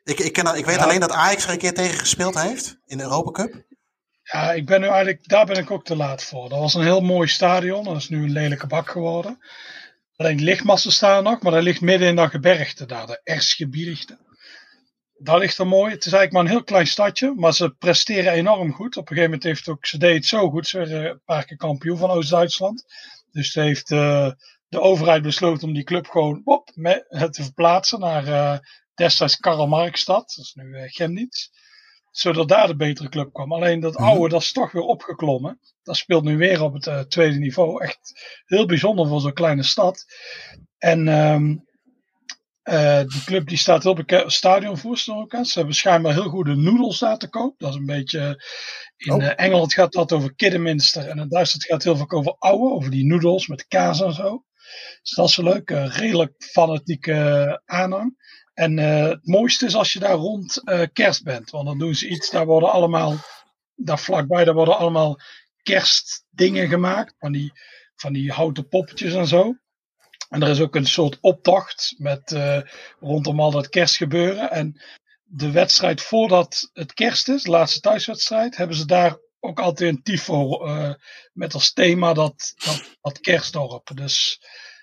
Ik, 0.04 0.20
ik, 0.20 0.34
ken, 0.34 0.58
ik 0.58 0.66
weet 0.66 0.76
ja. 0.76 0.84
alleen 0.84 1.00
dat 1.00 1.12
Ajax 1.12 1.44
er 1.44 1.52
een 1.52 1.58
keer 1.58 1.74
tegen 1.74 2.00
gespeeld 2.00 2.42
heeft 2.42 2.78
in 2.86 2.98
de 2.98 3.04
Europa 3.04 3.32
Cup. 3.32 3.64
Ja, 4.24 4.52
ik 4.52 4.66
ben 4.66 4.82
nu 4.82 4.88
eigenlijk, 4.88 5.28
daar 5.28 5.46
ben 5.46 5.58
ik 5.58 5.72
ook 5.72 5.86
te 5.86 5.96
laat 5.96 6.24
voor. 6.24 6.50
Dat 6.50 6.60
was 6.60 6.74
een 6.74 6.84
heel 6.84 7.02
mooi 7.02 7.28
stadion, 7.28 7.84
dat 7.84 7.96
is 7.96 8.10
nu 8.10 8.24
een 8.24 8.32
lelijke 8.32 8.68
bak 8.68 8.90
geworden. 8.90 9.40
Alleen 10.20 10.44
lichtmassen 10.44 10.92
staan 10.92 11.24
nog, 11.24 11.42
maar 11.42 11.52
dat 11.52 11.64
ligt 11.64 11.82
midden 11.82 12.08
in 12.08 12.16
dat 12.16 12.30
gebergte 12.30 12.86
daar, 12.86 13.08
de 13.08 13.22
Erzgebirgte. 13.24 14.18
Daar 15.14 15.40
ligt 15.40 15.58
er 15.58 15.68
mooi. 15.68 15.94
Het 15.94 16.06
is 16.06 16.12
eigenlijk 16.12 16.32
maar 16.32 16.44
een 16.44 16.58
heel 16.58 16.64
klein 16.64 16.88
stadje, 16.88 17.34
maar 17.36 17.54
ze 17.54 17.70
presteren 17.70 18.34
enorm 18.34 18.74
goed. 18.74 18.98
Op 18.98 19.02
een 19.02 19.16
gegeven 19.16 19.24
moment 19.24 19.44
heeft 19.44 19.68
ook, 19.68 19.86
ze 19.86 19.98
deed 19.98 20.16
het 20.16 20.26
zo 20.26 20.50
goed, 20.50 20.68
ze 20.68 20.78
werden 20.78 21.10
een 21.10 21.22
paar 21.26 21.46
keer 21.46 21.58
kampioen 21.58 21.98
van 21.98 22.10
Oost-Duitsland. 22.10 22.84
Dus 23.32 23.54
heeft 23.54 23.92
uh, 23.92 24.32
de 24.68 24.80
overheid 24.80 25.22
besloten 25.22 25.68
om 25.68 25.74
die 25.74 25.84
club 25.84 26.08
gewoon 26.08 26.42
op, 26.44 26.66
te 26.66 27.44
verplaatsen 27.44 28.00
naar 28.00 28.28
uh, 28.28 28.58
destijds 28.94 29.38
Karl 29.38 29.68
Marxstad, 29.68 30.34
dat 30.36 30.46
is 30.46 30.54
nu 30.54 30.64
uh, 30.64 30.84
Chemnitz 30.86 31.48
zodat 32.12 32.48
daar 32.48 32.68
de 32.68 32.76
betere 32.76 33.10
club 33.10 33.34
kwam. 33.34 33.54
Alleen 33.54 33.80
dat 33.80 33.96
oude, 33.96 34.30
dat 34.30 34.42
is 34.42 34.52
toch 34.52 34.72
weer 34.72 34.84
opgeklommen. 34.84 35.60
Dat 35.84 35.98
speelt 35.98 36.24
nu 36.24 36.38
weer 36.38 36.62
op 36.62 36.74
het 36.74 36.86
uh, 36.86 37.00
tweede 37.00 37.38
niveau. 37.38 37.84
Echt 37.84 38.22
heel 38.46 38.66
bijzonder 38.66 39.08
voor 39.08 39.22
zo'n 39.22 39.34
kleine 39.34 39.64
stad. 39.64 40.06
En 40.78 41.08
um, 41.08 41.68
uh, 42.64 43.00
die 43.00 43.24
club 43.24 43.48
die 43.48 43.58
staat 43.58 43.84
heel 43.84 43.94
bekend, 43.94 44.34
stadionvoerster 44.34 45.16
ook. 45.16 45.36
Ze 45.42 45.58
hebben 45.58 45.76
schijnbaar 45.76 46.14
heel 46.14 46.30
goede 46.30 46.56
noedels 46.56 47.00
daar 47.00 47.18
te 47.18 47.30
koop. 47.30 47.60
Dat 47.60 47.70
is 47.70 47.76
een 47.76 47.86
beetje, 47.86 48.44
in 48.98 49.14
oh. 49.14 49.22
uh, 49.22 49.32
Engeland 49.36 49.74
gaat 49.74 49.92
dat 49.92 50.12
over 50.12 50.36
Kidderminster. 50.36 51.08
En 51.08 51.20
in 51.20 51.30
Duitsland 51.30 51.66
gaat 51.66 51.74
het 51.74 51.84
heel 51.84 51.96
veel 51.96 52.18
over 52.20 52.36
oude, 52.38 52.74
over 52.74 52.92
die 52.92 53.06
noedels 53.06 53.48
met 53.48 53.68
kaas 53.68 54.02
en 54.02 54.14
zo. 54.14 54.44
Dus 55.02 55.12
dat 55.16 55.30
is 55.30 55.38
leuk. 55.38 55.70
redelijk 55.70 56.34
fanatieke 56.38 57.62
aanhang. 57.66 58.18
En 58.60 58.78
uh, 58.78 59.08
het 59.08 59.28
mooiste 59.28 59.66
is 59.66 59.76
als 59.76 59.94
je 59.94 60.00
daar 60.00 60.16
rond 60.16 60.62
uh, 60.64 60.82
kerst 60.94 61.24
bent. 61.24 61.50
Want 61.50 61.66
dan 61.66 61.78
doen 61.78 61.96
ze 61.96 62.08
iets, 62.08 62.30
daar 62.30 62.46
worden 62.46 62.72
allemaal, 62.72 63.16
daar 63.76 64.00
vlakbij, 64.00 64.44
daar 64.44 64.54
worden 64.54 64.78
allemaal 64.78 65.20
kerstdingen 65.64 66.68
gemaakt. 66.68 67.16
Van 67.18 67.32
die, 67.32 67.52
van 67.96 68.14
die 68.14 68.32
houten 68.32 68.68
poppetjes 68.68 69.14
en 69.14 69.28
zo. 69.28 69.56
En 70.30 70.42
er 70.42 70.50
is 70.50 70.62
ook 70.62 70.76
een 70.76 70.86
soort 70.86 71.18
optocht 71.22 71.96
met 71.98 72.32
uh, 72.32 72.62
rondom 73.00 73.40
al 73.40 73.52
dat 73.52 73.70
kerstgebeuren. 73.70 74.52
En 74.52 74.82
de 75.24 75.52
wedstrijd 75.52 76.02
voordat 76.02 76.70
het 76.74 76.94
kerst 76.94 77.30
is, 77.30 77.44
de 77.44 77.50
laatste 77.50 77.80
thuiswedstrijd, 77.80 78.58
hebben 78.58 78.76
ze 78.76 78.86
daar 78.86 79.18
ook 79.40 79.60
altijd 79.60 79.90
een 79.90 80.04
tifo 80.04 80.68
met 81.34 81.54
als 81.54 81.74
thema 81.74 82.14
dat, 82.14 82.54
dat, 82.66 82.98
dat 83.02 83.20
kerstdorp. 83.20 83.92
Dus 83.94 84.42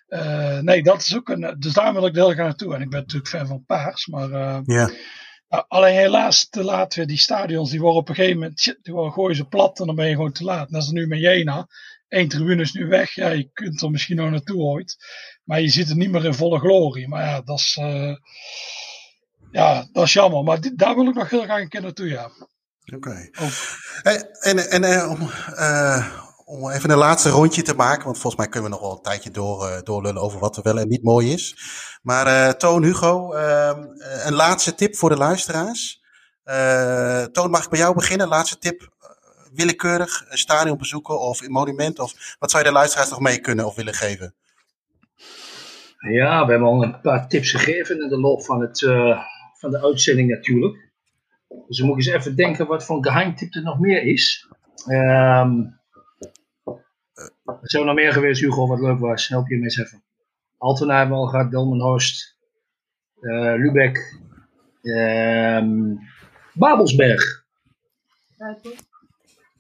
uh, 0.09 0.59
nee, 0.59 0.83
dat 0.83 1.01
is 1.01 1.17
ook 1.17 1.29
een. 1.29 1.57
Dus 1.59 1.73
daar 1.73 1.93
wil 1.93 2.07
ik 2.07 2.15
heel 2.15 2.31
graag 2.31 2.47
naartoe. 2.47 2.75
En 2.75 2.81
ik 2.81 2.91
ben 2.91 3.01
natuurlijk 3.01 3.29
fan 3.29 3.47
van 3.47 3.65
Paars. 3.65 4.07
Maar. 4.07 4.31
Uh, 4.31 4.59
ja. 4.65 4.91
Uh, 5.51 5.63
alleen 5.69 5.95
helaas 5.95 6.49
te 6.49 6.65
laat 6.65 6.95
weer. 6.95 7.07
Die 7.07 7.19
stadions 7.19 7.71
die 7.71 7.81
worden 7.81 8.01
op 8.01 8.09
een 8.09 8.15
gegeven 8.15 8.39
moment. 8.39 8.61
Shit, 8.61 8.79
die 8.83 8.95
worden, 8.95 9.13
gooien 9.13 9.37
ze 9.37 9.45
plat 9.45 9.81
en 9.81 9.87
dan 9.87 9.95
ben 9.95 10.09
je 10.09 10.15
gewoon 10.15 10.33
te 10.33 10.45
laat. 10.45 10.71
Dat 10.71 10.83
is 10.83 10.91
nu 10.91 11.07
met 11.07 11.19
Jena. 11.19 11.67
Eén 12.09 12.29
tribune 12.29 12.63
is 12.63 12.73
nu 12.73 12.87
weg. 12.87 13.15
Ja, 13.15 13.29
je 13.29 13.51
kunt 13.53 13.83
er 13.83 13.91
misschien 13.91 14.17
nog 14.17 14.31
naartoe 14.31 14.61
ooit. 14.61 14.97
Maar 15.45 15.61
je 15.61 15.69
ziet 15.69 15.89
het 15.89 15.97
niet 15.97 16.11
meer 16.11 16.25
in 16.25 16.35
volle 16.35 16.59
glorie. 16.59 17.09
Maar 17.09 17.25
ja, 17.25 17.41
dat 17.41 17.59
is. 17.59 17.75
ja, 19.51 19.89
dat 19.93 20.05
is 20.05 20.13
jammer. 20.13 20.43
Maar 20.43 20.61
dit, 20.61 20.79
daar 20.79 20.95
wil 20.95 21.09
ik 21.09 21.15
nog 21.15 21.31
heel 21.31 21.43
graag 21.43 21.61
een 21.61 21.69
keer 21.69 21.83
naartoe, 21.83 22.09
ja. 22.09 22.31
Oké. 22.95 22.97
Okay. 22.97 23.31
En 24.41 24.71
en, 24.71 24.85
en 24.85 25.09
om, 25.09 25.31
om 26.49 26.71
even 26.71 26.91
een 26.91 26.97
laatste 26.97 27.29
rondje 27.29 27.63
te 27.63 27.75
maken, 27.75 28.05
want 28.05 28.19
volgens 28.19 28.37
mij 28.43 28.51
kunnen 28.51 28.71
we 28.71 28.77
nog 28.77 28.85
wel 28.85 28.97
een 28.97 29.03
tijdje 29.03 29.31
door, 29.31 29.69
uh, 29.69 29.79
doorlullen 29.83 30.23
over 30.23 30.41
wat 30.41 30.57
er 30.57 30.63
wel 30.63 30.79
en 30.79 30.89
niet 30.89 31.03
mooi 31.03 31.33
is. 31.33 31.57
Maar 32.03 32.27
uh, 32.27 32.53
Toon, 32.53 32.83
Hugo, 32.83 33.35
uh, 33.35 33.73
een 34.25 34.35
laatste 34.35 34.75
tip 34.75 34.97
voor 34.97 35.09
de 35.09 35.17
luisteraars. 35.17 36.05
Toon, 37.33 37.51
mag 37.51 37.65
ik 37.65 37.71
bij 37.71 37.79
jou 37.79 37.95
beginnen? 37.95 38.29
Laatste 38.29 38.59
tip, 38.59 38.89
willekeurig, 39.53 40.25
een 40.29 40.39
stadion 40.39 40.79
bezoeken 40.79 41.21
of 41.21 41.41
een 41.41 41.51
monument? 41.51 41.99
Of 41.99 42.37
wat 42.39 42.51
zou 42.51 42.63
je 42.63 42.69
de 42.69 42.75
luisteraars 42.75 43.11
nog 43.11 43.21
mee 43.21 43.39
kunnen 43.39 43.67
of 43.67 43.75
willen 43.75 43.95
geven? 43.95 44.35
Ja, 45.99 46.45
we 46.45 46.51
hebben 46.51 46.69
al 46.69 46.83
een 46.83 47.01
paar 47.01 47.29
tips 47.29 47.51
gegeven 47.51 48.03
in 48.03 48.09
de 48.09 48.21
loop 48.21 48.45
van, 48.45 48.61
het, 48.61 48.79
van 49.59 49.71
de 49.71 49.83
uitzending 49.83 50.29
natuurlijk. 50.29 50.91
Dus 51.67 51.81
we 51.81 51.87
moeten 51.87 52.07
eens 52.07 52.17
even 52.17 52.37
denken 52.37 52.67
wat 52.67 52.85
voor 52.85 52.97
een 52.97 53.05
geheimtip 53.05 53.55
er 53.55 53.63
nog 53.63 53.79
meer 53.79 54.03
is. 54.03 54.49
Um, 54.89 55.76
er 57.47 57.85
nog 57.85 57.95
meer 57.95 58.13
geweest, 58.13 58.41
Hugo, 58.41 58.67
wat 58.67 58.81
leuk 58.81 58.99
was. 58.99 59.29
Help 59.29 59.49
je 59.49 59.57
me 59.57 59.63
eens 59.63 59.79
even. 59.79 60.03
Altena 60.59 60.99
hebben 60.99 61.17
we 61.17 61.23
al 61.23 61.29
gehad, 61.29 61.51
Delmenhorst, 61.51 62.37
uh, 63.21 63.55
Lübeck, 63.55 64.19
um, 64.83 65.99
Babelsberg. 66.53 67.45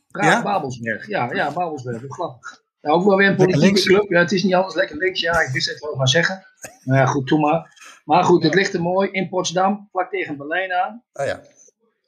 Ja? 0.08 0.42
Babelsberg, 0.42 1.08
ja, 1.08 1.32
ja, 1.32 1.52
Babelsberg, 1.52 2.02
grappig. 2.08 2.64
Ja, 2.80 2.90
ook 2.90 3.04
wel 3.04 3.16
weer 3.16 3.28
een 3.28 3.36
politieke 3.36 3.80
club. 3.80 4.10
Ja, 4.10 4.18
het 4.18 4.32
is 4.32 4.42
niet 4.42 4.54
alles 4.54 4.74
lekker 4.74 4.96
links. 4.96 5.20
Ja, 5.20 5.40
ik 5.40 5.52
wist 5.52 5.68
het 5.68 5.80
wel 5.80 5.96
maar 5.96 6.08
zeggen. 6.08 6.46
Nou 6.84 6.98
ja, 6.98 7.06
goed, 7.06 7.28
doe 7.28 7.38
maar. 7.40 7.74
Maar 8.04 8.24
goed, 8.24 8.42
het 8.42 8.54
ligt 8.54 8.74
er 8.74 8.80
mooi 8.80 9.10
in 9.10 9.28
Potsdam, 9.28 9.88
vlak 9.90 10.10
tegen 10.10 10.36
Berlijn 10.36 10.72
aan. 10.72 11.02
Oh 11.12 11.26
ja. 11.26 11.40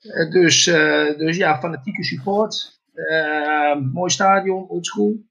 Uh, 0.03 0.31
dus, 0.31 0.67
uh, 0.67 1.19
dus 1.19 1.37
ja, 1.37 1.59
fanatieke 1.59 2.05
support. 2.05 2.81
Uh, 2.95 3.77
mooi 3.93 4.11
stadion, 4.11 4.69
oldschool. 4.69 5.28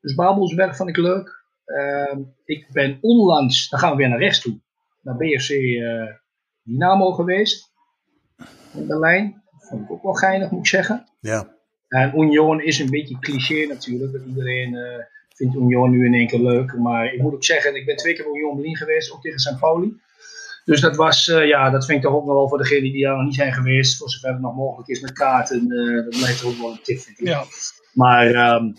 Dus 0.00 0.14
Babelsberg 0.14 0.76
vond 0.76 0.88
ik 0.88 0.96
leuk. 0.96 1.44
Uh, 1.66 2.18
ik 2.44 2.68
ben 2.72 2.98
onlangs, 3.00 3.68
dan 3.68 3.78
gaan 3.78 3.90
we 3.90 3.96
weer 3.96 4.08
naar 4.08 4.18
rechts 4.18 4.40
toe, 4.40 4.60
naar 5.02 5.16
BFC 5.16 5.50
uh, 5.50 6.02
eh, 6.02 6.14
Dynamo 6.62 7.12
geweest. 7.12 7.72
In 8.74 8.86
Berlijn. 8.86 9.42
Dat 9.50 9.68
vond 9.68 9.82
ik 9.82 9.90
ook 9.90 10.02
wel 10.02 10.12
geinig, 10.12 10.50
moet 10.50 10.60
ik 10.60 10.66
zeggen. 10.66 11.04
Ja. 11.20 11.56
En 11.88 12.20
Union 12.20 12.62
is 12.62 12.78
een 12.78 12.90
beetje 12.90 13.18
cliché 13.18 13.66
natuurlijk. 13.66 14.12
Dat 14.12 14.22
iedereen 14.26 14.74
uh, 14.74 15.04
vindt 15.34 15.54
Union 15.54 15.90
nu 15.90 16.06
in 16.06 16.14
één 16.14 16.26
keer 16.26 16.40
leuk. 16.40 16.78
Maar 16.78 17.14
ik 17.14 17.20
moet 17.22 17.34
ook 17.34 17.44
zeggen, 17.44 17.76
ik 17.76 17.86
ben 17.86 17.96
twee 17.96 18.14
keer 18.14 18.24
bij 18.24 18.32
Union 18.32 18.56
Berlin 18.56 18.76
geweest, 18.76 19.12
ook 19.12 19.22
tegen 19.22 19.38
St. 19.38 19.58
Pauli. 19.58 20.00
Dus 20.64 20.80
dat 20.80 20.96
was, 20.96 21.28
uh, 21.28 21.46
ja, 21.46 21.70
dat 21.70 21.86
vind 21.86 21.98
ik 21.98 22.04
toch 22.04 22.14
ook 22.14 22.24
nog 22.26 22.34
wel 22.34 22.48
voor 22.48 22.58
degenen 22.58 22.92
die 22.92 23.04
daar 23.04 23.16
nog 23.16 23.24
niet 23.24 23.34
zijn 23.34 23.52
geweest, 23.52 23.98
voor 23.98 24.10
zover 24.10 24.30
het 24.30 24.40
nog 24.40 24.54
mogelijk 24.54 24.88
is 24.88 25.00
met 25.00 25.12
kaarten, 25.12 25.72
uh, 25.72 26.04
dat 26.04 26.18
blijft 26.18 26.44
ook 26.44 26.56
wel 26.56 26.70
een 26.70 26.82
tip, 26.82 26.98
vind 26.98 27.20
ik. 27.20 27.26
Ja. 27.26 27.44
Maar 27.92 28.54
um, 28.54 28.74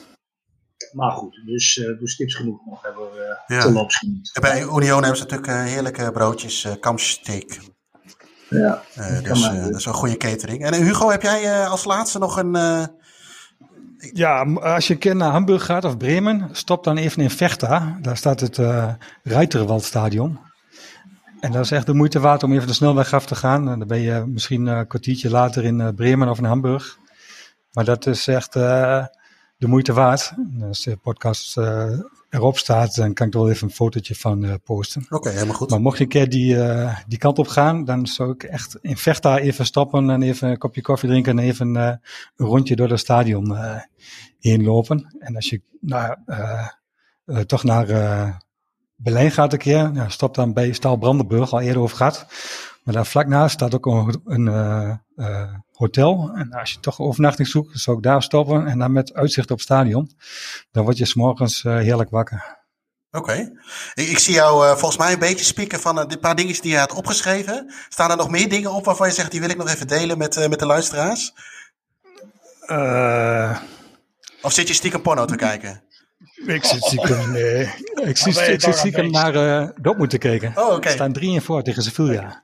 maar 0.91 1.11
goed, 1.11 1.41
dus, 1.45 1.77
uh, 1.77 1.99
dus 1.99 2.15
tips 2.15 2.35
genoeg 2.35 2.65
nog 2.65 2.81
hebben 2.81 3.03
we 3.03 3.37
uh, 3.47 3.57
ja. 3.57 3.87
te. 4.29 4.39
Bij 4.41 4.61
Union 4.61 5.03
hebben 5.03 5.17
ze 5.17 5.23
natuurlijk 5.23 5.47
uh, 5.47 5.63
heerlijke 5.63 6.11
broodjes, 6.11 6.63
uh, 6.65 6.71
kampsteak. 6.79 7.59
Ja, 8.49 8.81
dus 9.23 9.41
dat 9.41 9.75
is 9.75 9.85
een 9.85 9.93
goede 9.93 10.17
catering. 10.17 10.63
En 10.63 10.73
Hugo, 10.73 11.09
heb 11.09 11.21
jij 11.21 11.67
als 11.67 11.85
laatste 11.85 12.19
nog 12.19 12.37
een... 12.37 12.57
Ja, 14.13 14.41
als 14.53 14.87
je 14.87 14.93
een 14.93 14.99
keer 14.99 15.15
naar 15.15 15.31
Hamburg 15.31 15.65
gaat 15.65 15.85
of 15.85 15.97
Bremen, 15.97 16.49
stop 16.51 16.83
dan 16.83 16.97
even 16.97 17.21
in 17.21 17.29
Vechta. 17.29 17.97
Daar 18.01 18.17
staat 18.17 18.39
het 18.39 18.57
uh, 18.57 18.93
Reiterwaldstadion. 19.23 20.39
En 21.39 21.51
dat 21.51 21.63
is 21.63 21.71
echt 21.71 21.85
de 21.85 21.93
moeite 21.93 22.19
waard 22.19 22.43
om 22.43 22.53
even 22.53 22.67
de 22.67 22.73
snelweg 22.73 23.13
af 23.13 23.25
te 23.25 23.35
gaan. 23.35 23.69
En 23.69 23.79
dan 23.79 23.87
ben 23.87 23.99
je 23.99 24.23
misschien 24.27 24.65
een 24.65 24.87
kwartiertje 24.87 25.29
later 25.29 25.63
in 25.63 25.95
Bremen 25.95 26.29
of 26.29 26.37
in 26.37 26.43
Hamburg. 26.43 26.97
Maar 27.71 27.85
dat 27.85 28.05
is 28.05 28.27
echt 28.27 28.53
de 29.59 29.67
moeite 29.67 29.93
waard. 29.93 30.33
Als 30.61 30.83
de 30.83 30.97
podcast 30.97 31.57
erop 32.29 32.57
staat, 32.57 32.95
dan 32.95 33.13
kan 33.13 33.27
ik 33.27 33.33
er 33.33 33.39
wel 33.39 33.49
even 33.49 33.67
een 33.67 33.73
fotootje 33.73 34.15
van 34.15 34.59
posten. 34.63 35.05
Oké, 35.09 35.29
helemaal 35.29 35.55
goed. 35.55 35.69
Maar 35.69 35.81
mocht 35.81 35.97
je 35.97 36.03
een 36.03 36.09
keer 36.09 36.29
die, 36.29 36.57
die 37.07 37.17
kant 37.17 37.39
op 37.39 37.47
gaan, 37.47 37.85
dan 37.85 38.07
zou 38.07 38.31
ik 38.31 38.43
echt 38.43 38.77
in 38.81 38.97
Vechta 38.97 39.37
even 39.37 39.65
stoppen 39.65 40.09
en 40.09 40.21
even 40.21 40.49
een 40.49 40.57
kopje 40.57 40.81
koffie 40.81 41.09
drinken 41.09 41.39
en 41.39 41.45
even 41.45 41.75
een 41.75 41.99
rondje 42.35 42.75
door 42.75 42.89
het 42.89 42.99
stadion 42.99 43.57
heen 44.39 44.63
lopen. 44.63 45.15
En 45.19 45.35
als 45.35 45.49
je 45.49 45.61
nou, 45.81 46.15
toch 47.45 47.63
naar 47.63 47.87
Berlijn 48.95 49.31
gaat 49.31 49.53
een 49.53 49.59
keer, 49.59 49.91
ja, 49.93 50.09
stop 50.09 50.35
dan 50.35 50.53
bij 50.53 50.71
Staal 50.73 50.97
Brandenburg, 50.97 51.53
al 51.53 51.61
eerder 51.61 51.81
over 51.81 51.97
gehad. 51.97 52.25
Maar 52.89 52.97
daar 52.97 53.07
vlak 53.07 53.27
naast 53.27 53.53
staat 53.53 53.75
ook 53.75 53.85
een, 53.85 54.21
een 54.25 54.45
uh, 54.45 54.93
uh, 55.15 55.53
hotel. 55.71 56.31
En 56.35 56.51
als 56.51 56.71
je 56.71 56.79
toch 56.79 56.99
overnachting 56.99 57.47
zoekt, 57.47 57.79
zou 57.79 57.97
ik 57.97 58.03
daar 58.03 58.23
stoppen. 58.23 58.67
En 58.67 58.79
dan 58.79 58.91
met 58.91 59.13
uitzicht 59.13 59.51
op 59.51 59.57
het 59.57 59.65
stadion. 59.65 60.11
Dan 60.71 60.83
word 60.83 60.97
je 60.97 61.05
s'morgens 61.05 61.63
uh, 61.63 61.77
heerlijk 61.77 62.09
wakker. 62.09 62.57
Oké. 63.11 63.51
Ik, 63.93 64.07
ik, 64.07 64.19
zie 64.19 64.33
jou 64.33 64.77
volgens 64.77 64.97
mij 64.97 65.13
een 65.13 65.19
beetje 65.19 65.45
spieken 65.45 65.79
van 65.79 65.97
een 65.97 66.19
paar 66.19 66.35
dingetjes 66.35 66.61
die 66.61 66.71
je 66.71 66.77
had 66.77 66.93
opgeschreven. 66.93 67.73
Staan 67.89 68.11
er 68.11 68.17
nog 68.17 68.29
meer 68.29 68.49
dingen 68.49 68.71
op 68.71 68.85
waarvan 68.85 69.07
je 69.07 69.13
zegt, 69.13 69.31
die 69.31 69.39
wil 69.39 69.49
ik 69.49 69.57
nog 69.57 69.69
even 69.69 69.87
delen 69.87 70.17
met, 70.17 70.47
met 70.49 70.59
de 70.59 70.65
luisteraars? 70.65 71.33
of 74.41 74.53
zit 74.53 74.67
je 74.67 74.73
stiekem 74.73 75.01
porno 75.01 75.25
te 75.25 75.35
kijken? 75.35 75.83
Ik 76.45 76.63
zit 76.63 76.83
stiekem, 76.83 77.31
nee. 77.31 77.61
ik, 78.11 78.17
zit, 78.17 78.47
ik 78.47 78.61
zit 78.61 78.75
stiekem 78.75 79.11
naar 79.11 79.35
uh, 79.35 79.69
Dortmund 79.81 80.09
te 80.09 80.17
kijken. 80.17 80.51
Oh, 80.55 80.65
oké. 80.65 80.75
Okay. 80.75 80.93
staan 80.93 81.13
3 81.13 81.35
en 81.35 81.41
voor 81.41 81.63
tegen 81.63 81.83
Sevilla. 81.83 82.43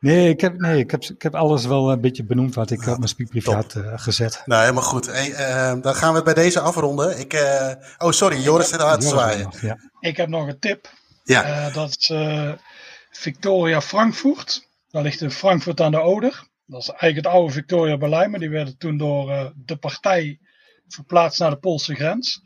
Nee, 0.00 0.28
ik 0.28 0.40
heb, 0.40 0.58
nee 0.58 0.78
ik, 0.78 0.90
heb, 0.90 1.02
ik 1.02 1.22
heb 1.22 1.34
alles 1.34 1.66
wel 1.66 1.90
een 1.90 2.00
beetje 2.00 2.24
benoemd 2.24 2.54
wat 2.54 2.70
ik 2.70 2.80
op 2.80 2.96
mijn 2.96 3.08
speakbrief 3.08 3.44
had 3.44 3.74
uh, 3.74 3.92
gezet. 3.96 4.42
Nou, 4.44 4.60
helemaal 4.60 4.82
goed. 4.82 5.06
Hey, 5.06 5.30
uh, 5.30 5.82
dan 5.82 5.94
gaan 5.94 6.08
we 6.08 6.14
het 6.14 6.24
bij 6.24 6.34
deze 6.34 6.60
afronden. 6.60 7.18
Ik, 7.18 7.34
uh, 7.34 7.70
oh, 7.98 8.10
sorry, 8.10 8.40
Joris 8.40 8.68
zit 8.68 8.80
aan 8.80 8.90
het 8.90 9.04
zwaaien. 9.04 9.50
Ja. 9.60 9.78
Ik 10.00 10.16
heb 10.16 10.28
nog 10.28 10.46
een 10.46 10.58
tip. 10.58 10.90
Ja. 11.24 11.70
dat 11.70 11.96
is 11.98 12.12
Victoria 13.10 13.80
Frankfurt. 13.80 14.68
Daar 14.90 15.02
ligt 15.02 15.20
in 15.20 15.30
Frankfurt 15.30 15.80
aan 15.80 15.90
de 15.90 16.00
Oder. 16.00 16.48
Dat 16.66 16.80
is 16.80 16.88
eigenlijk 16.88 17.26
het 17.26 17.34
oude 17.34 17.52
Victoria 17.52 17.96
Berlijn, 17.96 18.30
maar 18.30 18.40
die 18.40 18.50
werden 18.50 18.78
toen 18.78 18.96
door 18.96 19.52
de 19.56 19.76
partij 19.76 20.38
verplaatst 20.88 21.40
naar 21.40 21.50
de 21.50 21.56
Poolse 21.56 21.94
grens 21.94 22.40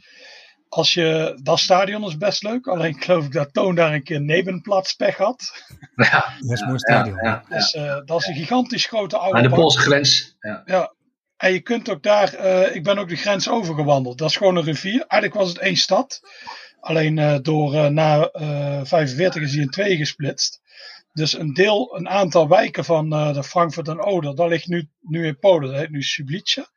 als 0.68 0.94
je, 0.94 1.38
dat 1.42 1.58
stadion 1.58 2.04
is 2.04 2.16
best 2.16 2.42
leuk. 2.42 2.66
Alleen 2.66 3.00
geloof 3.02 3.24
ik 3.24 3.32
dat 3.32 3.52
Toon 3.52 3.74
daar 3.74 3.94
een 3.94 4.02
keer 4.02 4.20
nebenplaats 4.20 4.92
pech 4.92 5.16
had. 5.16 5.64
Ja, 5.96 6.34
dat 6.40 6.50
is 6.50 6.60
een 6.60 6.66
mooi 6.66 6.78
stadion. 6.78 7.16
Ja, 7.16 7.44
ja, 7.48 7.56
dus, 7.56 7.74
uh, 7.74 8.00
dat 8.04 8.20
is 8.20 8.26
een 8.26 8.34
gigantisch 8.34 8.86
grote 8.86 9.18
oude 9.18 9.36
Aan 9.36 9.42
de 9.42 9.54
Poolse 9.54 9.78
grens. 9.78 10.36
Ja. 10.40 10.62
ja. 10.66 10.92
En 11.36 11.52
je 11.52 11.60
kunt 11.60 11.90
ook 11.90 12.02
daar, 12.02 12.34
uh, 12.34 12.74
ik 12.74 12.82
ben 12.82 12.98
ook 12.98 13.08
de 13.08 13.16
grens 13.16 13.48
overgewandeld. 13.48 14.18
Dat 14.18 14.30
is 14.30 14.36
gewoon 14.36 14.56
een 14.56 14.64
rivier. 14.64 15.04
Eigenlijk 15.06 15.34
was 15.40 15.48
het 15.48 15.58
één 15.58 15.76
stad. 15.76 16.20
Alleen 16.80 17.16
uh, 17.16 17.36
door 17.42 17.92
na 17.92 18.30
45 18.84 19.42
is 19.42 19.52
hij 19.52 19.62
in 19.62 19.70
twee 19.70 19.96
gesplitst. 19.96 20.60
Dus 21.12 21.38
een 21.38 21.54
deel, 21.54 21.96
een 21.96 22.08
aantal 22.08 22.48
wijken 22.48 22.84
van 22.84 23.10
de 23.10 23.44
Frankfurt 23.44 23.88
en 23.88 24.04
Oder, 24.04 24.34
dat 24.34 24.48
ligt 24.48 24.66
nu, 24.66 24.88
nu 25.00 25.26
in 25.26 25.38
Polen. 25.38 25.68
Dat 25.68 25.78
heet 25.78 25.90
nu 25.90 26.02
Sublice. 26.02 26.68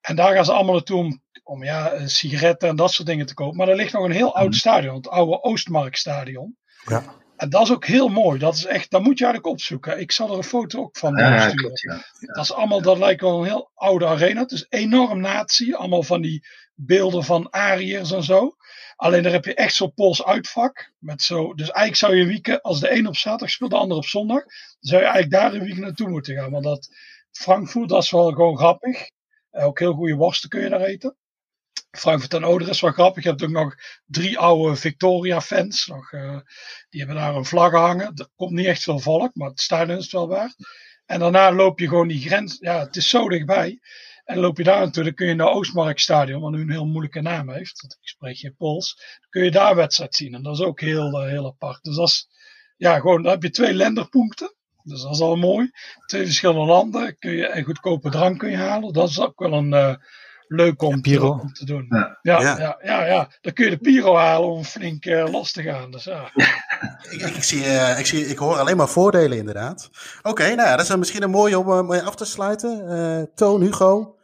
En 0.00 0.16
daar 0.16 0.34
gaan 0.34 0.44
ze 0.44 0.52
allemaal 0.52 0.74
naartoe 0.74 0.98
om 0.98 1.22
om 1.48 1.64
ja, 1.64 1.90
eh, 1.90 2.06
sigaretten 2.06 2.68
en 2.68 2.76
dat 2.76 2.92
soort 2.92 3.08
dingen 3.08 3.26
te 3.26 3.34
kopen. 3.34 3.56
Maar 3.56 3.68
er 3.68 3.76
ligt 3.76 3.92
nog 3.92 4.04
een 4.04 4.10
heel 4.10 4.34
oud 4.34 4.48
mhm. 4.48 4.58
stadion, 4.58 4.94
het 4.94 5.08
oude 5.08 5.42
Oostmarkstadion. 5.42 6.56
Ja. 6.84 7.04
En 7.36 7.50
dat 7.50 7.62
is 7.62 7.72
ook 7.72 7.86
heel 7.86 8.08
mooi. 8.08 8.38
Dat 8.38 8.54
is 8.54 8.64
echt, 8.64 8.90
dat 8.90 9.02
moet 9.02 9.18
je 9.18 9.24
eigenlijk 9.24 9.54
opzoeken. 9.54 10.00
Ik 10.00 10.12
zal 10.12 10.30
er 10.30 10.36
een 10.36 10.44
foto 10.44 10.80
ook 10.80 10.98
van 10.98 11.16
ja, 11.16 11.48
sturen. 11.48 12.02
ja. 12.20 12.34
Dat 12.34 12.44
is 12.44 12.52
allemaal, 12.52 12.82
dat 12.82 12.98
lijkt 12.98 13.20
wel 13.20 13.38
een 13.38 13.44
heel 13.44 13.70
oude 13.74 14.06
arena. 14.06 14.40
Het 14.40 14.50
is 14.50 14.66
enorm 14.68 15.20
nazi. 15.20 15.74
Allemaal 15.74 16.02
van 16.02 16.22
die 16.22 16.46
beelden 16.74 17.24
van 17.24 17.50
Ariërs 17.50 18.12
en 18.12 18.22
zo. 18.22 18.56
Alleen 18.96 19.22
daar 19.22 19.32
heb 19.32 19.44
je 19.44 19.54
echt 19.54 19.74
zo'n 19.74 19.94
Pools 19.94 20.24
uitvak. 20.24 20.92
Met 20.98 21.22
zo, 21.22 21.54
dus 21.54 21.70
eigenlijk 21.70 21.96
zou 21.96 22.14
je 22.16 22.26
weekend, 22.26 22.62
als 22.62 22.80
de 22.80 22.92
een 22.92 23.06
op 23.06 23.16
zaterdag 23.16 23.50
speelt, 23.50 23.70
de 23.70 23.76
ander 23.76 23.96
op 23.96 24.04
zondag. 24.04 24.42
Dan 24.42 24.52
zou 24.80 25.02
je 25.02 25.08
eigenlijk 25.08 25.42
daar 25.42 25.54
een 25.54 25.60
weekend 25.60 25.84
naartoe 25.84 26.08
moeten 26.08 26.34
gaan. 26.34 26.50
Want 26.50 26.64
dat 26.64 26.88
Frankfurt, 27.30 27.88
dat 27.88 28.02
is 28.02 28.10
wel 28.10 28.30
gewoon 28.32 28.56
grappig. 28.56 29.10
Ook 29.50 29.78
heel 29.78 29.92
goede 29.92 30.14
worsten 30.14 30.48
kun 30.48 30.60
je 30.60 30.68
daar 30.68 30.80
eten. 30.80 31.16
Frankfurt 31.98 32.34
en 32.34 32.44
Oder 32.44 32.68
is 32.68 32.80
wel 32.80 32.92
grappig. 32.92 33.22
Je 33.22 33.28
hebt 33.28 33.42
ook 33.42 33.50
nog 33.50 33.74
drie 34.06 34.38
oude 34.38 34.76
Victoria-fans. 34.76 35.88
Uh, 35.88 36.38
die 36.88 37.00
hebben 37.00 37.16
daar 37.16 37.34
een 37.34 37.44
vlag 37.44 37.72
hangen. 37.72 38.12
Er 38.14 38.28
komt 38.36 38.50
niet 38.50 38.66
echt 38.66 38.82
veel 38.82 38.98
volk, 38.98 39.34
maar 39.34 39.48
het 39.48 39.60
stadion 39.60 39.98
is 39.98 40.12
wel 40.12 40.28
waard. 40.28 40.54
En 41.06 41.18
daarna 41.18 41.52
loop 41.52 41.78
je 41.78 41.88
gewoon 41.88 42.08
die 42.08 42.20
grens. 42.20 42.56
Ja, 42.60 42.78
het 42.78 42.96
is 42.96 43.08
zo 43.08 43.28
dichtbij. 43.28 43.80
En 44.24 44.38
loop 44.38 44.56
je 44.56 44.64
daar 44.64 44.80
naartoe, 44.80 45.04
dan 45.04 45.14
kun 45.14 45.26
je 45.26 45.34
naar 45.34 45.52
Oostmarkstadion, 45.52 46.40
wat 46.40 46.50
nu 46.50 46.60
een 46.60 46.70
heel 46.70 46.86
moeilijke 46.86 47.20
naam 47.20 47.50
heeft. 47.50 47.80
Want 47.80 47.92
ik 48.00 48.08
spreek 48.08 48.36
geen 48.36 48.56
Pools. 48.56 48.94
Dan 49.20 49.30
kun 49.30 49.44
je 49.44 49.50
daar 49.50 49.76
wedstrijd 49.76 50.14
zien. 50.14 50.34
En 50.34 50.42
dat 50.42 50.54
is 50.54 50.62
ook 50.62 50.80
heel, 50.80 51.22
uh, 51.22 51.28
heel 51.28 51.46
apart. 51.46 51.82
Dus 51.82 51.96
dat 51.96 52.08
is, 52.08 52.28
ja, 52.76 53.00
gewoon, 53.00 53.22
dan 53.22 53.32
heb 53.32 53.42
je 53.42 53.50
twee 53.50 53.74
lenderpunkten. 53.74 54.54
Dus 54.82 55.02
dat 55.02 55.14
is 55.14 55.20
al 55.20 55.36
mooi. 55.36 55.70
Twee 56.06 56.24
verschillende 56.24 56.64
landen. 56.64 57.18
Kun 57.18 57.32
je, 57.32 57.46
en 57.46 57.64
goedkope 57.64 58.10
drank 58.10 58.38
kun 58.38 58.50
je 58.50 58.56
halen. 58.56 58.92
Dat 58.92 59.08
is 59.08 59.20
ook 59.20 59.38
wel 59.38 59.52
een, 59.52 59.72
uh, 59.72 59.94
leuk 60.48 60.82
om, 60.82 61.02
te, 61.02 61.22
om 61.22 61.52
te 61.52 61.64
doen. 61.64 61.86
Ja. 61.88 62.18
Ja, 62.22 62.40
ja. 62.40 62.78
Ja, 62.82 63.04
ja, 63.04 63.30
Dan 63.40 63.52
kun 63.52 63.64
je 63.64 63.70
de 63.70 63.78
Piro 63.78 64.16
halen 64.16 64.48
om 64.48 64.64
flink 64.64 65.04
uh, 65.04 65.30
los 65.30 65.52
te 65.52 65.62
gaan. 65.62 65.90
Dus, 65.90 66.04
ja. 66.04 66.30
ik, 67.10 67.20
ik, 67.20 67.42
zie, 67.42 67.64
uh, 67.64 67.98
ik, 67.98 68.06
zie, 68.06 68.26
ik 68.26 68.38
hoor 68.38 68.56
alleen 68.56 68.76
maar 68.76 68.88
voordelen 68.88 69.38
inderdaad. 69.38 69.90
Oké, 70.18 70.28
okay, 70.28 70.54
nou 70.54 70.68
ja, 70.68 70.76
dat 70.76 70.88
is 70.88 70.96
misschien 70.96 71.22
een 71.22 71.30
mooie 71.30 71.58
om 71.58 71.92
uh, 71.92 72.06
af 72.06 72.14
te 72.14 72.24
sluiten. 72.24 73.30
Toon, 73.34 73.62
Hugo, 73.62 74.16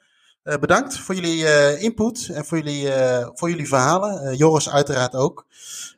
bedankt 0.43 0.99
voor 0.99 1.15
jullie 1.15 1.79
input 1.79 2.29
en 2.35 2.45
voor 2.45 2.59
jullie, 2.59 2.93
voor 3.35 3.51
jullie 3.51 3.69
verhalen. 3.69 4.37
Joris 4.37 4.71
uiteraard 4.71 5.15
ook. 5.15 5.47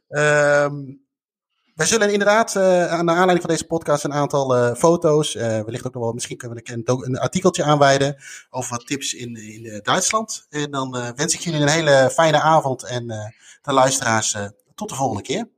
Ehm, 0.08 0.74
wij 1.76 1.86
zullen 1.86 2.12
inderdaad 2.12 2.54
uh, 2.54 2.86
aan 2.86 3.06
de 3.06 3.12
aanleiding 3.12 3.40
van 3.40 3.50
deze 3.50 3.66
podcast 3.66 4.04
een 4.04 4.12
aantal 4.12 4.56
uh, 4.56 4.74
foto's, 4.74 5.34
uh, 5.34 5.42
wellicht 5.42 5.86
ook 5.86 5.94
nog 5.94 6.02
wel, 6.02 6.12
misschien 6.12 6.36
kunnen 6.36 6.62
we 6.64 6.72
een, 6.72 7.04
een 7.04 7.18
artikeltje 7.18 7.64
aanwijden 7.64 8.16
over 8.50 8.70
wat 8.70 8.86
tips 8.86 9.14
in, 9.14 9.36
in 9.36 9.80
Duitsland. 9.82 10.46
En 10.50 10.70
dan 10.70 11.12
wens 11.16 11.34
ik 11.34 11.40
jullie 11.40 11.60
een 11.60 11.68
hele 11.68 12.10
fijne 12.12 12.40
avond 12.40 12.84
en 12.84 13.06
de 13.62 13.72
luisteraars 13.72 14.36
tot 14.74 14.88
de 14.88 14.94
volgende 14.94 15.22
keer. 15.22 15.48